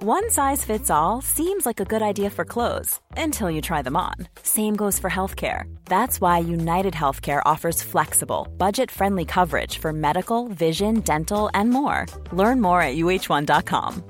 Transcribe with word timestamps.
One 0.00 0.30
size 0.30 0.64
fits 0.64 0.90
all 0.90 1.20
seems 1.22 1.66
like 1.66 1.80
a 1.80 1.84
good 1.84 2.02
idea 2.02 2.30
for 2.30 2.44
clothes 2.44 3.00
until 3.16 3.50
you 3.50 3.60
try 3.60 3.82
them 3.82 3.96
on. 3.96 4.14
Same 4.44 4.76
goes 4.76 4.96
for 4.96 5.10
healthcare. 5.10 5.64
That's 5.86 6.20
why 6.20 6.38
United 6.38 6.94
Healthcare 6.94 7.42
offers 7.44 7.82
flexible, 7.82 8.46
budget 8.58 8.92
friendly 8.92 9.24
coverage 9.24 9.78
for 9.78 9.92
medical, 9.92 10.46
vision, 10.46 11.00
dental, 11.00 11.50
and 11.52 11.70
more. 11.70 12.06
Learn 12.30 12.60
more 12.60 12.80
at 12.80 12.94
uh1.com. 12.94 14.04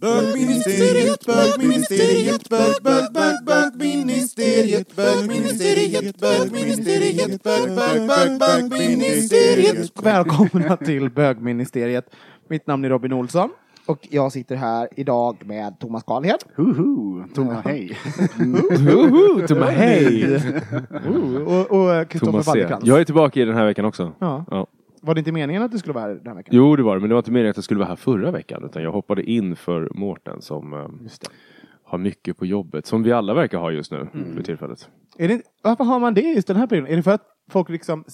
Bögministeriet, 0.00 1.26
bögministeriet, 1.26 2.48
bög, 2.48 2.82
bög, 2.82 3.12
bög, 3.12 3.44
bögministeriet, 3.44 4.96
bögministeriet, 4.96 6.16
bögministeriet, 6.20 7.42
bög, 7.42 7.74
bög, 7.74 8.06
bög, 8.06 8.38
bögministeriet. 8.38 9.92
Välkomna 10.02 10.76
till 10.76 11.10
bögministeriet. 11.10 12.06
Mitt 12.48 12.66
namn 12.66 12.84
är 12.84 12.88
Robin 12.88 13.12
Olsson 13.12 13.50
och 13.86 14.08
jag 14.10 14.32
sitter 14.32 14.56
här 14.56 14.88
idag 14.96 15.36
med 15.44 15.78
Thomas 15.78 16.02
Karlhed. 16.02 16.38
Hoho, 16.56 17.24
Thomas, 17.34 17.64
hej. 17.64 17.98
Woho, 18.80 19.46
Thomas, 19.46 19.70
hej! 19.70 20.24
Och, 21.68 22.10
Kristoffer. 22.10 22.42
Wallercrantz. 22.46 22.86
Jag 22.86 23.00
är 23.00 23.04
tillbaka 23.04 23.40
i 23.40 23.44
den 23.44 23.54
här 23.54 23.64
veckan 23.64 23.84
också. 23.84 24.12
Ja. 24.18 24.44
Ja. 24.50 24.66
Var 25.02 25.14
det 25.14 25.18
inte 25.18 25.32
meningen 25.32 25.62
att 25.62 25.72
du 25.72 25.78
skulle 25.78 25.94
vara 25.94 26.04
här 26.04 26.14
den 26.14 26.26
här 26.26 26.34
veckan? 26.34 26.56
Jo, 26.56 26.76
det 26.76 26.82
var 26.82 26.94
det, 26.94 27.00
men 27.00 27.08
det 27.08 27.14
var 27.14 27.20
inte 27.20 27.30
meningen 27.30 27.50
att 27.50 27.56
jag 27.56 27.64
skulle 27.64 27.78
vara 27.78 27.88
här 27.88 27.96
förra 27.96 28.30
veckan, 28.30 28.64
utan 28.64 28.82
jag 28.82 28.92
hoppade 28.92 29.22
in 29.22 29.56
för 29.56 29.90
Mårten 29.94 30.42
som 30.42 30.72
eh, 30.72 30.88
har 31.84 31.98
mycket 31.98 32.38
på 32.38 32.46
jobbet, 32.46 32.86
som 32.86 33.02
vi 33.02 33.12
alla 33.12 33.34
verkar 33.34 33.58
ha 33.58 33.70
just 33.70 33.92
nu 33.92 34.08
för 34.34 34.42
tillfället. 34.42 34.88
Är 35.18 35.28
det, 35.28 35.42
varför 35.62 35.84
har 35.84 36.00
man 36.00 36.14
det 36.14 36.20
just 36.20 36.48
den 36.48 36.56
här 36.56 36.66
perioden? 36.66 36.92
Är 36.92 36.96
det 36.96 37.02
för 37.02 37.14
att 37.14 37.26
folk 37.50 37.68
liksom 37.68 38.04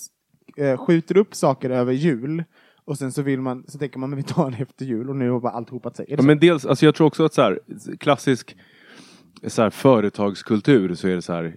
eh, 0.57 0.77
skjuter 0.77 1.17
upp 1.17 1.35
saker 1.35 1.71
över 1.71 1.93
jul 1.93 2.45
och 2.87 2.99
sen 2.99 3.13
så 3.13 3.23
vill 3.23 3.41
man, 3.41 3.65
så 3.69 3.79
tänker 3.79 3.99
man 3.99 4.11
men 4.11 4.17
vi 4.17 4.23
tar 4.23 4.51
det 4.51 4.57
efter 4.57 4.85
jul 4.85 5.09
och 5.11 5.17
nu 5.17 5.31
har 5.31 5.41
bara 5.41 5.53
allt 5.53 5.71
hopat 5.71 5.97
sig. 5.97 6.07
Ja, 6.09 6.23
men 6.23 6.39
dels, 6.39 6.67
alltså 6.67 6.85
jag 6.85 6.95
tror 6.95 7.07
också 7.07 7.25
att 7.25 7.35
så 7.35 7.43
här, 7.43 7.59
klassisk 8.01 8.57
så 9.47 9.63
här, 9.63 9.71
företagskultur 9.71 10.95
så 10.95 11.09
är 11.09 11.15
det 11.15 11.23
så 11.23 11.33
här 11.33 11.55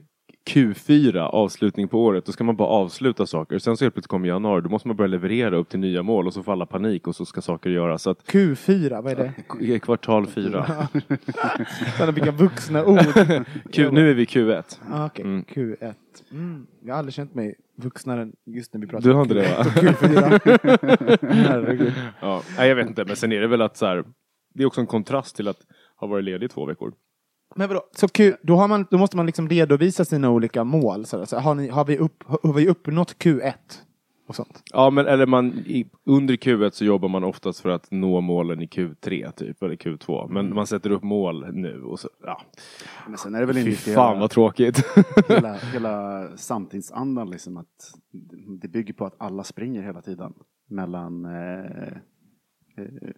Q4, 0.49 1.17
avslutning 1.17 1.87
på 1.87 2.03
året, 2.05 2.25
då 2.25 2.31
ska 2.31 2.43
man 2.43 2.55
bara 2.55 2.67
avsluta 2.67 3.25
saker. 3.25 3.59
Sen 3.59 3.77
så 3.77 3.85
helt 3.85 3.93
plötsligt 3.93 4.09
kommer 4.09 4.27
januari, 4.27 4.61
då 4.61 4.69
måste 4.69 4.87
man 4.87 4.97
börja 4.97 5.07
leverera 5.07 5.57
upp 5.57 5.69
till 5.69 5.79
nya 5.79 6.03
mål 6.03 6.27
och 6.27 6.33
så 6.33 6.43
får 6.43 6.51
alla 6.51 6.65
panik 6.65 7.07
och 7.07 7.15
så 7.15 7.25
ska 7.25 7.41
saker 7.41 7.69
göras. 7.69 8.01
Så 8.01 8.09
att 8.09 8.23
Q4, 8.31 9.01
vad 9.03 9.11
är 9.11 9.15
det? 9.15 9.33
k- 9.47 9.79
kvartal 9.85 10.27
fyra. 10.27 10.87
Sådana 11.97 12.11
vilka 12.15 12.31
vuxna 12.31 12.85
ord. 12.85 12.99
Q, 13.71 13.91
nu 13.91 14.09
är 14.09 14.13
vi 14.13 14.25
Q1. 14.25 14.79
Ah, 14.91 15.05
Okej, 15.05 15.25
Mm. 15.25 15.43
Q1. 15.43 15.93
Mm. 16.31 16.67
Jag 16.85 16.93
har 16.93 16.99
aldrig 16.99 17.13
känt 17.13 17.35
mig 17.35 17.55
vuxnare 17.77 18.31
just 18.45 18.73
när 18.73 18.81
vi 18.81 18.87
pratar 18.87 19.09
Du 19.09 19.13
har 19.13 19.21
inte 19.21 19.33
det 19.33 19.41
va? 19.41 19.63
Q4. 19.63 21.17
Herregud. 21.47 21.93
Ja, 22.21 22.41
nej, 22.57 22.69
jag 22.69 22.75
vet 22.75 22.87
inte, 22.87 23.05
men 23.05 23.15
sen 23.15 23.31
är 23.31 23.41
det 23.41 23.47
väl 23.47 23.61
att 23.61 23.77
så 23.77 23.85
här, 23.85 24.03
det 24.53 24.63
är 24.63 24.67
också 24.67 24.81
en 24.81 24.87
kontrast 24.87 25.35
till 25.35 25.47
att 25.47 25.59
ha 25.95 26.07
varit 26.07 26.25
ledig 26.25 26.45
i 26.45 26.49
två 26.49 26.65
veckor. 26.65 26.93
Men 27.55 27.67
vadå? 27.67 27.89
Så 27.95 28.07
Q, 28.07 28.35
då, 28.41 28.55
har 28.55 28.67
man, 28.67 28.85
då 28.91 28.97
måste 28.97 29.17
man 29.17 29.25
liksom 29.25 29.49
redovisa 29.49 30.05
sina 30.05 30.29
olika 30.29 30.63
mål. 30.63 31.05
Så 31.05 31.25
så 31.25 31.37
har, 31.37 31.55
ni, 31.55 31.67
har, 31.67 31.85
vi 31.85 31.97
upp, 31.97 32.23
har 32.25 32.53
vi 32.53 32.67
uppnått 32.67 33.15
Q1? 33.23 33.53
Och 34.27 34.35
sånt. 34.35 34.63
Ja, 34.73 34.89
men 34.89 35.07
eller 35.07 35.25
man, 35.25 35.53
i, 35.53 35.89
under 36.05 36.33
Q1 36.33 36.69
så 36.69 36.85
jobbar 36.85 37.09
man 37.09 37.23
oftast 37.23 37.59
för 37.59 37.69
att 37.69 37.91
nå 37.91 38.21
målen 38.21 38.61
i 38.61 38.65
Q3 38.65 39.31
typ, 39.31 39.63
eller 39.63 39.75
Q2. 39.75 40.29
Men 40.29 40.55
man 40.55 40.67
sätter 40.67 40.89
upp 40.89 41.03
mål 41.03 41.53
nu 41.53 41.81
och 41.81 41.99
så, 41.99 42.09
ja. 42.23 42.41
Men 43.07 43.17
sen 43.17 43.35
är 43.35 43.39
det 43.39 43.45
väl 43.45 43.55
Fy 43.55 43.75
fan 43.75 44.07
hela, 44.07 44.19
vad 44.19 44.29
tråkigt. 44.29 44.83
hela, 45.29 45.53
hela 45.73 46.27
samtidsandan 46.37 47.29
liksom 47.29 47.57
att 47.57 47.93
det 48.61 48.67
bygger 48.67 48.93
på 48.93 49.05
att 49.05 49.15
alla 49.17 49.43
springer 49.43 49.81
hela 49.81 50.01
tiden. 50.01 50.33
Mellan, 50.69 51.25
eh, 51.25 51.87
eh, 52.77 53.11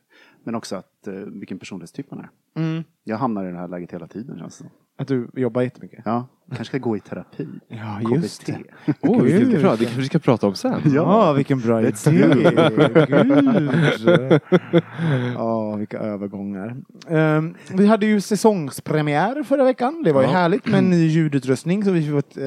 men 0.43 0.55
också 0.55 0.75
att 0.75 1.07
eh, 1.07 1.13
vilken 1.13 1.59
personlighetstyp 1.59 2.11
man 2.11 2.19
är. 2.19 2.29
Mm. 2.55 2.83
Jag 3.03 3.17
hamnar 3.17 3.45
i 3.45 3.51
det 3.51 3.57
här 3.57 3.67
läget 3.67 3.93
hela 3.93 4.07
tiden 4.07 4.37
känns 4.37 4.57
det 4.57 4.63
som. 4.63 4.71
Att 4.97 5.07
du 5.07 5.29
jobbar 5.33 5.61
jättemycket. 5.61 6.01
Ja, 6.05 6.27
kanske 6.49 6.65
ska 6.65 6.77
gå 6.77 6.97
i 6.97 6.99
terapi. 6.99 7.47
Ja, 7.67 7.99
KBT. 8.03 8.45
det. 8.45 8.57
Gud. 9.01 9.21
vilket 9.21 9.61
bra. 9.61 9.71
Det 9.75 9.83
kanske 9.85 9.99
vi 10.01 10.05
ska 10.05 10.19
prata 10.19 10.47
om 10.47 10.55
sen. 10.55 10.81
Ja, 10.95 11.33
vilken 11.33 11.59
bra 11.59 11.81
idé. 11.81 11.91
Gud. 12.05 12.47
Ja, 15.35 15.75
vilka 15.75 15.99
övergångar. 15.99 16.75
Ehm, 17.09 17.55
vi 17.73 17.87
hade 17.87 18.05
ju 18.05 18.21
säsongspremiär 18.21 19.43
förra 19.43 19.63
veckan. 19.63 20.03
Det 20.03 20.11
var 20.11 20.21
ju 20.21 20.27
Ja. 20.27 20.33
härligt 20.33 20.65
med 20.67 20.77
en 20.77 20.89
ny 20.89 21.07
ljudutrustning. 21.07 21.83
Så 21.83 21.91
vi 21.91 22.05
har 22.07 22.21
fått 22.21 22.37
uh, 22.37 22.45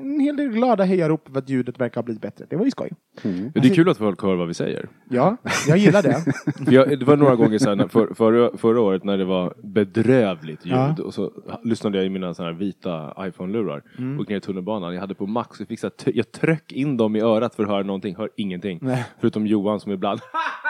en 0.00 0.20
hel 0.20 0.36
del 0.36 0.48
glada 0.48 0.84
hejarop 0.84 1.28
för 1.32 1.38
att 1.38 1.48
ljudet 1.48 1.80
verkar 1.80 1.94
ha 1.96 2.02
blivit 2.02 2.22
bättre. 2.22 2.44
Det 2.50 2.56
var 2.56 2.64
ju 2.64 2.70
skoj. 2.70 2.90
Mm. 3.22 3.50
Det 3.54 3.68
är 3.68 3.74
kul 3.74 3.88
att 3.88 3.98
folk 3.98 4.22
hör 4.22 4.34
vad 4.36 4.48
vi 4.48 4.54
säger. 4.54 4.88
Ja, 5.10 5.36
jag 5.68 5.78
gillar 5.78 6.02
det. 6.02 6.14
För 6.64 6.72
Jag, 6.72 6.98
det 6.98 7.04
var 7.04 7.16
några 7.16 7.36
gånger 7.36 7.58
sen, 7.58 7.88
för, 7.88 8.14
förra, 8.14 8.56
förra 8.58 8.80
året 8.80 9.04
när 9.04 9.18
det 9.18 9.24
var 9.24 9.54
bedrövligt 9.62 10.66
ljud 10.66 10.74
Ja. 10.74 10.96
och 11.04 11.14
så 11.14 11.32
lyssnade 11.64 11.96
jag 11.98 12.06
i 12.06 12.10
mina 12.10 12.34
såna 12.34 12.48
här 12.48 12.54
vita 12.56 13.12
iPhone-lurar 13.30 13.82
Mm. 13.98 14.18
och 14.20 14.28
ner 14.28 14.36
i 14.36 14.40
tunnelbanan. 14.40 14.94
Jag 14.94 15.00
hade 15.00 15.14
på 15.14 15.26
max, 15.26 15.58
jag, 15.60 15.68
fick 15.68 15.80
så 15.80 15.86
här, 15.86 15.90
t- 15.90 16.12
jag 16.14 16.32
tryck 16.32 16.72
in 16.72 16.96
dem 16.96 17.16
i 17.16 17.20
örat 17.20 17.54
för 17.54 17.62
att 17.62 17.68
höra 17.68 17.82
någonting, 17.82 18.16
hör 18.16 18.28
ingenting. 18.36 18.78
Nej. 18.82 19.04
Förutom 19.20 19.46
Johan 19.46 19.80
som 19.80 19.92
ibland 19.92 20.20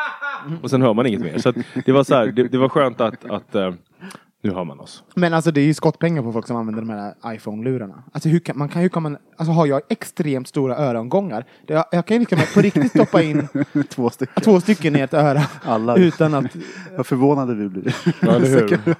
och 0.62 0.70
sen 0.70 0.82
hör 0.82 0.94
man 0.94 1.06
inget 1.06 1.20
mer. 1.20 1.38
Så 1.38 1.52
det 1.86 1.92
var 1.92 2.04
så 2.04 2.14
här, 2.14 2.26
det, 2.26 2.48
det 2.48 2.58
var 2.58 2.68
skönt 2.68 3.00
att, 3.00 3.30
att 3.30 3.54
eh, 3.54 3.74
nu 4.42 4.50
hör 4.50 4.64
man 4.64 4.80
oss. 4.80 5.02
Men 5.14 5.34
alltså 5.34 5.50
det 5.50 5.60
är 5.60 5.64
ju 5.64 5.74
skottpengar 5.74 6.22
på 6.22 6.32
folk 6.32 6.46
som 6.46 6.56
använder 6.56 6.82
de 6.82 6.90
här 6.90 7.14
iPhone-lurarna. 7.26 8.02
Alltså 8.12 8.28
hur 8.28 8.38
kan 8.38 8.58
man, 8.58 8.68
kan, 8.68 8.82
hur 8.82 8.88
kan 8.88 9.02
man, 9.02 9.16
alltså 9.36 9.52
har 9.52 9.66
jag 9.66 9.80
extremt 9.88 10.48
stora 10.48 10.76
örongångar, 10.76 11.44
det, 11.66 11.74
jag, 11.74 11.84
jag 11.90 12.06
kan 12.06 12.14
ju 12.14 12.20
liksom 12.20 12.38
på 12.54 12.60
riktigt 12.60 12.90
stoppa 12.90 13.22
in 13.22 13.48
Två 13.88 14.10
stycken. 14.10 14.42
två 14.42 14.60
stycken 14.60 14.96
i 14.96 15.00
ett 15.00 15.14
öra. 15.14 15.42
Alla. 15.62 15.96
Utan 15.96 16.34
att 16.34 16.56
Vad 16.96 17.06
förvånade 17.06 17.54
vi 17.54 17.68
blir. 17.68 17.96
Ja, 18.20 18.34
eller 18.34 18.48
hur? 18.48 18.94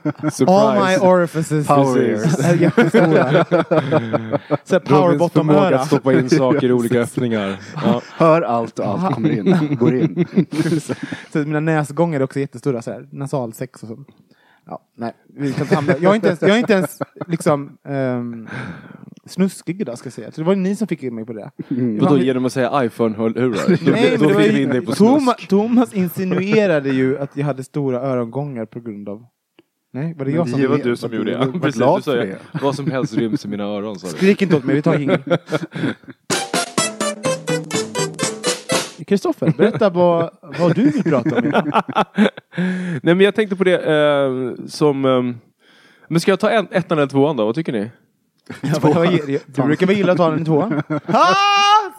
all 0.51 0.89
my 0.89 0.97
orifices 1.09 1.67
Power 1.67 2.01
är 2.45 2.55
jättestora. 2.55 3.45
Så 4.65 4.81
power 4.81 5.19
bottom 5.19 5.51
öra. 5.51 5.81
att 5.81 5.87
stoppa 5.87 6.13
in 6.13 6.31
saker 6.31 6.69
i 6.69 6.73
olika 6.73 7.01
öppningar. 7.01 7.57
Ja. 7.75 8.03
Hör 8.17 8.43
allt 8.43 8.79
och 8.79 8.87
allt 8.87 9.15
kommer 9.15 9.31
in. 9.31 9.77
Går 9.81 9.95
in. 9.95 10.27
Så 11.33 11.39
mina 11.39 11.61
näsgångar 11.61 12.21
är 12.21 12.25
också 12.25 12.41
jättestora, 12.41 12.83
så 12.83 12.91
här, 12.91 13.09
nasalsex 13.11 13.83
och 13.83 13.89
sånt. 13.89 14.09
Ja, 14.71 14.83
nej, 14.95 15.13
vi 15.27 15.53
kan 15.53 15.67
hamna. 15.67 15.95
Jag 16.01 16.11
är 16.11 16.15
inte 16.15 16.29
ens, 16.29 16.43
jag 16.43 16.51
är 16.51 16.59
inte 16.59 16.73
ens 16.73 16.99
liksom 17.27 17.79
um, 17.85 18.49
snuskig 19.27 19.81
idag 19.81 19.99
ska 19.99 20.07
jag 20.07 20.13
säga. 20.13 20.33
Så 20.33 20.41
det 20.41 20.45
var 20.45 20.53
ju 20.53 20.61
ni 20.61 20.77
som 20.77 20.89
fick 20.89 21.03
in 21.03 21.15
mig 21.15 21.25
på 21.25 21.33
det. 21.33 21.51
Det 21.69 22.01
Vadå 22.01 22.19
genom 22.19 22.45
att 22.45 22.53
säga 22.53 22.85
iPhone-hörlurar? 22.85 23.69
Nej, 23.69 24.11
men 24.11 24.21
Då 24.21 24.29
det 24.29 24.35
var 24.35 24.43
fick 24.43 24.55
vi 24.55 24.63
in 24.63 24.69
dig 24.69 24.81
ju, 24.81 24.87
på 24.87 24.93
Thomas, 25.49 25.95
insinuerade 25.95 26.91
ju 26.91 27.19
att 27.19 27.37
jag 27.37 27.45
hade 27.45 27.65
stora 27.65 28.01
örongångar 28.01 28.65
på 28.65 28.81
grund 28.81 29.09
av... 29.09 29.27
Nej, 29.93 30.15
var 30.15 30.25
det 30.25 30.31
jag 30.31 30.47
det 30.47 30.51
som... 30.51 30.61
Det 30.61 30.69
var 30.69 30.79
du 30.79 30.97
som 30.97 31.15
gjorde 31.15 31.31
det. 31.31 31.61
precis, 31.61 31.81
du 31.81 32.03
sa. 32.03 32.25
Vad 32.63 32.75
som 32.75 32.91
helst 32.91 33.15
ryms 33.15 33.45
i 33.45 33.49
mina 33.49 33.65
öron 33.65 33.97
du. 34.03 34.09
Skrik 34.09 34.43
inte 34.43 34.57
åt 34.57 34.65
mig, 34.65 34.75
vi 34.75 34.83
tar 34.83 34.99
ingen. 34.99 35.23
Kristoffer, 39.11 39.53
berätta 39.57 39.91
vad, 39.91 40.31
vad 40.43 40.75
du 40.75 40.91
vill 40.91 41.03
prata 41.03 41.37
om. 41.37 41.43
Nej 43.03 43.15
men 43.15 43.21
jag 43.21 43.35
tänkte 43.35 43.57
på 43.57 43.65
det 43.65 43.79
eh, 43.79 44.67
som... 44.67 45.05
Eh, 45.05 45.23
men 46.09 46.21
ska 46.21 46.31
jag 46.31 46.41
ta 46.41 46.51
en, 46.51 46.69
ettan 46.71 46.99
eller 46.99 47.09
tvåan 47.09 47.37
då? 47.37 47.47
Vad 47.47 47.55
tycker 47.55 47.73
ni? 47.73 47.91
Jag 48.61 48.83
bara, 48.83 49.05
jag, 49.05 49.31
jag, 49.31 49.41
du 49.47 49.63
brukar 49.63 49.87
väl 49.87 49.97
gilla 49.97 50.13
att 50.13 50.19
ta 50.19 50.31
den 50.31 50.43
i 50.43 50.45
tvåan? 50.45 50.83
Ha! 51.07 51.27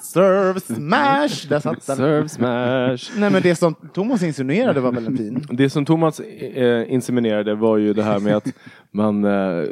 Serve 0.03 0.59
smash! 0.59 1.47
Där 1.49 1.59
satt 1.59 1.87
den. 1.87 1.97
Serve 1.97 2.29
smash. 2.29 3.19
Nej 3.19 3.29
men 3.29 3.41
det 3.41 3.55
som 3.55 3.75
Thomas 3.93 4.23
insinuerade 4.23 4.79
var 4.79 4.91
väl 4.91 5.07
en 5.07 5.17
fin? 5.17 5.45
Det 5.49 5.69
som 5.69 5.85
Thomas 5.85 6.19
eh, 6.19 6.93
inseminerade 6.93 7.55
var 7.55 7.77
ju 7.77 7.93
det 7.93 8.03
här 8.03 8.19
med 8.19 8.35
att 8.35 8.47
man 8.91 9.23
eh, 9.25 9.65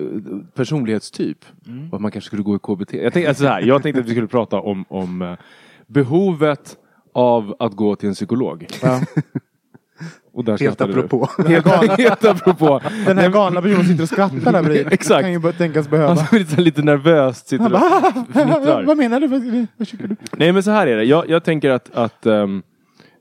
personlighetstyp. 0.54 1.46
Och 1.92 1.96
att 1.96 2.02
man 2.02 2.12
kanske 2.12 2.28
skulle 2.28 2.44
gå 2.44 2.56
i 2.56 2.60
KBT. 2.60 2.94
Jag 2.94 3.14
tänkte, 3.14 3.30
alltså 3.30 3.44
så 3.44 3.50
här, 3.50 3.62
jag 3.62 3.84
tänkte 3.84 4.02
att 4.02 4.08
vi 4.08 4.12
skulle 4.12 4.28
prata 4.28 4.60
om, 4.60 4.86
om 4.90 5.22
eh, 5.22 5.34
behovet 5.88 6.78
av 7.14 7.56
att 7.60 7.74
gå 7.74 7.96
till 7.96 8.10
en 8.10 8.16
psykolog. 8.16 8.68
Ja. 8.82 9.02
Och 10.34 10.46
där 10.46 10.58
Helt 10.58 10.78
du. 10.78 10.84
apropå. 10.84 11.30
Helt 11.48 11.68
Helt 11.98 12.26
apropå. 12.26 12.82
den 13.06 13.18
här 13.18 13.30
galna 13.30 13.62
personen 13.62 13.86
sitter 13.86 14.04
och 14.04 14.10
skrattar 14.10 14.52
där 14.52 14.64
bredvid. 14.64 14.94
Exakt. 14.94 15.22
Kan 15.22 15.32
ju 15.32 15.40
bara 15.40 15.54
tänkas 15.54 15.90
behöva. 15.90 16.14
Han 16.14 16.36
är 16.36 16.40
lite, 16.40 16.62
lite 16.62 16.82
nervöst 16.82 17.48
sitter 17.48 17.64
Han 17.64 17.74
och 17.74 17.80
bara, 17.80 18.24
fnittrar. 18.24 18.84
vad 18.84 18.98
menar 18.98 19.20
du? 19.20 19.28
Vad, 19.28 19.68
vad 19.78 19.88
tycker 19.88 20.08
du? 20.08 20.16
Nej 20.38 20.52
men 20.52 20.64
så 20.64 20.72
här 20.72 20.88
är 20.88 20.98
det. 20.98 21.04
Jag, 21.04 21.30
jag 21.30 21.44
tänker 21.44 21.70
att, 21.70 21.96
att 21.96 22.26
ehm, 22.26 22.64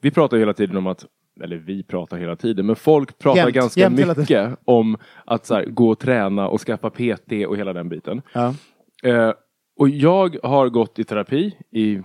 vi 0.00 0.10
pratar 0.10 0.36
hela 0.36 0.52
tiden 0.54 0.76
om 0.76 0.86
att 0.86 1.04
eller 1.44 1.56
vi 1.56 1.82
pratar 1.82 2.16
hela 2.16 2.36
tiden, 2.36 2.66
men 2.66 2.76
folk 2.76 3.18
pratar 3.18 3.40
Jämt, 3.40 3.54
ganska 3.54 3.80
jämt 3.80 3.98
hela 4.00 4.14
mycket 4.14 4.58
om 4.64 4.96
att 5.24 5.46
så 5.46 5.54
här, 5.54 5.64
gå 5.64 5.88
och 5.90 5.98
träna 5.98 6.48
och 6.48 6.60
skaffa 6.60 6.90
PT 6.90 7.32
och 7.48 7.56
hela 7.56 7.72
den 7.72 7.88
biten. 7.88 8.22
Ja. 8.32 8.54
Eh, 9.02 9.32
och 9.78 9.88
jag 9.88 10.36
har 10.42 10.68
gått 10.68 10.98
i 10.98 11.04
terapi 11.04 11.54
i 11.72 12.02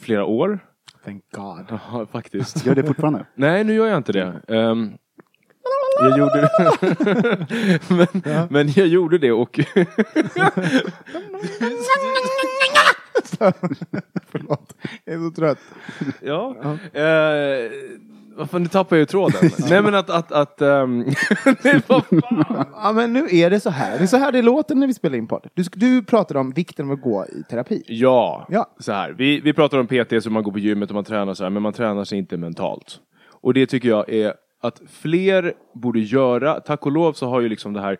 flera 0.00 0.24
år. 0.24 0.58
Thank 1.04 1.24
God. 1.30 1.66
Ja, 1.92 2.06
faktiskt. 2.12 2.66
Gör 2.66 2.74
det 2.74 2.84
fortfarande? 2.84 3.26
Nej, 3.34 3.64
nu 3.64 3.74
gör 3.74 3.86
jag 3.86 3.96
inte 3.96 4.12
det. 4.12 4.42
Ehm, 4.48 4.92
jag 6.00 6.18
gjorde 6.18 6.40
det. 6.40 6.50
men, 7.88 8.46
men 8.50 8.68
jag 8.68 8.86
gjorde 8.86 9.18
det 9.18 9.32
och... 9.32 9.60
Förlåt. 14.26 14.76
Jag 15.04 15.14
är 15.14 15.28
så 15.28 15.34
trött. 15.34 15.58
ja. 16.22 16.56
Eh, 16.92 17.70
vad 18.36 18.50
fan, 18.50 18.62
nu 18.62 18.68
tappar 18.68 18.96
jag 18.96 19.00
ju 19.00 19.06
tråden. 19.06 19.50
Nej 19.70 19.82
men 19.82 19.94
att... 19.94 20.10
att, 20.10 20.32
att 20.32 20.60
nej, 20.60 21.80
vad 21.86 22.04
fan. 22.06 22.64
Ja, 22.74 22.92
men 22.94 23.12
nu 23.12 23.26
är 23.30 23.50
det 23.50 23.60
så 23.60 23.70
här. 23.70 23.98
Det 23.98 24.04
är 24.04 24.06
så 24.06 24.16
här 24.16 24.32
det 24.32 24.42
låter 24.42 24.74
när 24.74 24.86
vi 24.86 24.94
spelar 24.94 25.18
in 25.18 25.26
podd. 25.26 25.46
Du, 25.54 25.62
du 25.74 26.02
pratade 26.04 26.40
om 26.40 26.50
vikten 26.52 26.86
av 26.86 26.92
att 26.92 27.00
gå 27.02 27.26
i 27.26 27.42
terapi. 27.50 27.82
Ja, 27.86 28.46
Ja. 28.50 28.74
så 28.78 28.92
här. 28.92 29.10
Vi, 29.18 29.40
vi 29.40 29.52
pratar 29.52 29.78
om 29.78 29.86
PT, 29.86 30.22
så 30.22 30.30
man 30.30 30.42
går 30.42 30.52
på 30.52 30.58
gymmet 30.58 30.88
och 30.90 30.94
man 30.94 31.04
tränar 31.04 31.34
så 31.34 31.42
här, 31.42 31.50
men 31.50 31.62
man 31.62 31.72
tränar 31.72 32.04
sig 32.04 32.18
inte 32.18 32.36
mentalt. 32.36 32.98
Och 33.40 33.54
det 33.54 33.66
tycker 33.66 33.88
jag 33.88 34.08
är 34.08 34.34
att 34.62 34.80
fler 34.90 35.52
borde 35.74 36.00
göra. 36.00 36.60
Tack 36.60 36.86
och 36.86 36.92
lov 36.92 37.12
så 37.12 37.26
har 37.28 37.40
ju 37.40 37.48
liksom 37.48 37.72
det 37.72 37.80
här 37.80 37.96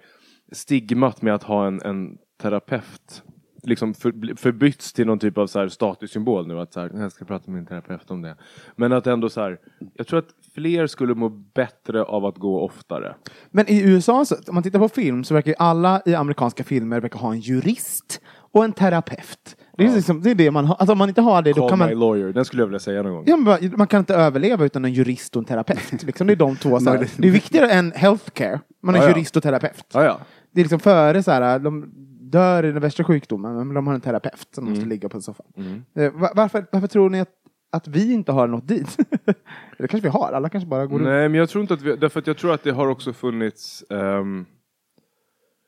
stigmat 0.53 1.23
med 1.23 1.35
att 1.35 1.43
ha 1.43 1.67
en, 1.67 1.83
en 1.83 2.17
terapeut 2.43 3.23
liksom 3.67 3.95
för, 3.95 4.37
förbytts 4.37 4.93
till 4.93 5.07
någon 5.07 5.19
typ 5.19 5.39
av 5.39 5.47
så 5.47 5.59
här 5.59 5.69
statussymbol 5.69 6.47
nu. 6.47 6.61
Att 6.61 6.73
så 6.73 6.81
här, 6.81 6.91
jag 6.95 7.13
ska 7.13 7.25
prata 7.25 7.51
med 7.51 7.57
min 7.57 7.67
terapeut 7.67 8.11
om 8.11 8.23
det. 8.23 8.37
Men 8.77 8.93
att 8.93 9.07
ändå 9.07 9.29
så 9.29 9.41
här, 9.41 9.59
jag 9.95 10.07
tror 10.07 10.19
att 10.19 10.29
fler 10.55 10.87
skulle 10.87 11.15
må 11.15 11.29
bättre 11.29 12.03
av 12.03 12.25
att 12.25 12.37
gå 12.39 12.61
oftare. 12.61 13.15
Men 13.51 13.71
i 13.71 13.83
USA, 13.83 14.25
så, 14.25 14.35
om 14.35 14.55
man 14.55 14.63
tittar 14.63 14.79
på 14.79 14.89
film, 14.89 15.25
så 15.25 15.35
verkar 15.35 15.51
ju 15.51 15.55
alla 15.59 16.03
i 16.07 16.15
amerikanska 16.15 16.65
filmer 16.65 17.01
verkar 17.01 17.19
ha 17.19 17.33
en 17.33 17.41
jurist 17.41 18.21
och 18.53 18.65
en 18.65 18.73
terapeut. 18.73 19.57
Det 19.77 19.87
är, 19.87 19.95
liksom, 19.95 20.23
det, 20.23 20.31
är 20.31 20.35
det 20.35 20.51
man 20.51 20.65
har. 20.65 20.75
Alltså 20.75 20.93
om 20.93 20.99
man 20.99 21.09
inte 21.09 21.21
har 21.21 21.43
det, 21.43 21.53
då 21.53 21.61
Call 21.61 21.69
kan 21.71 21.79
my 21.79 21.85
man... 21.85 21.99
lawyer, 21.99 22.33
den 22.33 22.45
skulle 22.45 22.63
jag 22.63 22.67
vilja 22.67 22.79
säga 22.79 23.03
någon 23.03 23.13
gång. 23.13 23.25
Ja, 23.27 23.37
bara- 23.37 23.77
man 23.77 23.87
kan 23.87 23.99
inte 23.99 24.15
överleva 24.15 24.65
utan 24.65 24.85
en 24.85 24.93
jurist 24.93 25.37
och 25.37 25.41
en 25.41 25.47
terapeut. 25.47 26.03
Liksom, 26.03 26.27
det 26.27 26.33
är 26.33 26.37
de 26.37 26.57
två. 26.57 26.81
Så 26.81 26.91
här. 26.91 27.09
Det 27.17 27.29
är 27.29 27.33
viktigare 27.33 27.71
än 27.71 27.93
healthcare. 27.93 28.61
Man 28.83 28.95
är 28.95 28.99
Ja, 28.99 29.05
ja. 29.05 29.11
jurist 29.11 29.37
och 29.37 29.43
terapeut. 29.43 29.85
Ja, 29.93 30.05
ja. 30.05 30.21
Det 30.53 30.61
är 30.61 30.65
liksom 30.65 30.81
före 30.81 31.23
så 31.23 31.31
här, 31.31 31.59
de 31.59 31.93
dör 32.31 32.65
i 32.65 32.73
den 32.73 32.83
värsta 32.83 33.05
sjukdomen, 33.05 33.57
men 33.57 33.75
de 33.75 33.87
har 33.87 33.95
en 33.95 34.01
terapeut 34.01 34.49
som 34.55 34.65
Mm. 34.65 34.73
måste 34.75 34.87
ligga 34.89 35.09
på 35.09 35.21
soffan. 35.21 35.47
Eh, 35.95 36.13
va- 36.13 36.33
Varför, 36.35 36.67
varför 36.73 36.87
tror 36.89 37.11
ni 37.11 37.21
att, 37.21 37.31
att 37.73 37.89
vi 37.89 38.13
inte 38.13 38.33
har 38.33 38.47
nått 38.49 38.69
dit? 38.69 38.97
det 39.79 39.89
kanske 39.89 40.01
vi 40.01 40.09
har, 40.09 40.33
alla 40.33 40.49
kanske 40.49 40.69
bara 40.69 40.87
går. 40.87 40.99
Nej, 40.99 41.29
men 41.29 41.39
jag 41.39 41.49
tror 41.49 41.63
inte 41.63 41.75
att 41.75 41.83
vi, 41.83 41.97
därför 41.97 42.21
att 42.21 42.27
jag 42.27 42.37
tror 42.37 42.53
att 42.55 42.63
det 42.63 42.71
har 42.71 42.89
också 42.89 43.13
funnits 43.13 43.85
ehm, 43.91 44.47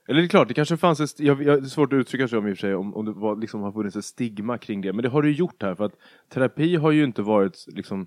eller 0.09 0.21
det 0.21 0.27
är 0.27 0.29
klart, 0.29 0.49
det 0.49 0.55
kanske 0.55 0.77
fanns 0.77 1.01
ett, 1.01 1.21
jag, 1.21 1.43
jag, 1.43 1.63
det 1.63 1.67
är 1.67 1.69
svårt 1.69 1.93
att 1.93 1.97
uttrycka 1.97 2.29
sig 2.29 2.39
om 2.39 2.47
i 2.47 2.53
och 2.53 2.57
för 2.57 2.61
sig, 2.61 2.75
om, 2.75 2.95
om 2.95 3.05
det 3.05 3.13
var, 3.13 3.37
liksom, 3.37 3.61
har 3.63 3.73
funnits 3.73 3.97
ett 3.97 4.05
stigma 4.05 4.59
kring 4.59 4.81
det. 4.81 4.93
Men 4.93 5.03
det 5.03 5.09
har 5.09 5.23
det 5.23 5.29
ju 5.29 5.35
gjort 5.35 5.63
här, 5.63 5.75
för 5.75 5.85
att 5.85 5.93
terapi 6.29 6.77
har 6.77 6.91
ju 6.91 7.05
inte 7.05 7.23
varit, 7.23 7.65
liksom, 7.69 8.07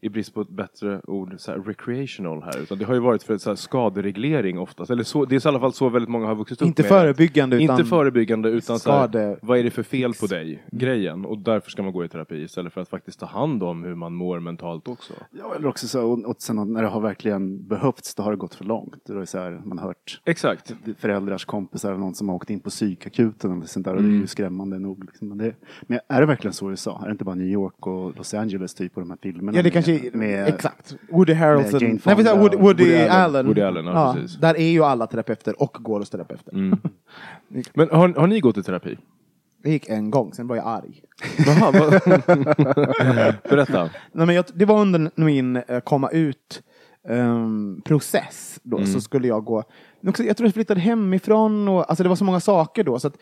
i 0.00 0.08
brist 0.08 0.34
på 0.34 0.40
ett 0.40 0.48
bättre 0.48 1.00
ord, 1.04 1.34
så 1.38 1.50
här, 1.52 1.58
recreational 1.58 2.42
här. 2.42 2.58
Utan 2.62 2.78
det 2.78 2.84
har 2.84 2.94
ju 2.94 3.00
varit 3.00 3.22
för 3.22 3.38
så 3.38 3.50
här, 3.50 3.56
skadereglering 3.56 4.58
oftast. 4.58 4.90
Eller 4.90 5.02
så, 5.04 5.24
det 5.24 5.36
är 5.36 5.46
i 5.46 5.48
alla 5.48 5.60
fall 5.60 5.72
så 5.72 5.88
väldigt 5.88 6.08
många 6.08 6.26
har 6.26 6.34
vuxit 6.34 6.62
upp 6.62 6.66
Inte 6.68 6.82
med. 6.82 6.88
förebyggande, 6.88 7.56
utan 7.64 7.76
Inte 7.78 7.88
förebyggande 7.90 8.48
utan 8.48 8.78
så 8.78 8.90
här, 8.92 8.98
skade- 9.08 9.38
vad 9.42 9.58
är 9.58 9.64
det 9.64 9.70
för 9.70 9.82
fel 9.82 10.12
på 10.20 10.26
dig? 10.26 10.64
Grejen. 10.72 11.24
Och 11.24 11.38
därför 11.38 11.70
ska 11.70 11.82
man 11.82 11.92
gå 11.92 12.04
i 12.04 12.08
terapi 12.08 12.36
istället 12.42 12.72
för 12.72 12.80
att 12.80 12.88
faktiskt 12.88 13.20
ta 13.20 13.26
hand 13.26 13.62
om 13.62 13.84
hur 13.84 13.94
man 13.94 14.14
mår 14.14 14.40
mentalt 14.40 14.88
också. 14.88 15.12
Ja, 15.30 15.54
eller 15.56 15.68
också 15.68 15.88
så, 15.88 16.10
och, 16.10 16.24
och 16.24 16.36
sen 16.38 16.72
när 16.72 16.82
det 16.82 16.88
har 16.88 17.00
verkligen 17.00 17.66
behövts, 17.68 18.14
då 18.14 18.22
har 18.22 18.30
det 18.30 18.36
gått 18.36 18.54
för 18.54 18.64
långt. 18.64 18.94
Då 19.06 19.14
är 19.14 19.18
det 19.18 19.26
så 19.26 19.38
här, 19.38 19.60
man 19.64 19.78
har 19.78 19.86
hört 19.86 20.20
Exakt. 20.24 20.74
föräldrars 20.98 21.44
kompisar, 21.44 21.94
någon 21.96 22.14
som 22.14 22.28
har 22.28 22.36
åkt 22.36 22.50
in 22.50 22.60
på 22.60 22.70
psykakuten 22.70 23.52
eller 23.52 23.66
sånt 23.66 23.84
där. 23.86 23.94
Och 23.94 24.02
det 24.02 24.08
Mm. 24.08 24.16
är 24.18 24.20
ju 24.20 24.26
skrämmande 24.26 24.78
nog. 24.78 25.04
Liksom. 25.04 25.28
Men, 25.28 25.38
det, 25.38 25.54
men 25.82 26.00
är 26.08 26.20
det 26.20 26.26
verkligen 26.26 26.52
så 26.54 26.66
i 26.68 26.70
USA? 26.70 27.00
Är 27.02 27.06
det 27.06 27.12
inte 27.12 27.24
bara 27.24 27.34
New 27.34 27.46
York 27.48 27.86
och 27.86 28.16
Los 28.16 28.34
Angeles 28.34 28.74
typ 28.74 28.94
på 28.94 29.00
de 29.00 29.10
här 29.10 29.18
filmerna? 29.22 29.58
Ja, 29.58 29.62
med, 30.12 30.48
exakt. 30.48 30.96
Woody 31.10 31.32
Harrelson. 31.34 31.72
med 31.72 31.82
Jane 31.82 31.92
Nej, 32.04 32.14
Fonda 32.14 32.34
Woody, 32.34 32.56
och 32.56 32.62
Woody, 32.62 32.84
Woody 32.84 32.96
Allen. 32.96 33.10
Allen. 33.10 33.46
Woody 33.46 33.60
Allen, 33.60 33.84
ja, 33.86 34.14
precis. 34.16 34.36
Där 34.40 34.56
är 34.56 34.70
ju 34.70 34.84
alla 34.84 35.06
terapeuter 35.06 35.62
och 35.62 35.76
går 35.80 35.98
hos 35.98 36.10
terapeuter. 36.10 36.52
Men 37.74 37.88
har, 37.90 38.08
har 38.20 38.26
ni 38.26 38.40
gått 38.40 38.58
i 38.58 38.62
terapi? 38.62 38.98
Det 39.62 39.70
gick 39.70 39.88
en 39.88 40.10
gång, 40.10 40.34
sen 40.34 40.46
var 40.46 40.56
jag 40.56 40.66
arg. 40.66 41.02
Jaha, 41.46 41.70
vad- 41.70 41.90
Berätta. 43.50 43.90
Nej, 44.12 44.26
men 44.26 44.34
jag, 44.34 44.44
det 44.54 44.64
var 44.64 44.80
under 44.80 45.10
min 45.14 45.56
eh, 45.56 45.80
komma 45.80 46.10
ut 46.10 46.62
ehm, 47.08 47.82
process. 47.84 48.60
Då, 48.62 48.86
Så 48.86 49.00
skulle 49.00 49.28
jag 49.28 49.44
gå. 49.44 49.64
Jag 50.00 50.14
tror 50.14 50.28
jag 50.46 50.54
flyttade 50.54 50.80
hemifrån 50.80 51.68
och 51.68 51.90
alltså 51.90 52.02
det 52.02 52.08
var 52.08 52.16
så 52.16 52.24
många 52.24 52.40
saker 52.40 52.84
då. 52.84 52.98
Så 52.98 53.08
att, 53.08 53.16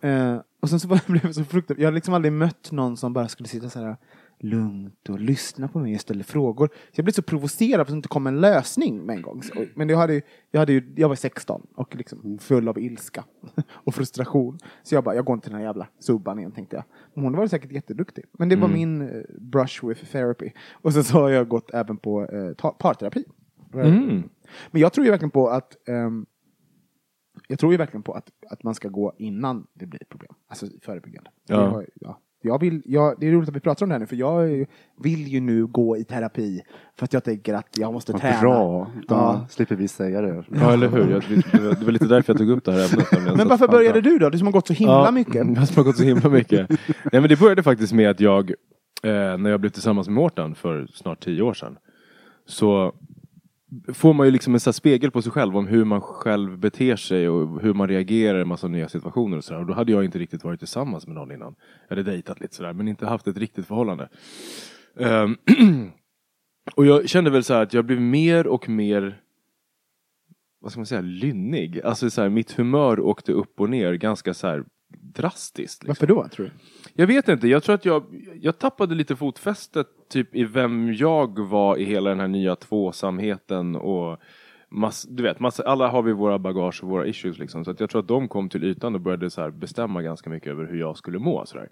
eh, 0.00 0.36
och 0.62 0.68
sen 0.70 0.80
så 0.80 0.88
blev 1.06 1.24
jag 1.24 1.34
så 1.34 1.44
fruktansvärt. 1.44 1.82
Jag 1.82 1.86
har 1.86 1.94
liksom 1.94 2.14
aldrig 2.14 2.32
mött 2.32 2.72
någon 2.72 2.96
som 2.96 3.12
bara 3.12 3.28
skulle 3.28 3.48
sitta 3.48 3.70
så 3.70 3.80
här 3.80 3.96
lugnt 4.40 5.08
och 5.08 5.20
lyssna 5.20 5.68
på 5.68 5.78
mig 5.78 5.94
och 5.94 6.00
ställa 6.00 6.24
frågor. 6.24 6.66
Så 6.66 6.92
jag 6.94 7.04
blev 7.04 7.12
så 7.12 7.22
provocerad 7.22 7.76
för 7.76 7.80
att 7.82 7.88
det 7.88 7.96
inte 7.96 8.08
kom 8.08 8.26
en 8.26 8.40
lösning 8.40 9.06
med 9.06 9.16
en 9.16 9.22
gång. 9.22 9.42
Men 9.74 9.88
jag, 9.88 9.98
hade, 9.98 10.14
ju- 10.14 10.22
jag, 10.50 10.60
hade 10.60 10.72
ju, 10.72 10.92
jag 10.96 11.08
var 11.08 11.14
16 11.16 11.66
och 11.74 11.96
liksom 11.96 12.38
full 12.38 12.68
av 12.68 12.78
ilska 12.78 13.24
och 13.70 13.94
frustration. 13.94 14.58
Så 14.82 14.94
jag 14.94 15.04
bara, 15.04 15.14
jag 15.14 15.24
går 15.24 15.34
inte 15.34 15.44
till 15.44 15.52
den 15.52 15.60
här 15.60 15.66
jävla 15.66 15.88
subban 15.98 16.38
igen 16.38 16.52
tänkte 16.52 16.76
jag. 16.76 16.84
Men 17.14 17.24
hon 17.24 17.32
var 17.36 17.46
säkert 17.46 17.72
jätteduktig. 17.72 18.24
Men 18.32 18.48
det 18.48 18.56
var 18.56 18.68
min 18.74 19.02
eh, 19.02 19.22
brush 19.40 19.86
with 19.86 20.04
therapy. 20.12 20.50
Och 20.72 20.92
sen 20.92 21.04
så 21.04 21.20
har 21.20 21.28
jag 21.28 21.48
gått 21.48 21.70
även 21.74 21.96
på 21.96 22.24
eh, 22.24 22.70
parterapi. 22.78 23.24
Men 24.70 24.80
jag 24.80 24.92
tror 24.92 25.04
ju 25.04 25.10
verkligen 25.10 25.30
på 25.30 25.48
att 25.48 25.88
ehm, 25.88 26.26
jag 27.48 27.58
tror 27.58 27.72
ju 27.72 27.78
verkligen 27.78 28.02
på 28.02 28.12
att, 28.12 28.30
att 28.50 28.62
man 28.62 28.74
ska 28.74 28.88
gå 28.88 29.12
innan 29.18 29.66
det 29.74 29.86
blir 29.86 30.02
ett 30.02 30.08
problem. 30.08 30.32
Alltså 30.48 30.66
förebyggande. 30.82 31.30
Ja. 31.46 31.68
Har, 31.68 31.86
ja. 31.94 32.20
Jag 32.42 32.60
vill, 32.60 32.82
jag, 32.84 33.14
det 33.20 33.26
är 33.28 33.32
roligt 33.32 33.48
att 33.48 33.56
vi 33.56 33.60
pratar 33.60 33.86
om 33.86 33.88
det 33.88 33.94
här 33.94 34.00
nu, 34.00 34.06
för 34.06 34.16
jag 34.16 34.66
vill 35.02 35.28
ju 35.28 35.40
nu 35.40 35.66
gå 35.66 35.96
i 35.96 36.04
terapi 36.04 36.62
för 36.98 37.04
att 37.04 37.12
jag 37.12 37.24
tänker 37.24 37.54
att 37.54 37.78
jag 37.78 37.92
måste 37.92 38.12
Vad 38.12 38.20
träna. 38.20 38.40
bra, 38.40 38.90
då 39.08 39.14
Ja. 39.14 39.46
slipper 39.50 39.76
vi 39.76 39.88
säga 39.88 40.20
det. 40.20 40.44
Ja, 40.54 40.72
eller 40.72 40.88
hur? 40.88 41.10
Jag, 41.10 41.22
det 41.78 41.84
var- 41.84 41.92
lite 41.92 42.04
därför 42.06 42.32
jag 42.32 42.38
tog 42.38 42.50
upp 42.50 42.64
det 42.64 42.72
här 42.72 43.16
ämnet. 43.18 43.36
Men 43.36 43.48
varför 43.48 43.68
började 43.68 44.00
du 44.00 44.18
då? 44.18 44.30
Du 44.30 44.38
som 44.38 44.46
har 44.46 44.52
gått 44.52 44.66
så 44.66 44.72
himla 44.72 45.04
Ja, 45.04 45.10
mycket. 45.10 45.34
Jag 45.56 45.68
som 45.68 45.76
har 45.76 45.84
gått 45.84 45.96
så 45.96 46.02
himla 46.04 46.28
mycket. 46.30 46.68
Nej, 46.88 47.20
men 47.20 47.28
det 47.28 47.40
började 47.40 47.62
faktiskt 47.62 47.92
med 47.92 48.10
att 48.10 48.20
jag, 48.20 48.50
eh, 49.02 49.38
när 49.38 49.50
jag 49.50 49.60
blev 49.60 49.70
tillsammans 49.70 50.08
med 50.08 50.14
Mårten 50.14 50.54
för 50.54 50.86
snart 50.94 51.24
tio 51.24 51.42
år 51.42 51.54
sedan, 51.54 51.76
så 52.46 52.92
får 53.94 54.14
man 54.14 54.26
ju 54.26 54.30
liksom 54.30 54.54
en 54.54 54.60
sån 54.60 54.70
här 54.70 54.72
spegel 54.72 55.10
på 55.10 55.22
sig 55.22 55.32
själv 55.32 55.56
om 55.56 55.66
hur 55.66 55.84
man 55.84 56.00
själv 56.00 56.58
beter 56.58 56.96
sig 56.96 57.28
och 57.28 57.62
hur 57.62 57.74
man 57.74 57.88
reagerar 57.88 58.38
i 58.38 58.42
en 58.42 58.48
massa 58.48 58.68
nya 58.68 58.88
situationer 58.88 59.36
och 59.36 59.44
sådär. 59.44 59.60
Och 59.60 59.66
då 59.66 59.74
hade 59.74 59.92
jag 59.92 60.04
inte 60.04 60.18
riktigt 60.18 60.44
varit 60.44 60.60
tillsammans 60.60 61.06
med 61.06 61.14
någon 61.16 61.32
innan. 61.32 61.54
Jag 61.88 61.96
hade 61.96 62.10
dejtat 62.10 62.40
lite 62.40 62.54
sådär, 62.54 62.72
men 62.72 62.88
inte 62.88 63.06
haft 63.06 63.26
ett 63.26 63.36
riktigt 63.36 63.66
förhållande. 63.66 64.08
Um, 64.94 65.36
och 66.74 66.86
jag 66.86 67.08
kände 67.08 67.30
väl 67.30 67.44
så 67.44 67.54
här 67.54 67.62
att 67.62 67.74
jag 67.74 67.84
blev 67.84 68.00
mer 68.00 68.46
och 68.46 68.68
mer 68.68 69.20
vad 70.60 70.72
ska 70.72 70.78
man 70.78 70.86
säga, 70.86 71.00
lynnig. 71.00 71.80
Alltså 71.80 72.10
så 72.10 72.22
här, 72.22 72.28
mitt 72.28 72.52
humör 72.52 73.00
åkte 73.00 73.32
upp 73.32 73.60
och 73.60 73.70
ner 73.70 73.94
ganska 73.94 74.34
så 74.34 74.46
här 74.46 74.64
drastiskt. 74.88 75.82
Liksom. 75.82 75.88
Varför 75.88 76.06
då, 76.06 76.28
tror 76.28 76.46
du? 76.46 76.52
Jag 76.94 77.06
vet 77.06 77.28
inte, 77.28 77.48
jag 77.48 77.62
tror 77.62 77.74
att 77.74 77.84
jag, 77.84 78.04
jag 78.40 78.58
tappade 78.58 78.94
lite 78.94 79.16
fotfästet 79.16 79.86
typ 80.10 80.34
i 80.34 80.44
vem 80.44 80.94
jag 80.94 81.38
var 81.38 81.76
i 81.76 81.84
hela 81.84 82.10
den 82.10 82.20
här 82.20 82.28
nya 82.28 82.56
tvåsamheten 82.56 83.76
och 83.76 84.18
mass, 84.70 85.06
du 85.10 85.22
vet, 85.22 85.40
massa, 85.40 85.62
alla 85.62 85.88
har 85.88 86.02
vi 86.02 86.12
våra 86.12 86.38
bagage 86.38 86.82
och 86.82 86.88
våra 86.88 87.06
issues 87.06 87.38
liksom. 87.38 87.64
Så 87.64 87.70
att 87.70 87.80
jag 87.80 87.90
tror 87.90 88.02
att 88.02 88.08
de 88.08 88.28
kom 88.28 88.48
till 88.48 88.64
ytan 88.64 88.94
och 88.94 89.00
började 89.00 89.30
så 89.30 89.50
bestämma 89.50 90.02
ganska 90.02 90.30
mycket 90.30 90.50
över 90.50 90.66
hur 90.66 90.78
jag 90.78 90.96
skulle 90.96 91.18
må. 91.18 91.46
Så, 91.46 91.58
där. 91.58 91.68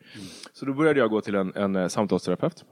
så 0.53 0.67
då 0.67 0.73
började 0.73 1.01
jag 1.01 1.11
gå 1.11 1.21
till 1.21 1.35
en, 1.35 1.53
en 1.55 1.77
eh, 1.77 1.89
samtalsterapeut. 1.89 2.65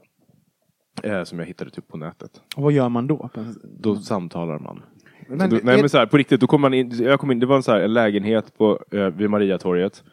Eh, 1.03 1.23
som 1.23 1.39
jag 1.39 1.45
hittade 1.45 1.71
typ 1.71 1.87
på 1.87 1.97
nätet. 1.97 2.41
Och 2.55 2.63
vad 2.63 2.71
gör 2.71 2.89
man 2.89 3.07
då? 3.07 3.29
Då 3.63 3.95
samtalar 3.95 4.59
man. 4.59 4.81
Men 5.27 5.49
då, 5.49 5.59
nej 5.63 5.79
men 5.79 5.89
så 5.89 5.97
här, 5.97 6.05
på 6.05 6.17
riktigt, 6.17 6.39
då 6.39 6.47
kom 6.47 6.61
man 6.61 6.73
in, 6.73 7.03
jag 7.03 7.19
kom 7.19 7.31
in, 7.31 7.39
det 7.39 7.45
var 7.45 7.55
en, 7.55 7.63
så 7.63 7.71
här, 7.71 7.79
en 7.79 7.93
lägenhet 7.93 8.57
på, 8.57 8.79
eh, 8.91 9.07
vid 9.07 9.29
Mariatorget. 9.29 10.03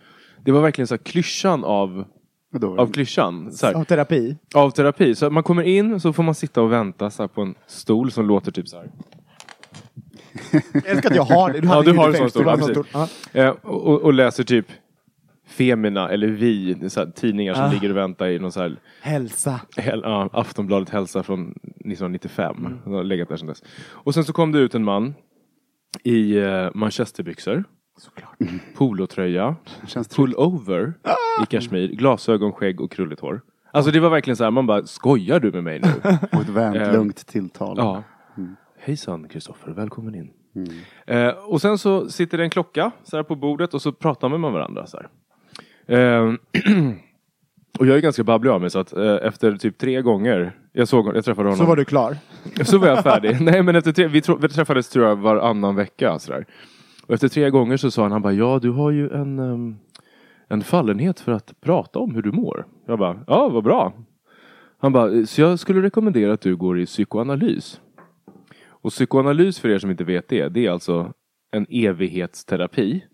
Det 0.45 0.53
var 0.53 0.61
verkligen 0.61 0.87
så 0.87 0.95
här, 0.95 0.99
klyschan 1.03 1.65
av, 1.65 2.05
Vadå? 2.53 2.81
av 2.81 2.93
klyschan. 2.93 3.53
Så 3.53 3.67
här, 3.67 3.75
Av 3.75 3.85
terapi? 3.85 4.37
av 4.55 4.71
terapi. 4.71 5.15
Så 5.15 5.31
man 5.31 5.43
kommer 5.43 5.63
in 5.63 6.01
så 6.01 6.13
får 6.13 6.23
man 6.23 6.35
sitta 6.35 6.63
och 6.63 6.73
vänta 6.73 7.11
så 7.11 7.23
här, 7.23 7.29
på 7.29 7.43
en 7.43 7.55
stol 7.67 8.11
som 8.13 8.27
låter 8.27 8.53
typ 8.53 8.69
så 8.69 8.77
här. 8.77 8.91
Jag 10.73 10.87
älskar 10.87 11.11
att 11.11 11.17
jag 11.17 11.23
har 11.25 11.53
det. 11.53 11.61
Du 11.61 11.69
Ja, 11.69 11.83
du 11.83 11.93
har 11.93 12.09
en 12.09 12.31
sån 12.31 12.49
en 12.49 12.85
ja. 12.93 13.09
Ja. 13.33 13.41
Eh, 13.41 13.49
och, 13.63 14.03
och 14.03 14.13
läser 14.13 14.45
typ 14.45 14.67
Femina 15.47 16.09
eller 16.11 16.27
Vi, 16.29 16.77
så 16.91 17.01
här, 17.01 17.11
tidningar 17.11 17.55
som 17.55 17.63
Ah. 17.65 17.73
ligger 17.73 17.91
och 17.91 17.97
väntar 17.97 18.29
i 18.29 18.39
någon 18.39 18.53
så 18.53 18.61
här 18.61 18.77
Hälsa. 19.01 19.61
Hel, 19.77 20.01
ja, 20.05 20.29
Aftonbladet 20.33 20.91
Hälsa 20.91 21.23
från 21.23 21.43
1995. 21.53 22.79
Den 22.85 22.93
har 22.95 23.05
legat 23.05 23.29
där 23.29 23.37
sedan 23.37 23.47
dess. 23.49 23.63
Och 23.89 24.15
sen 24.15 24.25
så 24.25 24.33
kom 24.33 24.53
det 24.53 24.59
ut 24.59 24.75
en 24.75 24.85
man 24.85 25.15
i 26.05 26.37
eh, 26.39 26.69
manchesterbyxor, 26.75 27.65
Såklart. 28.03 28.39
polotröja, 28.77 29.57
pullover 30.17 30.95
i 31.43 31.47
kashmir, 31.47 31.89
glasögon, 31.89 32.53
skägg 32.53 32.81
och 32.81 32.93
krulligt 32.93 33.21
hår. 33.21 33.41
Alltså 33.73 33.91
det 33.91 34.01
var 34.01 34.11
verkligen 34.11 34.37
så 34.37 34.45
här, 34.45 34.51
man 34.51 34.67
bara, 34.67 34.87
skojar 34.87 35.41
du 35.41 35.53
med 35.53 35.65
mig 35.65 35.81
nu? 35.81 35.89
Och 36.33 36.41
ett 36.41 36.49
vänt, 36.49 36.77
Eh, 36.77 36.93
lugnt 36.93 37.27
tilltal. 37.27 37.75
Ja. 37.79 38.03
Hejsan 38.79 39.29
Kristoffer, 39.29 39.73
välkommen 39.73 40.15
in. 40.15 40.31
Eh, 41.07 41.29
och 41.29 41.61
sen 41.61 41.79
så 41.79 42.09
sitter 42.09 42.39
det 42.39 42.45
en 42.45 42.51
klocka 42.51 42.91
så 43.05 43.17
här 43.17 43.23
på 43.23 43.37
bordet 43.37 43.75
och 43.75 43.83
så 43.83 43.93
pratar 43.93 44.29
man 44.29 44.41
med 44.41 44.53
varandra. 44.53 44.87
Så 44.87 44.97
här. 44.97 45.09
Eh, 45.99 46.33
och 47.79 47.87
jag 47.87 47.97
är 47.97 48.01
ganska 48.01 48.25
babblig 48.25 48.51
av 48.51 48.61
mig 48.61 48.71
så 48.71 48.79
att 48.79 48.93
eh, 48.93 49.17
efter 49.23 49.57
typ 49.57 49.79
tre 49.79 50.03
gånger 50.03 50.57
jag, 50.73 50.89
såg, 50.89 51.17
jag 51.17 51.25
träffade 51.25 51.49
honom. 51.49 51.59
Så 51.59 51.65
var 51.65 51.77
du 51.77 51.85
klar. 51.85 52.17
Så 52.65 52.79
var 52.79 52.89
jag 52.89 53.03
färdig. 53.03 53.41
Nej 53.41 53.63
men 53.63 53.77
efter 53.77 53.93
tre, 53.93 54.07
vi, 54.07 54.21
tro, 54.21 54.37
vi 54.37 54.49
träffades 54.49 54.89
tror 54.89 55.09
jag 55.09 55.17
varannan 55.17 55.77
vecka. 55.77 56.19
Sådär. 56.19 56.47
Och 57.13 57.15
efter 57.15 57.29
tre 57.29 57.51
gånger 57.51 57.77
så 57.77 57.91
sa 57.91 58.03
han, 58.03 58.13
han 58.13 58.23
bara, 58.23 58.33
ja 58.33 58.59
du 58.63 58.71
har 58.71 58.91
ju 58.91 59.11
en, 59.11 59.39
um, 59.39 59.79
en 60.49 60.63
fallenhet 60.63 61.21
för 61.21 61.33
att 61.33 61.61
prata 61.61 61.99
om 61.99 62.15
hur 62.15 62.23
du 62.23 62.33
mår. 62.33 62.67
Jag 62.87 62.99
bara, 62.99 63.25
ja 63.27 63.49
vad 63.49 63.65
bra. 63.65 63.93
Han 64.79 64.93
bara, 64.93 65.27
så 65.27 65.41
jag 65.41 65.59
skulle 65.59 65.83
rekommendera 65.83 66.33
att 66.33 66.41
du 66.41 66.57
går 66.57 66.81
i 66.81 66.87
psykoanalys. 66.87 67.81
Och 68.67 68.91
psykoanalys 68.91 69.61
för 69.61 69.69
er 69.69 69.79
som 69.79 69.91
inte 69.91 70.05
vet 70.05 70.29
det, 70.29 70.49
det 70.49 70.67
är 70.67 70.71
alltså 70.71 71.13
en 71.53 71.67
evighetsterapi. 71.71 73.05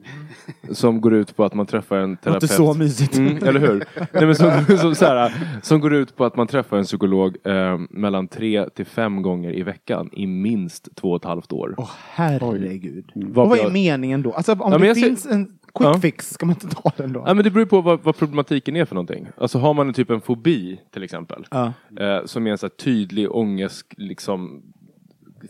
Som 0.70 1.00
går 1.00 1.14
ut 1.14 1.36
på 1.36 1.44
att 1.44 1.54
man 1.54 1.66
träffar 1.66 1.96
en 1.96 2.10
Det 2.10 2.16
terapeut. 2.16 2.42
låter 2.42 2.54
så 2.54 2.74
mysigt. 2.74 3.16
Mm, 3.18 3.36
eller 3.36 3.60
hur? 3.60 3.84
Nej, 4.12 4.26
men 4.26 4.34
som, 4.34 4.64
som, 4.78 4.94
så 4.94 5.04
här, 5.04 5.32
som 5.62 5.80
går 5.80 5.94
ut 5.94 6.16
på 6.16 6.24
att 6.24 6.36
man 6.36 6.46
träffar 6.46 6.76
en 6.76 6.84
psykolog 6.84 7.36
eh, 7.44 7.78
mellan 7.90 8.28
tre 8.28 8.68
till 8.70 8.86
fem 8.86 9.22
gånger 9.22 9.52
i 9.52 9.62
veckan 9.62 10.10
i 10.12 10.26
minst 10.26 10.88
två 10.96 11.10
och 11.10 11.16
ett 11.16 11.24
halvt 11.24 11.52
år. 11.52 11.74
Åh 11.78 11.90
herregud. 12.10 13.10
Vad 13.14 13.44
Och 13.44 13.50
vad 13.50 13.58
är 13.58 13.62
jag- 13.62 13.72
meningen 13.72 14.22
då? 14.22 14.32
Alltså 14.32 14.52
om 14.52 14.70
men 14.70 14.80
det 14.80 14.86
jag 14.86 14.96
ser- 14.96 15.06
finns 15.06 15.26
en 15.26 15.46
quick 15.46 15.58
Ja. 15.80 16.00
fix, 16.00 16.30
ska 16.30 16.46
man 16.46 16.54
inte 16.62 16.76
ta 16.76 16.92
den 16.96 17.12
då? 17.12 17.22
Ja, 17.26 17.34
men 17.34 17.44
det 17.44 17.50
beror 17.50 17.66
på 17.66 17.80
vad, 17.80 18.02
vad 18.02 18.16
problematiken 18.16 18.76
är 18.76 18.84
för 18.84 18.94
någonting. 18.94 19.26
Alltså 19.36 19.58
har 19.58 19.74
man 19.74 19.88
en 19.88 19.94
typ 19.94 20.10
en 20.10 20.20
fobi 20.20 20.80
till 20.92 21.02
exempel. 21.02 21.46
Ja. 21.50 21.72
Eh, 22.00 22.24
som 22.24 22.46
är 22.46 22.50
en 22.50 22.58
så 22.58 22.66
här 22.66 22.70
tydlig 22.70 23.32
ångest 23.36 23.86
liksom, 23.96 24.62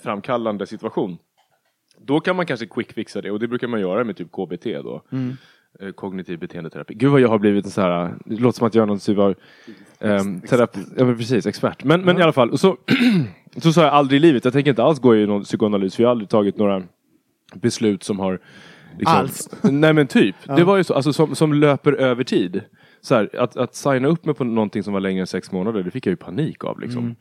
framkallande 0.02 0.66
situation. 0.66 1.18
Då 2.00 2.20
kan 2.20 2.36
man 2.36 2.46
kanske 2.46 2.66
quick 2.66 2.92
fixa 2.92 3.20
det 3.20 3.30
och 3.30 3.38
det 3.38 3.48
brukar 3.48 3.68
man 3.68 3.80
göra 3.80 4.04
med 4.04 4.16
typ 4.16 4.32
KBT 4.32 4.64
då. 4.64 5.02
Eh, 5.80 5.90
kognitiv 5.92 6.38
beteendeterapi. 6.38 6.94
Gud 6.94 7.10
vad 7.10 7.20
jag 7.20 7.28
har 7.28 7.38
blivit 7.38 7.64
en 7.64 7.70
så 7.70 7.80
här, 7.80 8.14
det 8.24 8.36
låter 8.36 8.58
som 8.58 8.66
att 8.66 8.74
jag 8.74 8.82
är 8.82 8.86
någon 8.86 8.98
typ 8.98 9.18
av 9.18 9.34
um, 10.00 10.40
terapi, 10.40 10.80
ja 10.96 11.04
men 11.04 11.16
precis, 11.16 11.46
expert. 11.46 11.84
Men, 11.84 12.02
men 12.02 12.18
i 12.18 12.22
alla 12.22 12.32
fall, 12.32 12.50
och 12.50 12.60
så, 12.60 12.76
så 13.56 13.72
sa 13.72 13.82
jag 13.82 13.92
aldrig 13.92 14.18
i 14.18 14.20
livet, 14.20 14.44
jag 14.44 14.52
tänker 14.52 14.70
inte 14.70 14.82
alls 14.82 14.98
gå 14.98 15.16
i 15.16 15.26
någon 15.26 15.44
psykoanalys 15.44 15.96
för 15.96 16.02
jag 16.02 16.08
har 16.08 16.10
aldrig 16.10 16.28
tagit 16.28 16.56
några 16.56 16.82
beslut 17.54 18.02
som 18.02 18.18
har 18.18 18.40
liksom, 18.98 19.16
Alls? 19.16 19.48
Nej 19.62 19.92
men 19.92 20.06
typ. 20.06 20.36
Det 20.56 20.64
var 20.64 20.76
ju 20.76 20.84
så, 20.84 20.94
alltså 20.94 21.12
som, 21.12 21.34
som 21.34 21.52
löper 21.54 21.92
över 21.92 22.24
tid. 22.24 22.62
Så 23.00 23.14
här, 23.14 23.30
att, 23.38 23.56
att 23.56 23.74
signa 23.74 24.08
upp 24.08 24.24
mig 24.24 24.34
på 24.34 24.44
någonting 24.44 24.82
som 24.82 24.92
var 24.92 25.00
längre 25.00 25.20
än 25.20 25.26
sex 25.26 25.52
månader, 25.52 25.82
det 25.82 25.90
fick 25.90 26.06
jag 26.06 26.12
ju 26.12 26.16
panik 26.16 26.64
av 26.64 26.80
liksom. 26.80 27.16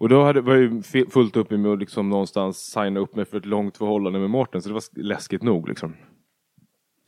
Och 0.00 0.08
då 0.08 0.22
hade, 0.24 0.40
var 0.40 0.54
jag 0.56 0.62
ju 0.62 1.06
fullt 1.10 1.36
upp 1.36 1.50
med 1.50 1.66
att 1.66 1.78
liksom 1.78 2.08
någonstans 2.08 2.58
signa 2.58 3.00
upp 3.00 3.14
mig 3.16 3.24
för 3.24 3.38
ett 3.38 3.46
långt 3.46 3.76
förhållande 3.76 4.18
med 4.18 4.30
Mårten, 4.30 4.62
så 4.62 4.68
det 4.68 4.72
var 4.72 4.80
sk- 4.80 5.02
läskigt 5.02 5.42
nog 5.42 5.68
liksom. 5.68 5.94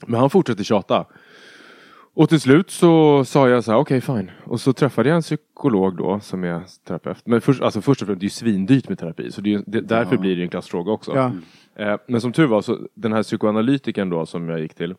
Men 0.07 0.21
han 0.21 0.31
fortsatte 0.31 0.65
tjata. 0.65 1.07
Och 2.15 2.29
till 2.29 2.41
slut 2.41 2.71
så 2.71 3.25
sa 3.25 3.49
jag 3.49 3.65
så 3.65 3.73
här, 3.73 3.79
okej 3.79 4.01
fine. 4.01 4.31
Och 4.45 4.61
så 4.61 4.73
träffade 4.73 5.09
jag 5.09 5.17
en 5.17 5.23
psykolog 5.23 5.97
då 5.97 6.21
som 6.21 6.45
är 6.45 6.63
terapeut. 6.87 7.27
Men 7.27 7.41
först, 7.41 7.63
alltså 7.63 7.81
först 7.81 8.03
och 8.03 8.07
främst, 8.07 8.21
det 8.21 8.25
är 8.25 8.27
ju 8.27 8.31
svindyrt 8.31 8.89
med 8.89 8.99
terapi. 8.99 9.31
Så 9.31 9.41
det 9.41 9.55
är, 9.55 9.63
det, 9.67 9.81
därför 9.81 10.17
blir 10.17 10.37
det 10.37 10.43
en 10.43 10.49
klassfråga 10.49 10.93
också. 10.93 11.13
Ja. 11.15 11.33
Eh, 11.85 11.99
men 12.09 12.21
som 12.21 12.33
tur 12.33 12.47
var, 12.47 12.63
så 12.63 12.79
den 12.95 13.13
här 13.13 13.23
psykoanalytikern 13.23 14.11
då 14.11 14.27
som 14.27 14.49
jag 14.49 14.61
gick 14.61 14.75
till. 14.75 14.91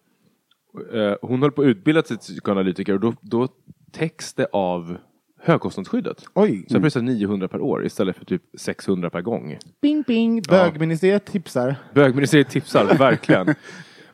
Eh, 0.93 1.13
hon 1.21 1.41
höll 1.41 1.51
på 1.51 1.61
att 1.61 1.67
utbilda 1.67 2.03
sig 2.03 2.17
till 2.17 2.33
psykoanalytiker 2.33 2.93
och 2.93 2.99
då, 2.99 3.13
då 3.21 3.47
täcks 3.91 4.33
det 4.33 4.47
av 4.51 4.97
högkostnadsskyddet. 5.43 6.25
Oj. 6.33 6.65
Så 6.67 6.75
jag 6.75 6.83
pressade 6.83 7.05
900 7.05 7.47
per 7.47 7.61
år 7.61 7.85
istället 7.85 8.17
för 8.17 8.25
typ 8.25 8.41
600 8.57 9.09
per 9.09 9.21
gång. 9.21 9.57
Bing 9.81 10.03
bing, 10.07 10.41
bögministeriet 10.41 11.25
tipsar. 11.25 11.75
Bögministeriet 11.93 12.49
tipsar, 12.49 12.85
verkligen. 12.97 13.55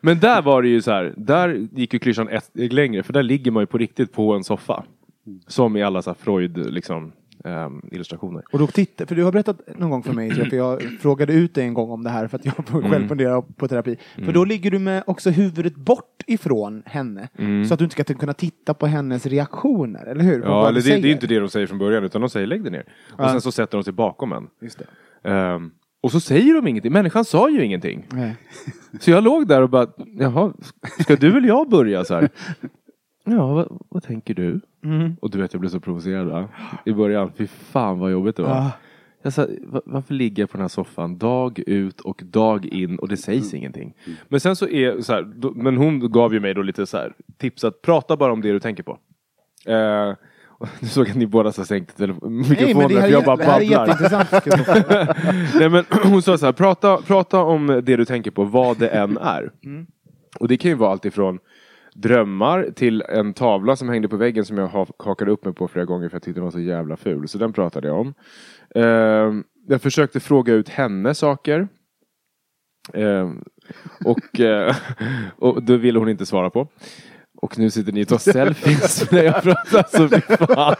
Men 0.02 0.20
där 0.20 0.42
var 0.42 0.62
det 0.62 0.68
ju 0.68 0.82
så 0.82 0.92
här, 0.92 1.14
där 1.18 1.68
gick 1.74 1.94
ju 1.94 2.00
klyschan 2.00 2.30
ett 2.30 2.44
steg 2.44 2.74
längre 2.74 3.04
för 3.04 3.14
där 3.14 3.24
ligger 3.24 3.52
man 3.52 3.64
ju 3.64 3.68
på 3.68 3.78
riktigt 3.78 4.14
på 4.14 4.34
en 4.34 4.44
soffa. 4.44 4.84
Som 5.48 5.78
i 5.78 5.84
alla 5.84 6.02
så 6.02 6.10
här 6.10 6.18
Freud 6.20 6.74
liksom, 6.74 7.12
ehm, 7.46 7.81
illustrationer. 7.91 8.43
Och 8.51 8.60
då 8.60 8.67
titta, 8.67 9.05
för 9.05 9.15
du 9.15 9.24
har 9.24 9.31
berättat 9.31 9.77
någon 9.79 9.89
gång 9.89 10.03
för 10.03 10.13
mig, 10.13 10.31
för 10.31 10.55
jag 10.58 10.81
frågade 11.01 11.34
ut 11.34 11.55
dig 11.55 11.63
en 11.65 11.74
gång 11.74 11.91
om 11.91 12.03
det 12.03 12.10
här 12.10 12.27
för 12.27 12.38
att 12.38 12.46
jag 12.46 12.53
Mm. 12.74 12.91
själv 12.91 13.08
funderar 13.08 13.41
på 13.41 13.67
terapi. 13.67 13.98
För 14.25 14.31
då 14.34 14.46
ligger 14.46 14.72
du 14.72 14.79
med 14.79 15.03
också 15.08 15.29
huvudet 15.29 15.75
bort 15.75 16.24
ifrån 16.27 16.84
henne. 16.86 17.29
Mm. 17.38 17.65
Så 17.65 17.74
att 17.74 17.79
du 17.79 17.84
inte 17.86 18.03
ska 18.03 18.13
kunna 18.13 18.34
titta 18.34 18.74
på 18.74 18.88
hennes 18.88 19.25
reaktioner, 19.25 20.05
eller 20.05 20.24
hur? 20.24 20.41
Ja, 20.41 20.67
eller 20.69 20.81
det, 20.81 21.01
det 21.01 21.08
är 21.08 21.12
inte 21.12 21.27
det 21.27 21.39
de 21.39 21.50
säger 21.50 21.67
från 21.67 21.77
början 21.79 22.03
utan 22.03 22.22
de 22.22 22.29
säger 22.29 22.48
lägg 22.48 22.63
dig 22.63 22.72
ner. 22.72 22.86
Och 23.12 23.24
Ja. 23.24 23.29
sen 23.29 23.41
så 23.41 23.51
sätter 23.51 23.77
de 23.77 23.84
sig 23.84 23.93
bakom 23.93 24.31
en. 24.34 24.48
Just 24.62 24.79
det. 24.79 25.29
Ehm, 25.29 25.72
och 26.01 26.12
så 26.12 26.19
säger 26.19 26.53
de 26.53 26.67
ingenting. 26.67 26.93
Människan 26.93 27.25
sa 27.25 27.50
ju 27.50 27.63
ingenting. 27.65 28.05
Nej. 28.12 28.36
Så 29.00 29.12
jag 29.12 29.24
låg 29.24 29.48
där 29.48 29.62
och 29.62 29.69
bara, 29.69 29.88
jaha, 30.19 30.53
ska 31.00 31.15
du 31.15 31.38
eller 31.38 31.48
jag 31.48 31.69
börja 31.69 32.03
så 32.05 32.13
här? 32.15 32.29
Ja, 33.25 33.53
vad, 33.53 33.77
vad 33.89 34.03
tänker 34.03 34.34
du? 34.34 34.62
Mm. 34.84 35.16
Och 35.22 35.30
du 35.32 35.38
vet, 35.42 35.54
jag 35.54 35.60
blev 35.60 35.70
så 35.70 35.80
provocerad 35.80 36.28
va? 36.28 36.50
i 36.86 36.92
början. 36.94 37.32
Fy 37.38 37.48
fan 37.48 38.00
vad 38.00 38.12
jobbigt 38.12 38.36
det 38.36 38.44
var. 38.44 38.52
Ah. 38.52 38.72
Jag 39.24 39.34
sa, 39.34 39.48
"Va- 39.68 39.82
varför 39.86 40.14
ligger 40.14 40.44
jag 40.44 40.50
på 40.50 40.58
den 40.58 40.64
här 40.64 40.68
soffan 40.68 41.18
dag 41.18 41.60
ut 41.68 42.02
och 42.02 42.22
dag 42.26 42.66
in 42.66 43.00
och 43.00 43.08
det 43.08 43.18
sägs 43.18 43.54
ingenting? 43.54 43.94
Men 44.28 44.40
sen 44.40 44.56
så 44.56 44.68
är 44.68 45.02
så 45.02 45.14
här, 45.14 45.24
då, 45.36 45.52
men 45.56 45.78
hon 45.78 46.12
gav 46.12 46.34
ju 46.34 46.40
mig 46.40 46.54
då 46.54 46.62
lite 46.62 46.86
så 46.86 46.98
här 46.98 47.14
tips 47.38 47.64
att 47.64 47.82
prata 47.82 48.18
bara 48.18 48.34
om 48.34 48.42
det 48.42 48.52
du 48.52 48.60
tänker 48.60 48.84
på. 48.84 48.98
Eh, 49.66 50.14
nu 50.80 50.88
såg 50.88 51.06
jag 51.08 51.12
att 51.12 51.18
ni 51.18 51.28
båda 51.28 51.52
så 51.52 51.66
sänkte 51.66 52.08
mikrofonen 52.08 52.46
Nej, 52.60 52.74
men 52.76 52.88
det 52.88 52.94
för 52.94 53.02
här, 53.02 53.08
jag 53.10 53.22
är, 53.22 53.26
bara 53.26 53.38
babblar. 53.38 53.88
Nej, 55.60 55.70
men 55.70 55.84
hon 56.12 56.22
sa 56.22 56.38
så 56.38 56.46
här, 56.46 56.54
prata, 56.54 56.98
prata 56.98 57.40
om 57.44 57.68
det 57.68 57.96
du 57.96 58.06
tänker 58.06 58.32
på, 58.32 58.44
vad 58.44 58.78
det 58.80 58.88
än 58.88 59.18
är. 59.22 59.52
Och 60.40 60.48
det 60.48 60.58
kan 60.58 60.72
ju 60.72 60.76
vara 60.78 60.92
allt 60.92 61.06
ifrån 61.06 61.40
drömmar 62.01 62.72
till 62.75 63.01
en 63.01 63.34
tavla 63.34 63.75
som 63.75 63.89
hängde 63.89 64.08
på 64.08 64.18
väggen 64.18 64.46
som 64.46 64.58
jag 64.58 64.88
hakade 64.98 65.32
upp 65.32 65.46
mig 65.46 65.53
på 65.53 65.68
flera 65.68 65.86
gånger 65.86 66.10
för 66.10 66.15
jag 66.15 66.24
tyckte 66.24 66.39
den 66.39 66.46
var 66.46 66.51
så 66.51 66.60
jävla 66.60 66.98
ful. 66.98 67.27
Så 67.27 67.38
den 67.38 67.53
pratade 67.53 67.88
jag 67.88 68.00
om. 68.00 68.13
Eh, 68.75 69.34
jag 69.68 69.82
försökte 69.82 70.20
fråga 70.20 70.53
ut 70.53 70.70
henne 70.70 71.15
saker. 71.15 71.68
Eh, 72.94 73.32
och, 74.06 74.39
eh, 74.39 74.75
och 75.38 75.63
det 75.63 75.77
ville 75.77 76.00
hon 76.00 76.10
inte 76.10 76.25
svara 76.25 76.50
på. 76.50 76.68
Och 77.41 77.60
nu 77.60 77.69
sitter 77.69 77.91
ni 77.91 78.03
och 78.03 78.08
tar 78.08 78.17
selfies 78.17 79.12
när 79.12 79.24
jag 79.24 79.43
pratar 79.43 79.86
så 79.98 80.10
fy 80.10 80.22
fan. 80.46 80.75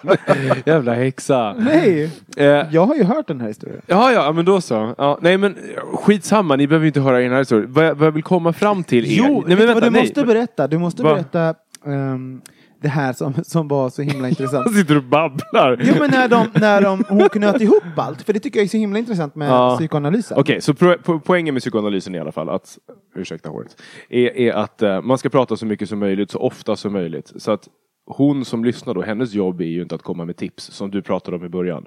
Jävla 0.66 0.94
häxa. 0.94 1.56
Nej, 1.60 2.10
Eh, 2.38 2.46
jag 2.72 2.86
har 2.86 2.96
ju 2.96 3.04
hört 3.04 3.28
den 3.28 3.42
här 3.42 3.48
historien. 3.48 3.82
Ja, 3.88 4.12
ja, 4.12 4.32
men 4.32 4.46
då 4.46 4.62
så. 4.62 4.94
Ja, 4.98 5.18
nej, 5.22 5.38
men 5.38 5.56
skitsamma, 5.94 6.56
ni 6.56 6.68
behöver 6.68 6.88
inte 6.88 7.00
höra 7.00 7.20
den 7.20 7.32
här 7.32 7.40
historien. 7.40 7.74
Vad 7.74 7.86
jag, 7.86 7.96
vad 7.96 8.08
jag 8.08 8.12
vill 8.12 8.24
komma 8.24 8.54
fram 8.54 8.84
till 8.84 9.06
är... 9.06 9.10
Jo, 9.10 9.44
nej, 9.48 9.58
men 9.58 9.68
vänta, 9.68 9.86
du 9.86 9.92
nej. 9.92 10.02
måste 10.02 10.26
berätta. 10.26 10.68
Du 10.68 10.78
måste 10.78 11.04
Va? 11.04 11.14
berätta 11.14 11.56
ehm, 11.86 12.42
det 12.82 12.88
här 12.88 13.14
som, 13.14 13.34
som 13.44 13.68
var 13.68 13.90
så 13.90 14.02
himla 14.02 14.30
intressant. 14.30 14.66
Han 14.66 14.74
sitter 14.74 14.98
och 14.98 15.04
babblar. 15.04 15.82
Jo 15.84 15.94
men 16.00 16.10
när, 16.12 16.28
de, 16.28 16.48
när 16.60 16.82
de, 16.82 17.04
hon 17.10 17.30
knöt 17.30 17.62
ihop 17.62 17.84
allt, 17.98 18.22
för 18.22 18.34
det 18.34 18.40
tycker 18.40 18.60
jag 18.60 18.64
är 18.64 18.70
så 18.70 18.78
himla 18.78 19.00
intressant 19.00 19.36
med 19.36 19.50
Ja. 19.50 19.76
psykoanalysen. 19.80 20.38
Okej, 20.40 20.62
så 20.62 20.74
pro, 20.74 20.96
po, 21.04 21.20
poängen 21.20 21.54
med 21.54 21.62
psykoanalysen 21.62 22.16
i 22.16 22.20
alla 22.20 22.32
fall, 22.32 22.50
att, 22.50 22.78
ursäkta 23.16 23.50
håret, 23.50 23.82
är, 24.10 24.38
är 24.38 24.54
att 24.54 24.82
eh, 24.82 25.02
man 25.02 25.18
ska 25.18 25.30
prata 25.30 25.56
så 25.58 25.66
mycket 25.66 25.90
som 25.90 26.00
möjligt, 26.00 26.32
så 26.32 26.40
ofta 26.40 26.76
som 26.76 26.94
möjligt. 26.94 27.32
Så 27.36 27.52
att 27.52 27.68
hon 28.06 28.46
som 28.46 28.66
lyssnar 28.66 28.94
då, 28.94 29.02
hennes 29.02 29.34
jobb 29.34 29.62
är 29.62 29.66
ju 29.66 29.82
inte 29.82 29.96
att 29.96 30.04
komma 30.04 30.26
med 30.26 30.38
tips, 30.38 30.64
som 30.72 30.92
du 30.92 31.02
pratade 31.02 31.38
om 31.38 31.46
i 31.46 31.50
början. 31.50 31.86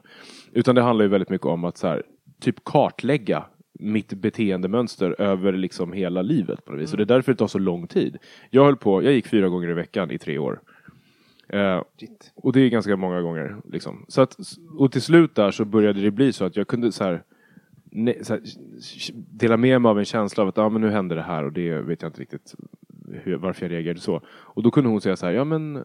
Utan 0.53 0.75
det 0.75 0.83
handlar 0.83 1.05
ju 1.05 1.09
väldigt 1.09 1.31
mycket 1.31 1.47
om 1.47 1.65
att 1.65 1.77
så 1.77 1.87
här, 1.87 2.03
typ 2.41 2.65
kartlägga 2.65 3.45
mitt 3.81 4.13
beteendemönster 4.13 5.21
över 5.21 5.53
liksom 5.53 5.93
hela 5.93 6.23
livet 6.23 6.65
på 6.65 6.73
något 6.73 6.81
vis. 6.81 6.91
Och 6.93 6.97
det 6.97 7.03
är 7.03 7.07
därför 7.07 7.33
det 7.33 7.39
tar 7.39 7.47
så 7.47 7.59
lång 7.59 7.87
tid. 7.87 8.17
Jag 8.51 8.65
höll 8.65 8.77
på, 8.77 9.03
jag 9.03 9.13
gick 9.13 9.27
fyra 9.27 9.49
gånger 9.49 9.71
i 9.71 9.75
veckan 9.75 10.11
i 10.11 10.19
tre 10.19 10.39
år. 10.39 10.61
Eh, 11.49 11.83
och 12.35 12.53
det 12.53 12.61
är 12.61 12.69
ganska 12.69 12.97
många 12.97 13.21
gånger. 13.21 13.57
Liksom. 13.65 14.05
Så 14.09 14.21
att, 14.21 14.37
och 14.79 14.93
till 14.93 15.03
slut 15.03 15.35
där 15.35 15.51
så 15.51 15.65
började 15.65 16.01
det 16.01 16.11
bli 16.11 16.33
så 16.33 16.45
att 16.45 16.57
jag 16.57 16.69
kunde 16.69 16.93
så 16.93 17.05
här, 17.05 17.23
ne, 17.91 18.25
så 18.25 18.33
här, 18.33 18.43
dela 19.15 19.57
med 19.57 19.83
mig 19.83 19.91
av 19.91 19.99
en 19.99 20.05
känsla 20.05 20.43
av 20.43 20.49
att 20.49 20.59
ah, 20.59 20.69
men 20.69 20.81
nu 20.81 20.91
hände 20.91 21.15
det 21.15 21.23
här 21.23 21.45
och 21.45 21.53
det 21.53 21.81
vet 21.81 22.03
jag 22.03 22.09
inte 22.09 22.21
riktigt 22.21 22.55
hur, 23.11 23.37
varför 23.37 23.67
jag 23.67 23.73
reagerade 23.73 24.01
så. 24.01 24.21
Och 24.29 24.63
då 24.63 24.71
kunde 24.71 24.91
hon 24.91 25.01
säga 25.01 25.17
så 25.17 25.27
här, 25.27 25.33
ja 25.33 25.45
men 25.45 25.85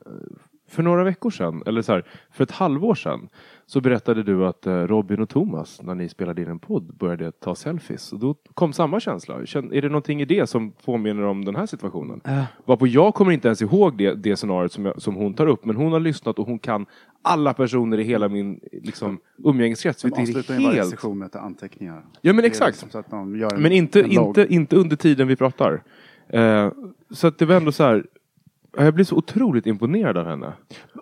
för 0.67 0.83
några 0.83 1.03
veckor 1.03 1.29
sedan, 1.29 1.63
eller 1.65 1.81
så 1.81 1.91
här, 1.91 2.03
för 2.31 2.43
ett 2.43 2.51
halvår 2.51 2.95
sedan 2.95 3.29
så 3.65 3.81
berättade 3.81 4.23
du 4.23 4.45
att 4.45 4.67
eh, 4.67 4.73
Robin 4.73 5.19
och 5.19 5.29
Thomas, 5.29 5.81
när 5.83 5.95
ni 5.95 6.09
spelade 6.09 6.41
in 6.41 6.47
en 6.47 6.59
podd, 6.59 6.93
började 6.97 7.31
ta 7.31 7.55
selfies. 7.55 8.13
Och 8.13 8.19
då 8.19 8.35
kom 8.53 8.73
samma 8.73 8.99
känsla. 8.99 9.35
Är 9.35 9.81
det 9.81 9.89
någonting 9.89 10.21
i 10.21 10.25
det 10.25 10.47
som 10.47 10.71
påminner 10.71 11.23
om 11.23 11.45
den 11.45 11.55
här 11.55 11.65
situationen? 11.65 12.21
Äh. 12.25 12.43
Varpå 12.65 12.87
jag 12.87 13.13
kommer 13.13 13.31
inte 13.31 13.47
ens 13.47 13.61
ihåg 13.61 13.97
det, 13.97 14.13
det 14.13 14.35
scenariot 14.35 14.71
som, 14.71 14.85
jag, 14.85 15.01
som 15.01 15.15
hon 15.15 15.33
tar 15.33 15.47
upp, 15.47 15.65
men 15.65 15.75
hon 15.75 15.91
har 15.91 15.99
lyssnat 15.99 16.39
och 16.39 16.47
hon 16.47 16.59
kan 16.59 16.85
alla 17.21 17.53
personer 17.53 17.97
i 17.97 18.03
hela 18.03 18.29
min 18.29 18.59
liksom, 18.71 19.19
umgängeskrets. 19.43 20.01
De 20.01 20.13
avslutar 20.13 20.59
ju 20.59 20.65
varje 20.65 20.83
session 20.83 21.17
med 21.17 21.25
att 21.25 21.35
anteckningar. 21.35 22.05
Ja 22.21 22.33
men 22.33 22.45
exakt. 22.45 22.83
liksom 22.83 23.03
en, 23.11 23.61
Men 23.61 23.71
inte, 23.71 23.99
inte, 23.99 24.47
inte 24.49 24.75
under 24.75 24.95
tiden 24.95 25.27
vi 25.27 25.35
pratar. 25.35 25.83
Eh, 26.29 26.71
så 27.09 27.27
att 27.27 27.37
det 27.37 27.45
var 27.45 27.55
ändå 27.55 27.71
så 27.71 27.83
här. 27.83 28.05
Jag 28.77 28.93
blev 28.93 29.03
så 29.05 29.15
otroligt 29.15 29.65
imponerad 29.67 30.17
av 30.17 30.25
henne. 30.25 30.53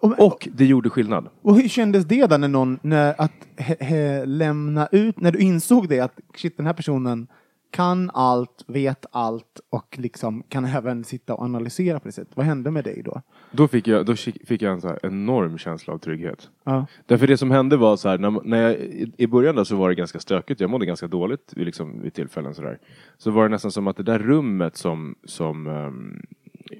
Och, 0.01 0.19
Och 0.19 0.48
det 0.53 0.65
gjorde 0.65 0.89
skillnad. 0.89 1.29
och 1.41 1.55
hur 1.55 1.67
kändes 1.69 2.05
det 2.05 2.25
då 2.27 2.38
när 2.38 2.48
någon, 2.48 2.79
när, 2.81 3.22
att 3.22 3.31
he, 3.57 3.75
he, 3.79 4.25
lämna 4.25 4.88
ut, 4.91 5.19
när 5.19 5.31
du 5.31 5.39
insåg 5.39 5.89
det 5.89 6.00
att 6.00 6.19
shit, 6.36 6.57
den 6.57 6.65
här 6.65 6.74
personen 6.74 7.27
kan 7.72 8.12
allt, 8.13 8.63
vet 8.67 9.05
allt 9.12 9.60
och 9.69 9.95
liksom 10.00 10.43
kan 10.50 10.65
även 10.65 11.03
sitta 11.03 11.34
och 11.34 11.41
analysera 11.43 12.00
på 12.00 12.07
det 12.07 12.12
sättet. 12.12 12.38
Vad 12.38 12.45
hände 12.45 12.72
med 12.72 12.84
dig 12.84 13.01
då? 13.05 13.22
Då 13.51 13.67
fick 13.67 13.88
jag, 13.88 14.05
då 14.05 14.15
fick 14.15 14.62
jag 14.62 14.74
en 14.74 14.81
så 14.81 14.98
enorm 15.03 15.57
känsla 15.57 15.93
av 15.93 15.98
trygghet. 15.98 16.50
Ja. 16.63 16.86
Därför 17.05 17.27
det 17.27 17.38
som 17.38 17.51
hände 17.51 17.77
var 17.77 17.95
så 17.98 18.10
här, 18.10 18.17
när, 18.17 18.41
när 18.43 18.62
jag, 18.62 18.75
i- 19.17 19.27
början 19.27 19.55
då 19.55 19.65
så 19.65 19.75
var 19.75 19.89
det 19.89 19.95
ganska 19.95 20.19
stökigt, 20.19 20.62
jag 20.62 20.69
mådde 20.69 20.86
ganska 20.86 21.07
dåligt 21.07 21.53
vid, 21.55 21.65
liksom, 21.65 22.01
vid 22.01 22.13
tillfällen 22.13 22.53
sådär. 22.53 22.79
Så 23.17 23.31
var 23.31 23.43
det 23.43 23.50
nästan 23.50 23.72
som 23.72 23.88
att 23.88 23.98
det 23.98 24.03
där 24.03 24.19
rummet 24.19 24.77
som, 24.77 25.15
som 25.24 25.67
ehm, 25.67 26.22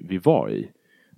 vi 0.00 0.18
var 0.18 0.50
i, 0.50 0.70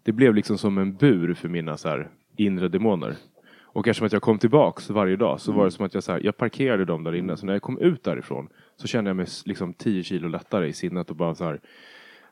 det 0.09 0.13
blev 0.13 0.35
liksom 0.35 0.59
som 0.59 0.79
en 0.79 0.95
bur 0.95 1.35
för 1.35 1.49
mina 1.49 1.77
så 1.77 1.89
här, 1.89 2.09
inre 2.37 2.69
demoner. 2.69 3.17
Och 3.63 3.89
eftersom 3.89 4.07
att 4.07 4.13
jag 4.13 4.23
kom 4.23 4.39
tillbaks 4.39 4.91
varje 4.91 5.17
dag 5.17 5.41
så 5.41 5.53
var 5.53 5.65
det 5.65 5.71
som 5.71 5.87
att 5.87 5.95
jag, 5.95 6.03
så 6.03 6.13
här, 6.13 6.21
jag 6.25 6.37
parkerade 6.37 6.85
dem 6.85 7.05
där 7.05 7.15
inne. 7.15 7.37
Så 7.37 7.47
när 7.47 7.53
jag 7.53 7.63
kom 7.63 7.79
ut 7.79 8.05
därifrån 8.05 8.49
så 8.77 8.87
kände 8.87 9.11
jag 9.11 9.17
mig 9.17 9.27
liksom 9.45 9.73
10 9.73 10.03
kilo 10.03 10.29
lättare 10.29 10.67
i 10.67 10.73
sinnet 10.73 11.11
och 11.11 11.17
bara 11.17 11.35
så 11.35 11.45
här, 11.45 11.61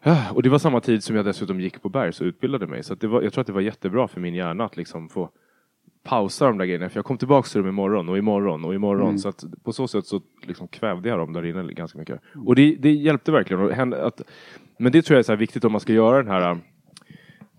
Ah, 0.02 0.30
Och 0.32 0.42
det 0.42 0.48
var 0.48 0.58
samma 0.58 0.80
tid 0.80 1.04
som 1.04 1.16
jag 1.16 1.24
dessutom 1.24 1.60
gick 1.60 1.82
på 1.82 1.88
Bergs 1.88 2.20
och 2.20 2.24
utbildade 2.24 2.66
mig. 2.66 2.82
Så 2.82 2.94
det 2.94 3.06
var, 3.06 3.22
jag 3.22 3.32
tror 3.32 3.40
att 3.40 3.46
det 3.46 3.52
var 3.52 3.60
jättebra 3.60 4.08
för 4.08 4.20
min 4.20 4.34
hjärna 4.34 4.64
att 4.64 4.76
liksom 4.76 5.08
få 5.08 5.30
pausa 6.04 6.46
de 6.46 6.58
där 6.58 6.64
grejerna. 6.66 6.88
För 6.88 6.98
jag 6.98 7.04
kom 7.04 7.18
tillbaka 7.18 7.48
till 7.48 7.60
dem 7.60 7.68
imorgon 7.68 8.08
och 8.08 8.18
imorgon 8.18 8.64
och 8.64 8.74
imorgon. 8.74 9.18
Så 9.18 9.28
att 9.28 9.44
på 9.64 9.72
så 9.72 9.88
sätt 9.88 10.06
så 10.06 10.20
liksom 10.42 10.68
kvävde 10.68 11.08
jag 11.08 11.18
dem 11.18 11.32
där 11.32 11.44
inne 11.44 11.72
ganska 11.72 11.98
mycket. 11.98 12.20
Och 12.46 12.54
det, 12.54 12.76
det 12.78 12.92
hjälpte 12.92 13.32
verkligen. 13.32 13.94
Att, 13.94 14.22
men 14.78 14.92
det 14.92 15.02
tror 15.02 15.14
jag 15.14 15.18
är 15.18 15.22
så 15.22 15.36
viktigt 15.36 15.64
om 15.64 15.72
man 15.72 15.80
ska 15.80 15.92
göra 15.92 16.16
den 16.22 16.30
här 16.32 16.58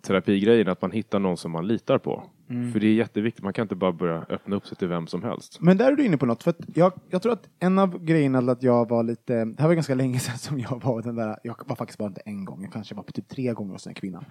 terapigrejen. 0.07 0.67
Att 0.67 0.81
man 0.81 0.91
hittar 0.91 1.19
någon 1.19 1.37
som 1.37 1.51
man 1.51 1.67
litar 1.67 1.97
på. 1.97 2.23
För 2.47 2.79
det 2.79 2.87
är 2.87 2.93
jätteviktigt. 2.93 3.43
Man 3.43 3.53
kan 3.53 3.63
inte 3.63 3.75
bara 3.75 3.91
börja 3.91 4.25
öppna 4.29 4.55
upp 4.55 4.67
sig 4.67 4.77
till 4.77 4.87
vem 4.87 5.07
som 5.07 5.23
helst. 5.23 5.57
Men 5.61 5.77
där 5.77 5.91
är 5.91 5.95
du 5.95 6.05
inne 6.05 6.17
på 6.17 6.25
något. 6.25 6.43
För 6.43 6.53
jag, 6.75 6.93
jag 7.09 7.21
tror 7.21 7.33
att 7.33 7.49
en 7.59 7.79
av 7.79 8.03
grejerna 8.03 8.39
till 8.39 8.49
att 8.49 8.63
jag 8.63 8.89
var 8.89 9.03
lite, 9.03 9.45
det 9.45 9.55
här 9.59 9.67
var 9.67 9.73
ganska 9.75 9.95
länge 9.95 10.19
sedan 10.27 10.37
som 10.37 10.59
jag 10.59 10.81
var 10.83 11.01
den 11.01 11.15
där, 11.15 11.37
jag 11.43 11.55
var 11.65 11.75
faktiskt 11.75 11.99
bara 11.99 12.07
inte 12.07 12.21
en 12.25 12.45
gång, 12.45 12.61
jag 12.61 12.73
kanske 12.73 12.95
var 12.95 13.03
på 13.03 13.11
typ 13.11 13.27
tre 13.27 13.53
gånger 13.53 13.73
hos 13.73 13.83
den 13.83 13.93
kvinnan. 13.93 14.25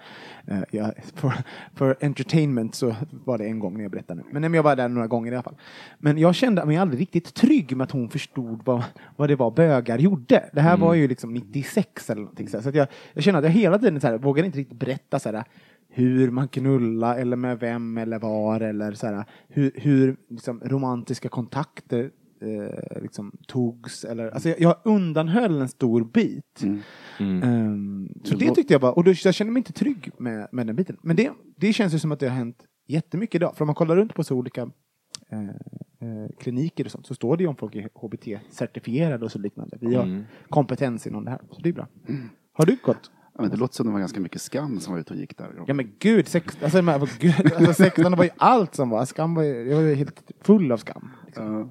Eh, 0.46 0.60
jag, 0.70 0.92
för, 1.14 1.32
för 1.74 1.96
entertainment 2.00 2.74
så 2.74 2.94
var 3.10 3.38
det 3.38 3.44
en 3.44 3.58
gång 3.58 3.74
när 3.74 3.82
jag 3.82 3.90
berättade 3.90 4.22
nu. 4.22 4.28
Men 4.32 4.42
nej, 4.42 4.54
jag 4.54 4.62
var 4.62 4.76
där 4.76 4.88
några 4.88 5.06
gånger 5.06 5.32
i 5.32 5.34
alla 5.34 5.42
fall. 5.42 5.56
Men 5.98 6.18
jag 6.18 6.34
kände 6.34 6.64
mig 6.64 6.76
aldrig 6.76 7.00
riktigt 7.00 7.34
trygg 7.34 7.76
med 7.76 7.84
att 7.84 7.90
hon 7.90 8.08
förstod 8.08 8.62
vad, 8.64 8.82
vad 9.16 9.28
det 9.28 9.36
var 9.36 9.50
bögar 9.50 9.98
gjorde. 9.98 10.50
Det 10.52 10.60
här 10.60 10.76
var 10.76 10.94
ju 10.94 11.08
liksom 11.08 11.34
96 11.34 12.10
eller 12.10 12.20
någonting. 12.22 12.48
Så, 12.48 12.62
så 12.62 12.70
jag, 12.74 12.88
jag 13.12 13.24
kände 13.24 13.38
att 13.38 13.44
jag 13.44 13.52
hela 13.52 13.78
tiden 13.78 14.00
så 14.00 14.06
här, 14.06 14.18
vågade 14.18 14.46
inte 14.46 14.58
riktigt 14.58 14.78
berätta 14.78 15.18
så 15.18 15.32
här, 15.32 15.44
hur 15.96 16.30
man 16.30 16.48
knulla 16.48 17.16
eller 17.16 17.36
med 17.36 17.60
vem 17.60 17.98
eller 17.98 18.18
var 18.18 18.60
eller 18.60 18.92
så 18.92 19.06
här, 19.06 19.24
hur, 19.48 19.70
hur 19.74 20.16
liksom, 20.28 20.60
romantiska 20.64 21.28
kontakter 21.28 22.10
eh, 22.40 23.02
liksom, 23.02 23.32
togs. 23.46 24.04
Eller, 24.04 24.30
alltså, 24.30 24.48
jag, 24.48 24.60
jag 24.60 24.76
undanhöll 24.84 25.60
en 25.60 25.68
stor 25.68 26.04
bit. 26.04 26.62
Ehm, 27.20 28.08
så 28.24 28.36
det 28.36 28.54
tyckte 28.54 28.74
jag 28.74 28.80
bara, 28.80 28.92
och 28.92 29.04
då, 29.04 29.12
jag 29.24 29.34
kände 29.34 29.52
mig 29.52 29.60
inte 29.60 29.72
trygg 29.72 30.10
med, 30.18 30.48
med 30.52 30.66
den 30.66 30.76
biten. 30.76 30.96
Men 31.02 31.16
det, 31.16 31.30
det 31.56 31.72
känns 31.72 31.94
ju 31.94 31.98
som 31.98 32.12
att 32.12 32.20
det 32.20 32.28
har 32.28 32.36
hänt 32.36 32.64
jättemycket 32.86 33.34
idag. 33.34 33.56
För 33.56 33.62
om 33.62 33.66
man 33.66 33.74
kollar 33.74 33.96
runt 33.96 34.14
på 34.14 34.24
så 34.24 34.36
olika 34.36 34.70
eh, 35.30 35.40
eh, 36.00 36.30
kliniker 36.38 36.84
och 36.84 36.90
sånt 36.90 37.06
så 37.06 37.14
står 37.14 37.36
det 37.36 37.42
ju 37.42 37.48
om 37.48 37.56
folk 37.56 37.74
är 37.74 37.88
HBT-certifierade 37.94 39.24
och 39.24 39.32
så 39.32 39.38
liknande. 39.38 39.78
Vi 39.80 39.94
har 39.94 40.24
kompetens 40.48 41.06
inom 41.06 41.24
det 41.24 41.30
här, 41.30 41.40
så 41.50 41.60
det 41.60 41.68
är 41.68 41.72
bra. 41.72 41.88
Har 42.52 42.66
du 42.66 42.76
gått? 42.84 43.10
Ja, 43.36 43.42
men 43.42 43.50
det 43.50 43.56
låter 43.56 43.74
som 43.74 43.86
det 43.86 43.92
var 43.92 44.00
ganska 44.00 44.20
mycket 44.20 44.42
skam 44.42 44.80
som 44.80 44.92
var 44.92 45.00
ute 45.00 45.12
och 45.14 45.20
gick 45.20 45.38
där. 45.38 45.64
Ja 45.66 45.74
men 45.74 45.92
gud, 45.98 46.28
sex, 46.28 46.58
alltså, 46.62 46.82
men, 46.82 47.00
vad 47.00 47.08
gud 47.18 47.52
alltså 47.56 47.72
16 47.72 48.16
var 48.16 48.24
ju 48.24 48.30
allt 48.36 48.74
som 48.74 48.90
var. 48.90 49.04
Skam 49.04 49.34
var 49.34 49.42
ju, 49.42 49.68
jag 49.68 49.76
var 49.76 49.82
ju 49.82 49.94
helt 49.94 50.32
full 50.40 50.72
av 50.72 50.76
skam. 50.76 51.10
Liksom. 51.26 51.54
Ja. 51.54 51.68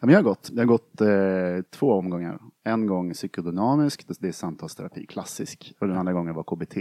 Ja, 0.00 0.06
men 0.06 0.10
jag 0.10 0.18
har 0.18 0.24
gått, 0.24 0.50
jag 0.52 0.60
har 0.60 0.66
gått 0.66 1.00
eh, 1.00 1.78
två 1.78 1.92
omgångar. 1.92 2.38
En 2.64 2.86
gång 2.86 3.12
psykodynamisk, 3.12 4.08
det 4.08 4.20
det 4.20 4.28
är 4.28 4.32
samtalsterapi, 4.32 5.06
klassisk. 5.06 5.74
Och 5.78 5.88
den 5.88 5.96
andra 5.96 6.12
gången 6.12 6.34
var 6.34 6.42
KBT. 6.42 6.76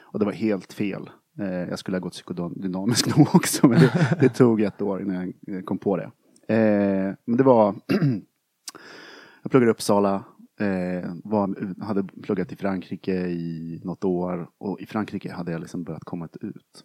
Och 0.00 0.18
det 0.18 0.24
var 0.24 0.32
helt 0.32 0.72
fel. 0.72 1.10
Eh, 1.38 1.68
jag 1.68 1.78
skulle 1.78 1.96
ha 1.96 2.00
gått 2.00 2.12
psykodynamisk 2.12 3.06
nog 3.16 3.28
också, 3.34 3.68
men 3.68 3.80
det, 3.80 4.16
det 4.20 4.28
tog 4.28 4.60
ett 4.60 4.82
år 4.82 5.02
innan 5.02 5.32
jag 5.40 5.56
eh, 5.56 5.62
kom 5.62 5.78
på 5.78 5.96
det. 5.96 6.10
Eh, 6.54 7.14
men 7.24 7.36
det 7.36 7.42
var, 7.42 7.74
jag 9.42 9.50
pluggade 9.50 9.70
i 9.70 9.72
Uppsala, 9.72 10.24
eh, 10.58 11.10
var, 11.24 11.82
hade 11.84 12.04
pluggat 12.22 12.52
i 12.52 12.56
Frankrike 12.56 13.14
i 13.26 13.80
något 13.84 14.04
år 14.04 14.50
och 14.58 14.80
i 14.80 14.86
Frankrike 14.86 15.32
hade 15.32 15.52
jag 15.52 15.60
liksom 15.60 15.84
börjat 15.84 16.04
komma 16.04 16.28
ut. 16.40 16.84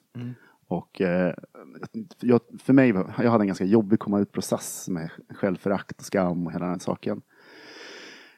Och 0.67 1.01
eh, 1.01 1.33
jag, 2.19 2.41
för 2.59 2.73
mig, 2.73 2.89
jag 3.17 3.31
hade 3.31 3.43
en 3.43 3.47
ganska 3.47 3.65
jobbig 3.65 3.99
komma 3.99 4.19
ut-process 4.19 4.89
med 4.89 5.09
självförakt 5.29 5.99
och 5.99 6.05
skam 6.05 6.47
och 6.47 6.53
hela 6.53 6.65
den 6.65 6.79
saken. 6.79 7.21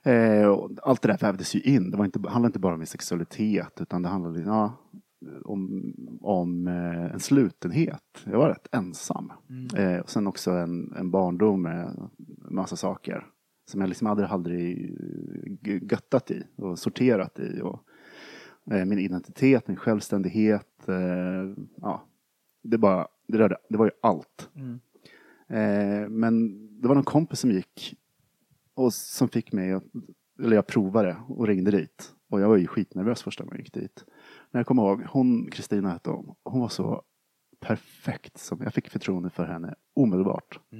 Eh, 0.03 0.57
allt 0.83 1.01
det 1.01 1.07
där 1.07 1.17
vävdes 1.17 1.55
ju 1.55 1.61
in. 1.61 1.91
Det 1.91 1.97
var 1.97 2.05
inte, 2.05 2.19
handlade 2.19 2.49
inte 2.49 2.59
bara 2.59 2.73
om 2.73 2.79
min 2.79 2.87
sexualitet 2.87 3.81
utan 3.81 4.01
det 4.01 4.09
handlade 4.09 4.41
ja, 4.41 4.73
om, 5.43 5.93
om 6.21 6.67
eh, 6.67 7.13
en 7.13 7.19
slutenhet. 7.19 8.23
Jag 8.25 8.37
var 8.37 8.49
rätt 8.49 8.75
ensam. 8.75 9.31
Eh, 9.75 9.99
och 9.99 10.09
sen 10.09 10.27
också 10.27 10.51
en, 10.51 10.93
en 10.97 11.11
barndom 11.11 11.61
med 11.61 12.09
massa 12.49 12.75
saker 12.75 13.25
som 13.65 13.81
jag 13.81 13.87
liksom 13.87 14.07
aldrig, 14.07 14.29
aldrig 14.29 14.95
eh, 15.63 15.83
göttat 15.91 16.31
i 16.31 16.43
och 16.55 16.79
sorterat 16.79 17.39
i. 17.39 17.61
Och, 17.61 17.83
eh, 18.73 18.85
min 18.85 18.99
identitet, 18.99 19.67
min 19.67 19.77
självständighet. 19.77 20.87
Eh, 20.87 21.53
ja, 21.75 22.07
det, 22.63 22.77
bara, 22.77 23.07
det, 23.27 23.37
rörde, 23.37 23.57
det 23.69 23.77
var 23.77 23.85
ju 23.85 23.91
allt. 24.01 24.49
Eh, 25.47 26.09
men 26.09 26.65
det 26.81 26.87
var 26.87 26.95
någon 26.95 27.03
kompis 27.03 27.39
som 27.39 27.51
gick 27.51 27.95
och 28.73 28.93
som 28.93 29.27
fick 29.27 29.51
mig, 29.51 29.71
att, 29.71 29.83
eller 30.43 30.55
jag 30.55 30.67
provade 30.67 31.17
och 31.27 31.47
ringde 31.47 31.71
dit. 31.71 32.11
Och 32.29 32.41
jag 32.41 32.49
var 32.49 32.57
ju 32.57 32.67
skitnervös 32.67 33.23
första 33.23 33.43
gången 33.43 33.57
jag 33.57 33.63
gick 33.63 33.73
dit. 33.73 34.05
Men 34.51 34.59
jag 34.59 34.67
kommer 34.67 34.83
ihåg, 34.83 35.03
hon, 35.09 35.51
Kristina 35.51 35.89
hette 35.89 36.09
hon, 36.09 36.35
hon 36.43 36.61
var 36.61 36.69
så 36.69 37.03
perfekt. 37.59 38.37
Som, 38.37 38.61
jag 38.63 38.73
fick 38.73 38.89
förtroende 38.89 39.29
för 39.29 39.45
henne 39.45 39.75
omedelbart. 39.93 40.59
Eh, 40.71 40.79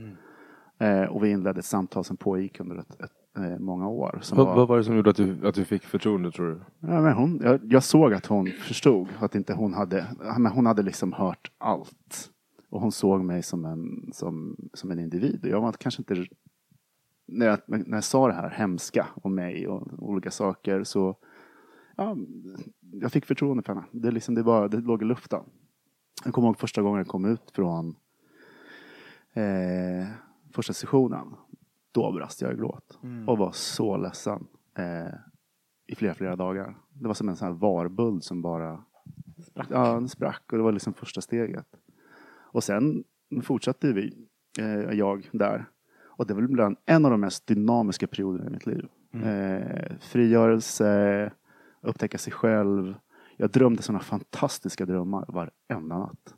och 1.10 1.24
vi 1.24 1.30
inledde 1.30 1.60
ett 1.60 1.66
samtal 1.66 2.04
som 2.04 2.18
pågick 2.18 2.60
under 2.60 2.76
ett, 2.76 3.02
ett, 3.02 3.12
eh, 3.38 3.60
många 3.60 3.88
år. 3.88 4.22
Vad, 4.34 4.56
vad 4.56 4.68
var 4.68 4.78
det 4.78 4.84
som 4.84 4.96
gjorde 4.96 5.10
att 5.10 5.16
du, 5.16 5.48
att 5.48 5.56
du 5.56 5.66
fick 5.66 5.84
förtroende 5.84 6.32
tror 6.32 6.48
du? 6.48 6.62
Ja, 6.80 7.02
men 7.02 7.14
hon, 7.14 7.42
jag, 7.44 7.60
jag 7.64 7.84
såg 7.84 8.14
att 8.14 8.26
hon 8.26 8.48
förstod 8.48 9.08
att 9.20 9.36
inte 9.36 9.54
hon 9.54 9.74
hade, 9.74 10.06
men 10.38 10.52
hon 10.52 10.66
hade 10.66 10.84
liksom 10.84 11.14
hört 11.14 11.52
allt. 11.58 12.32
Och 12.70 12.82
hon 12.82 12.92
såg 12.92 13.24
mig 13.24 13.44
som 13.44 13.66
en, 13.66 14.10
som, 14.14 14.56
som 14.74 14.92
en 14.92 15.00
individ. 15.00 15.40
Och 15.44 15.50
Jag 15.50 15.62
var 15.62 15.72
kanske 15.72 16.02
inte, 16.02 16.26
när 17.28 17.46
jag, 17.46 17.60
när 17.68 17.98
jag 17.98 18.04
sa 18.04 18.28
det 18.28 18.34
här 18.34 18.50
hemska 18.50 19.08
om 19.16 19.36
mig 19.36 19.68
och 19.68 19.88
olika 20.00 20.32
saker 20.32 20.84
så, 20.84 21.18
ja, 21.98 22.18
jag 22.82 23.12
fick 23.12 23.26
förtroende 23.26 23.64
för 23.64 23.74
henne. 23.74 23.86
Det, 23.92 24.12
liksom, 24.12 24.36
det, 24.36 24.44
bara, 24.44 24.68
det 24.68 24.78
låg 24.78 25.02
i 25.02 25.06
luften. 25.06 25.44
Jag 26.24 26.34
kommer 26.34 26.48
ihåg 26.48 26.60
första 26.60 26.82
gången 26.82 26.98
jag 26.98 27.08
kom 27.08 27.26
ut 27.26 27.52
från 27.52 27.96
eh, 29.34 30.08
första 30.56 30.74
sessionen. 30.74 31.36
Då 31.92 32.12
brast 32.12 32.42
jag 32.42 32.54
i 32.54 32.56
gråt 32.56 33.00
och 33.28 33.38
var 33.38 33.52
så 33.52 33.98
ledsen 33.98 34.48
eh, 34.78 35.14
i 35.88 35.96
flera, 35.96 36.14
flera 36.14 36.36
dagar. 36.36 36.78
Det 36.94 37.08
var 37.08 37.14
som 37.14 37.30
en 37.30 37.36
sån 37.36 37.48
här 37.48 37.56
varböld 37.56 38.24
som 38.24 38.42
bara 38.42 38.84
sprack. 39.44 39.68
Ja, 39.70 39.94
den 39.94 40.10
sprack 40.10 40.44
och 40.52 40.58
det 40.58 40.64
var 40.64 40.72
liksom 40.72 40.94
första 40.94 41.22
steget. 41.22 41.68
Och 42.56 42.64
sen 42.64 43.04
fortsatte 43.44 43.94
vi, 43.94 44.28
eh, 44.60 44.80
jag 44.80 45.30
där. 45.34 45.66
Och 46.04 46.28
det 46.28 46.34
var 46.34 46.42
bland 46.42 46.78
en 46.86 47.06
av 47.06 47.12
de 47.12 47.22
mest 47.22 47.48
dynamiska 47.48 48.08
perioderna 48.08 48.48
i 48.48 48.50
mitt 48.50 48.66
liv. 48.66 48.88
Eh, 49.14 49.98
frigörelse, 50.00 51.32
upptäcka 51.82 52.18
sig 52.18 52.34
själv. 52.34 52.96
Jag 53.38 53.52
drömde 53.52 53.82
sådana 53.82 54.00
fantastiska 54.04 54.86
drömmar 54.86 55.26
varenda 55.28 55.98
natt. 55.98 56.36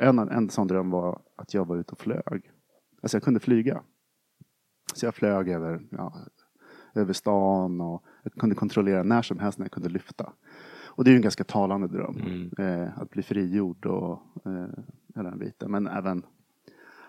En, 0.00 0.18
en 0.18 0.48
sån 0.50 0.66
dröm 0.66 0.90
var 0.90 1.20
att 1.36 1.54
jag 1.54 1.66
var 1.66 1.76
ute 1.76 1.92
och 1.92 1.98
flög. 1.98 2.50
Alltså 3.00 3.16
jag 3.16 3.22
kunde 3.22 3.40
flyga. 3.40 3.82
Så 4.94 5.06
jag 5.06 5.14
flög 5.14 5.48
över, 5.48 5.80
ja, 5.90 6.14
över 6.94 7.12
stan 7.12 7.80
och 7.80 8.04
jag 8.22 8.32
kunde 8.32 8.54
kontrollera 8.54 9.02
när 9.02 9.22
som 9.22 9.38
helst 9.38 9.58
när 9.58 9.64
jag 9.64 9.72
kunde 9.72 9.88
lyfta. 9.88 10.32
Och 10.84 11.04
det 11.04 11.10
är 11.10 11.12
ju 11.12 11.16
en 11.16 11.22
ganska 11.22 11.44
talande 11.44 11.88
dröm. 11.88 12.50
Eh, 12.58 12.98
att 12.98 13.10
bli 13.10 13.22
frigjord 13.22 13.86
och 13.86 14.12
eh, 14.44 14.82
hela 15.14 15.30
den 15.30 15.38
biten. 15.38 15.70
Men 15.70 15.86
även 15.86 16.22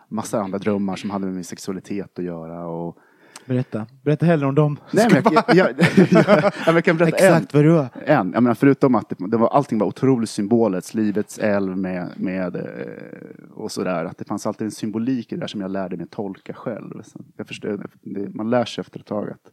massa 0.07 0.41
andra 0.41 0.57
drömmar 0.57 0.95
som 0.95 1.09
hade 1.09 1.25
med 1.25 1.35
min 1.35 1.43
sexualitet 1.43 2.19
att 2.19 2.25
göra. 2.25 2.67
Och, 2.67 2.97
Berätta. 3.45 3.87
Berätta 4.03 4.25
hellre 4.25 4.47
om 4.47 4.55
dem. 4.55 4.79
nej, 4.91 5.07
men 5.11 5.33
jag, 5.33 5.43
jag, 5.47 5.57
jag, 5.57 5.75
jag, 6.65 6.75
jag 6.75 6.83
kan 6.83 6.97
berätta 6.97 7.17
en, 7.17 7.33
Exakt 7.33 7.53
vad 7.53 7.63
du 7.63 7.79
en. 8.05 8.31
Jag 8.33 8.43
menar, 8.43 8.53
förutom 8.53 8.95
att 8.95 9.09
det, 9.09 9.15
det 9.27 9.37
var, 9.37 9.47
allting 9.47 9.79
var 9.79 9.87
otroligt 9.87 10.29
symboliskt, 10.29 10.93
livets 10.93 11.39
älv 11.39 11.77
med, 11.77 12.09
med 12.15 12.55
eh, 12.55 13.51
och 13.51 13.71
sådär. 13.71 14.05
Att 14.05 14.17
det 14.17 14.25
fanns 14.25 14.47
alltid 14.47 14.65
en 14.65 14.71
symbolik 14.71 15.31
i 15.31 15.35
det 15.35 15.41
där 15.41 15.47
som 15.47 15.61
jag 15.61 15.71
lärde 15.71 15.97
mig 15.97 16.07
tolka 16.07 16.53
själv. 16.53 17.01
Så 17.03 17.19
jag 17.37 17.47
förstår, 17.47 17.87
det, 18.01 18.35
man 18.35 18.49
lär 18.49 18.65
sig 18.65 18.81
efter 18.81 18.99
ett 18.99 19.05
tag 19.05 19.29
att, 19.29 19.51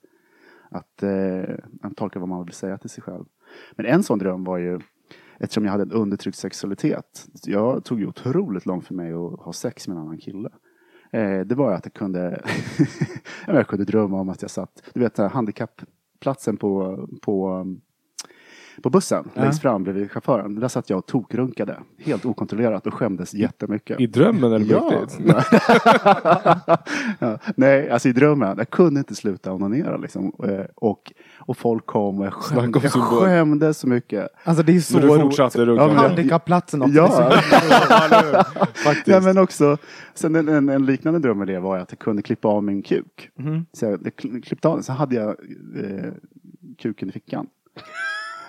att, 0.71 1.03
eh, 1.03 1.55
att 1.83 1.97
tolka 1.97 2.19
vad 2.19 2.29
man 2.29 2.45
vill 2.45 2.55
säga 2.55 2.79
till 2.79 2.91
sig 2.91 3.03
själv. 3.03 3.25
Men 3.77 3.87
en 3.87 4.03
sån 4.03 4.19
dröm 4.19 4.45
var 4.45 4.59
ju 4.59 4.81
eftersom 5.39 5.65
jag 5.65 5.73
hade 5.73 5.83
en 5.83 5.93
undertryckt 5.93 6.39
sexualitet. 6.39 7.27
Jag 7.43 7.85
tog 7.85 8.01
ju 8.01 8.07
otroligt 8.07 8.67
långt 8.67 8.87
för 8.87 8.95
mig 8.95 9.13
att 9.13 9.41
ha 9.41 9.53
sex 9.53 9.89
med 9.89 9.97
en 9.97 10.03
annan 10.03 10.19
kille. 10.19 10.51
Eh, 11.11 11.41
det 11.41 11.55
var 11.55 11.73
att 11.73 11.85
jag 11.85 11.93
kunde, 11.93 12.43
jag 13.47 13.67
kunde 13.67 13.85
drömma 13.85 14.21
om 14.21 14.29
att 14.29 14.43
jag 14.43 14.51
satt, 14.51 14.83
du 14.95 15.01
vet 15.01 15.17
handikappplatsen 15.19 16.57
på, 16.57 17.07
på, 17.23 17.67
på 18.83 18.91
bussen 18.91 19.29
Ja. 19.35 19.43
längst 19.43 19.63
fram 19.63 19.85
bredvid 19.85 20.11
chauffören. 20.11 20.61
Där 20.61 20.69
satt 20.69 20.91
jag 20.91 20.99
och 20.99 21.07
tokrunkade 21.07 21.77
helt 21.99 22.25
okontrollerat 22.25 22.87
och 22.87 22.95
skämdes 22.95 23.35
jättemycket. 23.35 24.01
I 24.01 24.07
drömmen 24.07 24.53
eller 24.53 24.79
på 24.79 24.93
Ja. 24.93 25.01
riktigt? 25.03 25.21
ja. 27.19 27.39
Nej, 27.57 27.91
alltså 27.91 28.09
i 28.09 28.13
drömmen. 28.13 28.55
Jag 28.59 28.71
kunde 28.71 28.99
inte 29.01 29.15
sluta 29.15 29.53
onanera 29.53 29.97
liksom. 29.97 30.33
Eh, 30.45 30.61
Och, 30.75 31.13
och 31.39 31.57
folk 31.57 31.87
kom 31.87 32.19
och 32.19 32.27
jag 32.27 32.33
skämdes, 32.33 32.85
jag 32.95 33.03
skämdes 33.05 33.79
så 33.79 33.89
mycket. 33.89 34.29
Alltså 34.45 34.63
det 34.63 34.77
är 34.77 34.81
så 34.81 34.95
Men 34.99 35.03
du 35.03 35.09
roligt. 35.09 35.23
fortsatte 35.23 35.65
runka? 35.67 35.83
Ja, 35.85 35.89
Handikappplatsen 35.93 36.83
också. 36.83 36.95
Ja. 36.95 37.31
Faktiskt. 38.85 39.07
Ja, 39.09 39.21
men 39.21 39.39
också, 39.39 39.77
sen 40.15 40.37
en, 40.37 40.49
en, 40.49 40.69
en 40.69 40.87
liknande 40.87 41.21
dröm 41.21 41.39
med 41.39 41.47
det 41.47 41.61
var 41.61 41.79
att 41.79 41.93
jag 41.93 41.99
kunde 41.99 42.23
klippa 42.23 42.49
av 42.49 42.65
min 42.65 42.83
kuk. 42.83 43.31
Mhm. 43.39 43.67
Så 43.73 43.85
jag 43.85 43.93
jag 43.93 44.13
kl- 44.13 44.43
klippte 44.43 44.69
av 44.69 44.75
den, 44.75 44.83
så 44.83 44.93
hade 44.93 45.15
jag 45.15 45.29
eh, 45.29 46.13
kuken 46.79 47.09
i 47.09 47.13
fickan. 47.13 47.47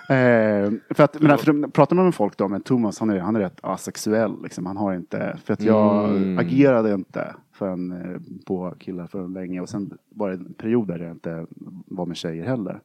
Eh, 0.09 0.71
för 0.89 1.03
att, 1.03 1.21
men 1.21 1.37
för, 1.37 1.67
pratar 1.67 1.95
man 1.95 2.05
med 2.05 2.15
folk 2.15 2.37
då, 2.37 2.47
men 2.47 2.61
Thomas 2.61 2.99
han 2.99 3.09
är, 3.09 3.19
han 3.19 3.35
är 3.35 3.39
rätt 3.39 3.59
asexuell. 3.63 4.43
Liksom. 4.43 4.65
Han 4.65 4.77
har 4.77 4.93
inte, 4.93 5.37
för 5.43 5.53
att 5.53 5.61
jag 5.63 6.09
Mm. 6.09 6.37
agerade 6.37 6.93
inte 6.93 7.35
förrän, 7.53 7.91
eh, 7.91 8.21
på 8.47 8.75
killar 8.79 9.07
för 9.07 9.27
länge 9.27 9.61
och 9.61 9.69
sen 9.69 9.97
var 10.09 10.29
det 10.29 10.35
en 10.35 10.53
period 10.53 10.87
där 10.87 10.99
jag 10.99 11.11
inte 11.11 11.45
var 11.85 12.05
med 12.05 12.17
tjejer 12.17 12.45
heller. 12.45 12.81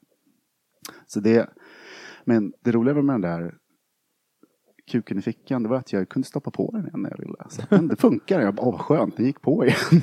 Så 1.06 1.20
det, 1.20 1.50
men 2.24 2.52
det 2.60 2.72
roliga 2.72 2.94
med 2.94 3.14
den 3.14 3.20
där 3.20 3.54
kuken 4.90 5.18
i 5.18 5.22
fickan, 5.22 5.62
det 5.62 5.68
var 5.68 5.76
att 5.76 5.92
jag 5.92 6.08
kunde 6.08 6.28
stoppa 6.28 6.50
på 6.50 6.70
den 6.72 6.80
igen 6.86 7.02
när 7.02 7.10
jag 7.10 7.18
ville. 7.18 7.34
Så, 7.48 7.62
men 7.68 7.88
det 7.88 7.96
funkar, 7.96 8.40
jag 8.40 8.54
bara, 8.54 8.66
åh 8.66 8.72
vad 8.72 8.80
skönt, 8.80 9.16
den 9.16 9.26
gick 9.26 9.40
på 9.42 9.64
igen. 9.64 9.76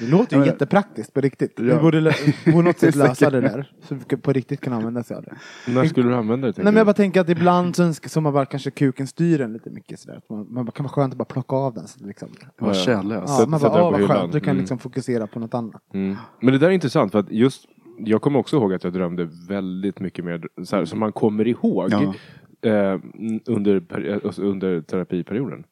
Det 0.00 0.06
låter 0.10 0.32
ju 0.36 0.38
men- 0.38 0.46
jättepraktiskt 0.46 1.14
på 1.14 1.20
riktigt. 1.20 1.60
Vi 1.60 1.68
Ja. 1.68 1.80
borde, 1.82 2.12
på 2.52 2.62
något 2.62 2.78
sätt 2.80 2.94
lösa 2.94 3.30
det 3.30 3.40
där. 3.40 3.72
Så 3.82 3.94
vi 4.08 4.16
på 4.16 4.32
riktigt 4.32 4.60
kan 4.60 4.72
använda 4.72 5.02
sig 5.02 5.16
av 5.16 5.22
det. 5.22 5.36
När 5.72 5.84
skulle 5.84 6.08
du 6.08 6.14
använda 6.14 6.46
det? 6.46 6.52
Nej 6.56 6.64
men 6.64 6.76
jag 6.76 6.86
bara 6.86 6.94
tänker 6.94 7.20
att 7.20 7.28
ibland 7.28 7.76
så 7.76 7.82
önskar 7.82 8.08
som 8.08 8.22
man 8.22 8.32
bara 8.32 8.46
kanske 8.46 8.70
kuken 8.70 9.06
styr 9.06 9.40
en 9.40 9.52
lite 9.52 9.70
mycket 9.70 10.00
sådär. 10.00 10.20
Man, 10.30 10.46
man 10.52 10.64
bara, 10.64 10.72
kan 10.72 10.84
vara 10.84 10.92
skönt 10.92 11.12
att 11.14 11.18
bara 11.18 11.24
plocka 11.24 11.56
av 11.56 11.74
den. 11.74 11.86
Så 11.86 12.06
liksom. 12.06 12.28
Jag 12.58 12.66
var 12.66 12.74
kärnlös. 12.74 13.30
Ja, 13.38 13.46
man 13.48 13.60
bara, 13.60 13.84
åh 13.84 13.90
vad 13.90 14.00
hyllan. 14.00 14.16
skönt. 14.16 14.32
Du 14.32 14.40
kan 14.40 14.50
Mm. 14.50 14.60
liksom 14.60 14.78
fokusera 14.78 15.26
på 15.26 15.38
något 15.40 15.54
annat. 15.54 15.82
Mm. 15.94 16.16
Men 16.40 16.52
det 16.52 16.58
där 16.58 16.66
är 16.66 16.70
intressant 16.72 17.12
för 17.12 17.18
att 17.18 17.30
just 17.30 17.64
jag 17.98 18.22
kommer 18.22 18.38
också 18.38 18.56
ihåg 18.56 18.74
att 18.74 18.84
jag 18.84 18.92
drömde 18.92 19.28
väldigt 19.48 20.00
mycket 20.00 20.24
mer 20.24 20.48
så 20.64 20.76
här, 20.76 20.84
som 20.84 20.98
man 20.98 21.12
kommer 21.12 21.46
ihåg 21.48 21.92
Ja. 21.92 22.14
Eh, 22.66 23.00
under, 23.46 23.82
alltså 24.24 24.42
under 24.42 24.80
terapiperioden. 24.80 25.64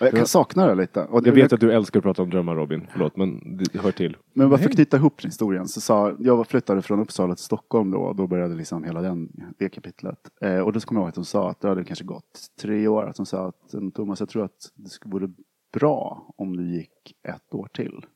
Jag 0.00 0.12
kan 0.12 0.26
sakna 0.26 0.66
det 0.66 0.74
lite. 0.74 1.04
Och 1.04 1.22
det 1.22 1.28
Jag 1.28 1.34
vet 1.34 1.52
att 1.52 1.60
du 1.60 1.72
älskar 1.72 2.00
att 2.00 2.04
prata 2.04 2.22
om 2.22 2.30
drömmar 2.30 2.54
Robin, 2.54 2.86
förlåt 2.92 3.16
men 3.16 3.56
det 3.56 3.80
hör 3.80 3.92
till. 3.92 4.16
Men 4.32 4.48
bara 4.50 4.58
för 4.58 4.66
att 4.66 4.74
knyta 4.74 4.96
ihop 4.96 5.24
historien 5.24 5.68
så 5.68 5.80
sa 5.80 6.16
jag 6.18 6.36
var 6.36 6.44
flyttade 6.44 6.82
från 6.82 7.00
Uppsala 7.00 7.34
till 7.34 7.44
Stockholm 7.44 7.90
då 7.90 7.98
och 7.98 8.16
då 8.16 8.26
började 8.26 8.54
liksom 8.54 8.84
hela 8.84 9.02
den, 9.02 9.28
det 9.58 9.68
kapitlet. 9.68 10.18
Eh, 10.40 10.58
och 10.58 10.72
då 10.72 10.80
kommer 10.80 11.00
jag 11.00 11.04
ihåg 11.04 11.08
att 11.08 11.16
hon 11.16 11.24
sa 11.24 11.50
att 11.50 11.60
det 11.60 11.68
hade 11.68 11.84
kanske 11.84 12.04
gått 12.04 12.40
tre 12.60 12.88
år. 12.88 13.06
Att 13.06 13.16
hon 13.16 13.26
sa 13.26 13.46
att 13.48 13.74
"Mm, 13.74 13.90
Thomas 13.90 14.20
jag 14.20 14.28
tror 14.28 14.44
att 14.44 14.72
det 14.74 14.88
skulle 14.88 15.12
vore 15.12 15.28
bra 15.72 16.26
om 16.36 16.56
du 16.56 16.70
gick 16.76 17.14
ett 17.28 17.54
år 17.54 17.68
till. 17.74 18.06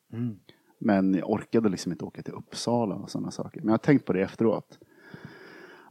Men 0.80 1.14
jag 1.14 1.30
orkade 1.30 1.68
liksom 1.68 1.92
inte 1.92 2.04
åka 2.04 2.22
till 2.22 2.34
Uppsala 2.34 2.94
och 2.94 3.10
sådana 3.10 3.30
saker. 3.30 3.60
Men 3.60 3.66
jag 3.68 3.72
har 3.72 3.78
tänkt 3.78 4.04
på 4.06 4.12
det 4.12 4.20
efteråt. 4.20 4.78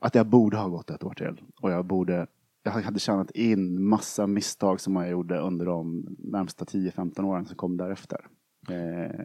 Att 0.01 0.15
jag 0.15 0.27
borde 0.27 0.57
ha 0.57 0.67
gått 0.67 0.89
ett 0.89 1.03
år 1.03 1.13
till. 1.13 1.41
Och 1.61 1.71
jag 1.71 1.85
borde, 1.85 2.27
jag 2.63 2.71
hade 2.71 2.99
tjänat 2.99 3.31
in 3.31 3.83
massa 3.83 4.27
misstag 4.27 4.79
som 4.81 4.95
jag 4.95 5.09
gjorde 5.09 5.39
under 5.39 5.65
de 5.65 6.05
närmsta 6.19 6.65
10-15 6.65 7.23
åren 7.25 7.45
som 7.45 7.55
kom 7.55 7.77
därefter. 7.77 8.27
Eh, 8.69 9.19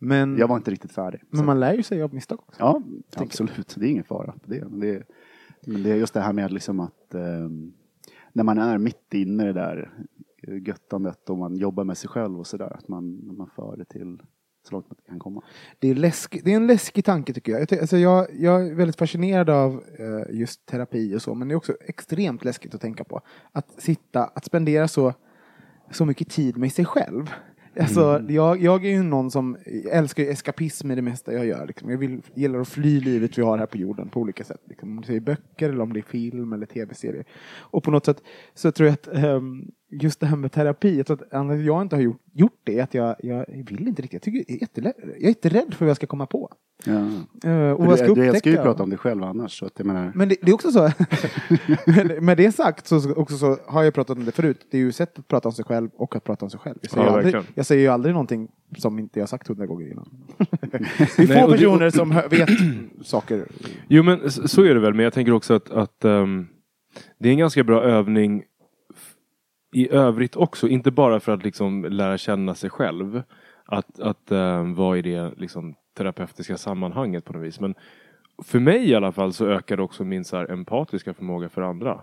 Men, 0.00 0.36
jag 0.38 0.48
var 0.48 0.56
inte 0.56 0.70
riktigt 0.70 0.92
färdig. 0.92 1.20
Så- 1.20 1.36
men 1.36 1.46
man 1.46 1.60
lär 1.60 1.74
ju 1.74 1.82
sig 1.82 2.02
av 2.02 2.14
misstag 2.14 2.38
också. 2.40 2.60
Ja, 2.60 2.82
absolut. 3.16 3.74
Det 3.78 3.86
är 3.86 3.90
ingen 3.90 4.04
fara 4.04 4.32
på 4.32 4.50
det. 4.50 4.64
Men 4.70 4.80
det, 4.80 4.88
är, 4.94 5.06
men 5.66 5.82
det 5.82 5.90
är 5.90 5.96
just 5.96 6.14
det 6.14 6.20
här 6.20 6.32
med 6.32 6.52
liksom 6.52 6.80
att 6.80 7.14
eh, 7.14 7.48
när 8.32 8.44
man 8.44 8.58
är 8.58 8.78
mitt 8.78 9.14
inne 9.14 9.42
i 9.42 9.46
det 9.46 9.52
där 9.52 9.92
göttandet 10.66 11.30
och 11.30 11.38
man 11.38 11.56
jobbar 11.56 11.84
med 11.84 11.96
sig 11.98 12.10
själv 12.10 12.38
och 12.38 12.46
sådär, 12.46 12.72
att 12.76 12.88
man, 12.88 13.36
man 13.36 13.46
för 13.56 13.76
det 13.76 13.84
till 13.84 14.18
så 14.62 14.72
långt 14.72 14.86
man 14.88 14.96
kan 15.08 15.18
komma. 15.18 15.42
Det 15.78 15.88
är, 15.88 15.94
läsk, 15.94 16.40
det 16.44 16.52
är 16.52 16.56
en 16.56 16.66
läskig 16.66 17.04
tanke 17.04 17.32
tycker 17.32 17.52
jag. 17.52 17.60
Jag, 17.60 17.80
alltså 17.80 17.96
jag. 17.96 18.26
Jag 18.38 18.66
är 18.66 18.74
väldigt 18.74 18.96
fascinerad 18.96 19.50
av 19.50 19.84
eh, 19.98 20.36
just 20.36 20.66
terapi 20.66 21.16
och 21.16 21.22
så, 21.22 21.34
men 21.34 21.48
det 21.48 21.54
är 21.54 21.56
också 21.56 21.76
extremt 21.86 22.44
läskigt 22.44 22.74
att 22.74 22.80
tänka 22.80 23.04
på. 23.04 23.20
Att 23.52 23.82
sitta, 23.82 24.24
att 24.24 24.44
spendera 24.44 24.88
så, 24.88 25.14
så 25.90 26.04
mycket 26.04 26.30
tid 26.30 26.56
med 26.56 26.72
sig 26.72 26.84
själv. 26.84 27.30
Alltså, 27.80 28.24
jag, 28.28 28.62
jag 28.62 28.84
är 28.84 28.90
ju 28.90 29.02
någon 29.02 29.30
som 29.30 29.56
älskar 29.90 30.22
eskapism 30.22 30.90
i 30.90 30.94
det 30.94 31.02
mesta 31.02 31.32
jag 31.32 31.46
gör. 31.46 31.66
Liksom. 31.66 31.90
Jag 31.90 31.98
vill, 31.98 32.22
gillar 32.34 32.58
att 32.58 32.68
fly 32.68 33.00
livet 33.00 33.38
vi 33.38 33.42
har 33.42 33.58
här 33.58 33.66
på 33.66 33.76
jorden 33.76 34.08
på 34.08 34.20
olika 34.20 34.44
sätt. 34.44 34.60
Liksom. 34.64 34.98
Om 34.98 35.04
det 35.06 35.16
är 35.16 35.20
böcker 35.20 35.68
eller 35.68 35.82
om 35.82 35.92
det 35.92 36.00
är 36.00 36.02
film 36.02 36.52
eller 36.52 36.66
tv-serier. 36.66 37.24
Och 37.56 37.84
på 37.84 37.90
något 37.90 38.04
sätt 38.04 38.22
så 38.54 38.72
tror 38.72 38.88
jag 38.88 38.94
att 38.94 39.24
ehm, 39.24 39.70
just 39.92 40.20
det 40.20 40.26
här 40.26 40.36
med 40.36 40.52
terapi, 40.52 40.96
jag 40.96 41.06
tror 41.06 41.22
att 41.30 41.60
jag 41.64 41.82
inte 41.82 41.96
har 41.96 42.00
gjort, 42.02 42.20
gjort 42.32 42.60
det 42.64 42.78
är 42.78 42.82
att 42.82 42.94
jag, 42.94 43.16
jag 43.22 43.46
vill 43.48 43.88
inte 43.88 44.02
riktigt. 44.02 44.12
Jag, 44.12 44.22
tycker, 44.22 44.52
jag, 44.52 44.56
är 44.62 44.66
jättelä- 44.66 44.92
jag 45.06 45.22
är 45.22 45.28
jätterädd 45.28 45.74
för 45.74 45.84
vad 45.84 45.90
jag 45.90 45.96
ska 45.96 46.06
komma 46.06 46.26
på. 46.26 46.50
Ja. 46.84 46.92
Eh, 46.92 47.70
och 47.70 47.80
Du, 47.80 47.86
vad 47.86 47.86
jag 47.86 47.98
ska 47.98 48.04
du 48.06 48.10
upptäcka. 48.10 48.28
älskar 48.30 48.50
ju 48.50 48.56
att 48.56 48.62
prata 48.64 48.82
om 48.82 48.90
dig 48.90 48.98
själv 48.98 49.22
annars. 49.22 49.58
Så 49.58 49.66
att 49.66 49.72
jag 49.76 49.86
menar, 49.86 50.12
Men 50.14 50.28
det, 50.28 50.36
det 50.42 50.50
är 50.50 50.54
också 50.54 50.70
så, 50.70 50.80
med, 51.86 52.22
med 52.22 52.36
det 52.36 52.52
sagt 52.52 52.86
så, 52.86 53.00
så, 53.00 53.14
också 53.14 53.36
så 53.36 53.56
har 53.66 53.82
jag 53.82 53.94
pratat 53.94 54.16
om 54.16 54.24
det 54.24 54.32
förut. 54.32 54.66
Det 54.70 54.76
är 54.76 54.80
ju 54.80 54.92
sätt 54.92 55.18
att 55.18 55.28
prata 55.28 55.48
om 55.48 55.52
sig 55.54 55.64
själv 55.64 55.90
och 55.96 56.16
att 56.16 56.24
prata 56.24 56.44
om 56.46 56.50
sig 56.50 56.60
själv. 56.60 56.78
Jag 56.82 56.90
säger, 56.90 57.06
Ja, 57.06 57.10
ju 57.10 57.16
aldrig, 57.26 57.42
jag 57.54 57.66
säger 57.66 57.82
ju 57.82 57.88
aldrig 57.88 58.12
någonting 58.14 58.48
som 58.78 58.98
inte 58.98 59.18
jag 59.18 59.22
har 59.22 59.28
sagt 59.28 59.48
hundra 59.48 59.66
gånger 59.66 59.90
innan. 59.90 60.08
det 61.16 61.22
är 61.22 61.46
få 61.46 61.52
personer 61.52 61.90
som 61.90 62.08
vet 62.30 62.48
saker. 63.06 63.46
Jo 63.88 64.02
men 64.02 64.30
så 64.30 64.62
är 64.64 64.74
det 64.74 64.80
väl, 64.80 64.94
men 64.94 65.04
jag 65.04 65.12
tänker 65.12 65.32
också 65.32 65.54
att, 65.54 65.70
att 65.70 66.04
ehm, 66.04 66.46
det 67.18 67.28
är 67.28 67.32
en 67.32 67.38
ganska 67.38 67.64
bra 67.64 67.82
övning 67.82 68.42
i 69.72 69.92
övrigt 69.92 70.36
också. 70.36 70.68
Inte 70.68 70.90
bara 70.90 71.20
för 71.20 71.32
att 71.32 71.44
liksom 71.44 71.84
lära 71.84 72.18
känna 72.18 72.54
sig 72.54 72.70
själv. 72.70 73.22
Att, 73.66 74.00
att 74.00 74.32
um, 74.32 74.74
vara 74.74 74.98
i 74.98 75.02
det 75.02 75.32
liksom, 75.36 75.74
terapeutiska 75.96 76.56
sammanhanget 76.56 77.24
på 77.24 77.32
något 77.32 77.42
vis. 77.42 77.60
Men 77.60 77.74
för 78.44 78.58
mig 78.58 78.90
i 78.90 78.94
alla 78.94 79.12
fall 79.12 79.32
så 79.32 79.46
ökar 79.46 79.76
det 79.76 79.82
också 79.82 80.04
min 80.04 80.24
så 80.24 80.36
här, 80.36 80.50
empatiska 80.52 81.14
förmåga 81.14 81.48
för 81.48 81.62
andra. 81.62 82.00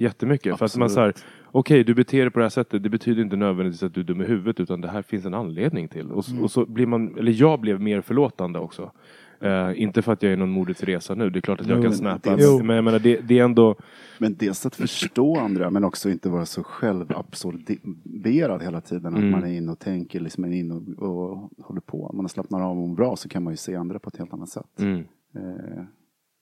Jättemycket. 0.00 0.58
För 0.58 0.64
att 0.64 0.76
man 0.76 0.90
så 0.90 1.00
här, 1.00 1.14
okej 1.44 1.84
du 1.84 1.94
beter 1.94 2.20
dig 2.20 2.30
på 2.30 2.38
det 2.38 2.44
här 2.44 2.50
sättet. 2.50 2.82
Det 2.82 2.88
betyder 2.88 3.22
inte 3.22 3.36
nödvändigtvis 3.36 3.82
att 3.82 3.94
du 3.94 4.00
är 4.00 4.04
dum 4.04 4.20
i 4.20 4.24
huvudet 4.24 4.60
utan 4.60 4.80
det 4.80 4.88
här 4.88 5.02
finns 5.02 5.24
en 5.26 5.34
anledning 5.34 5.88
till. 5.88 6.10
Och, 6.12 6.18
s- 6.24 6.32
och 6.42 6.50
så 6.50 6.66
blir 6.66 6.86
man, 6.86 7.18
eller 7.18 7.32
jag 7.32 7.60
blev 7.60 7.80
mer 7.80 8.00
förlåtande 8.00 8.58
också. 8.58 8.92
Eh, 9.40 9.82
inte 9.82 10.02
för 10.02 10.12
att 10.12 10.22
jag 10.22 10.32
är 10.32 10.36
någon 10.36 10.50
modets 10.50 10.82
resa 10.82 11.14
nu. 11.14 11.30
Det 11.30 11.38
är 11.38 11.40
klart 11.40 11.60
att 11.60 11.66
jag 11.66 11.76
Jo, 11.76 11.82
kan 11.82 11.90
men 11.90 11.98
snappa. 11.98 12.36
Men 12.62 12.76
jag 12.76 12.84
menar 12.84 12.98
det, 12.98 13.20
det 13.20 13.38
är 13.38 13.44
ändå 13.44 13.76
men 14.18 14.36
dels 14.36 14.66
att 14.66 14.76
förstå 14.76 15.38
andra 15.38 15.70
men 15.70 15.84
också 15.84 16.10
inte 16.10 16.28
vara 16.28 16.46
så 16.46 16.62
självabsorberad 16.64 18.62
hela 18.62 18.80
tiden. 18.80 19.14
Att 19.14 19.18
Mm. 19.18 19.30
man 19.30 19.44
är 19.44 19.52
inne 19.56 19.72
och 19.72 19.78
tänker, 19.78 20.20
liksom 20.20 20.44
är 20.44 20.48
inne 20.52 20.74
och, 20.74 20.82
och 20.98 21.50
håller 21.64 21.80
på. 21.80 22.06
Om 22.06 22.16
man 22.16 22.28
slappnar 22.28 22.60
av 22.60 22.70
och 22.70 22.88
mår 22.88 22.96
bra 22.96 23.16
så 23.16 23.28
kan 23.28 23.42
man 23.42 23.52
ju 23.52 23.56
se 23.56 23.74
andra 23.76 23.98
på 23.98 24.08
ett 24.08 24.16
helt 24.16 24.32
annat 24.32 24.48
sätt. 24.48 24.80
mm, 24.80 25.04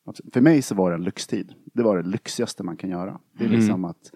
absolut. 0.06 0.32
för 0.34 0.40
mig 0.40 0.62
så 0.62 0.74
var 0.74 0.90
det 0.90 0.96
en 0.96 1.04
lyxtid. 1.04 1.52
Det 1.74 1.82
var 1.82 1.96
det 2.02 2.08
lyxigaste 2.08 2.62
man 2.62 2.76
kan 2.76 2.90
göra. 2.90 3.18
Det 3.38 3.44
är 3.44 3.48
Mm. 3.48 3.58
liksom 3.58 3.84
att 3.84 4.12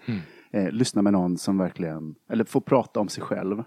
eh, 0.51 0.71
lyssna 0.71 1.01
med 1.01 1.13
någon 1.13 1.37
som 1.37 1.57
verkligen, 1.57 2.15
eller 2.29 2.43
få 2.43 2.61
prata 2.61 2.99
om 2.99 3.07
sig 3.07 3.23
själv. 3.23 3.63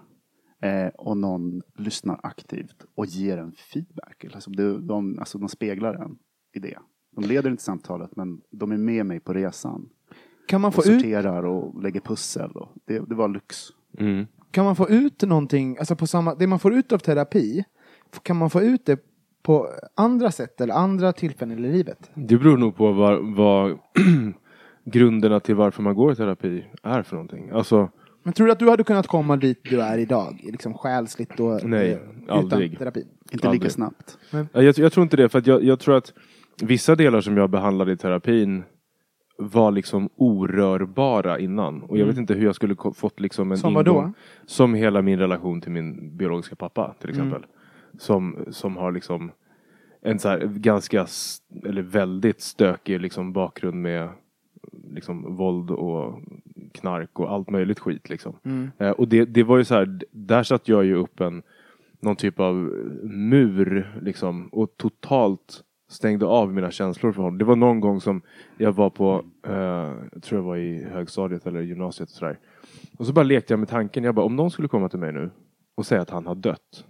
Eh, 0.61 0.87
och 0.87 1.17
någon 1.17 1.61
lyssnar 1.77 2.19
aktivt 2.23 2.85
och 2.95 3.05
ger 3.05 3.37
en 3.37 3.51
feedback. 3.51 4.25
Alltså 4.33 4.49
de, 4.49 4.87
de, 4.87 5.19
alltså 5.19 5.37
de 5.37 5.49
speglar 5.49 5.93
en 5.93 6.17
i 6.53 6.59
det. 6.59 6.77
De 7.15 7.25
leder 7.25 7.49
inte 7.49 7.63
samtalet 7.63 8.15
men 8.15 8.41
de 8.51 8.71
är 8.71 8.77
med 8.77 9.05
mig 9.05 9.19
på 9.19 9.33
resan. 9.33 9.89
Kan 10.47 10.61
man 10.61 10.67
Och 10.67 10.75
få 10.75 10.81
ut, 10.81 11.01
sorterar 11.01 11.45
och 11.45 11.83
lägger 11.83 11.99
pussel. 11.99 12.51
Och 12.51 12.69
det, 12.85 12.99
det 12.99 13.15
var 13.15 13.27
lyx. 13.27 13.67
mm. 13.99 14.27
kan 14.51 14.65
man 14.65 14.75
få 14.75 14.89
ut 14.89 15.21
någonting, 15.21 15.77
alltså 15.77 15.95
på 15.95 16.07
samma, 16.07 16.35
det 16.35 16.47
man 16.47 16.59
får 16.59 16.73
ut 16.73 16.91
av 16.91 16.97
terapi, 16.97 17.63
kan 18.23 18.37
man 18.37 18.49
få 18.49 18.61
ut 18.61 18.85
det 18.85 18.99
på 19.43 19.67
andra 19.95 20.31
sätt 20.31 20.61
eller 20.61 20.73
andra 20.73 21.13
tillfällen 21.13 21.59
i 21.59 21.61
livet? 21.61 22.11
Det 22.13 22.37
beror 22.37 22.57
nog 22.57 22.75
på 22.75 22.91
vad, 22.91 23.35
vad 23.35 23.77
grunderna 24.85 25.39
till 25.39 25.55
varför 25.55 25.83
man 25.83 25.95
går 25.95 26.11
i 26.11 26.15
terapi 26.15 26.65
är 26.83 27.03
för 27.03 27.15
någonting. 27.15 27.49
Alltså, 27.49 27.89
Men 28.27 28.33
tror 28.33 28.47
du 28.47 28.51
att 28.51 28.59
du 28.59 28.69
hade 28.69 28.83
kunnat 28.83 29.07
komma 29.07 29.37
dit 29.37 29.59
du 29.63 29.81
är 29.81 29.97
idag? 29.97 30.39
Liksom 30.43 30.73
själsligt 30.73 31.39
och 31.39 31.63
Nej, 31.63 31.91
eh, 31.91 32.35
aldrig. 32.35 32.73
utan 32.73 32.79
terapi? 32.79 33.03
Inte 33.31 33.47
Aldrig. 33.47 33.61
lika 33.63 33.73
snabbt. 33.73 34.17
Ja, 34.31 34.45
Jag, 34.61 34.77
jag 34.77 34.91
tror 34.91 35.03
inte 35.03 35.17
det, 35.17 35.29
för 35.29 35.39
att 35.39 35.47
jag, 35.47 35.63
jag 35.63 35.79
tror 35.79 35.97
att 35.97 36.13
vissa 36.61 36.95
delar 36.95 37.21
som 37.21 37.37
jag 37.37 37.49
behandlade 37.49 37.91
i 37.91 37.97
terapin 37.97 38.63
var 39.37 39.71
liksom 39.71 40.09
orörbara 40.15 41.39
innan. 41.39 41.83
Och 41.83 41.97
jag 41.97 42.05
vet 42.05 42.17
inte 42.17 42.33
hur 42.33 42.45
jag 42.45 42.55
skulle 42.55 42.75
fått 42.95 43.19
liksom 43.19 43.51
en 43.51 43.57
Som 43.57 43.77
ingång. 43.77 44.13
Som 44.45 44.73
hela 44.73 45.01
min 45.01 45.19
relation 45.19 45.61
till 45.61 45.71
min 45.71 46.17
biologiska 46.17 46.55
pappa 46.55 46.95
till 46.99 47.09
exempel. 47.09 47.45
Som, 47.99 48.45
som 48.51 48.77
har 48.77 48.91
liksom 48.91 49.31
en 50.01 50.19
så 50.19 50.29
här 50.29 50.39
ganska, 50.39 51.07
eller 51.65 51.81
väldigt 51.81 52.41
stökig 52.41 53.01
liksom 53.01 53.33
bakgrund 53.33 53.81
med 53.81 54.09
liksom, 54.93 55.35
våld 55.35 55.71
och 55.71 56.21
knark 56.79 57.19
och 57.19 57.31
allt 57.31 57.49
möjligt 57.49 57.79
skit. 57.79 58.09
Liksom. 58.09 58.35
Mm. 58.43 58.71
Eh, 58.77 58.91
och 58.91 59.07
det, 59.07 59.25
det 59.25 59.43
var 59.43 59.57
ju 59.57 59.65
så 59.65 59.75
här, 59.75 59.99
där 60.11 60.43
satt 60.43 60.67
jag 60.67 60.85
ju 60.85 60.95
upp 60.95 61.19
en 61.19 61.43
någon 61.99 62.15
typ 62.15 62.39
av 62.39 62.55
mur 63.03 63.99
liksom, 64.01 64.47
och 64.47 64.77
totalt 64.77 65.63
stängde 65.89 66.25
av 66.25 66.53
mina 66.53 66.71
känslor 66.71 67.11
för 67.11 67.21
honom. 67.21 67.37
Det 67.37 67.45
var 67.45 67.55
någon 67.55 67.79
gång 67.79 68.01
som 68.01 68.21
jag 68.57 68.71
var 68.71 68.89
på, 68.89 69.25
eh, 69.47 69.53
jag 70.11 70.23
tror 70.23 70.41
jag 70.41 70.45
var 70.45 70.57
i 70.57 70.83
högstadiet 70.83 71.47
eller 71.47 71.61
gymnasiet 71.61 72.09
och 72.09 72.15
sådär. 72.15 72.39
Och 72.97 73.05
så 73.05 73.13
bara 73.13 73.23
lekte 73.23 73.53
jag 73.53 73.59
med 73.59 73.69
tanken, 73.69 74.03
jag 74.03 74.15
bara 74.15 74.25
om 74.25 74.35
någon 74.35 74.51
skulle 74.51 74.67
komma 74.67 74.89
till 74.89 74.99
mig 74.99 75.11
nu 75.13 75.29
och 75.75 75.85
säga 75.85 76.01
att 76.01 76.09
han 76.09 76.27
har 76.27 76.35
dött. 76.35 76.85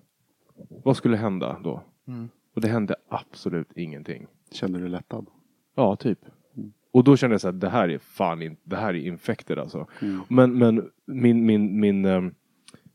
Vad 0.84 0.97
skulle 0.97 1.17
hända 1.17 1.60
då? 1.63 1.84
Och 2.56 2.62
det 2.62 2.67
hände 2.67 2.95
absolut 3.10 3.71
ingenting. 3.76 4.28
Kände 4.52 4.80
du 4.80 4.88
lättad? 4.88 5.26
Ja, 5.76 5.95
typ. 5.95 6.19
Och 6.97 7.03
då 7.03 7.17
kände 7.17 7.33
jag 7.33 7.41
så 7.41 7.47
här, 7.47 7.53
det 7.53 7.69
här 7.69 7.89
är 7.89 7.97
fan 7.97 8.41
in, 8.41 8.57
det 8.63 8.75
här 8.75 8.89
är 8.89 9.07
infected 9.07 9.60
alltså. 9.60 9.88
Men, 10.27 10.57
men 10.57 10.89
min, 11.07 11.45
min, 11.45 11.79
min 11.79 12.05
ehm, 12.05 12.31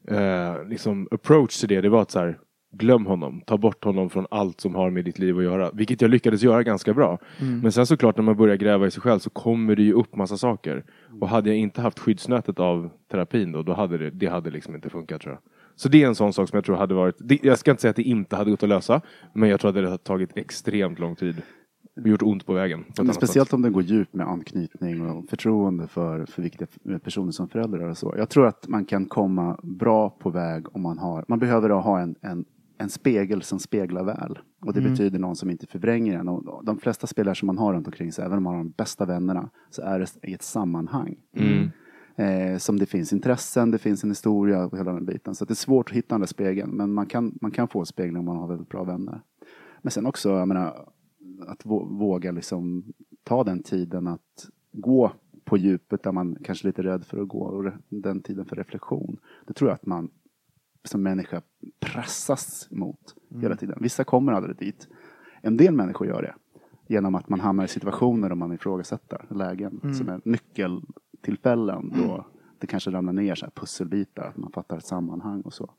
eh, 0.08 0.64
liksom 0.68 1.08
approach 1.10 1.60
till 1.60 1.68
det, 1.68 1.80
det 1.80 1.88
var 1.88 2.02
att 2.02 2.10
så 2.10 2.18
här, 2.18 2.38
glöm 2.72 3.06
honom. 3.06 3.42
Ta 3.46 3.56
bort 3.56 3.84
honom 3.84 4.10
från 4.10 4.26
allt 4.30 4.60
som 4.60 4.74
har 4.74 4.90
med 4.90 5.04
ditt 5.04 5.18
liv 5.18 5.38
att 5.38 5.44
göra. 5.44 5.70
Vilket 5.70 6.00
jag 6.00 6.10
lyckades 6.10 6.42
göra 6.42 6.62
ganska 6.62 6.94
bra. 6.94 7.18
Men 7.62 7.72
sen 7.72 7.86
såklart 7.86 8.16
när 8.16 8.24
man 8.24 8.36
börjar 8.36 8.56
gräva 8.56 8.86
i 8.86 8.90
sig 8.90 9.02
själv 9.02 9.18
så 9.18 9.30
kommer 9.30 9.76
det 9.76 9.82
ju 9.82 9.92
upp 9.92 10.16
massa 10.16 10.36
saker. 10.36 10.84
Och 11.20 11.28
hade 11.28 11.50
jag 11.50 11.58
inte 11.58 11.80
haft 11.80 11.98
skyddsnätet 11.98 12.60
av 12.60 12.90
terapin 13.10 13.52
då, 13.52 13.62
då 13.62 13.72
hade 13.72 13.98
det, 13.98 14.10
det 14.10 14.26
hade 14.26 14.50
liksom 14.50 14.74
inte 14.74 14.90
funkat 14.90 15.22
tror 15.22 15.34
jag. 15.34 15.40
Så 15.76 15.88
det 15.88 16.02
är 16.02 16.06
en 16.06 16.14
sån 16.14 16.32
sak 16.32 16.48
som 16.48 16.56
jag 16.56 16.64
tror 16.64 16.76
hade 16.76 16.94
varit, 16.94 17.16
jag 17.42 17.58
ska 17.58 17.70
inte 17.70 17.80
säga 17.80 17.90
att 17.90 17.96
det 17.96 18.02
inte 18.02 18.36
hade 18.36 18.50
gått 18.50 18.62
att 18.62 18.68
lösa, 18.68 19.00
men 19.32 19.48
jag 19.48 19.60
tror 19.60 19.68
att 19.68 19.74
det 19.74 19.84
hade 19.84 19.98
tagit 19.98 20.36
extremt 20.36 20.98
lång 20.98 21.16
tid. 21.16 21.42
Och 22.00 22.08
gjort 22.08 22.22
ont 22.22 22.46
på 22.46 22.52
vägen. 22.52 22.84
på 22.96 23.04
Men 23.04 23.14
speciellt 23.14 23.48
sätt. 23.48 23.54
om 23.54 23.62
det 23.62 23.70
går 23.70 23.82
djupt 23.82 24.14
med 24.14 24.28
anknytning 24.28 25.10
och 25.10 25.28
förtroende 25.28 25.86
för, 25.86 26.26
för 26.26 26.42
viktiga 26.42 26.68
personer 27.02 27.32
som 27.32 27.48
föräldrar 27.48 27.88
och 27.88 27.98
så. 27.98 28.14
Jag 28.16 28.28
tror 28.28 28.46
att 28.46 28.68
man 28.68 28.84
kan 28.84 29.06
komma 29.06 29.60
bra 29.62 30.10
på 30.10 30.30
väg 30.30 30.76
om 30.76 30.82
man 30.82 30.98
har, 30.98 31.24
man 31.28 31.38
behöver 31.38 31.70
ha 31.70 32.00
en, 32.00 32.14
en, 32.20 32.44
en 32.78 32.88
spegel 32.88 33.42
som 33.42 33.58
speglar 33.58 34.04
väl. 34.04 34.38
Och 34.66 34.72
det 34.72 34.80
betyder 34.80 35.18
någon 35.18 35.36
som 35.36 35.50
inte 35.50 35.66
förvränger 35.66 36.18
en. 36.18 36.28
Och 36.28 36.64
de 36.64 36.78
flesta 36.78 37.06
spelare 37.06 37.34
som 37.34 37.46
man 37.46 37.58
har 37.58 37.74
runt 37.74 37.86
omkring 37.86 38.12
sig, 38.12 38.24
även 38.24 38.36
om 38.36 38.42
man 38.42 38.54
har 38.54 38.64
de 38.64 38.70
bästa 38.70 39.04
vännerna, 39.04 39.50
så 39.70 39.82
är 39.82 39.98
det 39.98 40.28
i 40.28 40.34
ett 40.34 40.42
sammanhang. 40.42 41.16
Eh, 42.16 42.58
som 42.58 42.78
det 42.78 42.86
finns 42.86 43.12
intressen, 43.12 43.70
det 43.70 43.78
finns 43.78 44.04
en 44.04 44.10
historia 44.10 44.64
och 44.64 44.78
hela 44.78 44.92
den 44.92 45.04
biten. 45.04 45.34
Så 45.34 45.44
att 45.44 45.48
det 45.48 45.52
är 45.52 45.56
svårt 45.56 45.90
att 45.90 45.96
hitta 45.96 46.14
den 46.14 46.20
där 46.20 46.26
spegeln. 46.26 46.70
Men 46.70 46.92
man 46.92 47.06
kan, 47.06 47.38
man 47.40 47.50
kan 47.50 47.68
få 47.68 47.80
en 47.80 47.86
spegling 47.86 48.16
om 48.16 48.24
man 48.24 48.36
har 48.36 48.48
väldigt 48.48 48.68
bra 48.68 48.84
vänner. 48.84 49.20
Men 49.82 49.90
sen 49.90 50.06
också, 50.06 50.30
jag 50.30 50.48
menar, 50.48 50.88
att 51.48 51.64
vå- 51.64 51.98
våga 51.98 52.32
liksom 52.32 52.84
ta 53.24 53.44
den 53.44 53.62
tiden 53.62 54.06
att 54.06 54.48
gå 54.72 55.12
på 55.44 55.56
djupet 55.56 56.02
där 56.02 56.12
man 56.12 56.36
kanske 56.44 56.64
är 56.64 56.68
lite 56.68 56.82
rädd 56.82 57.04
för 57.04 57.22
att 57.22 57.28
gå 57.28 57.38
och 57.40 57.72
den 57.88 58.22
tiden 58.22 58.44
för 58.44 58.56
reflektion. 58.56 59.16
Det 59.46 59.52
tror 59.52 59.70
jag 59.70 59.74
att 59.74 59.86
man 59.86 60.10
som 60.84 61.02
människa 61.02 61.42
pressas 61.80 62.68
mot 62.70 63.14
hela 63.42 63.56
tiden. 63.56 63.78
Vissa 63.80 64.04
kommer 64.04 64.32
aldrig 64.32 64.56
dit. 64.56 64.88
En 65.42 65.56
del 65.56 65.74
människor 65.74 66.06
gör 66.06 66.22
det 66.22 66.34
genom 66.88 67.14
att 67.14 67.28
man 67.28 67.40
hamnar 67.40 67.64
i 67.64 67.68
situationer 67.68 68.28
där 68.28 68.36
man 68.36 68.52
ifrågasätter 68.52 69.26
lägen 69.30 69.80
som 69.94 70.08
är 70.08 70.20
nyckeltillfällen 70.24 71.92
då 71.96 72.26
det 72.58 72.66
kanske 72.66 72.90
ramlar 72.90 73.12
ner 73.12 73.34
så 73.34 73.46
här 73.46 73.52
pusselbitar, 73.56 74.22
att 74.28 74.36
man 74.36 74.52
fattar 74.52 74.76
ett 74.76 74.86
sammanhang 74.86 75.40
och 75.40 75.52
så. 75.52 75.74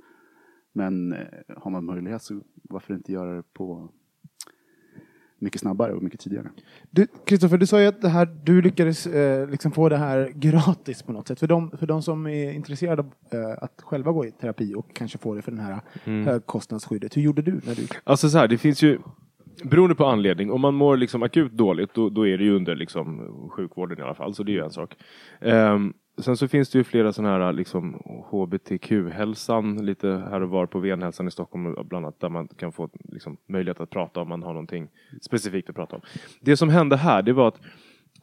Men 0.74 1.14
eh, 1.14 1.28
har 1.58 1.72
man 1.72 1.86
möjlighet 1.86 2.22
så 2.22 2.42
varför 2.64 2.94
inte 2.94 3.12
göra 3.12 3.36
det 3.36 3.44
på 3.54 3.90
mycket 5.44 5.62
snabbare 5.62 5.94
och 5.94 6.04
mycket 6.04 6.20
tidigare. 6.20 6.50
Du, 6.92 7.08
Kristoffer, 7.26 7.58
du 7.58 7.68
sa 7.68 7.82
ju 7.82 7.88
att 7.88 8.02
det 8.02 8.10
här, 8.10 8.26
du 8.44 8.62
lyckades 8.62 9.08
eh, 9.08 9.50
liksom 9.50 9.72
få 9.72 9.90
det 9.90 9.98
här 9.98 10.32
gratis 10.36 11.04
på 11.04 11.12
något 11.12 11.28
sätt. 11.28 11.40
För 11.40 11.48
de, 11.48 11.72
för 11.72 11.88
de 11.88 12.02
som 12.02 12.28
är 12.28 12.52
intresserade 12.52 13.02
av 13.02 13.12
eh, 13.40 13.64
att 13.64 13.82
själva 13.82 14.12
gå 14.12 14.26
i 14.26 14.32
terapi 14.32 14.74
och 14.76 14.96
kanske 14.96 15.18
få 15.18 15.36
det 15.36 15.42
för 15.42 15.52
den 15.52 15.60
här 15.60 15.82
högkostnadsskyddet. 16.04 17.18
Hur 17.18 17.22
gjorde 17.22 17.42
du 17.42 17.52
när 17.52 17.76
du... 17.76 17.88
Alltså 18.04 18.30
så 18.30 18.38
här, 18.38 18.48
det 18.48 18.58
finns 18.58 18.82
ju 18.82 19.00
Beroende 19.64 19.96
på 19.96 20.06
anledning, 20.06 20.52
om 20.52 20.62
man 20.62 20.74
mår 20.74 20.98
liksom 20.98 21.24
akut 21.24 21.52
dåligt 21.52 21.94
då, 21.94 22.10
då 22.10 22.28
är 22.28 22.38
det 22.38 22.44
ju 22.44 22.56
under 22.56 22.76
liksom, 22.76 23.34
sjukvården 23.52 24.00
i 24.00 24.02
alla 24.02 24.14
fall, 24.14 24.36
så 24.36 24.44
det 24.44 24.52
är 24.52 24.54
ju 24.54 24.64
en 24.64 24.72
sak. 24.72 24.96
Ehm, 25.42 25.94
sen 26.18 26.38
så 26.38 26.48
finns 26.48 26.70
det 26.70 26.78
ju 26.78 26.84
flera 26.84 27.14
sådana 27.14 27.46
här 27.46 27.54
liksom, 27.54 28.02
HBTQ-hälsan 28.32 29.86
lite 29.86 30.08
här 30.08 30.42
och 30.42 30.50
var 30.50 30.66
på 30.66 30.80
Venhälsan 30.80 31.28
i 31.28 31.32
Stockholm 31.32 31.76
bland 31.84 32.06
annat 32.06 32.20
där 32.20 32.30
man 32.30 32.48
kan 32.48 32.72
få 32.72 32.90
liksom, 33.04 33.38
möjlighet 33.48 33.80
att 33.80 33.90
prata 33.90 34.22
om 34.22 34.30
man 34.30 34.44
har 34.44 34.54
någonting 34.54 34.90
specifikt 35.22 35.70
att 35.70 35.76
prata 35.76 35.96
om. 35.96 36.02
Det 36.40 36.58
som 36.58 36.70
hände 36.70 36.98
här 36.98 37.22
det 37.22 37.34
var 37.34 37.48
att 37.48 37.60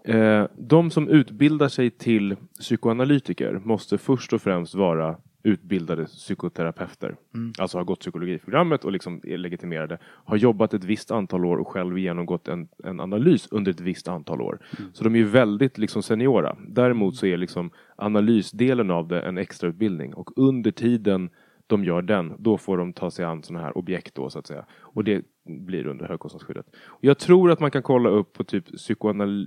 Eh, 0.05 0.45
de 0.57 0.91
som 0.91 1.09
utbildar 1.09 1.69
sig 1.69 1.91
till 1.91 2.37
psykoanalytiker 2.61 3.61
måste 3.65 3.99
först 3.99 4.33
och 4.33 4.43
främst 4.43 4.75
vara 4.75 5.17
utbildade 5.43 6.05
psykoterapeuter. 6.05 7.17
Alltså 7.59 7.79
har 7.79 7.85
gått 7.85 8.01
psykologiprogrammet 8.01 8.85
och 8.85 8.93
liksom 8.93 9.21
är 9.25 9.39
legitimerade. 9.39 9.99
Har 10.03 10.37
jobbat 10.37 10.75
ett 10.75 10.85
visst 10.85 11.11
antal 11.11 11.45
år 11.45 11.57
och 11.57 11.69
själv 11.69 11.99
genomgått 11.99 12.49
en, 12.49 12.69
en 12.85 13.01
analys 13.01 13.49
under 13.51 13.71
ett 13.71 13.81
visst 13.81 14.09
antal 14.09 14.43
år. 14.43 14.59
Så 14.93 15.05
de 15.05 15.15
är 15.15 15.19
ju 15.19 15.25
väldigt 15.25 15.79
liksom 15.79 16.03
seniora. 16.03 16.57
Däremot 16.69 17.17
så 17.17 17.27
är 17.27 17.37
liksom 17.37 17.71
analysdelen 17.97 18.91
av 18.91 19.09
det 19.09 19.21
en 19.21 19.39
extrautbildning 19.39 20.15
och 20.15 20.31
under 20.37 20.71
tiden 20.71 21.31
de 21.71 21.85
gör 21.85 22.03
den, 22.03 22.33
då 22.39 22.59
får 22.59 22.79
de 22.79 22.93
ta 22.93 23.11
sig 23.11 23.25
an 23.25 23.43
sådana 23.43 23.65
här 23.65 23.79
objekt 23.79 24.15
då 24.15 24.31
så 24.31 24.39
att 24.39 24.47
säga. 24.47 24.65
Och 24.73 25.05
det 25.05 25.25
blir 25.45 25.87
under 25.87 26.09
högkostnadsskyddet. 26.09 26.67
Jag 27.01 27.19
tror 27.19 27.51
att 27.51 27.61
man 27.61 27.71
kan 27.71 27.83
kolla 27.83 28.09
upp 28.09 28.33
på 28.33 28.45
typ 28.45 28.67
psykoanal 28.77 29.47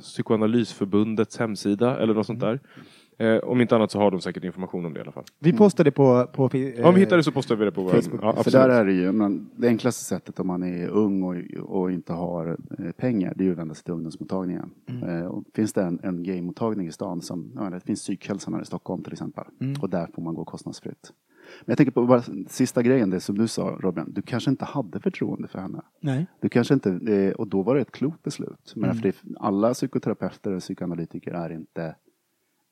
psykoanalysförbundets 0.00 1.38
hemsida 1.38 1.98
eller 1.98 2.14
något 2.14 2.26
sånt 2.26 2.40
där. 2.40 2.60
Eh, 3.18 3.38
om 3.38 3.60
inte 3.60 3.76
annat 3.76 3.90
så 3.90 3.98
har 3.98 4.10
de 4.10 4.20
säkert 4.20 4.44
information 4.44 4.86
om 4.86 4.92
det 4.92 4.98
i 4.98 5.02
alla 5.02 5.12
fall. 5.12 5.24
Vi 5.38 5.52
postade 5.52 5.90
på... 5.90 6.26
på 6.32 6.44
eh, 6.44 6.86
Om 6.86 6.94
vi 6.94 7.00
hittar 7.00 7.16
det 7.16 7.22
så 7.22 7.32
postar 7.32 7.56
vi 7.56 7.64
det 7.64 7.72
på 7.72 7.82
vår 7.82 7.90
Facebook. 7.90 8.20
Ja, 8.22 8.42
För 8.42 8.50
där 8.50 8.68
är 8.68 8.84
det 8.84 8.92
ju, 8.92 9.12
men 9.12 9.50
det 9.56 9.68
enklaste 9.68 10.04
sättet 10.04 10.40
om 10.40 10.46
man 10.46 10.62
är 10.62 10.88
ung 10.88 11.22
och, 11.22 11.36
och 11.60 11.92
inte 11.92 12.12
har 12.12 12.56
eh, 12.78 12.92
pengar, 12.92 13.32
det 13.36 13.44
är 13.44 13.46
ju 13.46 13.52
att 13.52 13.58
vända 13.58 13.74
sig 13.74 13.84
till 13.84 13.92
ungdomsmottagningen. 13.92 14.70
Eh, 15.06 15.26
och 15.26 15.44
finns 15.54 15.72
det 15.72 15.82
en, 15.82 16.00
en 16.02 16.22
gaymottagning 16.22 16.86
i 16.86 16.92
stan 16.92 17.20
som, 17.20 17.52
ja, 17.56 17.70
det 17.70 17.80
finns 17.80 18.00
psykhälsan 18.00 18.54
här 18.54 18.62
i 18.62 18.66
Stockholm 18.66 19.02
till 19.02 19.12
exempel. 19.12 19.44
Och 19.80 19.90
där 19.90 20.06
får 20.14 20.22
man 20.22 20.34
gå 20.34 20.44
kostnadsfritt. 20.44 21.12
Men 21.60 21.72
jag 21.72 21.76
tänker 21.76 21.92
på 21.92 22.06
bara 22.06 22.22
sista 22.48 22.82
grejen, 22.82 23.10
det 23.10 23.20
som 23.20 23.38
du 23.38 23.48
sa 23.48 23.76
Robin, 23.80 24.04
du 24.08 24.22
kanske 24.22 24.50
inte 24.50 24.64
hade 24.64 25.00
förtroende 25.00 25.48
för 25.48 25.58
henne. 25.58 25.82
Nej. 26.00 26.26
Du 26.40 26.48
kanske 26.48 26.74
inte, 26.74 26.90
eh, 26.90 27.32
och 27.32 27.48
då 27.48 27.62
var 27.62 27.74
det 27.74 27.80
ett 27.80 27.92
klokt 27.92 28.22
beslut. 28.22 28.72
Men 28.76 28.94
för 28.94 29.02
det, 29.02 29.16
alla 29.40 29.74
psykoterapeuter 29.74 30.52
och 30.52 30.60
psykoanalytiker 30.60 31.32
är 31.32 31.52
inte 31.52 31.94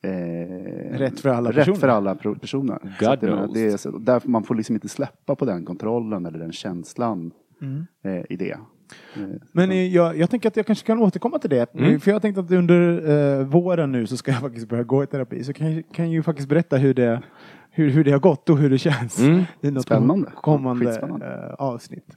eh, 0.03 0.97
Rätt 0.97 1.19
för 1.19 1.29
alla 1.29 1.49
rätt 1.49 1.55
personer. 1.55 1.77
för 1.77 1.87
alla 1.87 2.15
personer. 2.15 2.79
God 2.99 3.09
att 3.09 3.21
det, 3.21 3.27
knows. 3.27 3.53
det 3.53 3.65
är, 3.71 3.77
så, 3.77 3.97
därför 3.97 4.29
man 4.29 4.43
får 4.43 4.55
liksom 4.55 4.75
inte 4.75 4.89
släppa 4.89 5.35
på 5.35 5.45
den 5.45 5.65
kontrollen 5.65 6.25
eller 6.25 6.39
den 6.39 6.51
känslan 6.51 7.31
eh, 8.03 8.21
i 8.29 8.35
det. 8.35 8.57
Eh, 9.15 9.23
Men 9.51 9.71
eh, 9.71 9.87
jag, 9.87 10.17
jag 10.17 10.29
tänker 10.29 10.47
att 10.49 10.55
jag 10.57 10.65
kanske 10.65 10.85
kan 10.87 10.99
återkomma 10.99 11.39
till 11.39 11.49
det. 11.49 11.73
Mm. 11.75 11.99
För 11.99 12.11
jag 12.11 12.21
tänkte 12.21 12.41
att 12.41 12.51
under 12.51 13.09
eh, 13.39 13.45
våren 13.45 13.91
nu 13.91 14.07
så 14.07 14.17
ska 14.17 14.31
jag 14.31 14.41
faktiskt 14.47 14.69
börja 14.69 14.83
gå 14.83 15.03
i 15.03 15.07
terapi. 15.07 15.43
Så 15.43 15.53
kan 15.53 15.73
jag 15.75 15.83
kan 15.93 16.11
ju 16.11 16.23
faktiskt 16.23 16.49
berätta 16.49 16.77
hur 16.77 16.93
det, 16.93 17.21
hur, 17.73 17.89
hur 17.89 18.03
det 18.03 18.11
har 18.11 18.19
gått 18.19 18.49
och 18.49 18.57
hur 18.57 18.69
det 18.69 18.77
känns. 18.77 19.19
Mm. 19.19 19.43
I 19.61 19.71
något 19.71 19.83
Spännande. 19.83 20.31
kommande 20.35 20.91
eh, 20.99 21.53
avsnitt. 21.53 22.15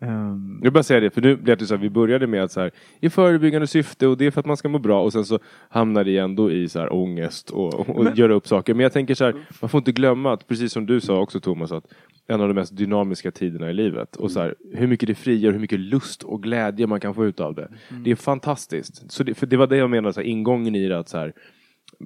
Ehm, 0.00 0.60
Jag 0.62 0.72
bara 0.72 0.82
säga 0.82 1.00
det, 1.00 1.10
för 1.10 1.20
nu 1.20 1.36
blev 1.36 1.58
det 1.58 1.66
så 1.66 1.74
här, 1.74 1.82
vi 1.82 1.90
började 1.90 2.26
med 2.26 2.42
att 2.42 2.52
så 2.52 2.60
här, 2.60 2.70
i 3.00 3.10
förebyggande 3.10 3.66
syfte 3.66 4.06
och 4.06 4.16
det 4.16 4.26
är 4.26 4.30
för 4.30 4.40
att 4.40 4.46
man 4.46 4.56
ska 4.56 4.68
må 4.68 4.78
bra 4.78 5.02
och 5.02 5.12
sen 5.12 5.24
så 5.24 5.38
hamnar 5.68 6.04
det 6.04 6.18
ändå 6.18 6.50
i 6.52 6.68
så 6.68 6.78
här 6.78 6.92
ångest 6.92 7.50
och, 7.50 7.88
och 7.90 8.16
göra 8.16 8.34
upp 8.34 8.48
saker. 8.48 8.74
Men 8.74 8.82
jag 8.82 8.92
tänker 8.92 9.14
så 9.14 9.24
här, 9.24 9.34
man 9.60 9.68
får 9.68 9.78
inte 9.78 9.92
glömma 9.92 10.32
att 10.32 10.46
precis 10.48 10.72
som 10.72 10.86
du 10.86 11.00
sa 11.00 11.20
också 11.20 11.40
Thomas, 11.40 11.72
att 11.72 11.84
en 12.26 12.40
av 12.40 12.48
de 12.48 12.54
mest 12.54 12.76
dynamiska 12.76 13.30
tiderna 13.30 13.70
i 13.70 13.74
livet 13.74 14.16
och 14.16 14.30
så 14.30 14.40
här, 14.40 14.54
hur 14.74 14.86
mycket 14.86 15.06
det 15.06 15.14
frigör, 15.14 15.52
hur 15.52 15.58
mycket 15.60 15.80
lust 15.80 16.22
och 16.22 16.42
glädje 16.42 16.86
man 16.86 17.00
kan 17.00 17.14
få 17.14 17.26
ut 17.26 17.40
av 17.40 17.54
det. 17.54 17.68
Det 18.04 18.10
är 18.10 18.14
fantastiskt. 18.14 19.12
Så 19.12 19.22
det, 19.22 19.34
för 19.34 19.46
det 19.46 19.56
var 19.56 19.66
det 19.66 19.76
jag 19.76 19.90
menade, 19.90 20.12
så 20.14 20.20
här, 20.20 20.26
ingången 20.26 20.74
i 20.74 20.88
det 20.88 20.98
att 20.98 21.08
så 21.08 21.18
här, 21.18 21.32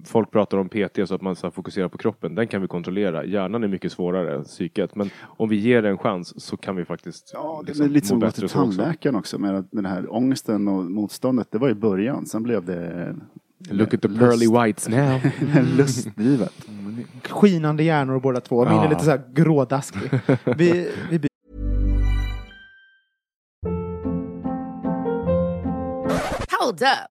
Folk 0.04 0.30
pratar 0.30 0.58
om 0.58 0.68
PT 0.68 1.08
så 1.08 1.14
att 1.14 1.22
man 1.22 1.36
så 1.36 1.50
fokuserar 1.50 1.88
på 1.88 1.98
kroppen. 1.98 2.34
Den 2.34 2.46
kan 2.48 2.62
vi 2.62 2.68
kontrollera. 2.68 3.24
Hjärnan 3.24 3.64
är 3.64 3.68
mycket 3.68 3.92
svårare 3.92 4.34
än 4.34 4.44
psyket. 4.44 4.94
Men 4.94 5.10
om 5.24 5.48
vi 5.48 5.56
ger 5.56 5.82
det 5.82 5.88
en 5.88 5.98
chans 5.98 6.42
så 6.44 6.56
kan 6.56 6.76
vi 6.76 6.84
faktiskt 6.84 7.30
Ja, 7.34 7.60
det 7.62 7.66
liksom, 7.68 7.86
är 7.86 7.90
lite 7.90 8.06
som 8.06 8.18
att 8.18 8.22
gå 8.24 8.30
till 8.30 8.40
så 8.40 8.44
också. 8.46 8.58
tandläkaren 8.58 9.14
också. 9.16 9.38
Med, 9.38 9.64
den 9.70 9.86
här 9.86 10.12
ångesten 10.14 10.68
och 10.68 10.84
motståndet, 10.90 11.48
det 11.50 11.58
var 11.58 11.68
i 11.70 11.74
början. 11.74 12.26
Sen 12.26 12.42
blev 12.42 12.64
det 12.64 13.14
Look 13.70 13.94
at 13.94 14.02
the 14.02 14.08
pearly 14.08 14.46
whites 14.46 14.88
now. 14.88 15.20
lustdrivet. 15.76 16.66
skinande 17.28 17.82
hjärnor 17.82 18.20
båda 18.20 18.40
två. 18.40 18.64
Min 18.64 18.72
är 18.78 18.84
Ja. 18.84 18.88
lite 18.90 19.04
så 19.04 19.10
här 19.10 19.22
grådaskig. 19.34 20.10
Vi, 20.56 20.90
vi. 21.10 21.28
Hold 26.60 26.82
up. 26.82 27.11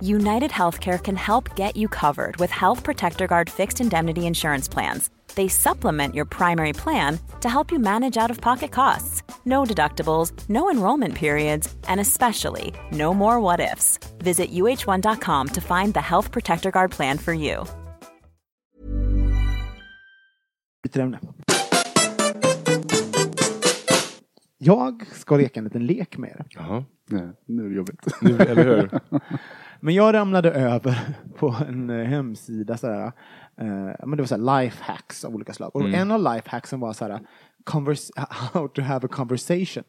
United 0.00 0.50
Healthcare 0.50 1.02
can 1.02 1.16
help 1.16 1.56
get 1.56 1.76
you 1.76 1.88
covered 1.88 2.36
with 2.36 2.50
Health 2.50 2.84
Protector 2.84 3.26
Guard 3.26 3.50
fixed 3.50 3.80
indemnity 3.80 4.26
insurance 4.26 4.68
plans. 4.68 5.10
They 5.34 5.48
supplement 5.48 6.14
your 6.14 6.24
primary 6.24 6.72
plan 6.72 7.18
to 7.40 7.48
help 7.48 7.72
you 7.72 7.78
manage 7.78 8.16
out 8.16 8.30
of 8.30 8.40
pocket 8.40 8.70
costs. 8.70 9.22
No 9.44 9.64
deductibles, 9.64 10.32
no 10.48 10.70
enrollment 10.70 11.14
periods, 11.14 11.74
and 11.88 12.00
especially 12.00 12.72
no 12.92 13.12
more 13.12 13.40
what 13.40 13.60
ifs. 13.60 13.98
Visit 14.18 14.52
uh1.com 14.52 15.48
to 15.48 15.60
find 15.60 15.92
the 15.94 16.00
Health 16.00 16.30
Protector 16.30 16.70
Guard 16.70 16.90
plan 16.90 17.18
for 17.18 17.34
you. 17.34 17.64
byter 20.86 21.00
ämne. 21.00 21.18
Jag 24.58 25.06
ska 25.06 25.36
leka 25.36 25.60
en 25.60 25.64
liten 25.64 25.86
lek 25.86 26.18
med 26.18 26.30
er. 26.30 26.46
Jaha. 26.50 26.84
Nej, 27.10 27.28
nu 27.46 27.64
är 27.64 27.68
det 27.68 27.74
jobbigt. 27.74 28.06
Nu, 28.20 28.36
eller 28.36 28.64
hur? 28.64 29.00
Men 29.86 29.94
jag 29.94 30.14
ramlade 30.14 30.50
över 30.50 30.98
på 31.38 31.54
en 31.68 31.90
eh, 31.90 32.06
hemsida 32.06 32.76
sådär, 32.76 33.12
eh, 33.56 33.66
men 34.06 34.10
det 34.10 34.16
var 34.16 34.24
såhär 34.26 34.60
life 34.62 34.84
hacks 34.84 35.24
av 35.24 35.34
olika 35.34 35.52
slag. 35.52 35.70
Och 35.76 35.80
Mm. 35.80 35.94
en 35.94 36.10
av 36.10 36.22
life 36.34 36.50
hacksen 36.50 36.80
var 36.80 36.92
såhär 36.92 37.20
convers- 37.64 38.10
how 38.52 38.68
to 38.68 38.82
have 38.82 39.06
a 39.06 39.08
conversation. 39.12 39.84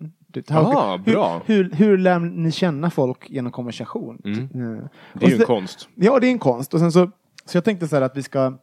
How, 0.49 0.73
Ah, 0.75 0.97
bra. 0.97 1.41
Hur, 1.45 1.63
hur, 1.63 1.71
hur 1.71 1.97
lär 1.97 2.19
ni 2.19 2.51
känna 2.51 2.89
folk 2.89 3.29
genom 3.29 3.51
konversation? 3.51 4.21
Eh, 4.25 4.31
Mm. 4.31 4.87
Det 5.13 5.25
är 5.25 5.29
ju 5.29 5.35
så- 5.35 5.41
en 5.41 5.45
konst. 5.47 5.89
Ja, 5.95 6.19
det 6.19 6.27
är 6.27 6.31
en 6.31 6.39
konst. 6.39 6.73
Och 6.73 6.79
sen 6.79 6.91
så, 6.91 7.11
så 7.45 7.57
jag 7.57 7.63
tänkte 7.63 7.87
så 7.87 7.95
här 7.95 8.01
att 8.03 8.17
vi 8.17 8.23
ska 8.23 8.53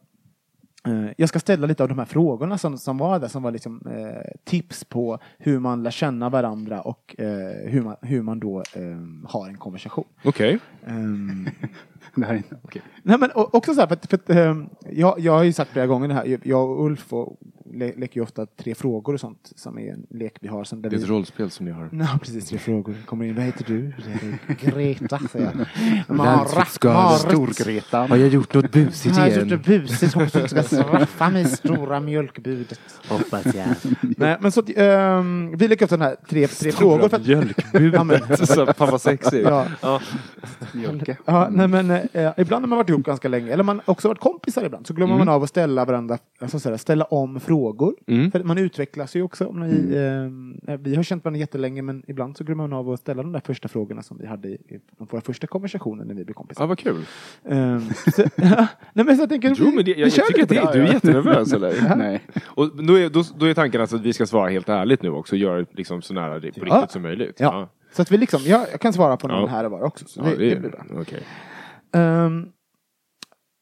jag 1.17 1.29
ska 1.29 1.39
ställa 1.39 1.67
lite 1.67 1.83
av 1.83 1.89
de 1.89 1.99
här 1.99 2.05
frågorna 2.05 2.57
som, 2.57 2.77
som 2.77 2.97
var 2.97 3.19
där, 3.19 3.27
som 3.27 3.43
var 3.43 3.51
liksom, 3.51 3.81
eh, 3.87 4.31
tips 4.43 4.83
på 4.83 5.19
hur 5.37 5.59
man 5.59 5.83
lär 5.83 5.91
känna 5.91 6.29
varandra 6.29 6.81
och 6.81 7.15
eh, 7.17 7.69
hur, 7.69 7.81
man, 7.81 7.95
hur 8.01 8.21
man 8.21 8.39
då 8.39 8.59
eh, 8.59 9.29
har 9.29 9.47
en 9.47 9.57
konversation. 9.57 10.05
Okej. 10.23 10.59
Här 12.25 12.33
är, 12.33 12.43
okej. 12.61 12.81
Nej 13.03 13.17
men 13.17 13.29
också 13.33 13.73
så 13.73 13.79
här, 13.79 13.87
för 13.87 14.07
för 14.07 14.15
att 14.17 14.29
ehm, 14.29 14.69
jag, 14.91 15.19
jag 15.19 15.33
har 15.33 15.43
ju 15.43 15.53
sagt 15.53 15.71
flera 15.71 15.87
gånger 15.87 16.07
det 16.07 16.13
här, 16.13 16.39
jag 16.43 16.69
och 16.69 16.85
Ulf 16.85 17.13
och, 17.13 17.37
le, 17.73 17.93
leker 17.97 18.15
ju 18.19 18.23
ofta 18.23 18.45
tre 18.45 18.75
frågor 18.75 19.13
och 19.13 19.19
sånt 19.19 19.51
som 19.55 19.79
är 19.79 19.91
en 19.93 20.05
lek 20.09 20.37
vi 20.41 20.47
har. 20.47 20.63
Som 20.63 20.81
där 20.81 20.89
Det 20.89 20.95
är 20.95 20.97
ett 20.97 21.03
vi, 21.03 21.07
rollspel 21.09 21.51
som 21.51 21.65
ni 21.65 21.71
har. 21.71 21.89
Ja, 21.91 22.19
precis, 22.21 22.49
tre 22.49 22.57
frågor. 22.57 22.95
Kommer 23.05 23.25
in, 23.25 23.35
vad 23.35 23.43
heter 23.45 23.63
du? 23.67 23.93
Greta, 24.59 25.19
säger 25.31 25.65
jag. 26.07 26.17
Landskapsskada, 26.17 27.09
Stor-Greta. 27.17 27.97
Har 28.07 28.15
jag 28.17 28.27
gjort 28.29 28.53
något 28.53 28.71
busigt 28.71 29.17
Jag 29.17 29.23
har 29.23 29.29
gjort 29.29 29.49
det 29.49 29.57
busigt, 29.57 30.13
hoppas 30.13 30.31
du 30.31 30.47
ska 30.47 30.63
straffa 30.63 31.29
mig 31.29 31.45
stora 31.45 31.99
mjölkbudet. 31.99 32.79
Hoppas 33.09 33.45
jag. 33.45 33.65
Nej, 34.17 34.37
men 34.39 34.51
så 34.51 34.63
ehm, 34.75 35.57
vi 35.57 35.67
leker 35.67 35.85
ofta 35.85 35.97
den 35.97 36.07
här 36.07 36.15
tre, 36.29 36.47
tre 36.47 36.71
frågor. 36.71 37.09
För 37.09 37.17
att, 37.17 37.27
Ja, 37.27 37.37
men- 38.03 38.07
Mjölkbudet. 38.07 38.49
Så, 38.49 38.65
Fan 38.73 38.91
vad 38.91 39.01
sexigt. 39.01 39.47
ja, 39.47 39.65
Ja. 39.81 40.01
Mjölke. 40.73 41.17
ja, 41.25 41.47
nej, 41.51 41.67
men, 41.67 41.91
eh, 41.91 42.31
ibland 42.37 42.63
har 42.63 42.67
man 42.67 42.77
varit 42.77 42.89
ihop 42.89 43.03
ganska 43.05 43.27
länge, 43.27 43.51
eller 43.53 43.63
man 43.63 43.81
har 43.85 43.91
också 43.91 44.07
varit 44.07 44.19
kompisar 44.19 44.65
ibland, 44.65 44.87
så 44.87 44.93
glömmer 44.93 45.17
man 45.17 45.29
av 45.29 45.43
att 45.43 45.49
ställa 45.49 45.85
varandra, 45.85 46.17
alltså, 46.39 46.59
så 46.59 46.69
här, 46.69 46.77
ställa 46.77 47.05
om 47.05 47.39
frågor. 47.39 47.54
Mm. 48.07 48.31
För 48.31 48.43
man 48.43 48.57
utvecklas 48.57 49.15
ju 49.15 49.21
också. 49.21 49.45
Om 49.45 49.59
ni, 49.59 49.95
eh, 50.67 50.77
vi 50.77 50.95
har 50.95 51.03
känt 51.03 51.23
varandra 51.23 51.39
jättelänge, 51.39 51.81
men 51.81 52.03
ibland 52.07 52.37
så 52.37 52.43
glömmer 52.43 52.67
man 52.67 52.73
av 52.79 52.89
att 52.91 52.99
ställa 52.99 53.23
de 53.23 53.31
där 53.31 53.39
första 53.45 53.67
frågorna 53.67 54.01
som 54.03 54.17
vi 54.17 54.27
hade 54.27 54.47
i, 54.47 54.53
i 54.53 54.79
våra 54.97 55.21
första 55.21 55.47
konversationer 55.47 56.05
när 56.05 56.13
vi 56.15 56.25
blev 56.25 56.33
kompisar. 56.33 56.63
ja, 56.63 56.67
vad 56.67 56.79
kul. 56.79 57.05
Ehm, 57.49 57.81
så, 58.15 58.23
nej, 58.93 59.05
men 59.05 59.15
så 59.15 59.21
jag 59.21 59.29
tänker, 59.29 59.55
Jo, 59.59 59.71
men 59.75 59.85
det, 59.85 59.91
jag, 59.91 59.95
vi 59.95 60.01
jag 60.01 60.11
kör 60.11 60.23
tycker 60.23 60.43
att 60.43 60.47
på 60.65 60.71
det, 60.73 60.79
du 60.79 60.87
är 60.87 60.93
jättenervös 60.93 61.53
eller? 61.57 61.95
Nej. 61.97 62.21
Och 62.45 62.83
då 62.85 62.99
är, 62.99 63.09
då, 63.09 63.23
då 63.37 63.45
är 63.45 63.53
tanken 63.53 63.81
alltså 63.81 63.95
att 63.95 64.01
vi 64.01 64.13
ska 64.13 64.25
svara 64.25 64.49
helt 64.49 64.69
ärligt 64.69 65.01
nu 65.01 65.09
också, 65.09 65.35
och 65.35 65.39
göra 65.39 65.57
det 65.57 65.65
liksom 65.71 66.01
så 66.01 66.13
nära 66.13 66.39
det 66.39 66.51
på 66.59 66.67
Ja. 66.67 66.75
riktigt 66.75 66.91
som 66.91 67.01
möjligt. 67.01 67.39
Ja. 67.39 67.69
Så 67.91 68.01
att 68.01 68.11
vi 68.11 68.17
liksom, 68.17 68.39
jag, 68.45 68.65
jag 68.71 68.79
kan 68.81 68.93
svara 68.93 69.17
på 69.17 69.27
någon 69.27 69.41
Ja. 69.41 69.47
här 69.47 69.63
och 69.65 69.71
var 69.71 69.81
också. 69.81 70.05
Så 70.07 70.19
Ja, 70.19 70.29
det, 70.29 70.35
det, 70.35 70.49
det 70.49 70.59
blir 70.59 70.69
bra. 70.69 70.85
Okej. 71.01 71.23
Ehm, 71.93 72.45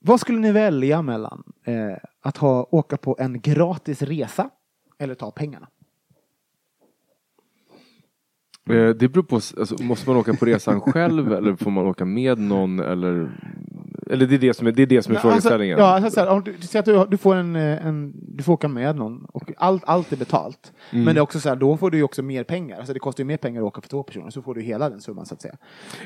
vad 0.05 0.19
skulle 0.19 0.39
ni 0.39 0.51
välja 0.51 1.01
mellan 1.01 1.43
eh, 1.63 1.97
att 2.21 2.37
ha, 2.37 2.67
åka 2.71 2.97
på 2.97 3.15
en 3.19 3.41
gratis 3.41 4.01
resa 4.01 4.49
eller 4.99 5.15
ta 5.15 5.31
pengarna? 5.31 5.67
Eh, 8.69 8.89
Det 8.89 9.07
beror 9.07 9.23
på, 9.23 9.35
alltså, 9.35 9.83
måste 9.83 10.09
man 10.09 10.17
åka 10.17 10.33
på 10.33 10.45
resan 10.45 10.81
själv 10.91 11.33
eller 11.33 11.55
får 11.55 11.71
man 11.71 11.87
åka 11.87 12.05
med 12.05 12.39
någon 12.39 12.79
eller? 12.79 13.31
Eller 14.07 14.25
det 14.25 14.35
är 14.35 14.39
det 14.39 14.53
som 14.53 14.67
är, 14.67 14.71
det 14.71 14.81
är, 14.81 14.87
det 14.87 15.03
som 15.03 15.15
är 15.15 15.19
frågeställningen? 15.19 15.79
Alltså, 15.79 15.87
ja, 15.87 15.95
alltså, 15.95 16.11
så 16.11 16.19
här, 16.19 16.27
om 16.27 16.43
du, 16.43 16.67
säg 16.67 16.79
att 16.79 16.85
du, 16.85 17.05
du, 17.09 17.17
får 17.17 17.35
en, 17.35 17.55
eh, 17.55 17.85
en, 17.85 18.13
du 18.15 18.43
får 18.43 18.53
åka 18.53 18.67
med 18.67 18.95
någon 18.95 19.25
och 19.25 19.51
allt, 19.57 19.83
allt 19.85 20.11
är 20.11 20.17
betalt. 20.17 20.73
Mm. 20.91 21.05
Men 21.05 21.15
det 21.15 21.19
är 21.19 21.23
också 21.23 21.39
så 21.39 21.49
här, 21.49 21.55
då 21.55 21.77
får 21.77 21.91
du 21.91 21.97
ju 21.97 22.03
också 22.03 22.21
mer 22.23 22.43
pengar. 22.43 22.77
Alltså 22.77 22.93
det 22.93 22.99
kostar 22.99 23.21
ju 23.23 23.25
mer 23.25 23.37
pengar 23.37 23.61
att 23.61 23.67
åka 23.67 23.81
för 23.81 23.89
två 23.89 24.03
personer, 24.03 24.29
så 24.29 24.41
får 24.41 24.55
du 24.55 24.61
hela 24.61 24.89
den 24.89 25.01
summan 25.01 25.25
så 25.25 25.33
att 25.33 25.41
säga. 25.41 25.55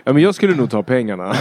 Ja, 0.03 0.13
men 0.13 0.23
jag 0.23 0.35
skulle 0.35 0.55
nog 0.55 0.69
ta 0.69 0.83
pengarna. 0.83 1.29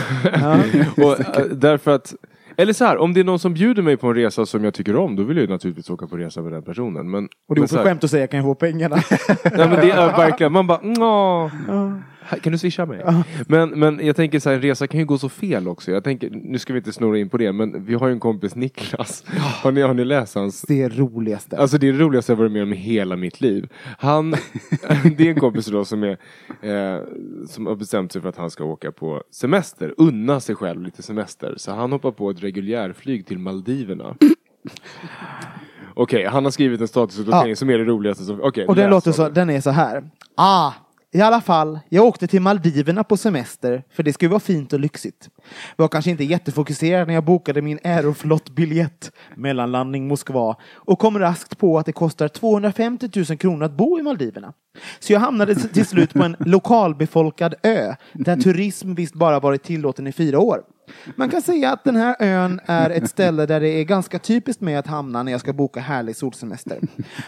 och, 0.97 1.37
eh, 1.37 1.47
därför 1.47 1.90
att, 1.90 2.14
eller 2.57 2.73
så 2.73 2.85
här, 2.85 2.97
om 2.99 3.14
det 3.14 3.21
är 3.21 3.25
någon 3.25 3.38
som 3.38 3.55
bjuder 3.55 3.83
mig 3.83 3.97
på 3.97 4.07
en 4.07 4.14
resa 4.14 4.47
som 4.47 4.64
jag 4.64 4.75
tycker 4.75 4.97
om, 4.97 5.16
då 5.16 5.23
vill 5.23 5.37
jag 5.37 5.47
ju 5.47 5.53
naturligtvis 5.53 5.90
åka 5.90 6.07
på 6.07 6.16
resa 6.16 6.42
med 6.42 6.53
den 6.53 6.62
personen. 6.62 7.11
Men, 7.11 7.29
Och 7.49 7.55
det 7.55 7.61
är 7.61 7.64
oförskämt 7.64 8.05
att 8.05 8.11
säga, 8.11 8.27
kan 8.27 8.37
jag 8.38 8.47
få 8.47 8.55
pengarna? 8.55 8.97
Nej, 9.45 9.69
men 9.69 9.71
det 9.71 9.90
är 9.90 10.16
verkligen, 10.16 10.53
man 10.53 10.66
bara, 10.66 10.81
"Nå, 10.83 11.47
här, 11.47 12.03
kan 12.43 12.53
du 12.53 12.59
swisha 12.59 12.87
mig? 12.87 13.05
Men, 13.49 13.71
men 13.71 14.07
jag 14.07 14.17
tänker 14.17 14.41
så 14.41 14.49
här, 14.49 14.57
en 14.57 14.62
resa 14.62 14.87
kan 14.87 15.01
ju 15.01 15.07
gå 15.07 15.19
så 15.19 15.29
fel 15.29 15.69
också. 15.69 15.91
Jag 15.91 16.05
tänker, 16.05 16.31
nu 16.31 16.59
ska 16.59 16.73
vi 16.73 16.79
inte 16.79 16.93
snurra 16.93 17.19
in 17.19 17.29
på 17.29 17.37
det, 17.37 17.53
men 17.53 17.85
vi 17.85 17.95
har 17.95 18.07
ju 18.07 18.12
en 18.12 18.21
kompis 18.21 18.55
Niklas. 18.55 19.25
Har 19.62 19.73
ni, 19.73 19.81
har 19.81 19.95
ni 19.95 20.05
läst 20.05 20.35
hans 20.35 20.62
Det 20.62 20.83
är 20.83 20.91
roligaste. 20.91 21.59
Alltså 21.59 21.79
det 21.79 21.89
är 21.89 21.93
det 21.93 21.99
roligaste 21.99 22.33
jag 22.33 22.37
varit 22.37 22.53
med 22.53 22.62
om 22.62 22.73
i 22.73 22.77
hela 22.77 23.17
mitt 23.17 23.41
liv. 23.41 23.69
Han, 23.99 24.31
det 25.17 25.27
är 25.27 25.31
en 25.31 25.41
kompis 25.41 25.67
då 25.67 25.85
som, 25.85 26.03
är, 26.03 26.19
eh, 26.62 27.01
som 27.49 27.67
har 27.67 27.77
bestämt 27.77 28.12
sig 28.12 28.23
för 28.23 28.29
att 28.29 28.37
han 28.37 28.51
ska 28.51 28.65
åka 28.65 28.93
på 28.93 29.23
semester, 29.31 29.95
unna 29.97 30.41
sig 30.41 30.55
själv 30.55 30.83
lite 30.83 31.03
semester. 31.03 31.55
Så 31.57 31.73
han 31.73 31.93
hoppar 31.93 32.11
på 32.11 32.31
ett 32.31 32.43
reguljärflyg 32.43 33.27
till 33.27 33.39
Maldiverna. 33.39 34.17
Okej, 35.95 36.25
han 36.25 36.45
har 36.45 36.51
skrivit 36.51 36.81
en 36.81 36.89
statusuppdatering 36.89 37.57
som 37.57 37.71
är 37.71 37.79
det 37.79 37.85
roligaste. 37.85 38.25
Som, 38.25 38.41
okej, 38.41 38.67
Och 38.67 38.75
den, 38.75 38.85
läs 38.85 38.91
låter 38.91 39.12
så, 39.12 39.29
den 39.29 39.51
är 39.51 39.61
så 39.61 39.71
här. 39.71 40.11
Ah, 40.35 40.73
i 41.17 41.21
alla 41.21 41.41
fall, 41.41 41.79
jag 41.89 42.05
åkte 42.05 42.27
till 42.27 42.43
Maldiverna 42.43 43.05
på 43.05 43.17
semester, 43.17 43.85
för 43.91 44.03
det 44.03 44.13
skulle 44.13 44.29
vara 44.29 44.41
fint 44.41 44.73
och 44.73 44.81
lyxigt. 44.81 45.29
Var 45.77 45.89
kanske 45.89 46.11
inte 46.11 46.25
jättefokuserad 46.25 47.07
när 47.07 47.15
jag 47.15 47.25
bokade 47.25 47.63
min 47.63 47.79
Aeroflot-biljett, 47.85 49.13
mellanlandning 49.35 50.09
Moskva, 50.09 50.57
och 50.75 50.99
kom 50.99 51.19
raskt 51.19 51.59
på 51.59 51.79
att 51.79 51.87
det 51.87 51.93
kostar 51.93 52.29
250 52.29 53.11
000 53.29 53.39
kronor 53.39 53.65
att 53.65 53.73
bo 53.73 53.99
i 53.99 54.03
Maldiverna. 54.03 54.53
Så 54.99 55.13
jag 55.13 55.21
hamnade 55.21 55.55
till 55.55 55.87
slut 55.87 56.13
på 56.13 56.23
en 56.23 56.37
lokalbefolkad 56.39 57.55
ö, 57.62 57.95
där 58.12 58.37
turism 58.37 58.95
visst 58.95 59.14
bara 59.14 59.41
varit 59.41 59.62
tillåten 59.62 60.07
i 60.07 60.12
fyra 60.12 60.39
år. 60.39 60.62
Man 61.14 61.28
kan 61.28 61.43
säga 61.43 61.72
att 61.72 61.84
den 61.84 61.97
här 61.97 62.16
ön 62.18 62.61
är 62.66 62.91
ett 62.91 63.11
ställe 63.11 63.47
där 63.47 63.61
det 63.61 63.68
är 63.68 63.84
ganska 63.84 64.18
typiskt 64.18 64.62
med 64.62 64.78
att 64.78 64.87
hamna 64.87 65.22
när 65.22 65.32
jag 65.32 65.41
ska 65.41 65.53
boka 65.53 65.80
härlig 65.80 66.16
solsemester. 66.16 66.78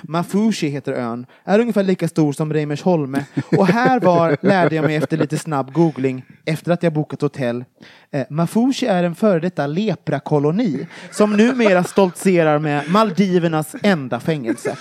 Mafushi 0.02 0.68
heter 0.68 0.92
ön, 0.92 1.26
är 1.44 1.58
ungefär 1.58 1.82
lika 1.82 2.08
stor 2.08 2.32
som 2.32 2.52
Reimersholme 2.52 3.24
och 3.58 3.66
här 3.66 4.00
var, 4.00 4.36
lärde 4.40 4.74
jag 4.74 4.84
mig 4.84 4.96
efter 4.96 5.16
lite 5.16 5.38
snabb 5.38 5.72
googling, 5.72 6.24
efter 6.44 6.72
att 6.72 6.82
jag 6.82 6.92
bokat 6.92 7.20
hotell, 7.20 7.64
eh, 8.10 8.26
Mafushi 8.30 8.86
är 8.86 9.04
en 9.04 9.14
före 9.14 9.40
detta 9.40 9.66
leprakoloni 9.66 10.86
som 11.10 11.36
numera 11.36 11.84
stoltserar 11.84 12.58
med 12.58 12.90
Maldivernas 12.90 13.76
enda 13.82 14.20
fängelse. 14.20 14.76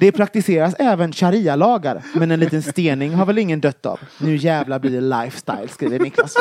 Det 0.00 0.12
praktiseras 0.12 0.74
även 0.78 1.12
sharia-lagar, 1.12 2.02
men 2.14 2.30
en 2.30 2.40
liten 2.40 2.62
stening 2.62 3.14
har 3.14 3.26
väl 3.26 3.38
ingen 3.38 3.60
dött 3.60 3.86
av. 3.86 4.00
Nu 4.18 4.36
jävlar 4.36 4.78
blir 4.78 4.90
det 4.90 5.00
lifestyle, 5.00 5.68
skriver 5.68 5.98
Niklas. 5.98 6.36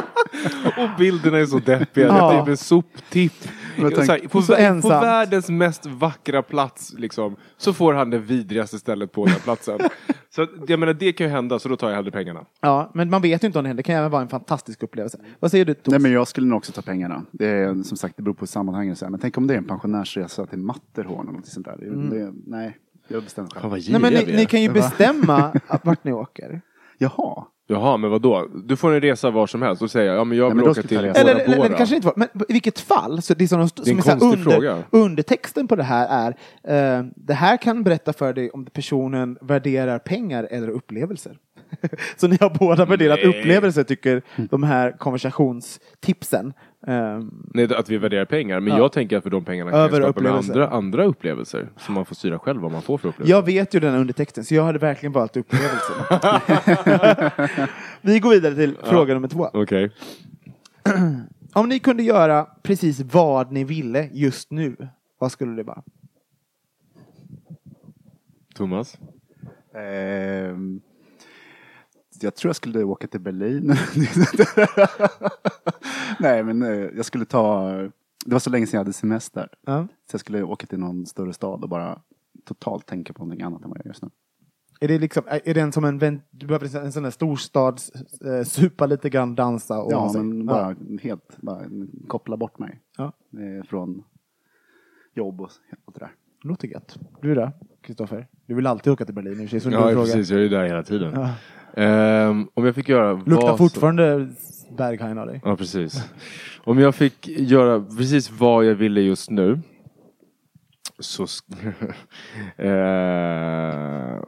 Och 0.77 0.99
bilderna 1.23 1.41
är 1.43 1.45
så 1.45 1.59
deppiga. 1.59 2.07
Ja. 2.07 2.31
Det 2.31 2.35
är 2.37 2.39
typ 2.39 2.49
en 2.49 2.57
soptipp. 2.57 3.33
Här, 3.77 4.27
på, 4.27 4.41
Så 4.41 4.53
vä- 4.55 4.81
på 4.81 4.89
världens 4.89 5.49
mest 5.49 5.85
vackra 5.85 6.41
plats 6.41 6.93
liksom, 6.97 7.35
så 7.57 7.73
får 7.73 7.93
han 7.93 8.09
det 8.09 8.17
vidrigaste 8.17 8.79
stället 8.79 9.11
på 9.11 9.25
den 9.25 9.33
här 9.33 9.41
platsen. 9.41 9.79
så 10.35 10.47
jag 10.67 10.79
menar, 10.79 10.93
det 10.93 11.13
kan 11.13 11.27
ju 11.27 11.33
hända, 11.33 11.59
så 11.59 11.69
då 11.69 11.75
tar 11.75 11.89
jag 11.89 11.95
hellre 11.95 12.11
pengarna. 12.11 12.45
Ja, 12.61 12.91
men 12.93 13.09
man 13.09 13.21
vet 13.21 13.43
ju 13.43 13.47
inte 13.47 13.59
om 13.59 13.63
det 13.63 13.69
händer. 13.69 13.83
Det 13.83 13.87
kan 13.87 13.95
även 13.95 14.11
vara 14.11 14.21
en 14.21 14.27
fantastisk 14.27 14.83
upplevelse. 14.83 15.19
Vad 15.39 15.51
säger 15.51 15.65
du, 15.65 15.73
Tos? 15.73 15.91
Nej 15.91 15.99
men 15.99 16.11
jag 16.11 16.27
skulle 16.27 16.47
nog 16.47 16.57
också 16.57 16.71
ta 16.71 16.81
pengarna. 16.81 17.25
Det 17.31 17.47
är 17.47 17.83
som 17.83 17.97
sagt, 17.97 18.17
det 18.17 18.23
beror 18.23 18.33
på 18.35 18.47
sammanhanget. 18.47 19.01
Men 19.01 19.19
tänk 19.19 19.37
om 19.37 19.47
det 19.47 19.53
är 19.53 19.57
en 19.57 19.67
pensionärsresa 19.67 20.45
till 20.45 20.59
Matterhorn 20.59 21.27
eller 21.27 21.37
något 21.37 21.47
sånt 21.47 21.65
där. 21.65 21.77
Det, 21.79 22.17
det, 22.19 22.33
nej, 22.45 22.77
jag 23.07 23.23
bestämmer 23.23 23.49
själv. 23.49 23.69
vad 23.71 23.79
Nej, 23.89 24.01
men 24.01 24.13
ni, 24.13 24.35
ni 24.35 24.45
kan 24.45 24.61
ju 24.61 24.69
bestämma 24.69 25.53
vart 25.83 26.03
ni 26.03 26.13
åker. 26.13 26.61
Jaha. 26.97 27.45
Jaha, 27.67 27.97
men 27.97 28.11
vad 28.11 28.21
då? 28.21 28.47
Du 28.65 28.75
får 28.75 28.93
en 28.93 29.01
resa 29.01 29.29
var 29.29 29.47
som 29.47 29.61
helst. 29.61 29.91
Säger 29.91 30.07
jag, 30.07 30.17
ja 30.17 30.23
men 30.23 30.37
jag 30.37 30.45
Nej, 30.45 30.55
vill 30.55 30.63
men 30.63 30.71
åka 30.71 30.81
till 30.81 30.97
Bora. 30.97 31.11
Eller, 31.11 31.35
eller, 31.35 31.77
kanske 31.77 31.95
inte 31.95 32.07
var, 32.07 32.13
men 32.17 32.27
i 32.49 32.53
vilket 32.53 32.79
fall, 32.79 33.21
så 33.21 33.33
det 33.33 33.43
är, 33.43 33.47
som 33.47 33.59
de, 33.59 33.69
Det 33.75 33.91
är 33.91 33.95
en 33.95 34.01
som 34.01 34.11
är 34.11 34.23
under, 34.23 34.51
fråga. 34.51 34.83
undertexten 34.89 35.67
på 35.67 35.75
det 35.75 35.83
här 35.83 36.35
är, 36.63 36.97
eh, 36.97 37.05
det 37.15 37.33
här 37.33 37.57
kan 37.57 37.83
berätta 37.83 38.13
för 38.13 38.33
dig 38.33 38.49
om 38.49 38.65
personen 38.65 39.37
värderar 39.41 39.99
pengar 39.99 40.47
eller 40.51 40.69
upplevelser. 40.69 41.37
så 42.17 42.27
ni 42.27 42.37
har 42.41 42.49
båda 42.49 42.85
värderat 42.85 43.19
Nej. 43.23 43.39
upplevelser, 43.39 43.83
tycker 43.83 44.21
de 44.49 44.63
här 44.63 44.97
konversationstipsen. 44.97 46.53
Eh, 46.87 47.19
Nej, 47.53 47.75
att 47.75 47.89
vi 47.89 47.97
värderar 47.97 48.25
pengar. 48.25 48.59
Men 48.59 48.73
Ja. 48.73 48.79
jag 48.79 48.91
tänker 48.91 49.17
att 49.17 49.23
för 49.23 49.29
de 49.29 49.45
pengarna 49.45 49.71
kan 49.71 49.79
jag 49.79 49.87
Över 49.89 50.01
skapa 50.01 50.21
med 50.21 50.31
upplevelser. 50.31 50.53
andra, 50.61 50.67
andra 50.77 51.05
upplevelser. 51.05 51.69
Som 51.77 51.93
man 51.95 52.05
får 52.05 52.15
styra 52.15 52.39
själv 52.39 52.61
vad 52.61 52.71
man 52.71 52.81
får 52.81 52.97
för 52.97 53.09
upplevelser. 53.09 53.35
jag 53.35 53.45
vet 53.45 53.73
ju 53.73 53.79
den 53.79 53.93
här 53.93 53.99
undertexten, 53.99 54.43
så 54.45 54.55
jag 54.55 54.63
hade 54.63 54.79
verkligen 54.79 55.13
valt 55.13 55.37
upplevelsen. 55.37 55.95
Vi 58.01 58.19
går 58.19 58.29
vidare 58.29 58.55
till 58.55 58.77
fråga 58.83 59.13
nummer 59.13 59.27
två. 59.27 59.49
Okej. 59.53 59.91
Om 61.53 61.69
ni 61.69 61.79
kunde 61.79 62.03
göra 62.03 62.47
precis 62.63 62.99
vad 63.01 63.51
ni 63.51 63.63
ville 63.63 64.09
just 64.13 64.51
nu, 64.51 64.87
vad 65.19 65.31
skulle 65.31 65.55
det 65.55 65.63
vara? 65.63 65.83
Thomas? 68.55 68.97
Jag 72.23 72.35
tror 72.35 72.49
jag 72.49 72.55
skulle 72.55 72.83
åka 72.83 73.07
till 73.07 73.21
Berlin. 73.21 73.67
Nej, 76.19 76.43
men 76.43 76.63
eh, 76.63 76.69
jag 76.95 77.05
skulle 77.05 77.25
ta... 77.25 77.71
Det 78.25 78.31
var 78.31 78.39
så 78.39 78.49
länge 78.49 78.67
sedan 78.67 78.77
jag 78.77 78.83
hade 78.83 78.93
semester. 78.93 79.49
Ja. 79.65 79.87
Så 80.11 80.13
jag 80.13 80.19
skulle 80.19 80.43
åka 80.43 80.67
till 80.67 80.79
någon 80.79 81.05
större 81.05 81.33
stad 81.33 81.63
och 81.63 81.69
bara 81.69 82.01
totalt 82.45 82.85
tänka 82.85 83.13
på 83.13 83.19
någonting 83.23 83.41
annat 83.45 83.63
än 83.63 83.69
vad 83.69 83.77
jag 83.77 83.85
gör 83.85 83.89
just 83.89 84.01
nu. 84.03 84.09
Är 84.79 84.87
det 84.87 84.99
liksom, 84.99 85.23
är 85.27 85.53
det 85.53 85.61
en 85.61 85.71
som 85.71 85.83
en, 85.85 86.21
du 86.31 86.47
behöver 86.47 86.77
en 86.77 86.91
sån 86.91 87.03
där 87.03 87.11
storstads, 87.11 87.91
eh, 88.25 88.43
supa 88.43 88.85
lite 88.85 89.09
grann, 89.09 89.35
dansa 89.35 89.81
och 89.81 89.91
Ja, 89.91 90.13
men 90.13 90.45
bara 90.45 90.75
helt 91.01 91.37
bara 91.41 91.61
koppla 92.07 92.37
bort 92.37 92.59
mig 92.59 92.81
Ja. 92.97 93.03
eh, 93.33 93.65
från 93.67 94.03
jobb 95.13 95.41
och, 95.41 95.49
och 95.85 95.93
det 95.93 95.99
där. 95.99 96.11
Ja, 96.43 96.49
låter 96.49 96.67
gött. 96.67 96.97
Du 97.21 97.35
då, 97.35 97.51
Kristoffer? 97.81 98.27
Du 98.45 98.53
vill 98.55 98.67
alltid 98.67 98.93
åka 98.93 99.05
till 99.05 99.15
Berlin 99.15 99.41
i 99.41 99.45
och 99.45 99.49
för 99.49 99.59
sig, 99.59 99.71
Ja, 99.73 99.91
precis. 99.93 100.29
Jag 100.29 100.39
är 100.39 100.43
ju 100.43 100.49
där 100.49 100.63
hela 100.63 100.83
tiden. 100.83 101.13
Ja. 101.15 101.29
Ehm, 101.77 102.47
om 102.53 102.65
jag 102.65 102.75
fick 102.75 102.89
göra 102.89 103.13
Luktar 103.13 103.31
vad 103.35 103.47
som- 103.47 103.57
fortfarande 103.57 104.27
Berghain 104.77 105.17
av 105.17 105.27
dig. 105.27 105.41
Ja, 105.45 105.55
precis. 105.55 106.03
Om 106.63 106.79
jag 106.79 106.95
fick 106.95 107.27
göra 107.27 107.79
precis 107.97 108.31
vad 108.31 108.65
jag 108.65 108.75
ville 108.75 109.01
just 109.01 109.29
nu 109.29 109.59
så... 110.99 111.25
sk- 111.25 111.73
Eh, 112.57 114.19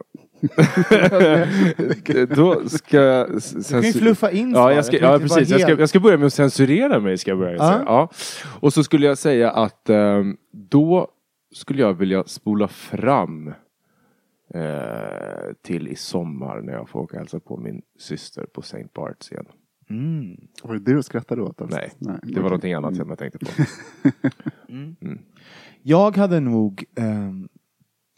Då 2.36 2.70
ska 2.70 3.02
jag... 3.02 3.28
Du 3.56 3.64
kan 3.70 3.82
ju 3.82 3.94
fluffa 3.94 4.32
in 4.32 4.52
Ja, 4.52 4.74
jag 4.74 4.86
ska, 4.86 4.98
ja 5.00 5.20
precis. 5.20 5.50
Jag 5.50 5.62
ska, 5.62 5.80
jag 5.80 5.90
ska 5.90 6.00
börja 6.00 6.18
med 6.18 6.26
att 6.28 6.34
censurera 6.34 7.00
mig. 7.00 7.18
Ska 7.18 7.32
jag 7.32 7.38
börja 7.40 7.56
Ja. 7.56 7.72
säga. 7.72 7.84
Ja. 7.86 8.10
Och 8.60 8.74
så 8.74 8.84
skulle 8.84 9.06
jag 9.06 9.18
säga 9.18 9.52
att 9.52 9.90
ehm, 9.90 10.38
då 10.72 11.08
skulle 11.56 11.82
jag 11.82 11.94
vilja 11.94 12.24
spola 12.24 12.68
fram 12.68 13.54
eh, 14.54 15.54
till 15.62 15.88
i 15.88 15.96
sommar 15.96 16.62
när 16.62 16.74
jag 16.74 16.90
får 16.90 17.00
åka 17.00 17.16
och 17.16 17.20
hälsa 17.20 17.40
på 17.40 17.58
min 17.58 17.82
syster 18.00 18.46
på 18.46 18.62
St. 18.62 18.88
Barts 18.94 19.32
igen. 19.32 19.46
Mm. 19.90 20.48
Var 20.64 20.74
det 20.74 20.80
det 20.80 20.94
du 20.94 21.04
skrattade 21.04 21.42
åt? 21.42 21.62
alltså? 21.62 21.80
Nej, 22.00 22.20
det 22.24 22.36
var 22.36 22.50
någonting 22.50 22.74
annat 22.74 22.96
som 22.96 23.10
jag 23.10 23.20
tänkte 23.20 23.40
på. 23.40 23.52
Jag 25.82 26.18
hade 26.18 26.40
nog 26.40 26.84
um, 27.00 27.50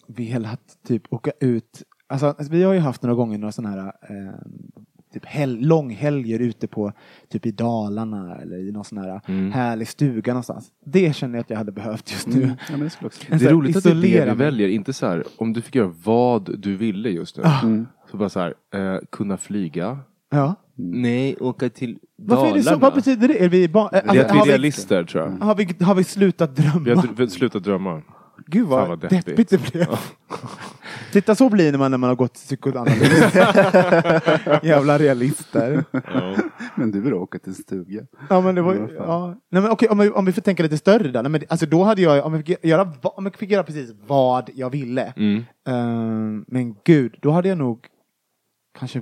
velat 0.07 0.77
typ 0.83 1.13
åka 1.13 1.31
ut, 1.39 1.83
alltså, 2.07 2.35
vi 2.51 2.63
har 2.63 2.73
ju 2.73 2.79
haft 2.79 3.03
några 3.03 3.15
gånger 3.15 3.37
några 3.37 3.51
sådana 3.51 3.81
här 3.81 3.93
ehm, 4.09 4.71
typ 5.19 5.25
hel- 5.29 5.59
långhelger 5.67 6.39
ute 6.39 6.67
på 6.67 6.91
typ 7.29 7.45
i 7.45 7.51
Dalarna 7.51 8.35
eller 8.41 8.57
i 8.57 8.71
någon 8.71 8.83
sån 8.85 8.97
här 8.97 9.21
Mm. 9.27 9.51
härlig 9.51 9.87
stuga 9.87 10.33
någonstans. 10.33 10.67
Det 10.85 11.15
känner 11.15 11.35
jag 11.35 11.41
att 11.41 11.49
jag 11.49 11.57
hade 11.57 11.71
behövt 11.71 12.11
just 12.11 12.27
nu. 12.27 12.43
Mm. 12.43 12.49
Ja, 12.49 12.71
men 12.71 12.79
det 12.79 12.89
skulle 12.89 13.07
också. 13.07 13.23
Det 13.29 13.35
är 13.35 13.39
här 13.39 13.49
roligt 13.51 13.77
att 13.77 13.83
det 13.83 13.89
är 13.89 13.95
det 13.95 14.01
vi 14.01 14.25
mig. 14.25 14.35
väljer, 14.35 14.67
inte 14.67 14.93
så 14.93 15.05
här 15.07 15.23
om 15.37 15.53
du 15.53 15.61
fick 15.61 15.75
göra 15.75 15.93
vad 16.03 16.59
du 16.59 16.75
ville 16.77 17.09
just 17.09 17.37
nu. 17.37 17.43
Mm. 17.63 17.87
Så 18.11 18.17
bara 18.17 18.29
så 18.29 18.39
här, 18.39 18.53
eh, 18.73 18.99
kunna 19.11 19.37
flyga. 19.37 19.99
Ja. 20.31 20.55
Nej, 20.75 21.35
åka 21.39 21.69
till 21.69 21.97
Varför 22.15 22.47
är 22.47 22.53
det 22.53 22.63
så? 22.63 22.75
Vad 22.77 22.93
betyder 22.93 23.27
det? 23.27 23.43
Är 23.43 23.49
vi 23.49 23.67
ba- 23.69 23.89
Det 23.91 23.97
är 23.97 24.01
alltså, 24.07 24.25
att 24.25 24.35
vi 24.35 24.39
är 24.39 24.43
vi- 24.45 24.51
realister 24.51 25.03
tror 25.03 25.23
jag. 25.23 25.45
Har 25.45 25.55
vi, 25.55 25.83
har 25.83 25.95
vi 25.95 26.03
slutat 26.03 26.55
drömma? 26.55 26.79
Vi 26.85 26.91
har 26.91 27.27
slutat 27.27 27.63
drömma. 27.63 28.01
Gud 28.47 28.67
vad, 28.67 28.87
vad 28.87 28.99
deppigt. 28.99 29.25
deppigt. 29.25 29.49
det 29.49 29.71
blev. 29.71 29.87
Titta 31.11 31.35
så 31.35 31.49
blir 31.49 31.71
det 31.71 31.77
man 31.77 31.91
när 31.91 31.97
man 31.97 32.07
har 32.07 32.15
gått 32.15 32.33
psykoanalys. 32.33 33.35
Jävla 34.63 34.97
realister. 34.97 35.83
Ja. 35.91 36.35
Men 36.75 36.91
du 36.91 37.01
vill 37.01 37.13
åka 37.13 37.39
till 37.39 37.49
en 37.49 37.55
stuga. 37.55 38.01
Ja 38.29 38.41
men 38.41 38.55
det 38.55 38.61
var 38.61 38.73
ju, 38.73 38.93
ja. 38.97 39.27
Nej 39.51 39.61
men 39.61 39.71
okej, 39.71 39.89
om, 39.89 39.97
vi, 39.97 40.09
om 40.09 40.25
vi 40.25 40.33
får 40.33 40.41
tänka 40.41 40.63
lite 40.63 40.77
större 40.77 41.07
där. 41.07 41.23
Nej, 41.23 41.31
men, 41.31 41.41
alltså 41.49 41.65
då 41.65 41.83
hade 41.83 42.01
jag, 42.01 42.25
om 42.25 42.33
jag 42.33 42.45
fick 42.45 42.65
göra, 42.65 42.93
om 43.01 43.25
jag 43.25 43.35
fick 43.35 43.51
göra 43.51 43.63
precis 43.63 43.93
vad 44.07 44.49
jag 44.53 44.69
ville. 44.69 45.13
Mm. 45.17 45.43
Ehm, 45.67 46.45
men 46.47 46.75
gud, 46.83 47.15
då 47.21 47.31
hade 47.31 47.49
jag 47.49 47.57
nog 47.57 47.87
kanske, 48.79 49.01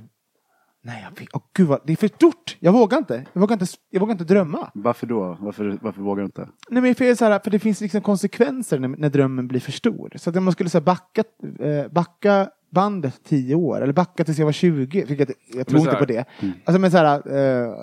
nej 0.86 1.02
jag 1.08 1.18
fick, 1.18 1.36
åh 1.36 1.42
gud 1.52 1.66
vad, 1.66 1.80
det 1.84 1.92
är 1.92 1.96
för 1.96 2.08
stort. 2.08 2.56
Jag 2.60 2.72
vågar 2.72 2.98
inte. 2.98 3.24
Jag 3.32 3.40
vågar 3.40 3.54
inte, 3.54 3.66
jag 3.90 4.00
vågar 4.00 4.12
inte 4.12 4.24
drömma. 4.24 4.70
Varför 4.74 5.06
då? 5.06 5.36
Varför, 5.40 5.78
varför 5.82 6.02
vågar 6.02 6.22
du 6.22 6.26
inte? 6.26 6.48
Nej 6.70 6.82
men 6.82 6.94
för, 6.94 7.04
det 7.04 7.10
är 7.10 7.14
så 7.14 7.24
här, 7.24 7.40
för 7.44 7.50
det 7.50 7.58
finns 7.58 7.80
liksom 7.80 8.00
konsekvenser 8.00 8.78
när, 8.78 8.88
när 8.88 9.08
drömmen 9.08 9.48
blir 9.48 9.60
för 9.60 9.72
stor. 9.72 10.12
Så 10.16 10.30
att 10.30 10.36
om 10.36 10.44
man 10.44 10.52
skulle 10.52 10.70
så 10.70 10.78
här, 10.78 10.84
backa, 10.84 11.24
eh, 11.58 11.88
backa 11.92 12.48
bandet 12.70 13.20
tio 13.24 13.54
år, 13.54 13.80
eller 13.82 13.92
backa 13.92 14.24
tills 14.24 14.38
jag 14.38 14.44
var 14.44 14.52
20, 14.52 15.04
vilket 15.04 15.30
jag 15.54 15.66
tror 15.66 15.78
så 15.78 15.84
inte 15.84 15.96
på 15.96 16.04
det. 16.04 16.24
Alltså 16.64 16.80
men 16.80 16.90
så 16.90 16.96
här, 16.96 17.36
eh, 17.36 17.74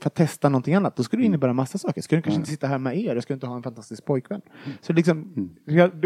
för 0.00 0.06
att 0.06 0.14
testa 0.14 0.48
någonting 0.48 0.74
annat, 0.74 0.96
då 0.96 1.02
skulle 1.02 1.22
det 1.22 1.26
innebära 1.26 1.52
massa 1.52 1.78
saker. 1.78 2.02
Skulle 2.02 2.16
jag 2.16 2.24
kanske 2.24 2.38
inte 2.38 2.50
sitta 2.50 2.66
här 2.66 2.78
med 2.78 2.98
er, 2.98 3.14
jag 3.14 3.22
skulle 3.22 3.34
inte 3.34 3.46
ha 3.46 3.56
en 3.56 3.62
fantastisk 3.62 4.04
pojkvän. 4.04 4.40
Så 4.80 4.92
liksom, 4.92 5.50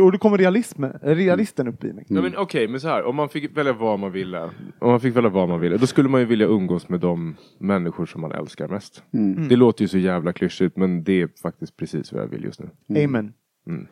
och 0.02 0.12
då 0.12 0.18
kommer 0.18 0.38
realism, 0.38 0.84
realisten 1.02 1.68
upp 1.68 1.84
i 1.84 1.92
mig. 1.92 2.04
Ja, 2.08 2.22
men 2.22 2.36
Okej, 2.36 2.68
men 2.68 2.80
så 2.80 2.88
här. 2.88 3.04
Om 3.04 3.16
man 3.16 3.28
fick 3.28 3.56
välja 3.56 3.72
vad 3.72 3.98
man 3.98 4.12
ville. 4.12 4.50
Om 4.78 4.90
man 4.90 5.00
fick 5.00 5.16
välja 5.16 5.30
vad 5.30 5.48
man 5.48 5.60
ville. 5.60 5.76
Då 5.76 5.86
skulle 5.86 6.08
man 6.08 6.20
ju 6.20 6.26
vilja 6.26 6.46
umgås 6.46 6.88
med 6.88 7.00
de 7.00 7.36
människor 7.58 8.06
som 8.06 8.20
man 8.20 8.32
älskar 8.32 8.68
mest. 8.68 9.02
Mm. 9.12 9.48
Det 9.48 9.56
låter 9.56 9.82
ju 9.82 9.88
så 9.88 9.98
jävla 9.98 10.32
klyschigt 10.32 10.76
men 10.76 11.04
det 11.04 11.22
är 11.22 11.28
faktiskt 11.42 11.76
precis 11.76 12.12
vad 12.12 12.22
jag 12.22 12.28
vill 12.28 12.44
just 12.44 12.60
nu. 12.60 13.04
Amen. 13.04 13.32
Mm. 13.66 13.86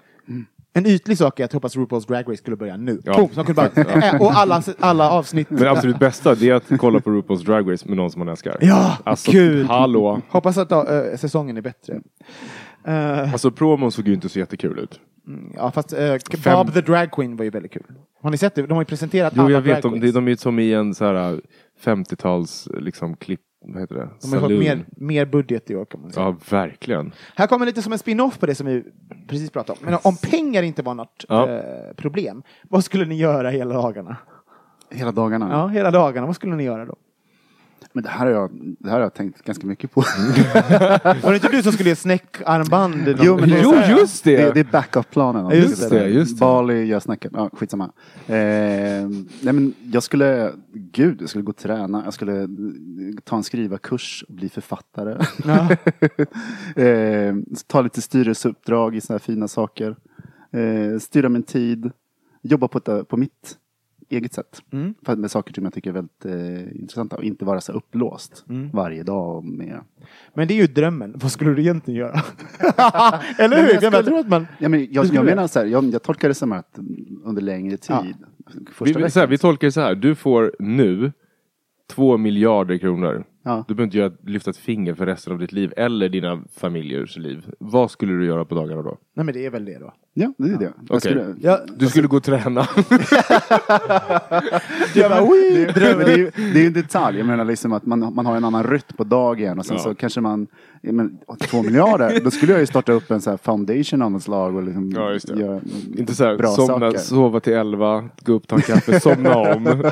En 0.75 0.87
ytlig 0.87 1.19
sak 1.19 1.41
är 1.41 1.45
att 1.45 1.53
jag 1.53 1.57
hoppas 1.57 1.77
RuPaul's 1.77 2.07
Drag 2.09 2.29
Race 2.29 2.37
skulle 2.37 2.57
börja 2.57 2.77
nu. 2.77 3.01
Ja. 3.05 3.17
Boom, 3.17 3.29
så 3.29 3.45
kunde 3.45 3.55
bara, 3.55 4.01
äh, 4.13 4.23
och 4.23 4.33
alla, 4.33 4.63
alla 4.79 5.11
avsnitt. 5.11 5.51
Men 5.51 5.61
det 5.63 5.71
absolut 5.71 5.99
bästa 5.99 6.35
det 6.35 6.49
är 6.51 6.55
att 6.55 6.65
kolla 6.79 7.01
på 7.01 7.11
RuPaul's 7.11 7.45
Drag 7.45 7.73
Race 7.73 7.89
med 7.89 7.97
någon 7.97 8.11
som 8.11 8.19
man 8.19 8.29
älskar. 8.29 8.57
Ja, 8.61 8.97
Alltså, 9.05 9.31
kul! 9.33 9.67
hallå! 9.67 10.21
Hoppas 10.29 10.59
att 10.59 10.73
äh, 10.73 10.81
säsongen 11.17 11.57
är 11.57 11.61
bättre. 11.61 12.01
Eh, 12.85 13.33
Alltså 13.33 13.51
promon 13.51 13.93
såg 13.93 14.09
ju 14.09 14.15
inte 14.15 14.29
så 14.29 14.39
jättekul 14.39 14.79
ut. 14.79 15.01
Ja, 15.55 15.71
fast 15.71 15.95
Fem- 16.45 16.57
Bob 16.57 16.75
the 16.75 16.81
Drag 16.81 17.11
Queen 17.11 17.37
var 17.37 17.45
ju 17.45 17.51
väldigt 17.51 17.73
kul. 17.73 17.83
Har 18.23 18.31
ni 18.31 18.37
sett 18.39 18.55
det? 18.55 18.63
De 18.63 18.73
har 18.73 18.81
ju 18.81 18.87
presenterat 18.87 19.33
Jo, 19.37 19.43
alla 19.43 19.51
jag 19.51 19.61
vet. 19.61 19.83
de, 19.83 20.11
de 20.13 20.29
är 20.29 20.37
som 20.37 20.59
i 20.59 20.73
en 20.73 20.95
så 20.95 21.05
här 21.05 21.41
50-tals 21.85 22.69
liksom 22.81 23.17
klipp, 23.17 23.41
vad 23.65 23.81
heter 23.81 23.95
det? 23.95 24.01
De 24.01 24.07
har 24.07 24.41
fått 24.41 24.49
Saloon. 24.49 24.59
mer, 24.59 24.85
mer 24.97 25.27
budget 25.27 25.71
i 25.71 25.77
år 25.77 25.85
kan 25.85 26.01
man 26.01 26.13
säga. 26.13 26.27
Ja, 26.27 26.37
verkligen. 26.51 27.13
Här 27.37 27.47
kommer 27.47 27.67
lite 27.67 27.83
som 27.83 27.93
en 27.93 27.99
spin-off 27.99 28.39
på 28.39 28.47
det 28.47 28.55
som 28.55 28.67
vi 28.67 28.85
precis 29.29 29.51
pratade 29.51 29.79
om. 29.81 29.85
Men 29.91 29.99
om 30.03 30.17
pengar 30.17 30.63
inte 30.63 30.83
var 30.83 30.95
något 30.95 31.25
Ja. 31.29 31.49
eh, 31.49 31.63
problem, 31.97 32.43
vad 32.69 32.85
skulle 32.85 33.05
ni 33.05 33.15
göra 33.17 33.51
hela 33.51 33.75
dagarna? 33.75 34.17
Hela 34.91 35.13
dagarna? 35.13 35.49
Ja, 35.51 35.67
hela 35.67 35.91
dagarna. 35.91 36.27
Vad 36.27 36.37
skulle 36.37 36.57
ni 36.57 36.65
göra 36.65 36.85
då? 36.85 36.97
Men 37.93 38.05
det 38.05 38.11
här, 38.11 38.27
har 38.27 38.33
jag, 38.33 38.51
det 38.79 38.89
här 38.89 38.97
har 38.97 39.03
jag 39.03 39.15
tänkt 39.15 39.43
ganska 39.45 39.67
mycket 39.67 39.93
på. 39.93 40.01
Var 41.23 41.31
det 41.31 41.35
inte 41.35 41.49
du 41.49 41.63
som 41.63 41.73
skulle 41.73 41.89
ge 41.89 41.97
snäckarmband? 41.97 43.17
Jo, 43.23 43.37
men 43.37 43.49
det 43.49 43.59
är 43.59 43.63
Jo, 43.63 43.75
just 43.99 44.25
det! 44.25 44.37
Det, 44.37 44.53
det 44.53 44.61
är 44.61 44.65
backup-planen. 44.65 45.51
Just 45.51 45.91
det, 45.91 46.09
just 46.09 46.37
det. 46.37 46.41
Bali 46.41 46.85
gör 46.85 47.01
snäcket. 47.01 47.33
Ja, 47.35 47.51
skitsamma. 47.53 47.85
Eh, 48.27 48.35
nej 49.41 49.53
men 49.53 49.75
jag 49.93 50.03
skulle, 50.03 50.53
gud, 50.75 51.23
jag 51.23 51.29
skulle 51.29 51.45
gå 51.45 51.51
och 51.51 51.57
träna. 51.57 52.03
Jag 52.05 52.15
skulle 52.15 52.49
ta 53.25 53.37
en 53.37 53.43
skrivarkurs 53.43 54.25
och 54.29 54.35
bli 54.35 54.49
författare. 54.49 55.25
Ja. 55.45 55.69
eh, 56.83 57.35
ta 57.67 57.81
lite 57.81 58.03
styrelseuppdrag 58.03 58.97
i 58.97 59.01
sådana 59.01 59.19
här 59.19 59.35
fina 59.35 59.49
saker. 59.49 59.97
Eh, 60.53 60.99
styra 60.99 61.29
min 61.29 61.43
tid. 61.43 61.91
Jobba 62.43 62.69
på, 62.69 62.79
ett, 62.79 63.09
på 63.09 63.17
mitt 63.17 63.57
eget 64.13 64.33
sätt. 64.33 64.63
Mm. 64.73 64.95
För- 65.07 65.17
Med 65.17 65.31
saker 65.31 65.55
som 65.55 65.65
jag 65.65 65.73
tycker 65.75 65.91
är 65.91 65.95
väldigt 65.95 66.25
eh, 66.25 66.81
intressanta. 66.81 67.17
Och 67.17 67.25
inte 67.25 67.45
vara 67.45 67.61
så 67.61 67.73
upplåst 67.73 68.45
Mm. 68.49 68.71
varje 68.71 69.03
dag 69.03 69.45
med 69.45 69.81
Men 70.35 70.49
det 70.49 70.55
är 70.55 70.57
ju 70.57 70.67
drömmen. 70.67 71.13
Vad 71.17 71.33
skulle 71.33 71.51
du 71.55 71.61
egentligen 71.63 72.01
göra? 72.01 72.21
Eller 73.39 73.57
hur? 73.57 73.65
jag 73.75 73.83
Jag, 73.83 73.93
skulle- 73.93 74.03
tror 74.03 74.19
att 74.19 74.29
man... 74.29 74.47
Ja, 74.59 74.69
men 74.69 74.89
jag, 74.93 75.07
jag 75.07 75.25
menar 75.25 75.47
så 75.47 75.59
här, 75.59 75.67
jag, 75.67 75.85
jag 75.85 76.03
tolkar 76.03 76.29
det 76.29 76.35
som 76.35 76.53
att 76.53 76.79
under 77.25 77.43
längre 77.43 77.77
tid. 77.77 77.97
Vi, 78.55 78.65
Första 78.73 78.99
vi, 78.99 79.11
så 79.11 79.21
här, 79.21 79.27
vi 79.27 79.39
tolkar 79.39 79.67
det 79.69 79.73
så 79.73 79.81
här. 79.81 79.95
Du 79.95 80.15
får 80.15 80.53
nu 80.59 81.13
två 81.91 82.17
miljarder 82.17 82.79
kronor. 82.79 83.25
Ja. 83.45 83.65
Du 83.69 83.75
behöver 83.75 83.85
inte 83.87 83.99
göra, 83.99 84.13
lyfta 84.27 84.51
ett 84.51 84.57
finger 84.57 84.95
för 84.95 85.07
resten 85.07 85.33
av 85.33 85.39
ditt 85.39 85.53
liv 85.53 85.73
eller 85.77 86.09
dina 86.09 86.43
familjers 86.57 87.17
liv. 87.17 87.47
Vad 87.59 87.91
skulle 87.91 88.13
du 88.13 88.27
göra 88.27 88.45
på 88.45 88.55
dagarna 88.55 88.83
då? 88.83 88.99
Nej 89.17 89.25
men 89.27 89.35
det 89.35 89.47
är 89.47 89.51
väl 89.51 89.65
det 89.65 89.79
då. 89.79 89.93
Ja, 90.15 90.33
det 90.39 90.49
är 90.51 90.57
det. 90.59 90.65
Jag 90.65 90.73
Okej. 90.89 91.01
skulle- 91.01 91.35
Ja, 91.41 91.59
Du 91.77 91.87
skulle 91.87 92.09
gå 92.09 92.17
och 92.17 92.23
träna. 92.23 92.61
är- 94.95 95.97
men 95.97 96.07
det, 96.07 96.13
är, 96.13 96.17
ju- 96.19 96.31
det 96.37 96.59
är 96.59 96.61
ju 96.63 96.67
en 96.67 96.73
detalj. 96.73 97.19
Jag 97.19 97.27
menar 97.27 97.45
liksom 97.45 97.73
att 97.73 97.87
man, 97.87 98.15
man 98.15 98.27
har 98.27 98.37
en 98.37 98.45
annan 98.45 98.65
rytm 98.65 98.97
på 98.97 99.05
dagen 99.05 99.59
och 99.59 99.67
sen 99.67 99.77
Ja. 99.77 99.83
så 99.83 99.95
kanske 99.95 100.21
man, 100.21 100.47
ja, 100.83 100.93
men, 100.93 101.19
två 101.41 101.63
miljarder, 101.63 102.21
då 102.25 102.31
skulle 102.31 102.53
jag 102.53 102.61
ju 102.61 102.67
starta 102.67 102.93
upp 102.93 103.11
en 103.11 103.21
så 103.21 103.31
här 103.31 103.37
foundation 103.37 104.03
av 104.03 104.11
något 104.11 104.23
slag 104.23 104.57
och 104.57 104.63
liksom 104.63 104.91
Ja, 104.97 105.13
just 105.13 105.29
det. 105.29 105.41
göra 105.41 105.61
inte 105.99 106.15
så 106.15 106.25
här, 106.25 106.37
bra 106.37 106.49
somna, 106.49 106.79
saker. 106.91 106.99
sova 106.99 107.41
till 107.41 107.53
elva, 107.53 108.09
gå 108.25 108.33
upp, 108.33 108.49
ta 108.49 108.57
en 108.57 108.63
kaffe, 108.63 109.01
somna 109.01 109.37
om. 109.37 109.65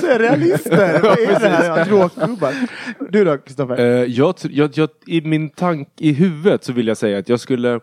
Så 0.00 0.06
är 0.06 0.18
realister! 0.18 1.00
Vad 1.02 1.18
är 1.18 1.40
det 1.40 1.48
här? 1.48 1.84
Tråkgubbar. 2.14 2.54
Du 3.10 3.24
då, 3.24 3.38
Kristoffer? 3.38 3.80
Uh, 3.80 4.10
jag, 4.10 4.34
jag, 4.50 4.70
jag, 4.74 4.88
I 5.06 5.20
min 5.20 5.50
tank 5.50 5.88
i 5.98 6.12
huvudet 6.12 6.64
så 6.64 6.72
vill 6.72 6.86
jag 6.86 6.96
säga 6.96 7.18
att 7.18 7.28
jag 7.28 7.40
skulle 7.40 7.80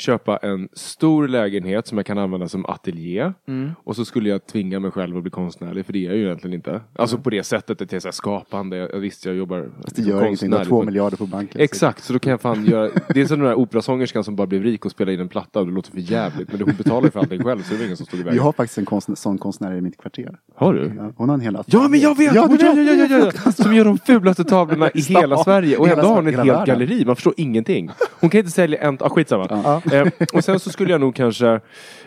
köpa 0.00 0.36
en 0.36 0.68
stor 0.72 1.28
lägenhet 1.28 1.86
som 1.86 1.98
jag 1.98 2.06
kan 2.06 2.18
använda 2.18 2.48
som 2.48 2.66
ateljé. 2.66 3.32
Mm. 3.48 3.70
Och 3.84 3.96
så 3.96 4.04
skulle 4.04 4.28
jag 4.28 4.46
tvinga 4.46 4.80
mig 4.80 4.90
själv 4.90 5.16
att 5.16 5.22
bli 5.22 5.30
konstnärlig, 5.30 5.86
för 5.86 5.92
det 5.92 5.98
är 5.98 6.08
jag 6.08 6.16
ju 6.16 6.24
egentligen 6.24 6.54
inte. 6.54 6.80
Alltså 6.92 7.18
på 7.18 7.30
det 7.30 7.42
sättet, 7.42 7.82
att 7.82 7.90
det 7.90 7.96
är 7.96 8.00
så 8.00 8.12
skapande. 8.12 8.76
Jag, 8.76 8.98
visst, 8.98 9.26
jag 9.26 9.34
jobbar 9.34 9.70
Det 9.96 10.02
gör 10.02 10.24
ingenting, 10.24 10.50
du 10.50 10.56
har 10.56 10.64
två 10.64 10.78
men- 10.78 10.86
miljarder 10.86 11.16
på 11.16 11.26
banken. 11.26 11.60
Exakt, 11.60 12.04
så 12.04 12.12
då 12.12 12.18
kan 12.18 12.30
jag 12.30 12.40
fan 12.40 12.64
göra... 12.64 12.90
Det 13.08 13.20
är 13.20 13.26
som 13.26 13.38
den 13.38 13.48
där 13.48 13.54
operasångerskan 13.54 14.24
som 14.24 14.36
bara 14.36 14.46
blev 14.46 14.62
rik 14.62 14.84
och 14.84 14.90
spelade 14.90 15.14
in 15.14 15.20
en 15.20 15.28
platta 15.28 15.60
och 15.60 15.66
det 15.66 15.72
låter 15.72 15.90
för 15.90 15.98
jävligt. 15.98 16.52
Men 16.52 16.60
hon 16.62 16.74
betalar 16.76 17.04
ju 17.04 17.10
för 17.10 17.20
allting 17.20 17.44
själv 17.44 17.62
så 17.62 17.74
det 17.74 17.80
är 17.80 17.84
ingen 17.84 17.96
som 17.96 18.06
stod 18.06 18.20
i 18.20 18.22
vägen. 18.22 18.38
har 18.40 18.52
faktiskt 18.52 18.78
en 18.78 18.84
konstnär, 18.84 19.14
sån 19.14 19.38
konstnär 19.38 19.74
i 19.74 19.80
mitt 19.80 19.96
kvarter. 19.96 20.38
Har 20.54 20.74
du? 20.74 20.92
Ja, 20.96 21.12
hon 21.16 21.28
har 21.28 21.34
en 21.34 21.40
hel 21.40 21.58
Ja 21.66 21.88
men 21.88 22.00
jag 22.00 22.16
vet! 22.16 22.34
Ja, 22.34 22.40
Ja, 22.40 22.74
du 22.74 22.80
ja, 22.82 22.92
ja, 22.92 23.06
ja, 23.06 23.18
ja, 23.18 23.30
ja. 23.44 23.52
Som 23.52 23.74
gör 23.74 23.84
de 23.84 23.98
fulaste 23.98 24.44
tavlorna 24.44 24.90
i 24.94 25.00
hela 25.08 25.36
Sverige 25.36 25.76
och 25.76 25.88
ändå 25.88 26.02
har 26.02 26.14
hon 26.14 26.26
ett 26.26 26.44
helt 26.44 26.66
galleri. 26.66 27.04
Man 27.04 27.16
förstår 27.16 27.34
ingenting. 27.36 27.90
Hon 28.20 28.30
kan 28.30 28.38
inte 28.38 28.50
sälja 28.50 28.80
en... 28.80 28.98
Ah, 29.00 29.08
skitsamma. 29.08 29.82
Eh, 29.92 30.06
och 30.32 30.44
sen 30.44 30.60
så 30.60 30.70
skulle 30.70 30.90
jag 30.90 31.00
nog 31.00 31.14
kanske 31.14 31.60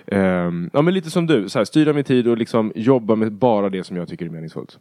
ehm, 0.08 0.70
ja 0.74 0.82
men 0.82 0.94
lite 0.94 1.12
som 1.12 1.28
du, 1.28 1.50
så 1.50 1.60
här, 1.60 1.66
styra 1.66 1.94
min 1.94 2.04
tid 2.04 2.28
och 2.28 2.38
liksom 2.38 2.72
jobba 2.76 3.16
med 3.16 3.32
bara 3.32 3.70
det 3.70 3.84
som 3.84 3.98
jag 3.98 4.08
tycker 4.08 4.26
är 4.26 4.30
meningsfullt. 4.30 4.78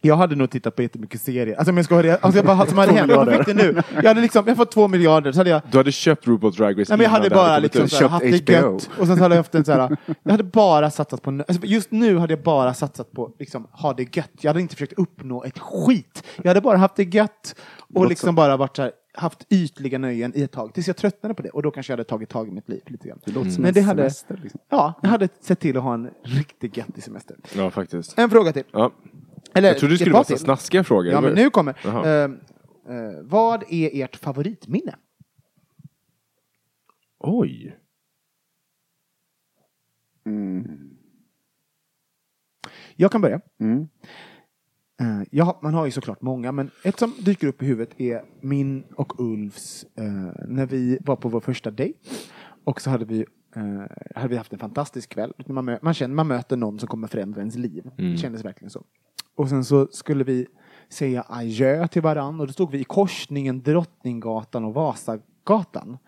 Jag 0.00 0.16
hade 0.16 0.36
nog 0.36 0.50
tittat 0.50 0.76
på 0.76 0.82
jättemycket 0.82 1.20
serier. 1.20 1.56
Alltså 1.56 1.70
om 1.70 1.76
jag 1.76 1.86
ska 1.86 1.94
ha 1.94 2.02
det, 2.02 2.18
alltså 2.24 2.38
jag 2.38 2.46
bara, 2.46 2.66
som 2.66 2.78
hade 2.78 2.92
hänt, 2.92 3.10
jag 3.10 3.36
fick 3.36 3.46
det 3.46 3.54
nu. 3.54 3.82
Jag 3.94 4.04
hade 4.08 4.20
liksom, 4.20 4.44
jag 4.46 4.56
fått 4.56 4.70
två 4.72 4.88
miljarder, 4.88 5.32
så 5.32 5.40
hade 5.40 5.50
jag 5.50 5.62
Du 5.70 5.78
hade 5.78 5.92
köpt 5.92 6.26
RuPaul's 6.26 6.56
Drag 6.56 6.80
Race 6.80 6.92
Nej, 6.92 6.98
men 6.98 7.04
jag 7.04 7.10
hade 7.10 7.30
bara 7.30 7.56
kommit 7.56 7.62
liksom 7.62 7.88
såhär, 7.88 8.08
haft 8.08 8.46
det 8.46 8.52
gött. 8.52 8.90
Och 8.98 9.06
sen 9.06 9.16
så 9.16 9.22
hade 9.22 9.34
jag 9.34 9.40
haft 9.40 9.54
en 9.54 9.64
såhär, 9.64 9.96
jag 10.22 10.30
hade 10.30 10.44
bara 10.44 10.90
satsat 10.90 11.22
på, 11.22 11.30
alltså 11.30 11.66
just 11.66 11.90
nu 11.90 12.18
hade 12.18 12.32
jag 12.32 12.42
bara 12.42 12.74
satsat 12.74 13.12
på 13.12 13.30
liksom, 13.38 13.66
ha 13.72 13.92
det 13.92 14.16
gött. 14.16 14.30
Jag 14.40 14.50
hade 14.50 14.60
inte 14.60 14.74
försökt 14.74 14.92
uppnå 14.92 15.44
ett 15.44 15.58
skit. 15.58 16.24
Jag 16.36 16.48
hade 16.48 16.60
bara 16.60 16.76
haft 16.76 16.96
det 16.96 17.14
gött 17.14 17.54
och 17.94 18.08
liksom 18.08 18.34
bara 18.34 18.56
varit 18.56 18.76
såhär, 18.76 18.92
haft 19.12 19.46
ytliga 19.52 19.98
nöjen 19.98 20.32
i 20.36 20.42
ett 20.42 20.52
tag. 20.52 20.74
Tills 20.74 20.86
jag 20.86 20.96
tröttnade 20.96 21.34
på 21.34 21.42
det. 21.42 21.50
Och 21.50 21.62
då 21.62 21.70
kanske 21.70 21.92
jag 21.92 21.96
hade 21.96 22.08
tagit 22.08 22.28
tag 22.28 22.48
i 22.48 22.50
mitt 22.50 22.68
liv 22.68 22.82
lite 22.86 23.08
grann. 23.08 23.18
Det 23.24 23.32
låter 23.32 23.50
som 23.50 23.62
Men 23.62 23.68
en 23.68 23.74
det 23.74 23.80
hade, 23.80 24.02
semester. 24.02 24.40
Liksom. 24.42 24.60
ja, 24.68 24.94
jag 25.02 25.08
hade 25.10 25.28
sett 25.40 25.60
till 25.60 25.76
att 25.76 25.82
ha 25.82 25.94
en 25.94 26.10
riktigt 26.22 26.76
göttig 26.76 27.04
semester. 27.04 27.36
Ja 27.56 27.70
faktiskt. 27.70 28.18
En 28.18 28.30
fråga 28.30 28.52
till. 28.52 28.64
Ja. 28.72 28.92
Eller, 29.54 29.68
Jag 29.68 29.78
trodde 29.78 29.94
ett 29.94 30.00
skulle 30.00 30.12
vara 30.14 30.24
så 30.24 30.36
snaskiga 30.36 30.84
frågor. 30.84 31.12
Ja, 31.12 31.20
men 31.20 31.34
nu 31.34 31.50
kommer. 31.50 31.76
Eh, 31.84 32.22
eh, 32.22 32.30
vad 33.22 33.64
är 33.68 34.04
ert 34.04 34.16
favoritminne? 34.16 34.94
Oj. 37.18 37.76
Mm. 40.26 40.90
Jag 42.96 43.12
kan 43.12 43.20
börja. 43.20 43.40
Mm. 43.60 43.88
Eh, 45.00 45.22
ja, 45.30 45.58
man 45.62 45.74
har 45.74 45.84
ju 45.84 45.90
såklart 45.90 46.22
många, 46.22 46.52
men 46.52 46.70
ett 46.84 46.98
som 46.98 47.14
dyker 47.18 47.46
upp 47.46 47.62
i 47.62 47.66
huvudet 47.66 48.00
är 48.00 48.22
min 48.40 48.84
och 48.96 49.20
Ulfs 49.20 49.86
eh, 49.98 50.04
när 50.48 50.66
vi 50.66 50.98
var 51.00 51.16
på 51.16 51.28
vår 51.28 51.40
första 51.40 51.70
dejt. 51.70 51.98
Och 52.64 52.80
så 52.80 52.90
hade 52.90 53.04
vi, 53.04 53.24
eh, 53.56 53.62
hade 54.16 54.28
vi 54.28 54.36
haft 54.36 54.52
en 54.52 54.58
fantastisk 54.58 55.08
kväll. 55.08 55.32
Man, 55.46 55.68
mö- 55.68 55.78
man 55.82 55.94
känner 55.94 56.14
man 56.14 56.26
möter 56.28 56.56
någon 56.56 56.78
som 56.78 56.88
kommer 56.88 57.08
förändra 57.08 57.40
ens 57.40 57.56
liv. 57.56 57.90
Det 57.96 58.16
kändes 58.16 58.44
verkligen 58.44 58.70
så. 58.70 58.84
Och 59.36 59.48
sen 59.48 59.64
så 59.64 59.86
skulle 59.90 60.24
vi 60.24 60.46
säga 60.88 61.24
adjö 61.28 61.88
till 61.88 62.02
varann 62.02 62.40
och 62.40 62.46
då 62.46 62.52
stod 62.52 62.70
vi 62.70 62.78
i 62.78 62.84
korsningen 62.84 63.62
Drottninggatan 63.62 64.64
och 64.64 64.74
Vasagatan. 64.74 65.98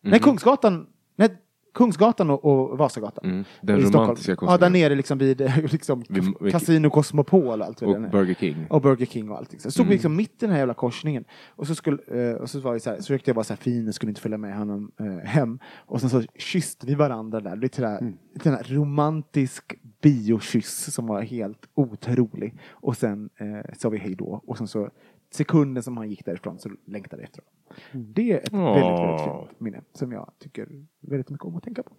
Nej, 0.00 0.20
Kungsgatan. 0.20 0.86
Nej, 1.16 1.28
Kungsgatan 1.76 2.30
och, 2.30 2.44
och 2.44 2.78
Vasagatan. 2.78 3.24
Mm. 3.30 3.44
Den 3.60 3.80
romantiska 3.80 4.36
Ja, 4.40 4.58
där 4.58 4.70
nere 4.70 4.94
liksom 4.94 5.18
vid 5.18 5.40
liksom, 5.72 6.04
Vid- 6.08 6.52
Casino 6.52 6.90
Cosmopol 6.90 7.60
och 7.60 7.66
allt 7.66 7.82
Och. 7.82 8.00
Burger 8.10 8.34
King. 8.34 8.66
Och 8.70 8.80
Burger 8.82 9.06
King 9.06 9.30
och 9.30 9.36
allting. 9.38 9.60
Så 9.60 9.70
stod 9.70 9.86
vi 9.86 9.92
liksom 9.92 10.16
mitt 10.16 10.32
i 10.32 10.36
den 10.46 10.50
här 10.50 10.58
jävla 10.58 10.74
korsningen. 10.74 11.24
Och 11.48 11.66
så, 11.66 11.74
skulle, 11.74 11.98
eh, 12.30 12.34
och 12.36 12.50
så, 12.50 12.60
var 12.60 12.72
vi 12.72 12.80
så, 12.80 12.90
här, 12.90 12.96
så 12.96 13.02
försökte 13.02 13.30
jag 13.30 13.34
vara 13.34 13.44
så 13.44 13.52
här 13.52 13.58
fin 13.58 13.88
och 13.88 13.94
skulle 13.94 14.10
inte 14.10 14.20
följa 14.20 14.38
med 14.38 14.56
honom 14.58 14.90
eh, 15.00 15.06
hem. 15.28 15.58
Och 15.76 16.00
sen 16.00 16.10
så 16.10 16.22
kysste 16.38 16.86
vi 16.86 16.94
varandra 16.94 17.40
där. 17.40 17.56
Lite 17.56 17.82
där, 17.82 17.98
Mm. 17.98 18.14
där 18.42 18.74
romantisk 18.74 19.74
biokyss 20.02 20.94
som 20.94 21.06
var 21.06 21.22
helt 21.22 21.68
otrolig. 21.74 22.54
Och 22.70 22.96
sen 22.96 23.30
eh, 23.36 23.74
sa 23.78 23.88
vi 23.88 23.98
hej 23.98 24.14
då. 24.14 24.40
Och 24.46 24.58
sen 24.58 24.68
så 24.68 24.90
sekunden 25.30 25.82
som 25.82 25.96
han 25.96 26.10
gick 26.10 26.24
därifrån 26.24 26.58
så 26.58 26.70
längtade 26.84 27.22
jag 27.22 27.28
efter 27.28 27.42
honom. 27.42 28.12
Det 28.14 28.32
är 28.32 28.38
ett 28.38 28.52
Åh. 28.52 28.74
väldigt, 28.74 29.00
väldigt 29.00 29.48
fint 29.48 29.60
minne 29.60 29.82
som 29.92 30.12
jag 30.12 30.32
tycker 30.38 30.86
väldigt 31.00 31.30
mycket 31.30 31.44
om 31.46 31.56
att 31.56 31.62
tänka 31.62 31.82
på. 31.82 31.92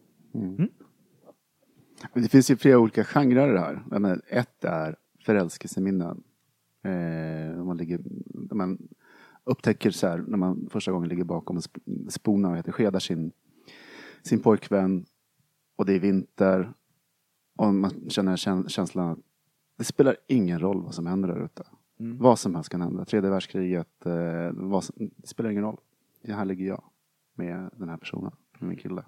Men 2.14 2.24
Det 2.24 2.30
finns 2.30 2.52
ju 2.52 2.56
flera 2.58 2.80
olika 2.80 3.04
genrer 3.04 3.58
här. 3.58 4.22
Ett 4.30 4.64
är 4.64 4.96
förälskelseminnen. 5.26 6.24
Eh, 6.84 7.64
man, 7.64 7.78
ligger, 7.78 8.00
man 8.56 8.88
upptäcker 9.44 9.92
så 9.92 10.08
här, 10.08 10.18
när 10.28 10.38
man 10.38 10.68
första 10.72 10.92
gången 10.92 11.10
ligger 11.10 11.24
bakom 11.24 11.56
en 11.56 11.62
sp- 11.62 12.10
spona 12.10 12.50
och 12.50 12.58
heter, 12.58 12.72
skedar 12.72 13.00
sin, 13.00 13.32
sin 14.24 14.40
pojkvän 14.40 15.06
och 15.76 15.86
det 15.86 15.94
är 15.94 16.00
vinter 16.00 16.74
och 17.58 17.74
man 17.74 18.10
känner 18.10 18.36
käns- 18.36 18.70
känslan 18.70 19.12
att 19.12 19.20
det 19.78 19.84
spelar 19.84 20.18
ingen 20.28 20.60
roll 20.60 20.82
vad 20.84 20.94
som 20.94 21.06
händer 21.08 21.28
där 21.30 21.46
ute. 21.46 21.64
Vad 21.98 22.40
som 22.40 22.56
helst 22.56 22.70
kan 22.70 22.82
hända. 22.82 23.06
Tredje 23.06 23.30
världskriget, 23.30 24.06
eh, 24.06 24.52
vad 24.54 24.84
som, 24.84 24.96
det 25.16 25.28
spelar 25.28 25.50
ingen 25.50 25.64
roll. 25.64 25.78
Här 26.28 26.46
ligger 26.46 26.66
jag 26.66 26.84
med 27.36 27.70
den 27.76 27.90
här 27.90 27.98
personen, 27.98 28.32
med 28.60 28.70
min 28.70 28.78
kille. 28.78 29.04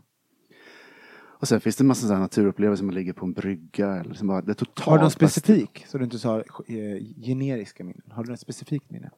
Och 1.41 1.47
sen 1.47 1.61
finns 1.61 1.75
det 1.75 1.81
en 1.81 1.87
massa 1.87 2.07
sådana 2.07 2.21
naturupplevelser, 2.21 2.85
man 2.85 2.95
ligger 2.95 3.13
på 3.13 3.25
en 3.25 3.33
brygga 3.33 3.95
eller 3.95 4.09
liksom 4.09 4.27
bara, 4.27 4.41
det 4.41 4.51
är 4.51 4.53
totalt... 4.53 4.87
Har 4.87 4.97
du 4.97 5.01
någon 5.01 5.11
specifik? 5.11 5.85
Så 5.87 5.97
du 5.97 6.03
inte 6.03 6.19
sa 6.19 6.37
eh, 6.39 6.43
generiska 7.21 7.83
minnen. 7.83 8.03
Har 8.11 8.23
du 8.23 8.31
något 8.31 8.39
specifikt 8.39 8.89
minne? 8.89 9.11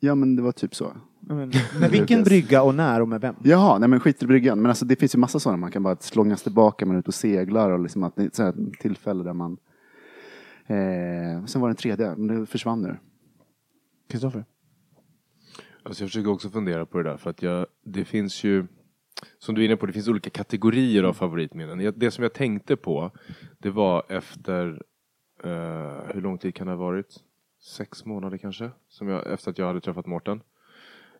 Ja 0.00 0.14
men 0.14 0.36
det 0.36 0.42
var 0.42 0.52
typ 0.52 0.74
så. 0.74 0.92
Ja, 1.28 1.34
Men, 1.34 1.52
men 1.80 1.90
vilken 1.90 2.22
brygga 2.22 2.62
och 2.62 2.74
när 2.74 3.00
och 3.00 3.08
med 3.08 3.20
vem? 3.20 3.34
Jaha, 3.42 3.78
nej 3.78 3.88
men 3.88 4.00
skit 4.00 4.22
i 4.22 4.26
bryggan. 4.26 4.62
Men 4.62 4.68
alltså 4.68 4.84
det 4.84 4.96
finns 4.96 5.14
ju 5.14 5.18
massa 5.18 5.40
sådana, 5.40 5.56
man 5.56 5.70
kan 5.70 5.82
bara 5.82 5.96
slångas 5.96 6.42
tillbaka, 6.42 6.86
man 6.86 6.96
är 6.96 7.00
ute 7.00 7.08
och 7.08 7.14
seglar 7.14 7.70
och 7.70 7.80
liksom 7.80 8.02
att 8.02 8.16
det 8.16 8.38
är 8.38 8.48
ett 8.48 8.80
tillfälle 8.80 9.24
där 9.24 9.32
man... 9.32 9.56
Eh, 10.66 11.44
sen 11.44 11.60
var 11.60 11.68
det 11.68 11.72
en 11.72 11.76
tredje, 11.76 12.16
men 12.16 12.40
det 12.40 12.46
försvann 12.46 12.82
nu. 12.82 12.96
Kristoffer? 14.08 14.44
Alltså 15.82 16.02
jag 16.02 16.10
försöker 16.10 16.30
också 16.30 16.50
fundera 16.50 16.86
på 16.86 16.98
det 16.98 17.10
där 17.10 17.16
för 17.16 17.30
att 17.30 17.42
jag, 17.42 17.66
det 17.84 18.04
finns 18.04 18.44
ju 18.44 18.66
som 19.38 19.54
du 19.54 19.60
är 19.60 19.64
inne 19.66 19.76
på, 19.76 19.86
det 19.86 19.92
finns 19.92 20.08
olika 20.08 20.30
kategorier 20.30 21.02
av 21.02 21.12
favoritminnen. 21.12 21.92
Det 21.96 22.10
som 22.10 22.22
jag 22.22 22.32
tänkte 22.32 22.76
på, 22.76 23.10
det 23.58 23.70
var 23.70 24.02
efter, 24.08 24.82
eh, 25.44 26.14
hur 26.14 26.20
lång 26.20 26.38
tid 26.38 26.54
kan 26.54 26.66
det 26.66 26.72
ha 26.72 26.78
varit? 26.78 27.16
Sex 27.60 28.04
månader 28.04 28.38
kanske? 28.38 28.70
Som 28.88 29.08
jag, 29.08 29.32
efter 29.32 29.50
att 29.50 29.58
jag 29.58 29.66
hade 29.66 29.80
träffat 29.80 30.06
Mårten. 30.06 30.42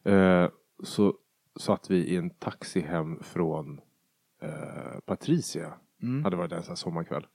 Eh, 0.04 0.48
så 0.82 1.14
satt 1.56 1.90
vi 1.90 1.96
i 1.96 2.16
en 2.16 2.30
taxi 2.30 2.80
hem 2.80 3.18
från 3.22 3.80
eh, 4.42 5.00
Patricia. 5.06 5.72
Hade 6.24 6.36
varit 6.36 6.50
där 6.50 6.56
en 6.56 6.62
sån 6.62 6.70
här 6.70 6.76
sommarkväll. 6.76 7.26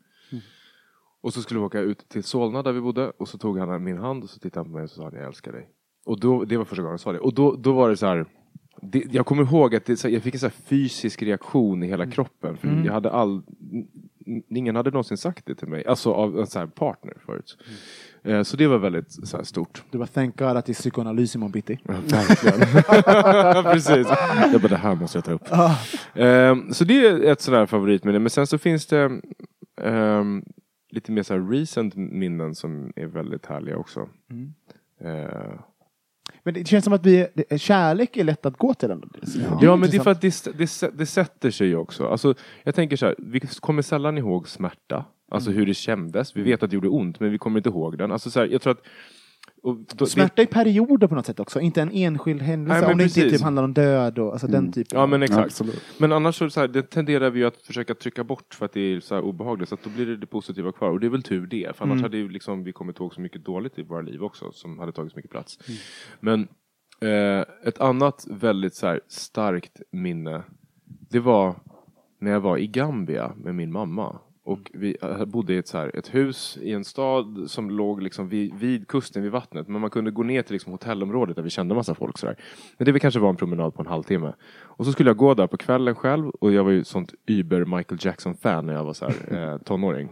Och 1.21 1.33
så 1.33 1.41
skulle 1.41 1.59
vi 1.59 1.65
åka 1.65 1.79
ut 1.79 2.09
till 2.09 2.23
Solna 2.23 2.63
där 2.63 2.71
vi 2.71 2.81
bodde 2.81 3.11
och 3.17 3.27
så 3.27 3.37
tog 3.37 3.59
han 3.59 3.83
min 3.83 3.97
hand 3.97 4.23
och 4.23 4.29
så 4.29 4.39
tittade 4.39 4.59
han 4.59 4.65
på 4.71 4.71
mig 4.77 4.83
och 4.83 4.89
så 4.89 4.95
sa 4.95 5.03
han 5.03 5.13
jag 5.15 5.25
älskar 5.27 5.51
dig. 5.51 5.69
Och 6.05 6.19
då, 6.19 6.43
det 6.45 6.57
var 6.57 6.65
första 6.65 6.81
gången 6.81 6.91
han 6.91 6.99
sa 6.99 7.11
det. 7.11 7.19
Och 7.19 7.33
då, 7.33 7.55
då 7.55 7.71
var 7.73 7.89
det 7.89 7.97
så 7.97 8.05
här, 8.05 8.25
det, 8.81 9.03
jag 9.11 9.25
kommer 9.25 9.43
ihåg 9.43 9.75
att 9.75 9.85
det, 9.85 10.03
jag 10.03 10.23
fick 10.23 10.33
en 10.33 10.39
så 10.39 10.49
fysisk 10.49 11.23
reaktion 11.23 11.83
i 11.83 11.87
hela 11.87 12.07
kroppen. 12.11 12.57
För 12.57 12.67
jag 12.85 12.93
hade 12.93 13.11
all, 13.11 13.41
ingen 14.49 14.75
hade 14.75 14.91
någonsin 14.91 15.17
sagt 15.17 15.45
det 15.45 15.55
till 15.55 15.67
mig. 15.67 15.85
Alltså 15.85 16.11
av 16.13 16.39
en 16.39 16.47
så 16.47 16.59
här 16.59 16.67
partner 16.67 17.13
förut. 17.25 17.57
Eh, 18.23 18.43
Så 18.43 18.57
det 18.57 18.67
var 18.67 18.77
väldigt 18.77 19.11
så 19.27 19.45
stort. 19.45 19.83
Du 19.91 19.97
bara 19.97 20.07
thank 20.07 20.37
God 20.39 20.47
att 20.47 20.65
det 20.65 20.71
är 20.71 20.73
psykoanalys 20.73 21.35
imorgon 21.35 21.51
bitti. 21.51 21.79
Ja, 21.83 21.93
verkligen. 22.05 23.63
Precis. 23.73 24.07
Jag 24.51 24.61
bara, 24.61 24.67
det 24.67 24.75
här 24.77 24.95
måste 24.95 25.17
jag 25.17 25.25
ta 25.25 25.31
upp. 25.31 25.47
Ehm, 26.15 26.73
så 26.73 26.83
det 26.83 27.07
är 27.07 27.23
ett 27.31 27.41
sådär 27.41 27.65
favoritminne. 27.65 28.19
Men 28.19 28.29
sen 28.29 28.47
så 28.47 28.57
finns 28.57 28.85
det 28.85 29.21
ehm, 29.81 30.43
lite 30.89 31.11
mer 31.11 31.23
så 31.23 31.33
här 31.33 31.41
recent 31.41 31.95
minnen 31.95 32.55
som 32.55 32.93
är 32.95 33.05
väldigt 33.05 33.45
härliga 33.45 33.77
också. 33.77 34.09
Eh, 34.99 35.59
Men 36.43 36.53
det 36.53 36.67
känns 36.67 36.83
som 36.83 36.93
att 36.93 37.05
vi, 37.05 37.27
det- 37.33 37.57
kärlek 37.61 38.17
är 38.17 38.23
lätt 38.23 38.45
att 38.45 38.57
gå 38.57 38.73
till 38.73 38.91
ändå. 38.91 39.07
Ja, 39.61 39.75
men 39.75 39.89
det 39.89 39.97
är 39.97 40.01
för 40.01 40.11
att 40.11 40.21
det, 40.21 40.43
det, 40.57 40.97
det 40.97 41.05
sätter 41.05 41.51
sig 41.51 41.75
också. 41.75 42.07
Alltså, 42.07 42.33
jag 42.63 42.75
tänker 42.75 42.95
så 42.95 43.05
här, 43.05 43.15
vi 43.17 43.39
kommer 43.39 43.81
sällan 43.81 44.17
ihåg 44.17 44.47
smärta. 44.49 45.05
Alltså 45.31 45.51
hur 45.51 45.65
det 45.65 45.73
kändes. 45.73 46.37
Vi 46.37 46.41
vet 46.41 46.63
att 46.63 46.69
det 46.69 46.73
gjorde 46.73 46.87
ont, 46.89 47.19
men 47.19 47.31
vi 47.31 47.37
kommer 47.37 47.59
inte 47.59 47.69
ihåg 47.69 47.97
den. 47.97 48.11
Alltså, 48.11 48.29
så 48.29 48.39
här, 48.39 48.47
jag 48.47 48.61
tror 48.61 48.71
att... 48.71 48.81
Och 49.63 49.77
då, 49.95 50.05
Smärta 50.05 50.41
i 50.41 50.45
perioder 50.45 51.07
på 51.07 51.15
något 51.15 51.25
sätt 51.25 51.39
också, 51.39 51.59
inte 51.59 51.81
en 51.81 51.91
enskild 51.91 52.41
händelse. 52.41 52.81
Nej, 52.81 52.91
om 52.91 52.97
det 52.97 53.03
inte 53.03 53.15
precis. 53.15 53.33
typ 53.33 53.41
handlar 53.41 53.63
om 53.63 53.73
död 53.73 54.19
och 54.19 54.31
alltså 54.31 54.47
den 54.47 54.71
typen. 54.71 54.99
Ja 54.99 55.05
men 55.05 55.23
exakt. 55.23 55.45
Absolut. 55.45 55.81
Men 55.97 56.11
annars 56.11 56.35
så, 56.35 56.49
så 56.49 56.59
här, 56.59 56.67
det 56.67 56.81
tenderar 56.81 57.29
vi 57.29 57.39
ju 57.39 57.45
att 57.45 57.57
försöka 57.57 57.95
trycka 57.95 58.23
bort 58.23 58.53
för 58.53 58.65
att 58.65 58.73
det 58.73 58.81
är 58.81 58.99
så 58.99 59.15
här 59.15 59.21
obehagligt. 59.21 59.69
Så 59.69 59.75
att 59.75 59.83
då 59.83 59.89
blir 59.89 60.05
det 60.05 60.17
det 60.17 60.27
positiva 60.27 60.71
kvar. 60.71 60.89
Och 60.89 60.99
det 60.99 61.07
är 61.07 61.11
väl 61.11 61.23
tur 61.23 61.47
det. 61.47 61.75
För 61.75 61.85
annars 61.85 62.01
hade 62.01 62.17
ju 62.17 62.29
liksom, 62.29 62.63
vi 62.63 62.71
kommit 62.71 62.99
ihåg 62.99 63.13
så 63.13 63.21
mycket 63.21 63.45
dåligt 63.45 63.79
i 63.79 63.83
våra 63.83 64.01
liv 64.01 64.23
också. 64.23 64.51
Som 64.51 64.79
hade 64.79 64.91
tagit 64.91 65.11
så 65.11 65.17
mycket 65.17 65.31
plats. 65.31 65.59
Men 66.19 66.47
eh, 67.01 67.45
ett 67.63 67.81
annat 67.81 68.27
väldigt 68.29 68.75
så 68.75 68.87
här, 68.87 69.01
starkt 69.07 69.81
minne. 69.91 70.43
Det 71.09 71.19
var 71.19 71.55
när 72.19 72.31
jag 72.31 72.39
var 72.39 72.57
i 72.57 72.67
Gambia 72.67 73.31
med 73.37 73.55
min 73.55 73.71
mamma. 73.71 74.19
Och 74.47 74.71
vi 74.73 74.97
eh, 75.01 75.25
bodde 75.25 75.53
i 75.53 75.57
ett, 75.57 75.67
så 75.67 75.77
här, 75.77 75.91
ett 75.97 76.15
hus 76.15 76.57
i 76.61 76.71
en 76.71 76.85
stad 76.85 77.43
som 77.47 77.71
låg 77.71 78.01
liksom 78.01 78.29
vid, 78.29 78.53
vid 78.53 78.87
kusten, 78.87 79.23
vid 79.23 79.31
vattnet. 79.31 79.67
Men 79.67 79.81
man 79.81 79.89
kunde 79.89 80.11
gå 80.11 80.23
ner 80.23 80.41
till 80.41 80.53
liksom 80.53 80.71
hotellområdet 80.71 81.35
där 81.35 81.43
vi 81.43 81.49
kände 81.49 81.75
massa 81.75 81.95
folk. 81.95 82.17
Så 82.17 82.25
där. 82.25 82.35
Men 82.77 82.85
det 82.85 82.91
var 82.91 82.99
kanske 82.99 83.19
var 83.19 83.29
en 83.29 83.35
promenad 83.35 83.73
på 83.73 83.81
en 83.81 83.87
halvtimme. 83.87 84.33
Och 84.59 84.85
så 84.85 84.91
skulle 84.91 85.09
jag 85.09 85.17
gå 85.17 85.33
där 85.33 85.47
på 85.47 85.57
kvällen 85.57 85.95
själv. 85.95 86.29
Och 86.29 86.53
jag 86.53 86.63
var 86.63 86.71
ju 86.71 86.83
sånt 86.83 87.13
über 87.25 87.65
Michael 87.65 87.99
Jackson-fan 88.01 88.65
när 88.65 88.73
jag 88.73 88.83
var 88.83 88.93
så 88.93 89.05
här, 89.05 89.51
eh, 89.53 89.57
tonåring. 89.57 90.09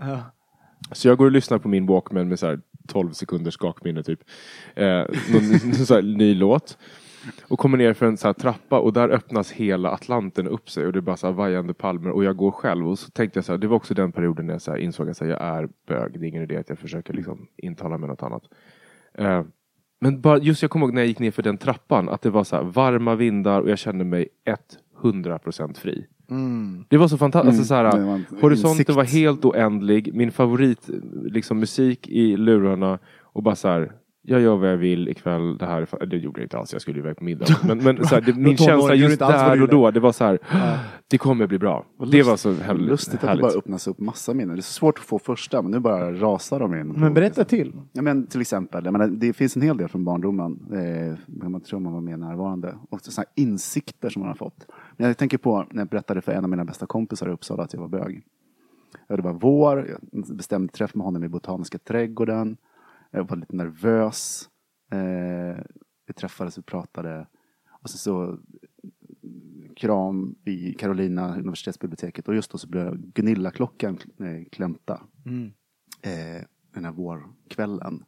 Så 0.92 1.08
jag 1.08 1.18
går 1.18 1.26
och 1.26 1.32
lyssnar 1.32 1.58
på 1.58 1.68
min 1.68 1.86
Walkman 1.86 2.28
med 2.28 2.40
så 2.40 2.46
här 2.46 2.60
12 2.88 3.12
sekunders 3.12 3.54
skakminne 3.54 4.04
typ. 4.04 4.20
Eh, 4.76 4.86
någon, 5.34 5.50
någon 5.66 5.74
så 5.74 5.94
här 5.96 6.02
ny 6.02 6.36
låt. 6.36 6.78
Och 7.48 7.60
kommer 7.60 7.78
ner 7.78 7.94
för 7.94 8.06
en 8.06 8.18
så 8.18 8.28
här 8.28 8.34
trappa 8.34 8.80
och 8.80 8.94
där 8.94 9.10
öppnas 9.10 9.52
hela 9.52 9.92
Atlanten 9.92 10.48
upp 10.48 10.70
sig 10.70 10.86
och 10.86 10.94
det 10.94 11.00
är 11.00 11.02
bara 11.02 11.18
så 11.18 11.28
här 11.28 11.34
vajande 11.34 11.74
palmer 11.74 12.10
och 12.10 12.24
jag 12.24 12.38
går 12.38 12.52
själv 12.52 12.90
och 12.90 13.00
så 13.00 13.10
tänkte 13.10 13.38
jag 13.38 13.46
så 13.46 13.52
här, 13.52 13.58
det 13.58 13.68
var 13.68 13.76
också 13.76 13.94
den 13.94 14.12
perioden 14.12 14.46
när 14.46 14.54
jag 14.54 14.62
så 14.62 14.78
insåg 14.78 15.10
att 15.10 15.18
så 15.18 15.26
här, 15.26 15.32
jag 15.32 15.42
är 15.42 15.70
bög, 15.88 16.20
det 16.20 16.26
är 16.26 16.30
ingen 16.30 16.44
idé 16.44 16.58
att 16.58 16.70
jag 16.70 16.80
försöker 16.80 17.14
liksom 17.14 17.48
intala 17.58 17.98
mig 17.98 18.10
något 18.10 18.24
annat. 18.24 18.44
Eh, 19.14 19.44
men 20.00 20.22
bara, 20.22 20.38
just 20.38 20.62
jag 20.62 20.72
kommer 20.72 20.86
ihåg 20.86 20.94
när 20.94 21.02
jag 21.02 21.08
gick 21.08 21.20
ner 21.20 21.32
för 21.32 21.44
den 21.44 21.58
trappan 21.58 22.10
att 22.10 22.22
det 22.22 22.30
var 22.30 22.44
så 22.44 22.56
här 22.56 22.64
varma 22.64 23.16
vindar 23.16 23.62
och 23.62 23.70
jag 23.70 23.78
kände 23.78 24.06
mig 24.06 24.28
100% 25.02 25.78
fri. 25.78 26.06
Det 26.90 26.98
var 26.98 27.08
så 27.08 27.18
fantastiskt. 27.18 27.60
Alltså, 27.60 27.66
så 27.66 27.76
här, 27.76 27.92
det 27.92 28.06
var 28.06 28.14
en 28.14 28.26
horisonten 28.42 28.72
insikt. 28.72 28.90
var 28.90 29.04
helt 29.04 29.46
oändlig. 29.46 30.14
Min 30.14 30.32
favorit 30.32 30.90
liksom, 31.26 31.60
musik 31.60 32.08
i 32.08 32.38
lurarna 32.38 33.00
och 33.22 33.44
bara 33.44 33.56
så 33.56 33.68
här. 33.68 33.92
Jag 34.28 34.42
gör 34.42 34.56
vad 34.56 34.70
jag 34.72 34.78
vill 34.78 35.08
ikväll. 35.10 35.58
Det, 35.58 35.66
här, 35.66 36.06
det 36.06 36.18
gjorde 36.18 36.40
jag 36.42 36.46
inte 36.46 36.58
alls, 36.58 36.74
jag 36.74 36.82
skulle 36.82 37.00
iväg 37.00 37.18
på 37.18 37.24
middag. 37.24 37.46
Men, 37.64 37.84
men 37.84 38.06
så 38.06 38.16
här, 38.16 38.22
det, 38.22 38.34
min 38.34 38.58
känsla 38.58 38.96
just 38.96 39.20
där 39.20 39.62
och 39.62 39.68
då, 39.70 39.92
det 39.92 40.00
var 40.00 40.12
så 40.12 40.24
här. 40.24 40.40
Det 41.08 41.18
kommer 41.18 41.48
bli 41.48 41.60
bra. 41.60 41.86
Vad 41.98 42.12
Det 42.12 42.18
lust- 42.18 42.30
var 42.30 42.38
så 42.38 42.54
härligt. 42.54 42.88
Lustigt 42.88 43.14
att 43.16 43.22
det 43.22 43.28
härligt. 43.28 43.42
bara 43.42 43.52
öppnas 43.52 43.88
upp 43.88 44.00
massa 44.00 44.34
minnen. 44.34 44.56
Det 44.56 44.60
är 44.60 44.62
så 44.62 44.74
svårt 44.74 45.00
att 45.00 45.06
få 45.06 45.20
första, 45.20 45.62
men 45.62 45.72
nu 45.72 45.80
bara 45.80 46.14
rasar 46.14 46.60
de 46.60 46.76
in. 46.76 46.88
Men 46.88 47.14
berätta 47.14 47.44
till. 47.44 47.74
Ja, 47.94 48.02
men 48.02 48.28
till 48.28 48.42
exempel, 48.42 48.86
jag 48.86 48.92
menar, 48.92 49.08
det 49.08 49.34
finns 49.34 49.56
en 49.56 49.62
hel 49.62 49.78
del 49.78 49.88
från 49.88 50.06
barndomen. 50.06 50.60
Eh, 50.74 51.50
man 51.50 51.62
tror 51.62 51.80
man 51.80 51.94
var 51.94 52.02
mer 52.02 52.18
närvarande. 52.18 52.76
Och 52.90 53.02
sådana 53.02 53.28
insikter 53.36 54.10
som 54.10 54.20
man 54.20 54.28
har 54.30 54.36
fått. 54.36 54.68
Men 54.98 55.08
jag 55.08 55.18
tänker 55.18 55.38
på 55.38 55.66
när 55.72 55.82
jag 55.82 55.88
berättade 55.88 56.22
för 56.22 56.32
en 56.32 56.44
av 56.44 56.50
mina 56.50 56.66
bästa 56.66 56.86
kompisar 56.86 57.28
i 57.28 57.32
Uppsala 57.32 57.64
att 57.64 57.74
jag 57.74 57.80
var 57.82 57.88
bög. 57.88 58.24
Ja, 59.08 59.16
det 59.16 59.22
var 59.22 59.34
vår, 59.34 59.88
jag 60.12 60.36
bestämde 60.38 60.74
träff 60.74 60.96
med 60.96 61.06
honom 61.06 61.24
i 61.24 61.28
Botaniska 61.30 61.78
trädgården. 61.78 62.58
Jag 63.16 63.30
var 63.30 63.38
lite 63.38 63.56
nervös. 63.56 64.50
Eh, 64.92 65.64
vi 66.08 66.14
träffades 66.14 66.58
och 66.58 66.66
pratade. 66.66 67.28
Och 67.82 67.90
så, 67.90 67.98
så 67.98 68.40
kram 69.76 70.36
i 70.46 70.74
Carolina 70.74 71.36
universitetsbiblioteket. 71.38 72.28
Och 72.28 72.36
just 72.36 72.52
då 72.52 72.58
så 72.58 72.68
blev 72.68 72.98
Gunilla-klockan 72.98 73.98
eh, 74.20 74.50
klämta. 74.52 75.02
Eh, 76.02 76.44
den 76.74 76.86
här 76.86 76.92
vårkvällen. 76.92 78.04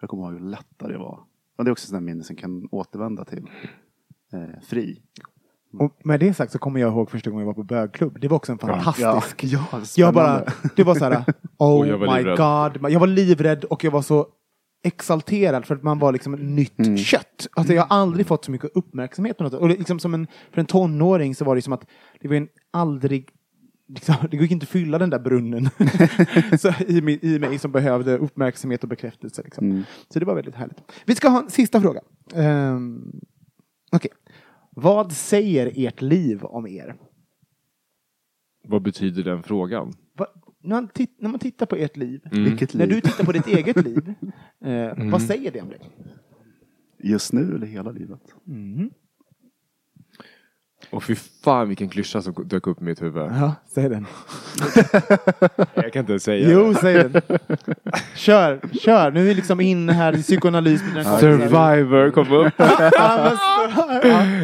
Jag 0.00 0.10
kommer 0.10 0.22
ihåg 0.24 0.32
hur 0.32 0.48
lättare 0.48 0.92
det 0.92 0.98
var. 0.98 1.20
Och 1.56 1.64
det 1.64 1.68
är 1.68 1.72
också 1.72 1.86
sådana 1.86 2.06
minnen 2.06 2.24
som 2.24 2.36
kan 2.36 2.68
återvända 2.70 3.24
till. 3.24 3.50
Eh, 4.32 4.60
fri. 4.62 5.02
Och 5.72 6.00
med 6.04 6.20
det 6.20 6.34
sagt 6.34 6.52
så 6.52 6.58
kommer 6.58 6.80
jag 6.80 6.92
ihåg 6.92 7.10
första 7.10 7.30
gången 7.30 7.40
jag 7.40 7.46
var 7.46 7.54
på 7.54 7.62
bögklubb. 7.62 8.20
Det 8.20 8.28
var 8.28 8.36
också 8.36 8.52
en 8.52 8.58
fantastisk... 8.58 9.44
Ja, 9.44 9.68
ja, 9.72 9.82
Jag 9.96 10.14
bara, 10.14 10.44
det 10.76 10.84
var 10.84 10.94
så 10.94 11.04
här, 11.04 11.24
oh 11.58 11.82
my 11.86 11.92
livrädd. 11.92 12.36
god. 12.36 12.90
Jag 12.92 13.00
var 13.00 13.06
livrädd 13.06 13.64
och 13.64 13.84
jag 13.84 13.90
var 13.90 14.02
så 14.02 14.26
exalterad 14.82 15.66
för 15.66 15.74
att 15.74 15.82
man 15.82 15.98
var 15.98 16.12
liksom 16.12 16.32
nytt 16.32 16.98
kött. 16.98 17.48
Alltså 17.52 17.74
jag 17.74 17.82
har 17.82 17.96
aldrig 17.96 18.26
fått 18.26 18.44
så 18.44 18.50
mycket 18.50 18.70
uppmärksamhet 18.74 19.38
på 19.38 19.44
något. 19.44 19.54
Och 19.54 19.68
liksom 19.68 19.98
som 19.98 20.14
en, 20.14 20.26
för 20.52 20.60
en 20.60 20.66
tonåring 20.66 21.34
så 21.34 21.44
var 21.44 21.56
det 21.56 21.62
som 21.62 21.72
att 21.72 21.86
det 22.20 22.28
var 22.28 22.36
en 22.36 22.48
aldrig 22.70 23.28
Liksom, 23.90 24.14
det 24.30 24.36
gick 24.36 24.50
inte 24.50 24.64
att 24.64 24.70
fylla 24.70 24.98
den 24.98 25.10
där 25.10 25.18
brunnen 25.18 25.68
så, 26.58 26.72
i, 26.86 27.00
mig, 27.00 27.18
i 27.22 27.38
mig 27.38 27.58
som 27.58 27.72
behövde 27.72 28.18
uppmärksamhet 28.18 28.82
och 28.82 28.88
bekräftelse. 28.88 29.42
Liksom. 29.42 29.84
Så 30.12 30.18
det 30.18 30.24
var 30.24 30.34
väldigt 30.34 30.54
härligt. 30.54 30.78
Vi 31.04 31.14
ska 31.14 31.28
ha 31.28 31.42
en 31.42 31.50
sista 31.50 31.80
fråga. 31.80 32.00
Um, 32.34 33.20
Okej. 33.92 34.10
Vad 34.70 35.12
säger 35.12 35.72
ert 35.74 36.02
liv 36.02 36.44
om 36.44 36.66
er? 36.66 36.96
Vad 38.64 38.82
betyder 38.82 39.22
den 39.22 39.42
frågan? 39.42 39.92
Va, 40.18 40.26
man 40.74 40.88
när 41.18 41.28
man 41.28 41.38
tittar 41.40 41.66
på 41.66 41.76
ert 41.76 41.96
liv, 41.96 42.20
Vilket 42.32 42.74
när 42.74 42.86
liv? 42.86 42.94
du 42.94 43.00
tittar 43.00 43.24
på 43.24 43.32
ditt 43.32 43.46
eget 43.46 43.76
liv, 43.84 44.14
eh, 44.64 45.10
vad 45.10 45.22
säger 45.22 45.50
det 45.52 45.60
om 45.60 45.68
dig? 45.68 45.80
Just 47.02 47.32
nu 47.32 47.54
eller 47.54 47.66
hela 47.66 47.90
livet? 47.90 48.20
Och 50.90 51.04
fy 51.04 51.14
fan 51.44 51.68
vilken 51.68 51.88
klyscha 51.88 52.22
som 52.22 52.34
dök 52.48 52.66
upp 52.66 52.80
i 52.80 52.84
mitt 52.84 53.02
huvud. 53.02 53.22
Ja, 53.22 53.54
säg 53.74 53.88
den. 53.88 54.06
Jag 55.74 55.92
kan 55.92 56.00
inte 56.00 56.20
säga 56.20 56.50
Jo, 56.52 56.68
det. 56.68 56.74
säg 56.74 56.94
den. 56.94 57.22
Kör, 58.14 58.60
kör. 58.72 59.10
Nu 59.10 59.20
är 59.20 59.24
vi 59.24 59.34
liksom 59.34 59.60
inne 59.60 59.92
här 59.92 60.16
i 60.16 60.22
psykoanalys. 60.22 60.80
Survivor 61.20 62.10
kom 62.10 62.32
upp. 62.32 62.52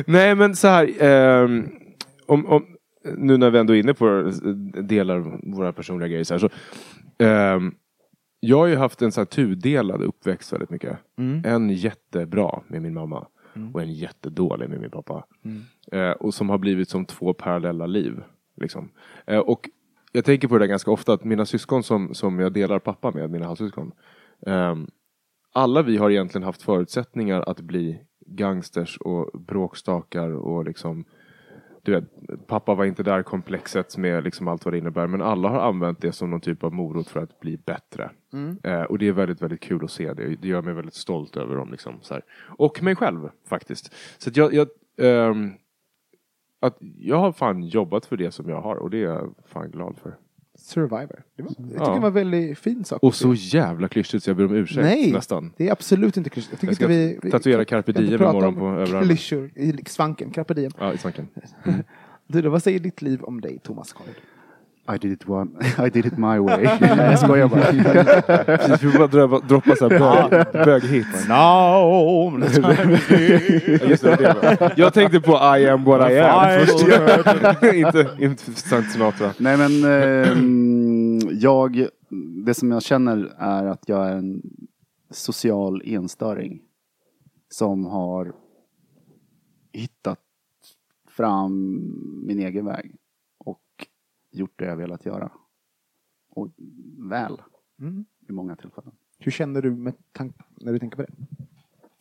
Nej 0.06 0.34
men 0.34 0.56
så 0.56 0.68
här. 0.68 1.02
ehm, 1.02 1.68
om, 2.26 2.46
om, 2.46 2.66
nu 3.16 3.36
när 3.36 3.50
vi 3.50 3.58
ändå 3.58 3.74
är 3.74 3.78
inne 3.80 3.94
på 3.94 4.32
delar 4.82 5.16
av 5.16 5.40
våra 5.42 5.72
personliga 5.72 6.08
grejer 6.08 6.24
så 6.24 6.34
här, 6.34 6.38
så. 6.38 6.48
ehm, 7.18 7.74
jag 8.40 8.58
har 8.58 8.66
ju 8.66 8.76
haft 8.76 9.02
en 9.02 9.12
så 9.12 9.20
här 9.20 9.26
tudelad 9.26 10.02
uppväxt 10.02 10.52
väldigt 10.52 10.70
mycket. 10.70 10.98
En 11.44 11.70
jättebra 11.70 12.60
med 12.68 12.82
min 12.82 12.94
mamma. 12.94 13.26
Och 13.74 13.82
en 13.82 13.92
jättedålig 13.92 14.68
med 14.68 14.80
min 14.80 14.90
pappa. 14.90 15.24
Eh, 15.92 16.10
och 16.10 16.34
som 16.34 16.48
har 16.50 16.58
blivit 16.58 16.88
som 16.88 17.04
två 17.06 17.32
parallella 17.34 17.86
liv. 17.86 18.22
Liksom. 18.60 18.90
Eh, 19.26 19.38
och 19.38 19.68
jag 20.12 20.24
tänker 20.24 20.48
på 20.48 20.54
det 20.54 20.64
där 20.64 20.66
ganska 20.68 20.90
ofta 20.90 21.12
att 21.12 21.24
mina 21.24 21.46
syskon 21.46 21.82
som, 21.82 22.14
som 22.14 22.38
jag 22.38 22.52
delar 22.52 22.78
pappa 22.78 23.10
med, 23.10 23.30
mina 23.30 23.46
halvsyskon. 23.46 23.92
ehm, 24.46 24.86
alla 25.52 25.82
vi 25.82 25.96
har 25.96 26.10
egentligen 26.10 26.42
haft 26.44 26.62
förutsättningar 26.62 27.44
att 27.46 27.60
bli 27.60 28.00
gangsters 28.26 28.98
och 28.98 29.40
bråkstakar 29.40 30.30
och 30.30 30.64
liksom 30.64 31.04
du 31.84 31.92
vet, 31.92 32.04
pappa 32.46 32.74
var 32.74 32.84
inte 32.84 33.02
där 33.02 33.22
komplexet 33.22 33.96
med 33.96 34.24
liksom 34.24 34.48
allt 34.48 34.64
vad 34.64 34.74
det 34.74 34.78
innebär 34.78 35.06
men 35.06 35.22
alla 35.22 35.48
har 35.48 35.60
använt 35.60 36.00
det 36.00 36.12
som 36.12 36.30
någon 36.30 36.40
typ 36.40 36.64
av 36.64 36.72
morot 36.72 37.08
för 37.08 37.20
att 37.20 37.40
bli 37.40 37.56
bättre. 37.56 38.10
Eh, 38.62 38.82
och 38.82 38.98
det 38.98 39.08
är 39.08 39.12
väldigt, 39.12 39.42
väldigt 39.42 39.60
kul 39.60 39.84
att 39.84 39.90
se 39.90 40.12
det. 40.12 40.36
Det 40.36 40.48
gör 40.48 40.62
mig 40.62 40.74
väldigt 40.74 40.94
stolt 40.94 41.36
över 41.36 41.56
dem. 41.56 41.70
Liksom, 41.70 41.98
så 42.00 42.14
här. 42.14 42.22
Och 42.58 42.82
mig 42.82 42.96
själv 42.96 43.28
faktiskt. 43.48 43.92
Så 44.18 44.30
att 44.30 44.36
jag, 44.36 44.54
jag, 44.54 44.68
ehm, 45.00 45.52
att 46.60 46.76
jag 46.80 47.16
har 47.16 47.32
fan 47.32 47.62
jobbat 47.62 48.06
för 48.06 48.16
det 48.16 48.30
som 48.30 48.48
jag 48.48 48.60
har 48.60 48.76
och 48.76 48.90
det 48.90 48.98
är 48.98 49.04
jag 49.04 49.34
fan 49.46 49.70
glad 49.70 49.96
för. 50.02 50.16
Survivor. 50.64 51.22
Det 51.36 51.42
var, 51.42 51.52
jag 51.58 51.70
tycker 51.70 51.94
det 51.94 52.00
var 52.00 52.08
en 52.08 52.14
väldigt 52.14 52.58
fin 52.58 52.84
sak. 52.84 53.02
Och 53.02 53.14
så 53.14 53.34
jävla 53.34 53.88
klyschigt 53.88 54.24
så 54.24 54.30
jag 54.30 54.36
ber 54.36 54.44
om 54.44 54.54
ursäkt 54.54 54.84
Nej, 54.84 55.12
nästan. 55.12 55.52
det 55.56 55.68
är 55.68 55.72
absolut 55.72 56.16
inte 56.16 56.30
klyschigt. 56.30 56.52
Jag 56.52 56.60
tycker 56.60 56.70
Jag 56.70 56.76
ska 56.76 57.02
inte 57.02 57.26
vi, 57.26 57.30
tatuera 57.30 57.64
carpe 57.64 57.92
diem 57.92 58.14
imorgon 58.22 58.54
på 58.54 58.66
överarmen. 58.66 59.04
Klyschor 59.08 59.50
i 59.54 59.84
svanken, 59.86 60.30
carpe 60.30 60.54
diem. 60.54 60.72
Ja, 60.78 60.92
i 60.92 60.98
svanken. 60.98 61.28
Du 62.26 62.42
då, 62.42 62.50
vad 62.50 62.62
säger 62.62 62.78
ditt 62.78 63.02
liv 63.02 63.22
om 63.22 63.40
dig, 63.40 63.58
Thomas 63.62 63.92
Collard? 63.92 64.14
I 64.86 64.98
did 64.98 65.12
it, 65.12 65.28
one, 65.28 65.50
I 65.78 65.88
did 65.88 66.06
it 66.06 66.18
my 66.18 66.38
way. 66.38 66.64
Jag 66.80 67.18
skojar 67.18 67.48
bara. 67.48 68.44
Precis, 68.44 68.82
vi 68.82 68.90
får 68.90 68.98
bara 68.98 69.26
dra, 69.26 69.38
droppa 69.38 69.76
så 69.76 69.88
här 69.88 69.98
bög, 69.98 70.64
böghits. 70.64 71.28
No, 71.28 71.34
Ja, 71.34 72.38
just 73.88 74.02
det, 74.02 74.16
det 74.16 74.56
var. 74.60 74.72
Jag 74.76 74.94
tänkte 74.94 75.20
på 75.20 75.32
I 75.32 75.68
am 75.68 75.84
what 75.84 76.12
I 76.12 76.18
am 76.18 76.66
först. 76.66 77.74
inte, 77.74 78.16
inte 78.18 78.42
Frank 78.52 78.86
Sinatra. 78.90 79.30
Nej 79.38 79.56
men 79.56 79.84
ehm, 79.84 81.18
jag, 81.32 81.86
det 82.46 82.54
som 82.54 82.70
jag 82.70 82.82
känner 82.82 83.32
är 83.38 83.64
att 83.64 83.82
jag 83.86 84.08
är 84.08 84.16
en 84.16 84.42
social 85.10 85.82
enstöring. 85.84 86.60
Som 87.50 87.86
har 87.86 88.32
hittat 89.72 90.18
fram 91.16 91.80
min 92.26 92.38
egen 92.40 92.66
väg. 92.66 92.93
Gjort 94.34 94.58
det 94.58 94.64
jag 94.64 94.76
velat 94.76 95.06
göra. 95.06 95.32
Och 96.30 96.48
väl. 97.10 97.42
Mm. 97.80 98.04
I 98.28 98.32
många 98.32 98.56
tillfällen. 98.56 98.92
Hur 99.18 99.30
känner 99.32 99.62
du 99.62 99.70
med 99.70 99.94
när 100.60 100.72
du 100.72 100.78
tänker 100.78 100.96
på 100.96 101.02
det? 101.02 101.12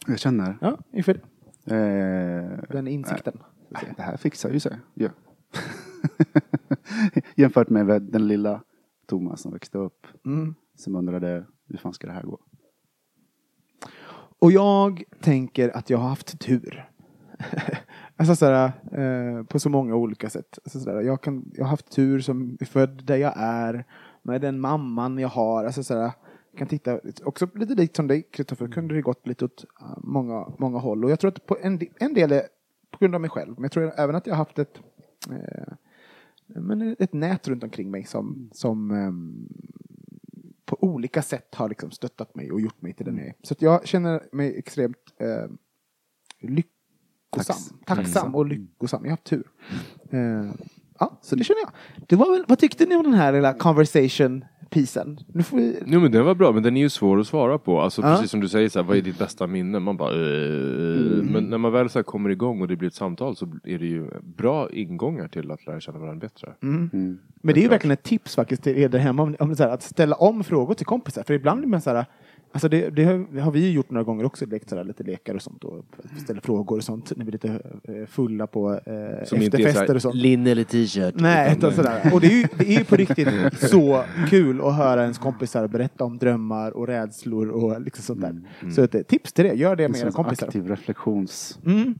Jag 0.08 0.20
känner. 0.20 0.58
Ja, 0.62 0.78
inför 0.92 1.22
Eh, 1.66 2.60
den 2.70 2.88
insikten. 2.88 3.34
säga. 3.80 3.94
det 3.98 4.02
här 4.02 4.18
fixar 4.18 4.50
ju 4.50 4.60
sig. 4.60 4.80
Ja. 4.94 5.10
Jämfört 7.36 7.70
med 7.70 8.02
den 8.02 8.28
lilla 8.28 8.64
Thomas 9.06 9.42
som 9.42 9.52
växte 9.54 9.78
upp. 9.78 10.08
Mm. 10.26 10.56
Som 10.76 10.96
undrade 10.96 11.46
hur 11.68 11.78
fan 11.78 11.94
ska 11.94 12.08
det 12.08 12.14
här 12.14 12.24
gå? 12.24 12.40
Och 14.40 14.52
jag 14.52 15.04
tänker 15.22 15.78
att 15.78 15.90
jag 15.90 15.98
har 15.98 16.10
haft 16.10 16.40
tur. 16.40 16.90
alltså 18.18 18.36
sådär, 18.36 18.72
eh, 18.92 19.44
på 19.44 19.60
så 19.60 19.70
många 19.70 19.96
olika 19.96 20.30
sätt. 20.30 20.60
Alltså 20.64 20.80
sådär, 20.80 21.02
jag, 21.02 21.22
kan, 21.22 21.52
jag 21.54 21.64
har 21.64 21.70
haft 21.70 21.92
tur 21.92 22.20
som 22.20 22.58
är 22.60 22.66
född 22.66 23.06
där 23.06 23.18
jag 23.18 23.34
är, 23.38 23.86
med 24.22 24.42
den 24.42 24.60
mamman 24.60 25.18
jag 25.18 25.30
har. 25.30 25.66
Alltså 25.66 25.84
sådär, 25.84 26.12
jag 26.52 26.58
kan 26.58 26.68
titta, 26.68 27.00
också 27.24 27.48
lite 27.56 27.76
likt 27.76 27.96
som 27.96 28.08
dig 28.08 28.22
Kristoffer, 28.22 28.68
kunde 28.68 28.96
det 28.96 29.02
gått 29.02 29.28
lite 29.28 29.46
åt 29.46 29.66
eh, 29.82 29.98
många, 29.98 30.48
många 30.58 30.80
håll. 30.80 31.06
Och 31.06 31.12
jag 31.12 31.20
tror 31.20 31.32
att 31.32 31.46
på 31.46 31.58
en, 31.62 31.80
en 32.00 32.14
del 32.14 32.32
är 32.32 32.44
på 32.92 32.98
grund 33.00 33.16
av 33.16 33.22
mig 33.22 33.30
själv, 33.30 33.54
men 33.56 33.64
jag 33.64 33.72
tror 33.72 33.94
även 33.98 34.16
att 34.16 34.28
jag 34.28 34.34
har 34.34 34.38
haft 34.46 34.60
ett 34.60 34.80
eh, 35.30 35.74
men 36.48 36.96
ett 37.00 37.14
nät 37.14 37.48
runt 37.48 37.64
omkring 37.64 37.92
mig 37.92 38.04
som, 38.04 38.50
som 38.54 38.92
ehm, 38.92 39.48
på 40.66 40.78
olika 40.84 41.22
sätt 41.22 41.56
har 41.56 41.70
liksom 41.70 41.92
stöttat 41.92 42.36
mig 42.36 42.52
och 42.52 42.62
gjort 42.62 42.82
mig 42.82 42.94
till 42.94 43.06
den 43.06 43.18
jag 43.18 43.28
är. 43.28 43.34
Så 43.42 43.56
jag 43.60 43.88
känner 43.88 44.24
mig 44.32 44.58
extremt 44.58 45.14
eh, 45.18 45.46
lyckosam. 47.38 47.78
Tacksam 47.86 48.36
och 48.36 48.46
lyckosam. 48.46 49.02
Jag 49.06 49.12
har 49.12 49.18
tur. 49.18 49.44
Eh, 50.12 50.52
ja, 51.00 51.20
så 51.22 51.36
det 51.36 51.44
känner 51.44 51.62
jag. 51.62 51.72
Det 52.08 52.16
var 52.16 52.32
väl, 52.32 52.44
vad 52.48 52.60
tyckte 52.60 52.86
ni 52.86 52.96
om 52.96 53.04
den 53.04 53.14
här 53.14 53.34
lilla 53.34 53.54
conversation 53.54 54.46
pisen? 54.70 55.20
Nu 55.34 55.44
får 55.44 55.58
vi... 55.58 55.80
Jo 55.86 56.00
men 56.00 56.12
den 56.12 56.26
var 56.26 56.36
bra, 56.36 56.52
men 56.52 56.64
den 56.64 56.78
är 56.78 56.82
ju 56.82 56.90
svår 56.90 57.20
att 57.20 57.28
svara 57.28 57.58
på. 57.58 57.82
Alltså 57.82 58.02
Ja. 58.02 58.16
precis 58.16 58.32
som 58.32 58.40
du 58.40 58.50
säger, 58.50 58.70
så 58.70 58.80
här, 58.80 58.88
vad 58.88 58.98
är 58.98 59.02
ditt 59.02 59.20
bästa 59.20 59.48
minne? 59.48 59.80
Man 59.80 59.98
bara, 59.98 60.12
eh, 60.12 61.24
Men 61.24 61.44
när 61.44 61.58
man 61.58 61.72
väl 61.72 61.90
så 61.90 62.00
här, 62.00 62.04
kommer 62.04 62.30
igång 62.30 62.62
och 62.62 62.68
det 62.68 62.76
blir 62.76 62.88
ett 62.88 62.96
samtal 62.96 63.36
så 63.36 63.46
är 63.64 63.80
det 63.80 63.86
ju 63.86 64.10
bra 64.22 64.70
ingångar 64.72 65.28
till 65.28 65.52
att 65.52 65.66
lära 65.66 65.80
känna 65.80 66.00
varandra 66.00 66.20
bättre. 66.28 66.54
Mm. 66.64 66.90
Men 67.42 67.54
det 67.54 67.60
är 67.60 67.64
ju 67.64 67.68
verkligen 67.70 67.92
ett 67.94 68.04
tips 68.04 68.36
faktiskt 68.36 68.64
till 68.64 68.78
er 68.78 68.90
där 68.90 69.00
hemma 69.00 69.24
om, 69.24 69.36
om 69.40 69.56
så 69.56 69.64
här, 69.64 69.70
att 69.70 69.84
ställa 69.84 70.16
om 70.16 70.44
frågor 70.44 70.74
till 70.74 70.86
kompisar. 70.86 71.24
För 71.24 71.34
ibland 71.34 71.60
blir 71.60 71.70
man 71.70 71.82
så 71.82 71.90
här, 71.90 72.06
alltså 72.54 72.70
det, 72.70 72.90
det 72.90 73.04
har, 73.40 73.52
vi 73.52 73.60
ju 73.60 73.72
gjort 73.72 73.90
några 73.90 74.04
gånger 74.04 74.24
också, 74.26 74.46
lekt 74.46 74.70
så 74.70 74.76
här, 74.76 74.84
lite 74.84 75.04
lekar 75.04 75.36
och 75.36 75.42
sånt 75.42 75.64
och 75.64 75.86
ställer 76.24 76.42
frågor 76.42 76.78
och 76.78 76.84
sånt 76.84 77.12
när 77.18 77.26
vi 77.26 77.30
är 77.30 77.32
lite 77.32 77.62
eh, 77.84 78.06
fulla 78.08 78.48
på 78.48 78.74
eh, 78.74 79.26
Som 79.26 79.42
efterfester 79.42 79.96
och 79.96 80.02
sånt. 80.02 80.16
linne 80.16 80.52
eller 80.52 80.64
t-shirt. 80.64 81.16
Nej, 81.18 81.56
utan 81.58 81.74
sådär. 81.74 82.12
Och 82.14 82.22
det 82.22 82.28
är, 82.28 82.32
ju, 82.42 82.48
det 82.58 82.74
är 82.76 82.80
ju 82.80 82.84
på 82.86 82.96
riktigt 83.04 83.28
så 83.70 84.04
kul 84.30 84.62
att 84.62 84.76
höra 84.76 85.02
ens 85.02 85.18
kompisar 85.18 85.68
berätta 85.68 86.04
om 86.04 86.18
drömmar 86.18 86.72
och 86.72 86.88
rädslor 86.88 87.48
och 87.50 87.82
liksom 87.82 88.04
sånt 88.04 88.22
där. 88.22 88.42
Så 88.72 88.84
ett 88.84 88.96
eh, 88.96 89.02
tips 89.02 89.34
till 89.34 89.46
det, 89.46 89.54
gör 89.54 89.76
det 89.76 89.84
En 89.84 89.92
med 89.92 90.00
era 90.02 90.12
sån 90.12 90.24
kompisar. 90.24 90.48
aktiv 90.48 90.68
reflektions... 90.68 91.60
Mm. 91.66 91.96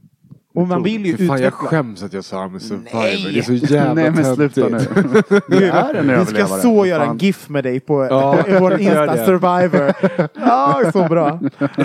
Och 0.54 0.68
man 0.68 0.82
vill 0.82 1.06
ju 1.06 1.16
fan, 1.16 1.26
jag 1.26 1.36
utveckla. 1.38 1.68
skäms 1.68 2.02
att 2.02 2.12
jag 2.12 2.24
sa 2.24 2.48
med 2.48 2.62
Survivor. 2.62 2.90
Nej! 2.94 3.30
Det 3.32 3.38
är 3.38 3.42
så 3.42 3.52
jävla 3.74 3.94
Nej 3.94 4.10
men 4.10 4.34
sluta 4.34 4.68
nu. 4.68 4.78
Du 5.48 5.64
är 5.64 5.94
en 5.94 6.18
Vi 6.20 6.26
ska 6.26 6.46
så 6.46 6.86
göra 6.86 7.04
en. 7.04 7.18
GIF 7.18 7.48
med 7.48 7.64
dig 7.64 7.80
på 7.80 8.04
Ja, 8.10 8.44
vår 8.60 8.80
Insta. 8.80 9.26
Survivor. 9.26 9.92
Ja, 10.34 10.90
så 10.92 11.08
bra. 11.08 11.40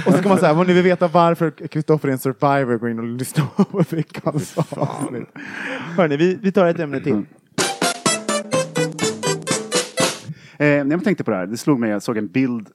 Och 0.05 0.13
så 0.13 0.21
kan 0.21 0.29
man 0.29 0.37
säga, 0.37 0.51
om 0.53 0.67
ni 0.67 0.73
vill 0.73 0.83
veta 0.83 1.07
varför 1.07 1.67
Kristoffer 1.67 2.07
är 2.07 2.11
en 2.11 2.19
Survivor, 2.19 2.77
gå 2.77 2.89
in 2.89 2.99
och 2.99 3.05
lyssna 3.05 3.43
på 3.55 3.83
veckans 3.89 4.57
avsnitt. 4.57 5.27
Hörni, 5.97 6.17
vi, 6.17 6.39
vi 6.41 6.51
tar 6.51 6.65
ett 6.65 6.79
ämne 6.79 6.99
till. 6.99 7.25
Eh, 10.59 10.83
när 10.85 10.91
jag 10.91 11.03
tänkte 11.03 11.23
på 11.23 11.31
det 11.31 11.37
här, 11.37 11.45
det 11.45 11.57
slog 11.57 11.79
mig, 11.79 11.89
jag 11.89 12.03
såg 12.03 12.17
en 12.17 12.27
bild 12.27 12.69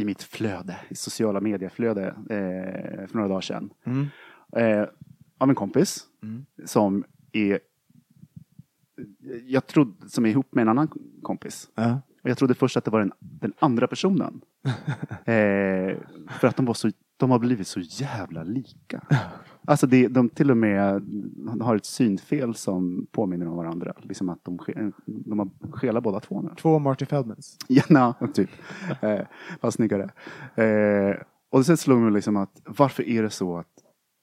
i 0.00 0.04
mitt 0.04 0.22
flöde, 0.22 0.76
i 0.88 0.94
sociala 0.94 1.40
medieflöde 1.40 2.06
eh, 2.06 3.06
för 3.08 3.14
några 3.14 3.28
dagar 3.28 3.40
sedan. 3.40 3.70
Eh, 4.56 4.84
av 5.38 5.48
en 5.48 5.54
kompis 5.54 6.06
som 6.64 7.04
är 7.32 7.58
jag 9.46 9.66
trodde, 9.66 10.08
som 10.08 10.26
är 10.26 10.30
ihop 10.30 10.54
med 10.54 10.62
en 10.62 10.68
annan 10.68 10.88
kompis. 11.22 11.70
Ja. 11.74 12.00
Och 12.22 12.30
jag 12.30 12.38
trodde 12.38 12.54
först 12.54 12.76
att 12.76 12.84
det 12.84 12.90
var 12.90 13.00
den, 13.00 13.12
den 13.18 13.52
andra 13.58 13.86
personen. 13.86 14.40
eh, 15.24 15.96
för 16.40 16.44
att 16.44 16.56
de, 16.56 16.66
var 16.66 16.74
så, 16.74 16.90
de 17.16 17.30
har 17.30 17.38
blivit 17.38 17.66
så 17.66 17.80
jävla 17.80 18.42
lika. 18.42 19.00
Alltså 19.64 19.86
det, 19.86 20.08
de 20.08 20.28
till 20.28 20.50
och 20.50 20.56
med 20.56 21.02
har 21.60 21.76
ett 21.76 21.84
synfel 21.84 22.54
som 22.54 23.06
påminner 23.10 23.48
om 23.48 23.56
varandra. 23.56 23.94
Liksom 24.02 24.28
att 24.28 24.44
de, 24.44 24.58
de 25.06 25.38
har 25.38 25.48
skelat 25.72 26.02
båda 26.04 26.20
två 26.20 26.42
nu. 26.42 26.50
Två 26.56 26.78
Marty 26.78 27.06
Feldmans. 27.06 27.58
Ja, 27.68 27.82
na, 27.88 28.14
typ. 28.34 28.50
Eh, 29.00 29.20
fast 29.60 29.76
snyggare. 29.76 30.10
Eh, 30.64 31.16
och 31.50 31.66
sen 31.66 31.76
slog 31.76 32.00
mig 32.00 32.12
liksom 32.12 32.36
att 32.36 32.62
varför 32.64 33.08
är 33.08 33.22
det 33.22 33.30
så 33.30 33.58
att... 33.58 33.77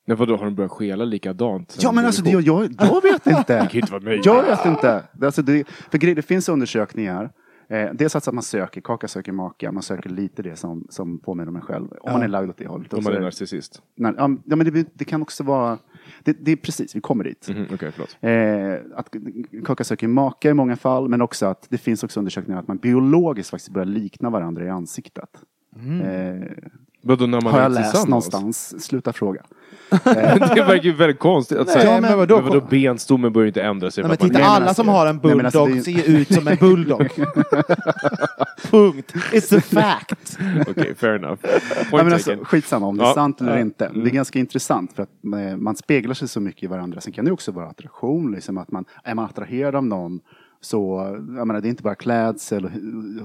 Nej, 0.05 0.17
vadå, 0.17 0.37
har 0.37 0.45
de 0.45 0.55
börjat 0.55 0.71
skela 0.71 1.05
likadant? 1.05 1.77
Ja 1.81 1.91
men 1.91 2.05
alltså, 2.05 2.23
det, 2.23 2.29
jag, 2.29 2.41
jag 2.79 3.01
vet 3.01 3.27
inte. 3.27 3.43
Det 3.63 3.67
kan 3.71 3.81
inte 3.81 3.91
vara 3.91 4.03
möjligt. 4.03 4.25
Jag 4.25 4.43
vet 4.43 4.65
inte. 4.65 5.03
Det, 5.13 5.25
alltså 5.25 5.41
det, 5.41 5.67
för 5.67 5.97
grej, 5.97 6.15
det 6.15 6.21
finns 6.21 6.49
undersökningar. 6.49 7.31
Eh, 7.69 7.89
dels 7.93 8.15
att 8.15 8.33
man 8.33 8.43
söker, 8.43 8.81
kaka 8.81 9.07
söker 9.07 9.31
maka, 9.31 9.71
man 9.71 9.83
söker 9.83 10.09
lite 10.09 10.41
det 10.41 10.55
som, 10.55 10.87
som 10.89 11.19
påminner 11.19 11.49
om 11.49 11.55
en 11.55 11.61
själv. 11.61 11.87
Om 12.01 12.11
man 12.11 12.23
är 12.23 12.27
lagd 12.27 12.49
åt 12.49 12.57
det 12.57 12.67
hållet. 12.67 12.93
Om 12.93 13.03
man 13.03 13.13
är 13.13 13.19
narcissist. 13.19 13.81
när, 13.95 14.13
ja, 14.17 14.29
ja, 14.45 14.55
men 14.55 14.73
det, 14.73 14.87
det 14.93 15.05
kan 15.05 15.21
också 15.21 15.43
vara... 15.43 15.77
Det, 16.23 16.37
det 16.45 16.51
är 16.51 16.55
precis, 16.55 16.95
vi 16.95 17.01
kommer 17.01 17.23
dit. 17.23 17.49
Okej, 17.73 17.91
förlåt. 17.91 18.17
Eh, 18.21 18.97
att 18.99 19.09
kaka 19.65 19.83
söker 19.83 20.07
maka 20.07 20.49
i 20.49 20.53
många 20.53 20.75
fall, 20.75 21.09
men 21.09 21.21
också 21.21 21.45
att 21.45 21.67
det 21.69 21.77
finns 21.77 22.03
också 22.03 22.19
undersökningar 22.19 22.59
att 22.59 22.67
man 22.67 22.77
biologiskt 22.77 23.49
faktiskt 23.49 23.69
börjar 23.69 23.85
likna 23.85 24.29
varandra 24.29 24.65
i 24.65 24.69
ansiktet. 24.69 25.29
Eh, 25.75 26.51
Vadå 27.01 27.25
när 27.25 27.41
man 27.41 27.53
har 27.53 27.59
är 27.59 27.63
jag 27.63 27.71
läst 27.71 28.07
någonstans. 28.07 28.83
Sluta 28.83 29.13
fråga. 29.13 29.45
Det 29.89 30.63
verkar 30.67 30.83
ju 30.83 30.91
väldigt 30.93 31.19
konstigt. 31.19 31.57
Att 31.57 31.67
Nej, 31.67 31.75
säga, 31.75 31.91
men 31.91 32.01
men 32.01 32.17
vadå? 32.17 32.41
vadå, 32.41 32.61
benstommen 32.61 33.33
börjar 33.33 33.45
ju 33.45 33.49
inte 33.49 33.61
ändra 33.61 33.91
sig. 33.91 34.03
Nej, 34.03 34.09
men 34.09 34.17
titta, 34.17 34.39
Nej, 34.39 34.47
alla 34.47 34.65
alltså- 34.65 34.73
som 34.83 34.87
har 34.89 35.05
en 35.07 35.15
nej, 35.23 35.35
men 35.35 35.37
bulldog 35.43 35.45
alltså, 35.45 35.65
det 35.91 35.97
är- 35.99 36.01
ser 36.03 36.11
ut 36.17 36.33
som 36.33 36.47
en 36.47 36.55
bulldog. 36.59 37.09
Punkt. 38.71 39.13
It's 39.33 39.57
a 39.57 39.61
fact. 39.61 40.37
Okej, 40.69 40.95
fair 40.95 41.15
enough. 41.15 41.41
Point 41.89 42.03
men 42.03 42.13
alltså, 42.13 42.35
skitsamma 42.43 42.87
om 42.87 42.97
det 42.97 43.03
är 43.03 43.07
Ja. 43.07 43.13
sant 43.13 43.41
eller 43.41 43.57
inte. 43.57 43.85
Mm. 43.85 44.03
Det 44.03 44.09
är 44.09 44.13
ganska 44.13 44.39
intressant 44.39 44.93
för 44.93 45.03
att 45.03 45.09
eh, 45.51 45.57
man 45.57 45.75
speglar 45.75 46.13
sig 46.13 46.27
så 46.27 46.39
mycket 46.39 46.63
i 46.63 46.67
varandra. 46.67 47.01
Sen 47.01 47.13
kan 47.13 47.25
det 47.25 47.31
också 47.31 47.51
vara 47.51 47.67
attraktion. 47.67 48.31
Liksom 48.31 48.57
att 48.57 48.71
man, 48.71 48.85
är 49.03 49.15
man 49.15 49.25
attraherad 49.25 49.75
av 49.75 49.85
någon 49.85 50.19
så, 50.65 51.01
jag 51.37 51.47
menar, 51.47 51.61
det 51.61 51.67
är 51.67 51.69
inte 51.69 51.83
bara 51.83 51.95
klädsel 51.95 52.65
och 52.65 52.71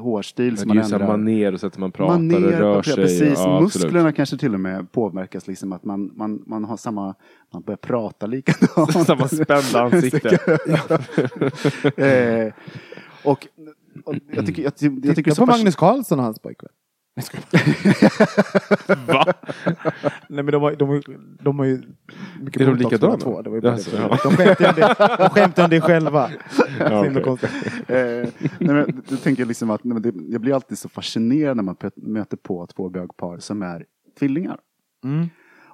hårstil 0.03 0.59
som 0.59 0.69
det 0.69 0.73
är 0.73 0.75
ju 0.75 0.81
man 0.81 0.93
ändrar. 0.93 1.07
maner 1.09 1.53
och 1.55 1.61
sätt 1.61 1.79
man 1.79 1.93
pratar 1.93 2.15
och 2.15 2.21
Maner, 2.21 2.39
rör 2.41 2.77
ja, 2.77 2.83
sig. 2.83 2.95
Precis, 2.95 3.21
Ja, 3.23 3.33
absolut. 3.33 3.63
musklerna 3.63 4.13
kanske 4.13 4.37
till 4.37 4.55
och 4.55 4.61
med 4.61 4.93
påverkas. 4.93 5.47
Liksom, 5.47 5.73
att 5.73 5.85
man, 5.85 6.11
man, 6.15 6.43
man 6.47 6.65
har 6.65 6.77
samma, 6.77 7.15
man 7.51 7.63
börjar 7.63 7.77
prata 7.77 8.27
likadant. 8.27 8.93
Samma 9.07 9.29
spända 9.29 9.83
ansikte. 9.95 10.39
eh, 11.97 12.53
och, 13.25 13.47
och 14.05 14.15
jag 14.33 14.47
tycker, 14.47 14.63
jag, 14.63 14.73
jag, 14.79 14.93
jag 14.93 15.01
tycker 15.01 15.01
det 15.01 15.09
är 15.09 15.15
Titta 15.15 15.35
så 15.35 15.47
på 15.47 15.53
Magnus 15.53 15.77
Carlsson 15.77 16.19
och 16.19 16.25
hans 16.25 16.39
pojkvän. 16.39 16.71
Nej. 17.17 17.27
Va? 19.07 19.25
Nej 20.29 20.45
men 20.45 20.47
de 20.47 20.63
har, 20.63 20.75
de 20.75 20.89
har, 20.89 21.03
de 21.43 21.59
har 21.59 21.67
ju 21.67 21.83
mycket 22.41 22.63
Är 22.63 22.67
de 22.67 22.77
likadana? 22.77 23.17
två. 23.17 23.43
Det 23.43 23.51
var 23.51 23.57
ju 23.57 23.63
ja. 23.65 24.19
De 24.25 24.37
skämtar 24.37 24.69
om 24.69 24.75
det, 24.75 25.17
de 25.19 25.29
skämtar 25.31 25.65
om 25.65 25.71
det 25.71 25.81
själva. 25.81 26.31
Okej. 26.81 27.23
konstigt. 27.23 27.51
Eh, 27.89 27.97
nej, 27.97 28.49
men, 28.59 29.03
jag 29.09 29.23
tänker 29.23 29.45
liksom 29.45 29.71
att 29.71 29.85
nej, 29.85 29.95
men 29.95 30.03
det, 30.03 30.33
jag 30.33 30.41
blir 30.41 30.55
alltid 30.55 30.79
så 30.79 30.89
fascinerad 30.89 31.57
när 31.57 31.65
man 31.65 31.77
möter 31.95 32.37
på 32.37 32.67
två 32.67 32.89
bögpar 32.89 33.39
som 33.39 33.63
är 33.63 33.85
tvillingar. 34.19 34.59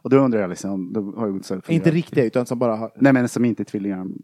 Och 0.06 0.10
då 0.10 0.16
undrar 0.18 0.40
jag 0.40 0.50
liksom, 0.50 0.92
då 0.92 1.14
har 1.16 1.26
jag 1.26 1.44
så 1.44 1.60
Inte 1.68 1.90
riktiga 1.90 2.24
utan 2.24 2.46
som 2.46 2.58
bara 2.58 2.76
har... 2.76 2.92
Nej 2.96 3.12
men 3.12 3.28
som 3.28 3.44
inte 3.44 3.62
är 3.62 3.64
tvillingar, 3.64 4.00
mm, 4.00 4.18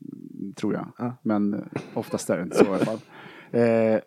tror 0.57 0.75
jag. 0.75 0.93
Ja. 0.99 1.17
Men 1.23 1.55
eh, 1.55 1.61
oftast 1.95 2.31
är 2.31 2.37
det 2.37 2.43
inte 2.43 2.57
så 2.57 2.65
i 2.65 2.69
alla 2.69 2.79
fall. 2.79 2.99
Eh, 3.51 4.01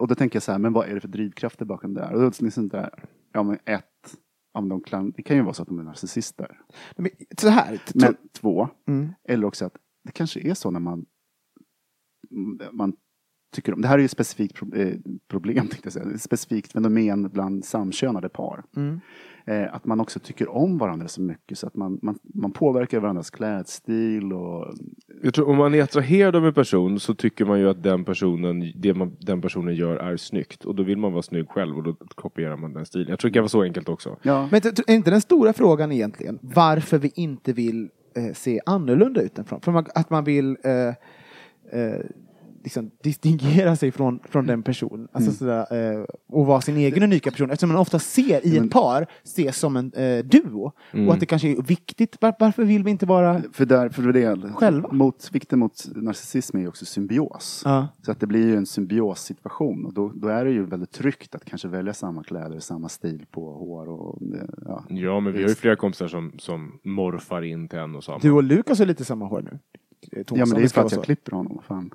och 0.00 0.08
då 0.08 0.14
tänker 0.14 0.36
jag 0.36 0.42
så 0.42 0.52
här, 0.52 0.58
men 0.58 0.72
vad 0.72 0.88
är 0.88 0.94
det 0.94 1.00
för 1.00 1.08
drivkrafter 1.08 1.64
bakom 1.64 1.94
det 1.94 2.04
här? 2.04 2.12
Och 2.12 2.20
då 2.20 2.26
är 2.26 2.30
det 2.30 2.42
liksom 2.42 2.68
där, 2.68 3.04
ja 3.32 3.42
men 3.42 3.58
ett, 3.64 4.16
om 4.52 4.68
de 4.68 4.80
kan, 4.80 5.10
det 5.10 5.22
kan 5.22 5.36
ju 5.36 5.42
vara 5.42 5.54
så 5.54 5.62
att 5.62 5.68
de 5.68 5.78
är 5.78 5.82
narcissister. 5.82 6.60
Men, 6.96 7.10
så 7.38 7.48
här. 7.48 7.80
Men 7.94 8.02
Men, 8.06 8.16
två, 8.32 8.68
mm. 8.88 9.12
eller 9.28 9.46
också 9.46 9.64
att 9.64 9.76
det 10.04 10.12
kanske 10.12 10.40
är 10.40 10.54
så 10.54 10.70
när 10.70 10.80
man, 10.80 11.06
man 12.72 12.92
tycker 13.52 13.74
om, 13.74 13.82
det 13.82 13.88
här 13.88 13.94
är 13.94 13.98
ju 13.98 14.04
ett 14.04 14.10
specifikt 14.10 14.54
pro, 14.54 14.74
eh, 14.74 14.96
problem, 15.28 15.68
tänkte 15.68 15.86
jag 15.86 15.92
säga, 15.92 16.14
ett 16.14 16.22
specifikt 16.22 16.72
fenomen 16.72 17.28
bland 17.28 17.64
samkönade 17.64 18.28
par. 18.28 18.64
Mm. 18.76 19.00
Eh, 19.44 19.74
att 19.74 19.84
man 19.84 20.00
också 20.00 20.18
tycker 20.18 20.48
om 20.48 20.78
varandra 20.78 21.08
så 21.08 21.22
mycket 21.22 21.58
så 21.58 21.66
att 21.66 21.76
man, 21.76 21.98
man, 22.02 22.18
man 22.34 22.52
påverkar 22.52 23.00
varandras 23.00 23.30
klädstil 23.30 24.32
och 24.32 24.74
Jag 25.22 25.34
tror 25.34 25.48
om 25.48 25.56
man 25.56 25.74
är 25.74 25.82
attraherad 25.82 26.36
av 26.36 26.46
en 26.46 26.54
person 26.54 27.00
så 27.00 27.14
tycker 27.14 27.44
man 27.44 27.60
ju 27.60 27.70
att 27.70 27.82
den 27.82 28.04
personen, 28.04 28.72
det 28.76 28.94
man, 28.94 29.16
den 29.20 29.40
personen 29.40 29.74
gör 29.74 29.96
är 29.96 30.16
snyggt. 30.16 30.64
Och 30.64 30.74
då 30.74 30.82
vill 30.82 30.98
man 30.98 31.12
vara 31.12 31.22
snygg 31.22 31.48
själv 31.48 31.76
och 31.76 31.82
då 31.82 31.94
kopierar 32.14 32.56
man 32.56 32.72
den 32.72 32.86
stilen. 32.86 33.08
Jag 33.08 33.18
tror 33.18 33.30
det 33.30 33.34
kan 33.34 33.42
vara 33.42 33.48
så 33.48 33.62
enkelt 33.62 33.88
också. 33.88 34.16
ja, 34.22 34.48
Men 34.50 34.60
är 34.86 34.94
inte 34.94 35.10
den 35.10 35.20
stora 35.20 35.52
frågan 35.52 35.92
egentligen 35.92 36.38
varför 36.42 36.98
vi 36.98 37.12
inte 37.14 37.52
vill 37.52 37.88
eh, 38.16 38.34
se 38.34 38.60
annorlunda 38.66 39.22
ut 39.22 39.38
än 39.38 39.44
från? 39.44 39.60
För 39.60 39.72
man, 39.72 39.86
att 39.94 40.10
man 40.10 40.24
vill 40.24 40.56
eh, 40.64 40.88
eh, 41.80 42.00
liksom 42.62 42.90
distingera 43.02 43.76
sig 43.76 43.92
från, 43.92 44.20
från 44.28 44.46
den 44.46 44.62
personen. 44.62 45.08
Alltså 45.12 45.32
sådär, 45.32 45.92
eh, 45.98 46.04
och 46.28 46.46
vara 46.46 46.60
sin 46.60 46.76
egen 46.76 47.02
unika 47.02 47.30
person. 47.30 47.50
Eftersom 47.50 47.68
man 47.68 47.78
ofta 47.78 47.98
ser 47.98 48.46
i 48.46 48.56
ett 48.56 48.70
par, 48.70 49.06
ses 49.24 49.58
som 49.58 49.76
en 49.76 49.92
eh, 49.92 50.24
duo. 50.24 50.72
Och 50.92 51.14
att 51.14 51.20
det 51.20 51.26
kanske 51.26 51.48
är 51.48 51.62
viktigt. 51.62 52.16
Var, 52.20 52.34
varför 52.38 52.64
vill 52.64 52.84
vi 52.84 52.90
inte 52.90 53.06
vara... 53.06 53.42
För, 53.52 53.66
där, 53.66 53.88
för 53.88 54.02
det, 54.02 54.52
Själva? 54.54 54.92
Mot, 54.92 55.28
vikten 55.32 55.58
mot 55.58 55.84
narcissism 55.94 56.56
är 56.56 56.60
ju 56.60 56.68
också 56.68 56.84
symbios. 56.84 57.62
Ja. 57.64 57.88
Så 58.02 58.12
att 58.12 58.20
det 58.20 58.26
blir 58.26 58.46
ju 58.46 58.56
en 58.56 58.66
symbiossituation 58.66 59.86
och 59.86 59.94
då, 59.94 60.12
då 60.14 60.28
är 60.28 60.44
det 60.44 60.50
ju 60.50 60.64
väldigt 60.64 60.92
tryggt 60.92 61.34
att 61.34 61.44
kanske 61.44 61.68
välja 61.68 61.94
samma 61.94 62.24
kläder, 62.24 62.58
samma 62.58 62.88
stil 62.88 63.26
på 63.30 63.52
hår 63.52 63.88
och 63.88 64.22
eh, 64.22 64.48
ja. 64.66 64.84
Ja, 64.88 65.20
men 65.20 65.32
vi 65.32 65.42
har 65.42 65.48
ju 65.48 65.54
flera 65.54 65.76
kompisar 65.76 66.08
som, 66.08 66.32
som 66.38 66.78
morfar 66.84 67.42
in 67.42 67.68
till 67.68 67.78
en 67.78 67.96
och 67.96 68.04
samma. 68.04 68.18
Du 68.18 68.30
och 68.30 68.42
Lukas 68.42 68.78
har 68.78 68.86
lite 68.86 69.04
samma 69.04 69.26
hår 69.26 69.42
nu. 69.42 69.58
Eh, 70.12 70.22
Thomas, 70.22 70.38
Ja 70.40 70.46
men 70.46 70.58
det 70.58 70.64
är 70.64 70.68
ska 70.68 70.80
för 70.80 70.86
att 70.86 70.92
jag 70.92 71.04
klipper 71.04 71.32
honom, 71.32 71.60
fan. 71.68 71.90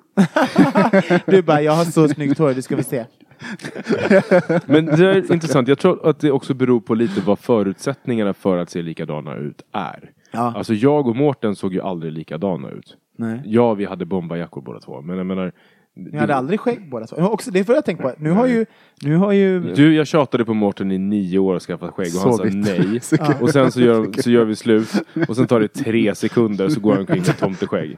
Du 1.26 1.42
bara, 1.42 1.62
jag 1.62 1.72
har 1.72 1.84
så 1.84 2.08
snyggt 2.08 2.38
hår, 2.38 2.54
det 2.54 2.62
ska 2.62 2.76
vi 2.76 2.82
se. 2.82 3.04
Men 4.66 4.86
det 4.86 5.10
är 5.10 5.32
intressant. 5.32 5.68
Jag 5.68 5.78
tror 5.78 6.08
att 6.08 6.20
det 6.20 6.30
också 6.30 6.54
beror 6.54 6.80
på 6.80 6.94
lite 6.94 7.20
vad 7.20 7.38
förutsättningarna 7.38 8.34
för 8.34 8.58
att 8.58 8.70
se 8.70 8.82
likadana 8.82 9.36
ut 9.36 9.62
är. 9.72 10.10
Ja. 10.30 10.52
Alltså 10.56 10.74
jag 10.74 11.06
och 11.06 11.16
Mårten 11.16 11.56
såg 11.56 11.74
ju 11.74 11.80
aldrig 11.80 12.12
likadana 12.12 12.70
ut. 12.70 12.96
Nej. 13.16 13.42
Ja, 13.44 13.74
vi 13.74 13.84
hade 13.84 14.04
bombarjackor 14.04 14.62
båda 14.62 14.80
två. 14.80 15.00
Men 15.00 15.16
jag 15.16 15.26
menar... 15.26 15.52
Ni 15.98 16.18
hade 16.18 16.34
aldrig 16.34 16.60
skägg 16.60 16.90
båda 16.90 17.06
två. 17.06 17.16
Också, 17.16 17.50
det 17.50 17.64
får 17.64 17.74
jag 17.74 17.84
tänka 17.84 18.02
på. 18.02 18.12
Nu 18.18 18.30
har 18.30 18.46
ju... 18.46 18.66
Nu 19.02 19.16
har 19.16 19.32
ju 19.32 19.60
Du, 19.60 19.94
jag 19.94 20.06
tjatade 20.06 20.44
på 20.44 20.54
Mårten 20.54 20.92
i 20.92 20.98
nio 20.98 21.38
år 21.38 21.56
att 21.56 21.62
skaffa 21.62 21.92
skägg 21.92 22.14
och 22.16 22.20
han 22.22 22.32
sa 22.32 22.36
Så 22.36 22.44
vitt. 22.44 22.54
nej. 22.54 23.00
Så 23.02 23.16
kul. 23.16 23.34
Och 23.40 23.50
sen 23.50 23.72
så 23.72 23.80
gör, 23.80 24.12
så 24.22 24.30
gör 24.30 24.44
vi 24.44 24.56
slut 24.56 24.88
och 25.28 25.36
sen 25.36 25.46
tar 25.46 25.60
det 25.60 25.68
tre 25.68 26.14
sekunder 26.14 26.68
så 26.68 26.80
går 26.80 26.90
han 26.90 27.00
omkring 27.00 27.22
med 27.26 27.38
tomteskägg. 27.38 27.96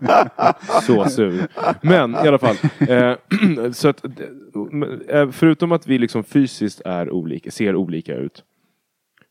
Så 0.82 1.04
sur. 1.04 1.46
Men 1.82 2.12
i 2.14 2.16
alla 2.16 2.38
fall. 2.38 2.56
Eh, 2.88 3.12
så 3.72 3.88
att, 3.88 4.04
eh, 5.08 5.30
förutom 5.30 5.72
att 5.72 5.86
vi 5.86 5.98
liksom 5.98 6.24
fysiskt 6.24 6.80
är 6.84 7.10
olika, 7.10 7.50
ser 7.50 7.76
olika 7.76 8.14
ut. 8.14 8.44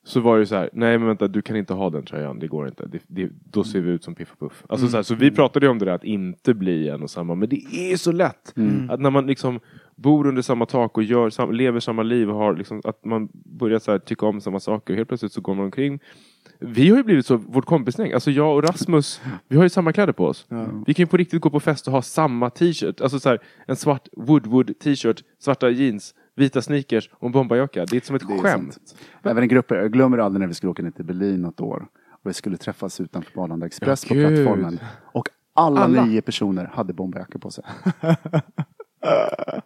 Så 0.07 0.19
var 0.19 0.39
det 0.39 0.45
så 0.45 0.55
här, 0.55 0.69
nej 0.73 0.97
men 0.97 1.07
vänta 1.07 1.27
du 1.27 1.41
kan 1.41 1.55
inte 1.55 1.73
ha 1.73 1.89
den 1.89 2.05
tröjan, 2.05 2.39
det 2.39 2.47
går 2.47 2.67
inte. 2.67 2.85
Det, 2.85 3.01
det, 3.07 3.29
då 3.51 3.63
ser 3.63 3.81
vi 3.81 3.91
ut 3.91 4.03
som 4.03 4.15
Piff 4.15 4.31
och 4.31 4.39
Puff. 4.39 4.63
Alltså, 4.69 4.87
så, 4.87 4.95
här, 4.95 5.03
så 5.03 5.15
vi 5.15 5.31
pratade 5.31 5.65
ju 5.65 5.69
om 5.69 5.79
det 5.79 5.85
där 5.85 5.91
att 5.91 6.03
inte 6.03 6.53
bli 6.53 6.89
en 6.89 7.03
och 7.03 7.09
samma, 7.09 7.35
men 7.35 7.49
det 7.49 7.61
är 7.73 7.97
så 7.97 8.11
lätt. 8.11 8.53
Att 8.89 8.99
när 8.99 9.09
man 9.09 9.27
liksom 9.27 9.59
bor 9.95 10.27
under 10.27 10.41
samma 10.41 10.65
tak 10.65 10.97
och 10.97 11.03
gör, 11.03 11.29
sam, 11.29 11.51
lever 11.51 11.79
samma 11.79 12.03
liv 12.03 12.29
och 12.29 12.35
har 12.35 12.55
liksom, 12.55 12.81
att 12.83 13.05
man 13.05 13.29
börjar 13.33 13.79
så 13.79 13.91
här, 13.91 13.99
tycka 13.99 14.25
om 14.25 14.41
samma 14.41 14.59
saker 14.59 14.93
och 14.93 14.97
helt 14.97 15.07
plötsligt 15.07 15.31
så 15.31 15.41
går 15.41 15.55
man 15.55 15.65
omkring. 15.65 15.99
Vi 16.59 16.89
har 16.89 16.97
ju 16.97 17.03
blivit 17.03 17.25
så, 17.25 17.37
vårt 17.37 17.65
kompisgäng, 17.65 18.13
alltså 18.13 18.31
jag 18.31 18.55
och 18.55 18.63
Rasmus, 18.63 19.21
vi 19.47 19.55
har 19.55 19.63
ju 19.63 19.69
samma 19.69 19.93
kläder 19.93 20.13
på 20.13 20.25
oss. 20.25 20.47
Vi 20.87 20.93
kan 20.93 21.03
ju 21.03 21.07
på 21.07 21.17
riktigt 21.17 21.41
gå 21.41 21.49
på 21.49 21.59
fest 21.59 21.87
och 21.87 21.93
ha 21.93 22.01
samma 22.01 22.49
t-shirt. 22.49 23.01
Alltså 23.01 23.19
så 23.19 23.29
här, 23.29 23.39
en 23.65 23.75
svart 23.75 24.07
Woodwood 24.17 24.79
t-shirt, 24.79 25.23
svarta 25.39 25.69
jeans, 25.69 26.15
vita 26.37 26.61
sneakers 26.61 27.09
och 27.13 27.25
en 27.25 27.31
bombarjacka. 27.31 27.85
Det 27.85 27.97
är 27.97 28.01
som 28.01 28.15
ett 28.15 28.27
Det 28.27 28.37
skämt. 28.37 28.77
Även 29.23 29.43
i 29.43 29.47
grupper, 29.47 29.75
jag 29.75 29.91
glömmer 29.91 30.17
aldrig 30.17 30.39
när 30.39 30.47
vi 30.47 30.53
skulle 30.53 30.71
åka 30.71 30.83
ner 30.83 30.91
till 30.91 31.05
Berlin 31.05 31.41
något 31.41 31.61
år. 31.61 31.87
Och 32.23 32.29
vi 32.29 32.33
skulle 32.33 32.57
träffas 32.57 33.01
utanför 33.01 33.43
Arlanda 33.43 33.65
Express 33.65 34.03
Ja, 34.03 34.07
på 34.09 34.13
gud. 34.15 34.27
plattformen. 34.27 34.79
Och 35.13 35.27
alla, 35.53 35.79
Alla? 35.81 36.05
nio 36.05 36.21
personer 36.21 36.65
hade 36.73 36.93
bomberjackor 36.93 37.39
på 37.39 37.51
sig. 37.51 37.63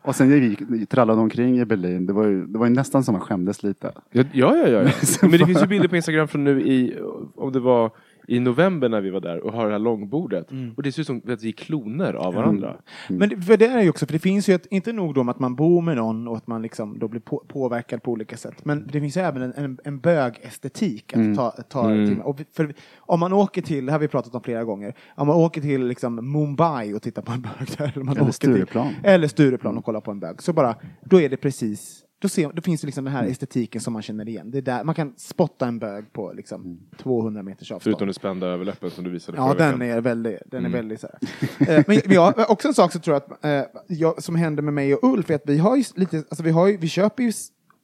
och 0.01 0.15
sen 0.15 0.49
gick 0.49 0.61
vi 0.69 0.85
trallade 0.85 1.21
omkring 1.21 1.59
i 1.59 1.65
Berlin. 1.65 2.05
Det 2.05 2.13
var 2.13 2.25
ju, 2.27 2.45
det 2.45 2.59
var 2.59 2.65
ju 2.65 2.73
nästan 2.73 3.03
som 3.03 3.13
man 3.13 3.21
skämdes 3.21 3.63
lite. 3.63 3.91
Ja, 4.11 4.23
ja, 4.33 4.55
ja. 4.55 4.67
ja. 4.67 4.89
Men 5.21 5.31
det 5.31 5.45
finns 5.45 5.63
ju 5.63 5.67
bilder 5.67 5.87
på 5.87 5.95
Instagram 5.95 6.27
från 6.27 6.43
nu 6.43 6.61
i, 6.61 6.99
om 7.35 7.51
det 7.51 7.59
var 7.59 7.91
i 8.31 8.39
november 8.39 8.89
när 8.89 9.01
vi 9.01 9.09
var 9.09 9.19
där 9.19 9.39
och 9.45 9.53
har 9.53 9.65
det 9.65 9.71
här 9.71 9.79
långbordet. 9.79 10.47
Och 10.75 10.83
det 10.83 10.91
ser 10.91 11.01
ut 11.01 11.07
som 11.07 11.21
att 11.27 11.43
vi 11.43 11.47
är 11.47 11.53
kloner 11.53 12.13
av 12.13 12.33
varandra. 12.33 12.75
Men 13.07 13.29
det, 13.29 13.41
för 13.41 13.57
det 13.57 13.65
är 13.65 13.81
ju 13.81 13.89
också, 13.89 14.05
för 14.05 14.13
det 14.13 14.19
finns 14.19 14.49
ju 14.49 14.53
ett, 14.53 14.65
inte 14.69 14.93
nog 14.93 15.13
då 15.13 15.23
med 15.23 15.31
att 15.31 15.39
man 15.39 15.55
bor 15.55 15.81
med 15.81 15.97
någon 15.97 16.27
och 16.27 16.37
att 16.37 16.47
man 16.47 16.61
liksom 16.61 16.99
då 16.99 17.07
blir 17.07 17.21
på, 17.21 17.43
påverkad 17.47 18.03
på 18.03 18.11
olika 18.11 18.37
sätt. 18.37 18.65
Men 18.65 18.87
det 18.87 18.99
finns 19.01 19.17
ju 19.17 19.21
även 19.21 19.41
en, 19.41 19.53
en, 19.55 19.77
en 19.83 19.99
bögestetik 19.99 21.13
att 21.17 21.35
ta, 21.35 21.51
ta 21.51 21.83
till. 21.87 22.21
Och 22.23 22.39
för 22.53 22.73
om 22.97 23.19
man 23.19 23.33
åker 23.33 23.61
till, 23.61 23.85
det 23.85 23.91
här 23.91 23.99
har 23.99 24.01
vi 24.01 24.07
pratat 24.07 24.35
om 24.35 24.41
flera 24.41 24.63
gånger, 24.63 24.93
om 25.15 25.27
man 25.27 25.35
åker 25.35 25.61
till 25.61 25.87
liksom 25.87 26.31
Mumbai 26.31 26.93
och 26.93 27.01
tittar 27.01 27.21
på 27.21 27.31
en 27.31 27.41
bög 27.41 27.67
där. 27.77 27.91
Eller, 27.95 28.03
man 28.03 28.15
Eller 28.15 28.21
åker 28.21 28.31
Stureplan. 28.31 28.87
Till, 28.87 28.95
eller 29.03 29.27
Stureplan 29.27 29.77
och 29.77 29.85
kollar 29.85 30.01
på 30.01 30.11
en 30.11 30.19
bög. 30.19 30.41
Så 30.41 30.53
bara, 30.53 30.75
då 31.03 31.21
är 31.21 31.29
det 31.29 31.37
precis 31.37 32.00
då, 32.21 32.29
ser, 32.29 32.51
då 32.53 32.61
finns 32.61 32.81
det 32.81 32.87
liksom 32.87 33.03
den 33.05 33.13
här 33.13 33.25
estetiken 33.27 33.81
som 33.81 33.93
man 33.93 34.01
känner 34.01 34.29
igen. 34.29 34.51
Det 34.51 34.57
är 34.57 34.61
där, 34.61 34.83
man 34.83 34.95
kan 34.95 35.13
spotta 35.17 35.67
en 35.67 35.79
bög 35.79 36.13
på 36.13 36.33
liksom 36.33 36.79
200 36.97 37.43
meters 37.43 37.71
avstånd. 37.71 37.81
Förutom 37.83 38.07
det 38.07 38.13
spända 38.13 38.47
överläppen 38.47 38.91
som 38.91 39.03
du 39.03 39.09
visade 39.09 39.37
Ja, 39.37 39.53
den 39.53 39.79
veckan. 39.79 39.81
är 39.97 40.01
väldigt, 40.01 40.39
den 40.45 40.65
är 40.65 40.69
väldigt 40.69 41.01
så 41.01 41.07
här. 41.07 41.77
Eh, 41.77 41.83
men 41.87 42.01
vi 42.05 42.15
har 42.15 42.51
också 42.51 42.67
en 42.67 42.73
sak 42.73 42.91
som 42.91 43.01
tror 43.01 43.13
jag 43.15 43.23
att, 43.33 43.45
eh, 43.45 43.81
jag, 43.87 44.23
som 44.23 44.35
händer 44.35 44.63
med 44.63 44.73
mig 44.73 44.95
och 44.95 45.13
Ulf 45.13 45.29
är 45.29 45.35
att 45.35 45.41
vi 45.45 45.57
har 45.57 45.75
ju 45.75 45.83
lite, 45.95 46.17
alltså 46.17 46.43
vi 46.43 46.51
har 46.51 46.67
ju, 46.67 46.77
vi 46.77 46.87
köper 46.87 47.23
ju 47.23 47.31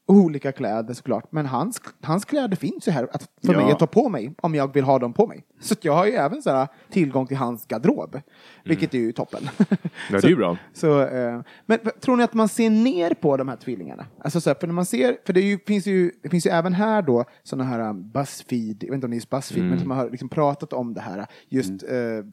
olika 0.08 0.52
kläder 0.52 0.94
såklart, 0.94 1.32
men 1.32 1.46
hans, 1.46 1.82
hans 2.02 2.26
kläder 2.26 2.56
finns 2.56 2.88
ju 2.88 2.92
här 2.92 3.08
att, 3.12 3.30
för 3.46 3.54
Ja. 3.54 3.60
mig 3.62 3.72
att 3.72 3.80
ta 3.80 3.88
på 3.88 4.10
mig 4.10 4.34
om 4.38 4.56
jag 4.56 4.74
vill 4.74 4.84
ha 4.84 5.00
dem 5.00 5.14
på 5.14 5.28
mig. 5.28 5.46
Så 5.60 5.76
jag 5.82 5.94
har 5.94 6.06
ju 6.06 6.12
även 6.12 6.42
så 6.42 6.50
här, 6.50 6.68
tillgång 6.90 7.28
till 7.28 7.38
hans 7.38 7.66
garderob, 7.66 8.22
vilket 8.66 8.94
är 8.94 8.98
ju 8.98 9.12
toppen. 9.12 9.50
Ja, 9.58 9.66
det 10.10 10.24
är 10.24 10.28
ju 10.30 10.36
bra. 10.36 10.58
Så, 10.74 11.02
eh, 11.02 11.42
men 11.66 11.80
tror 12.02 12.18
ni 12.18 12.24
att 12.24 12.34
man 12.34 12.50
ser 12.50 12.70
ner 12.70 13.14
på 13.14 13.38
de 13.38 13.48
här 13.48 13.56
tvillingarna? 13.56 14.06
Alltså 14.20 14.42
så 14.42 14.50
här, 14.50 14.58
för 14.60 14.68
när 14.68 14.74
man 14.74 14.86
ser, 14.86 15.18
för 15.26 15.34
det, 15.34 15.42
ju, 15.42 15.60
finns 15.68 15.86
ju, 15.86 16.12
det 16.24 16.30
finns 16.30 16.46
ju 16.46 16.50
även 16.52 16.74
här 16.74 17.02
då 17.02 17.26
sådana 17.44 17.64
här 17.70 17.90
um, 17.90 18.10
Buzzfeed, 18.12 18.84
jag 18.84 18.88
vet 18.90 18.94
inte 18.96 19.06
om 19.06 19.12
det 19.12 19.16
är 19.16 19.18
just 19.18 19.30
Buzzfeed, 19.30 19.64
men 19.70 19.80
som 19.80 19.92
har 19.92 20.10
liksom 20.10 20.30
pratat 20.30 20.74
om 20.74 20.94
det 20.94 21.02
här, 21.02 21.26
just 21.50 21.84
eh, 21.84 22.26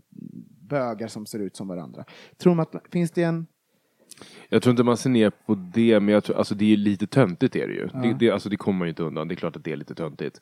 bögar 0.68 1.08
som 1.08 1.26
ser 1.26 1.38
ut 1.38 1.56
som 1.56 1.68
varandra. 1.68 2.04
Tror 2.38 2.54
man 2.54 2.62
att, 2.72 2.82
finns 2.92 3.10
det 3.10 3.22
en, 3.22 3.46
Jag 4.48 4.62
tror 4.62 4.70
inte 4.70 4.82
man 4.82 4.96
ser 4.96 5.10
ner 5.10 5.30
på 5.30 5.54
det, 5.54 6.00
men 6.00 6.14
jag 6.14 6.24
tror, 6.24 6.36
alltså 6.36 6.54
det 6.54 6.64
är 6.64 6.68
ju 6.68 6.76
lite 6.76 7.06
töntigt 7.06 7.56
är 7.56 7.68
det 7.68 7.74
ju. 7.74 7.88
Det, 8.02 8.16
det, 8.18 8.30
alltså 8.30 8.48
det 8.48 8.56
kommer 8.56 8.78
man 8.78 8.86
ju 8.86 8.90
inte 8.90 9.02
undan, 9.02 9.28
det 9.28 9.34
är 9.34 9.36
klart 9.36 9.56
att 9.56 9.64
det 9.64 9.72
är 9.72 9.76
lite 9.76 9.94
töntigt. 9.94 10.40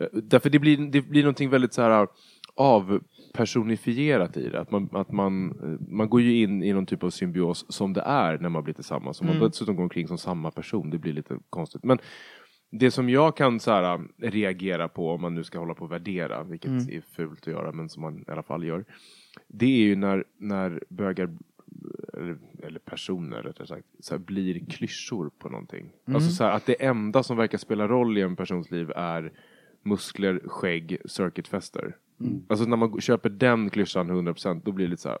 Eh, 0.00 0.06
Därför 0.12 0.50
det 0.50 0.58
blir, 0.58 0.76
det 0.76 1.00
blir 1.02 1.22
någonting 1.22 1.50
väldigt 1.50 1.72
så 1.72 1.82
här 1.82 2.06
avpersonifierat 2.54 4.36
i 4.36 4.48
det. 4.48 4.60
Att 4.60 4.70
man, 4.70 4.88
att 4.92 5.12
man, 5.12 5.50
eh, 5.50 5.86
man 5.88 6.08
går 6.08 6.20
ju 6.20 6.42
in 6.42 6.62
i 6.62 6.72
någon 6.72 6.86
typ 6.86 7.02
av 7.02 7.10
symbios 7.10 7.66
som 7.68 7.92
det 7.92 8.00
är 8.00 8.38
när 8.38 8.48
man 8.48 8.64
blir 8.64 8.74
tillsammans. 8.74 9.20
Om 9.20 9.26
man 9.26 9.38
dessutom 9.38 9.76
går 9.76 9.82
omkring 9.82 10.08
som 10.08 10.18
samma 10.18 10.50
person, 10.50 10.90
det 10.90 10.98
blir 10.98 11.12
lite 11.12 11.38
konstigt. 11.50 11.84
Men 11.84 11.98
det 12.70 12.90
som 12.90 13.08
jag 13.08 13.36
kan 13.36 13.60
så 13.60 13.70
här, 13.70 14.00
reagera 14.18 14.88
på, 14.88 15.10
om 15.10 15.20
man 15.20 15.34
nu 15.34 15.44
ska 15.44 15.58
hålla 15.58 15.74
på 15.74 15.84
och 15.84 15.92
värdera, 15.92 16.42
vilket 16.44 16.70
är 16.70 17.00
fult 17.16 17.40
att 17.40 17.46
göra, 17.46 17.72
men 17.72 17.88
som 17.88 18.02
man 18.02 18.18
i 18.18 18.30
alla 18.30 18.42
fall 18.42 18.64
gör. 18.64 18.84
Det 19.48 19.66
är 19.66 19.86
ju 19.86 19.96
när, 19.96 20.24
när 20.38 20.82
bögar 20.88 21.36
eller, 22.12 22.38
eller 22.62 22.78
personer 22.78 23.42
rättare 23.42 23.66
sagt, 23.66 23.86
så 24.00 24.14
här, 24.14 24.18
blir 24.18 24.66
klyschor 24.66 25.30
på 25.38 25.48
någonting. 25.48 25.92
Alltså 26.14 26.30
så 26.30 26.44
här, 26.44 26.50
att 26.50 26.66
det 26.66 26.84
enda 26.84 27.22
som 27.22 27.36
verkar 27.36 27.58
spela 27.58 27.88
roll 27.88 28.18
i 28.18 28.20
en 28.20 28.36
persons 28.36 28.70
liv 28.70 28.90
är 28.96 29.32
muskler, 29.82 30.42
skägg, 30.46 30.98
circuitfester. 31.04 31.96
Alltså 32.48 32.66
när 32.66 32.76
man 32.76 33.00
köper 33.00 33.30
den 33.30 33.70
klyschan 33.70 34.10
100% 34.10 34.60
då 34.64 34.72
blir 34.72 34.86
det 34.86 34.90
lite 34.90 35.02
så 35.02 35.08
här. 35.08 35.18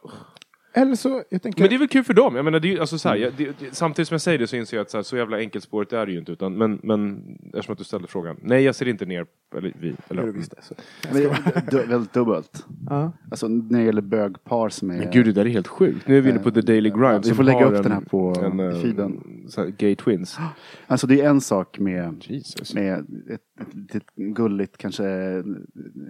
Eller 0.74 0.94
så, 0.94 1.22
jag 1.30 1.42
tänker, 1.42 1.60
Men 1.62 1.68
det 1.68 1.74
är 1.74 1.78
väl 1.78 1.88
kul 1.88 2.04
för 2.04 2.14
dem. 2.14 2.36
Jag 2.36 2.44
menar, 2.44 2.60
det 2.60 2.68
är, 2.68 2.72
ju- 2.72 2.78
alltså, 2.80 2.98
så 2.98 3.08
här, 3.08 3.16
jag, 3.16 3.32
det, 3.36 3.44
det, 3.58 3.74
samtidigt 3.74 4.08
som 4.08 4.14
jag 4.14 4.20
säger 4.20 4.38
det 4.38 4.46
så 4.46 4.56
inser 4.56 4.76
jag 4.76 4.82
att 4.84 4.90
så, 4.90 4.98
här, 4.98 5.02
så 5.02 5.16
jävla 5.16 5.38
enkelspårigt 5.38 5.92
är 5.92 6.06
det 6.06 6.12
ju 6.12 6.18
inte. 6.18 6.32
Utan, 6.32 6.54
men, 6.58 6.80
men 6.82 7.22
eftersom 7.46 7.72
att 7.72 7.78
du 7.78 7.84
ställde 7.84 8.08
frågan. 8.08 8.36
Nej, 8.42 8.62
jag 8.62 8.74
ser 8.74 8.88
inte 8.88 9.06
ner 9.06 9.26
eller 9.56 9.72
vi. 9.80 9.94
Eller, 10.08 10.22
du 10.26 10.32
visste. 10.32 10.56
Så. 10.62 10.74
Men 11.12 11.16
det 11.22 11.24
är 11.24 11.70
du- 11.70 11.86
väldigt 11.86 12.12
dubbelt. 12.12 12.66
Ja. 12.90 13.12
Alltså 13.30 13.48
när 13.48 13.78
det 13.78 13.84
gäller 13.84 14.02
bögpar 14.02 14.68
som 14.68 14.90
är... 14.90 14.98
Men 14.98 15.10
gud, 15.10 15.26
det 15.26 15.32
där 15.32 15.44
är 15.44 15.50
helt 15.50 15.68
sjukt. 15.68 16.08
Nu 16.08 16.16
är 16.18 16.20
vi 16.20 16.30
inne 16.30 16.38
på 16.38 16.50
The 16.50 16.60
Daily 16.60 16.90
Grind. 16.90 17.22
vi 17.22 17.28
som 17.28 17.36
får 17.36 17.44
lägga 17.44 17.58
har 17.58 17.74
upp 17.74 17.82
den 17.82 17.92
här 17.92 18.00
på 18.00 18.34
en, 18.42 18.60
eh, 18.60 18.80
feeden. 18.80 19.20
så 19.48 19.60
här, 19.60 19.68
Gay 19.68 19.96
Twins. 19.96 20.38
Alltså 20.86 21.06
det 21.06 21.20
är 21.20 21.28
en 21.30 21.40
sak 21.40 21.78
med, 21.78 22.24
Jesus. 22.28 22.74
med 22.74 22.98
ett, 23.30 23.40
ett 23.60 23.74
litet 23.74 24.02
gulligt 24.16 24.76
kanske 24.76 25.04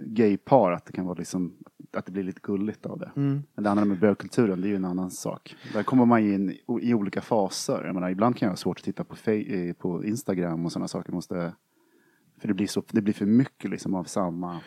gaypar, 0.07 0.71
att 0.71 0.85
det 0.85 0.91
kan 0.93 1.05
vara 1.05 1.17
liksom 1.17 1.53
att 1.95 2.05
det 2.05 2.11
blir 2.11 2.23
lite 2.23 2.39
gulligt 2.43 2.85
av 2.85 2.99
det. 2.99 3.11
Men 3.15 3.63
det 3.63 3.69
andra 3.69 3.85
med 3.85 3.99
bögkulturen, 3.99 4.61
det 4.61 4.67
är 4.67 4.69
ju 4.69 4.75
en 4.75 4.85
annan 4.85 5.11
sak. 5.11 5.55
Där 5.73 5.83
kommer 5.83 6.05
man 6.05 6.19
in 6.19 6.49
i, 6.49 6.61
i 6.81 6.93
olika 6.93 7.21
faser. 7.21 7.83
Jag 7.85 7.93
menar, 7.93 8.09
ibland 8.09 8.37
kan 8.37 8.45
jag 8.45 8.51
ha 8.51 8.57
svårt 8.57 8.79
att 8.79 8.83
titta 8.83 9.03
på, 9.03 9.31
eh, 9.31 9.73
på 9.73 10.05
Instagram 10.05 10.65
och 10.65 10.71
sådana 10.71 10.87
saker. 10.87 11.11
Måste, 11.11 11.53
för 12.41 12.47
det 12.47 12.53
blir, 12.53 12.67
så, 12.67 12.83
det 12.91 13.01
blir 13.01 13.13
för 13.13 13.25
mycket 13.25 13.71
liksom 13.71 13.95
av 13.95 14.03
samma... 14.03 14.59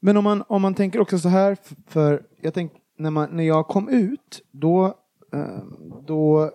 Men 0.00 0.16
om 0.16 0.24
man, 0.24 0.44
om 0.48 0.62
man 0.62 0.74
tänker 0.74 1.00
också 1.00 1.18
så 1.18 1.28
här, 1.28 1.56
för 1.86 2.26
jag 2.40 2.54
tänk, 2.54 2.72
när, 2.98 3.10
man, 3.10 3.28
när 3.32 3.44
jag 3.44 3.66
kom 3.66 3.88
ut, 3.88 4.42
då, 4.50 4.86
eh, 5.32 5.62
då 6.06 6.50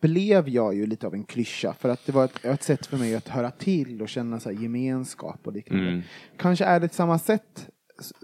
blev 0.00 0.48
jag 0.48 0.74
ju 0.74 0.86
lite 0.86 1.06
av 1.06 1.14
en 1.14 1.24
klyscha 1.24 1.72
för 1.72 1.88
att 1.88 2.06
det 2.06 2.12
var 2.12 2.24
ett, 2.24 2.44
ett 2.44 2.62
sätt 2.62 2.86
för 2.86 2.96
mig 2.96 3.14
att 3.14 3.28
höra 3.28 3.50
till 3.50 4.02
och 4.02 4.08
känna 4.08 4.40
så 4.40 4.50
här 4.50 4.62
gemenskap 4.62 5.46
och 5.46 5.52
liknande. 5.52 5.88
Mm. 5.88 6.02
Kanske 6.36 6.64
är 6.64 6.80
det 6.80 6.92
samma 6.92 7.18
sätt 7.18 7.68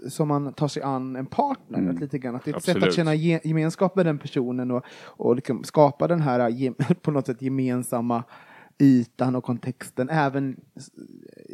som 0.09 0.27
man 0.27 0.53
tar 0.53 0.67
sig 0.67 0.83
an 0.83 1.15
en 1.15 1.25
partner. 1.25 1.89
Att 1.89 1.99
lite 1.99 2.19
grann, 2.19 2.35
att 2.35 2.45
det 2.45 2.51
är 2.51 2.57
ett 2.57 2.63
sätt 2.63 2.75
Absolut. 2.75 2.89
att 2.89 2.95
känna 2.95 3.15
ge, 3.15 3.39
gemenskap 3.43 3.95
med 3.95 4.05
den 4.05 4.17
personen 4.17 4.71
och, 4.71 4.83
och 5.03 5.35
liksom 5.35 5.63
skapa 5.63 6.07
den 6.07 6.21
här 6.21 6.93
på 7.01 7.11
något 7.11 7.25
sätt 7.25 7.41
gemensamma 7.41 8.23
ytan 8.79 9.35
och 9.35 9.43
kontexten 9.43 10.09
även 10.09 10.55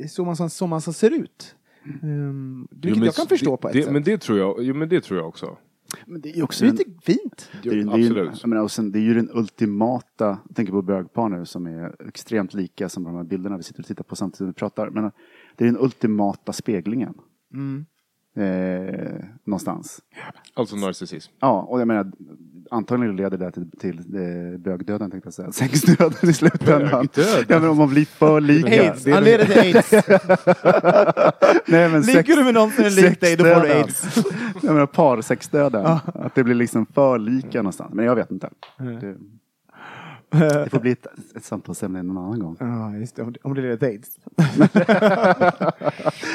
så 0.10 0.26
man, 0.26 0.36
som, 0.36 0.50
som 0.50 0.70
man 0.70 0.82
som 0.82 0.94
ser 0.94 1.12
ut. 1.12 1.56
Um, 2.04 2.68
vilket 2.72 2.90
Jo, 2.90 2.96
men 2.96 3.06
jag 3.06 3.16
kan 3.16 3.28
förstå 3.28 3.58
på 3.58 3.68
ett 3.68 3.74
det, 3.74 3.84
sätt. 3.84 3.94
Men 3.94 4.04
det 4.04 4.18
tror 4.18 4.38
jag, 4.38 4.64
jo, 4.64 4.76
men 4.76 4.90
det 4.90 5.02
tror 5.02 5.20
jag 5.20 5.28
också. 5.28 5.58
Men 6.06 6.22
det 6.22 6.30
är 6.30 6.34
ju 6.34 6.44
också 6.44 6.64
det 6.64 6.68
är 6.68 6.72
en, 6.72 6.76
lite 6.76 6.92
fint. 7.02 7.50
det 7.64 7.70
är, 7.70 7.76
det 7.76 7.82
är, 7.82 7.88
absolut. 7.88 8.42
jag 8.42 8.50
menar, 8.50 8.64
och 8.64 8.72
sen, 8.72 8.92
det 8.92 9.00
är 9.00 9.02
ju 9.02 9.14
den 9.14 9.30
ultimata, 9.34 10.40
jag 10.48 10.56
tänker 10.56 10.74
på 10.74 10.82
bögpar 10.82 11.30
nu 11.30 11.46
som 11.46 11.68
är 11.68 12.08
extremt 12.08 12.54
lika 12.54 12.90
som 12.90 13.04
de 13.04 13.16
här 13.16 13.24
bilderna 13.24 13.58
vi 13.58 13.64
sitter 13.64 13.80
och 13.80 13.88
tittar 13.88 14.04
på 14.04 14.16
samtidigt 14.16 14.38
som 14.38 14.48
vi 14.48 14.54
pratar. 14.54 14.90
Men 14.90 15.12
det 15.56 15.64
är 15.64 15.66
den 15.66 15.78
ultimata 15.80 16.54
speglingen. 16.54 17.14
Eh, 18.38 19.14
någonstans. 19.46 20.00
Alltså 20.54 20.76
narcissism. 20.76 21.32
Ja, 21.40 21.62
och 21.62 21.82
jag 21.82 21.88
menar, 21.88 22.12
antagligen 22.72 23.16
leder 23.16 23.38
det 23.38 23.52
till, 23.52 23.72
till 23.72 23.98
eh, 24.00 24.60
bögdöden 24.60 25.12
tänkte 25.12 25.28
jag 25.28 25.34
säga. 25.34 25.52
Sexdöden 25.52 26.30
i 26.30 26.34
slutändan. 26.34 27.08
Bögdöden? 27.16 27.46
Ja, 27.50 27.60
men 27.60 27.70
om 27.70 27.78
man 27.78 27.90
blir 27.90 28.06
för 28.06 28.42
lika. 28.42 28.68
Aids, 28.84 29.08
han 29.08 29.24
leder 29.24 29.46
till 29.46 29.60
aids. 29.60 29.92
Nej, 31.68 31.90
men 31.90 32.02
Ligger 32.02 32.36
du 32.36 32.44
med 32.44 32.54
någon 32.54 32.72
som 32.72 32.84
är 32.86 32.90
lik 32.90 33.22
dig, 33.22 33.36
då 33.36 33.44
får 33.44 33.62
du 33.62 33.68
sexdöden. 33.68 33.84
aids. 33.84 34.18
Jag 34.64 34.74
menar 34.74 34.86
parsexdöden. 34.86 35.86
Att 36.06 36.36
det 36.36 36.44
blir 36.44 36.56
liksom 36.56 36.86
för 36.86 37.20
lika 37.20 37.58
någonstans. 37.58 37.94
Men 37.94 38.06
jag 38.06 38.16
vet 38.16 38.32
inte. 38.32 38.50
Det, 38.78 39.16
det 40.64 40.70
får 40.72 40.80
bli 40.80 40.92
ett, 40.92 41.08
ett 41.36 41.44
samtalsämne 41.44 42.04
någon 42.04 42.18
annan 42.18 42.40
gång. 42.40 42.58
Ja, 42.60 42.96
just 42.96 43.16
det. 43.16 43.22
Om 43.24 43.34
det- 43.34 43.40
Om 43.44 43.54
det 43.56 43.62
leder 43.62 43.78
till 43.78 43.88
aids. 43.88 44.18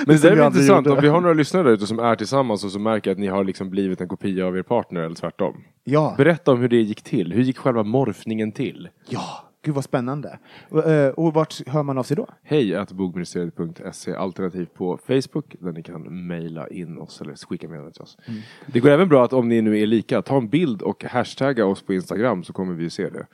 Men 0.06 0.16
det 0.16 0.28
är 0.28 0.46
intressant, 0.46 0.86
gjorde. 0.86 0.90
om 0.96 1.02
vi 1.02 1.08
har 1.08 1.20
några 1.20 1.34
lyssnare 1.34 1.62
där 1.62 1.70
ute 1.70 1.86
som 1.86 1.98
är 1.98 2.16
tillsammans 2.16 2.64
och 2.64 2.70
som 2.70 2.82
märker 2.82 3.10
att 3.12 3.18
ni 3.18 3.26
har 3.26 3.44
liksom 3.44 3.70
blivit 3.70 4.00
en 4.00 4.08
kopia 4.08 4.46
av 4.46 4.56
er 4.58 4.62
partner 4.62 5.00
eller 5.00 5.14
tvärtom. 5.16 5.56
Ja. 5.84 6.14
Berätta 6.16 6.52
om 6.52 6.60
hur 6.60 6.68
det 6.68 6.76
gick 6.76 7.02
till. 7.02 7.32
Hur 7.32 7.42
gick 7.42 7.58
själva 7.58 7.82
morfningen 7.82 8.52
till? 8.52 8.88
Ja, 9.08 9.44
gud 9.62 9.74
vad 9.74 9.84
spännande. 9.84 10.38
Och, 10.68 10.86
eh, 10.86 11.10
och 11.10 11.34
vart 11.34 11.68
hör 11.68 11.82
man 11.82 11.98
av 11.98 12.02
sig 12.02 12.16
då? 12.16 12.26
Hej 12.42 12.74
att 12.74 12.92
bogministeriet.se 12.92 14.14
alternativt 14.14 14.74
på 14.74 14.98
Facebook 15.06 15.56
där 15.60 15.72
ni 15.72 15.82
kan 15.82 16.26
mejla 16.26 16.68
in 16.68 16.98
oss 16.98 17.20
eller 17.20 17.34
skicka 17.34 17.68
meddelanden 17.68 17.92
till 17.92 18.02
oss. 18.02 18.18
Det 18.66 18.80
går 18.80 18.90
även 18.90 19.08
bra 19.08 19.24
att 19.24 19.32
om 19.32 19.48
ni 19.48 19.62
nu 19.62 19.78
är 19.78 19.86
lika, 19.86 20.22
ta 20.22 20.36
en 20.36 20.48
bild 20.48 20.82
och 20.82 21.04
hashtagga 21.04 21.66
oss 21.66 21.82
på 21.82 21.94
Instagram 21.94 22.44
så 22.44 22.52
kommer 22.52 22.74
vi 22.74 22.90
se 22.90 23.08
det. 23.08 23.26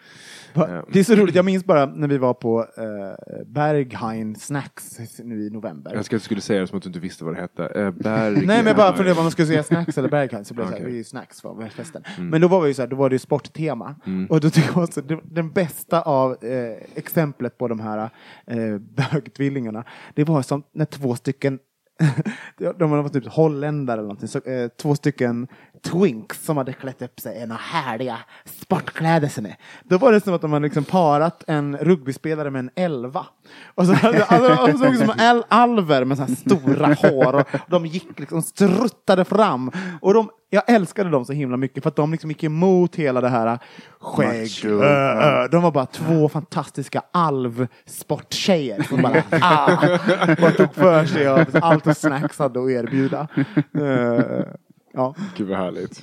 Va? 0.55 0.85
Det 0.93 1.01
är 1.01 1.05
så 1.05 1.15
roligt, 1.15 1.35
jag 1.35 1.45
minns 1.45 1.65
bara 1.65 1.87
när 1.87 2.09
vi 2.09 2.19
var 2.19 2.35
på 2.35 2.61
eh, 2.61 3.47
Berghain 3.47 4.37
Snacks 4.37 4.99
nu 5.19 5.47
i 5.47 5.51
november. 5.51 5.91
Jag 5.95 6.01
att 6.01 6.11
du 6.11 6.19
skulle 6.19 6.41
säga 6.41 6.61
det 6.61 6.67
som 6.67 6.77
att 6.77 6.83
du 6.83 6.89
inte 6.89 7.01
visste 7.01 7.25
vad 7.25 7.35
det 7.35 7.41
hette. 7.41 7.67
Eh, 7.67 7.91
Berg... 7.91 8.47
Nej 8.47 8.65
men 8.65 8.77
bara 8.77 8.93
på 8.93 9.03
om 9.03 9.17
man 9.17 9.31
skulle 9.31 9.49
säga 9.49 9.63
snacks 9.63 9.99
eller 9.99 10.09
Berghain 10.09 10.45
så 10.45 10.55
blev 10.55 10.67
det 10.67 10.71
Okej. 10.71 10.79
såhär, 10.79 10.91
det 10.91 10.97
är 10.97 10.99
ju 10.99 11.05
snacks 11.05 11.41
för 11.41 11.69
festen. 11.69 12.03
Men 12.19 12.41
då 12.41 12.49
var 12.49 12.61
vi 12.61 12.69
ju 12.69 12.75
såhär, 12.75 12.89
då 12.89 12.97
var 12.97 13.11
det 13.11 13.15
ju 13.15 13.19
sporttema. 13.19 13.95
Och 14.29 14.41
då 14.41 14.51
tycker 14.51 14.69
jag 14.75 14.85
också, 14.85 15.01
det, 15.01 15.21
den 15.25 15.53
bästa 15.53 16.03
av 16.03 16.18
eh, 16.27 16.77
exemplet 16.95 17.59
på 17.59 17.69
de 17.69 17.81
här 17.81 18.11
eh, 18.47 18.79
bögtvillingarna, 19.13 19.85
det 20.15 20.25
var 20.25 20.43
som 20.43 20.63
när 20.73 20.85
två 20.85 21.17
stycken 21.17 21.59
de 22.79 22.91
var 22.91 23.09
typ 23.09 23.27
holländare 23.27 23.95
eller 23.95 24.09
någonting, 24.09 24.29
så, 24.29 24.39
eh, 24.39 24.69
två 24.69 24.95
stycken 24.95 25.49
twinks 25.83 26.45
som 26.45 26.57
hade 26.57 26.73
klätt 26.73 27.03
upp 27.03 27.21
sig 27.21 27.43
i 27.43 27.47
några 27.47 27.61
härliga 27.61 28.19
sportkläder. 28.45 29.29
sen. 29.29 29.49
Då 29.85 29.99
var 29.99 30.13
det 30.13 30.21
som 30.21 30.35
att 30.35 30.41
de 30.41 30.53
hade 30.53 30.65
liksom 30.65 30.85
parat 30.85 31.45
en 31.47 31.77
rugbyspelare 31.77 32.51
med 32.51 32.59
en 32.59 32.71
elva. 32.75 33.27
Och 33.75 33.87
så 33.87 33.93
alltså, 33.93 34.67
de 34.67 34.79
såg 34.79 34.95
ut 34.95 34.99
som 34.99 35.21
el 35.21 35.45
alver 35.49 36.05
med 36.05 36.17
så 36.17 36.25
här 36.25 36.35
stora 36.35 36.95
hår 37.11 37.35
och 37.35 37.47
de 37.69 37.87
gick 37.87 38.19
liksom, 38.19 38.43
struttade 38.43 39.25
fram. 39.25 39.71
Och 40.01 40.15
de, 40.15 40.31
jag 40.51 40.63
älskade 40.67 41.11
dem 41.11 41.25
så 41.25 41.33
himla 41.33 41.57
mycket 41.57 41.83
för 41.83 41.91
att 41.91 41.97
de 41.97 42.13
liksom 42.13 42.31
gick 42.31 42.45
emot 42.45 42.97
hela 42.97 43.21
det 43.21 43.29
här 43.29 43.59
skägg. 44.01 44.43
Macho. 44.43 44.83
Ö. 44.83 45.49
De 45.49 45.63
var 45.63 45.71
bara 45.71 45.87
två 45.87 46.29
fantastiska 46.29 47.03
alvsporttjejer 47.13 48.83
som 48.83 49.03
bara, 49.03 49.23
ah, 49.31 49.99
bara 50.41 50.51
tog 50.51 50.75
för 50.75 51.05
sig 51.05 51.29
av 51.29 51.47
allt 51.53 51.87
och 51.87 51.97
snacks 51.97 52.39
hade 52.39 52.65
att 52.65 52.71
erbjuda. 52.71 53.29
Eh, 53.75 54.45
ja, 54.93 55.15
Gud 55.37 55.49
vad 55.49 55.59
härligt. 55.59 56.03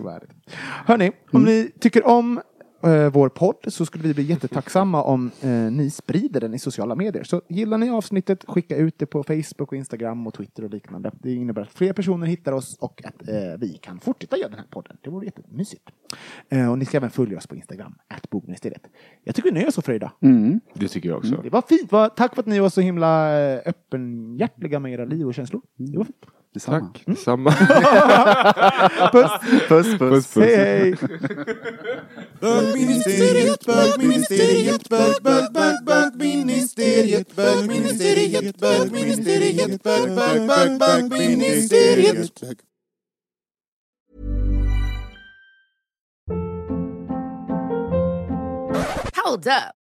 Hörni, 0.85 1.11
om 1.31 1.43
ni 1.43 1.71
tycker 1.79 2.07
om 2.07 2.41
eh, 2.87 3.11
vår 3.11 3.29
podd 3.29 3.55
så 3.67 3.85
skulle 3.85 4.03
vi 4.03 4.13
bli 4.13 4.23
jättetacksamma 4.23 5.03
om 5.03 5.31
eh, 5.41 5.49
ni 5.49 5.89
sprider 5.89 6.41
den 6.41 6.53
i 6.53 6.59
sociala 6.59 6.95
medier. 6.95 7.23
Så 7.23 7.41
gillar 7.47 7.77
ni 7.77 7.89
avsnittet, 7.89 8.45
skicka 8.47 8.77
ut 8.77 8.99
det 8.99 9.05
på 9.05 9.23
Facebook, 9.23 9.71
och 9.71 9.73
Instagram 9.73 10.27
och 10.27 10.33
Twitter 10.33 10.63
och 10.63 10.69
liknande. 10.69 11.11
Det 11.13 11.33
innebär 11.33 11.61
att 11.61 11.73
fler 11.73 11.93
personer 11.93 12.27
hittar 12.27 12.51
oss 12.51 12.77
och 12.79 13.01
att 13.05 13.27
eh, 13.27 13.35
vi 13.59 13.79
kan 13.81 13.99
fortsätta 13.99 14.37
göra 14.37 14.49
den 14.49 14.59
här 14.59 14.67
podden. 14.69 14.97
Det 15.01 15.09
vore 15.09 15.25
jättemysigt. 15.25 15.89
Eh, 16.49 16.71
och 16.71 16.77
ni 16.77 16.85
ska 16.85 16.97
även 16.97 17.09
följa 17.09 17.37
oss 17.37 17.47
på 17.47 17.55
Instagram, 17.55 17.95
bokministeriet. 18.29 18.87
Jag 19.23 19.35
tycker 19.35 19.49
vi 19.49 19.53
nöjer 19.53 19.67
oss 19.67 19.75
så 19.75 19.81
för 19.81 19.93
idag. 19.93 20.11
Det 20.73 20.87
tycker 20.87 21.09
jag 21.09 21.17
också. 21.17 21.39
Det 21.43 21.49
var 21.49 21.61
fint. 21.61 21.91
Va? 21.91 22.09
Tack 22.09 22.35
för 22.35 22.41
att 22.41 22.47
ni 22.47 22.59
var 22.59 22.69
så 22.69 22.81
himla 22.81 23.39
eh, 23.39 23.61
öppenhjärtliga 23.65 24.79
med 24.79 24.93
era 24.93 25.05
liv 25.05 25.27
och 25.27 25.33
känslor. 25.33 25.61
Det 25.77 25.97
var 25.97 26.05
fint. 26.05 26.25
Detsamma. 26.55 26.79
Tack, 26.79 27.03
detsamma. 27.05 27.51
Puss! 29.11 29.31
Puss, 29.67 29.97
puss. 29.97 30.35
Hej, 30.35 30.55
hej! 30.55 30.95
Bögministeriet, 32.41 33.65
bögministeriet, 33.65 34.89
bög, 34.89 35.23
bög, 35.23 35.53
bög, 35.53 35.85
bögministeriet, 35.85 37.35
bögministeriet, 37.35 38.57
bögministeriet, 38.57 39.83
bög, 39.83 40.15
bög, 40.15 40.47
bög, 40.47 40.79
bögministeriet. 40.79 42.41
Hold 49.15 49.47
up. 49.47 49.84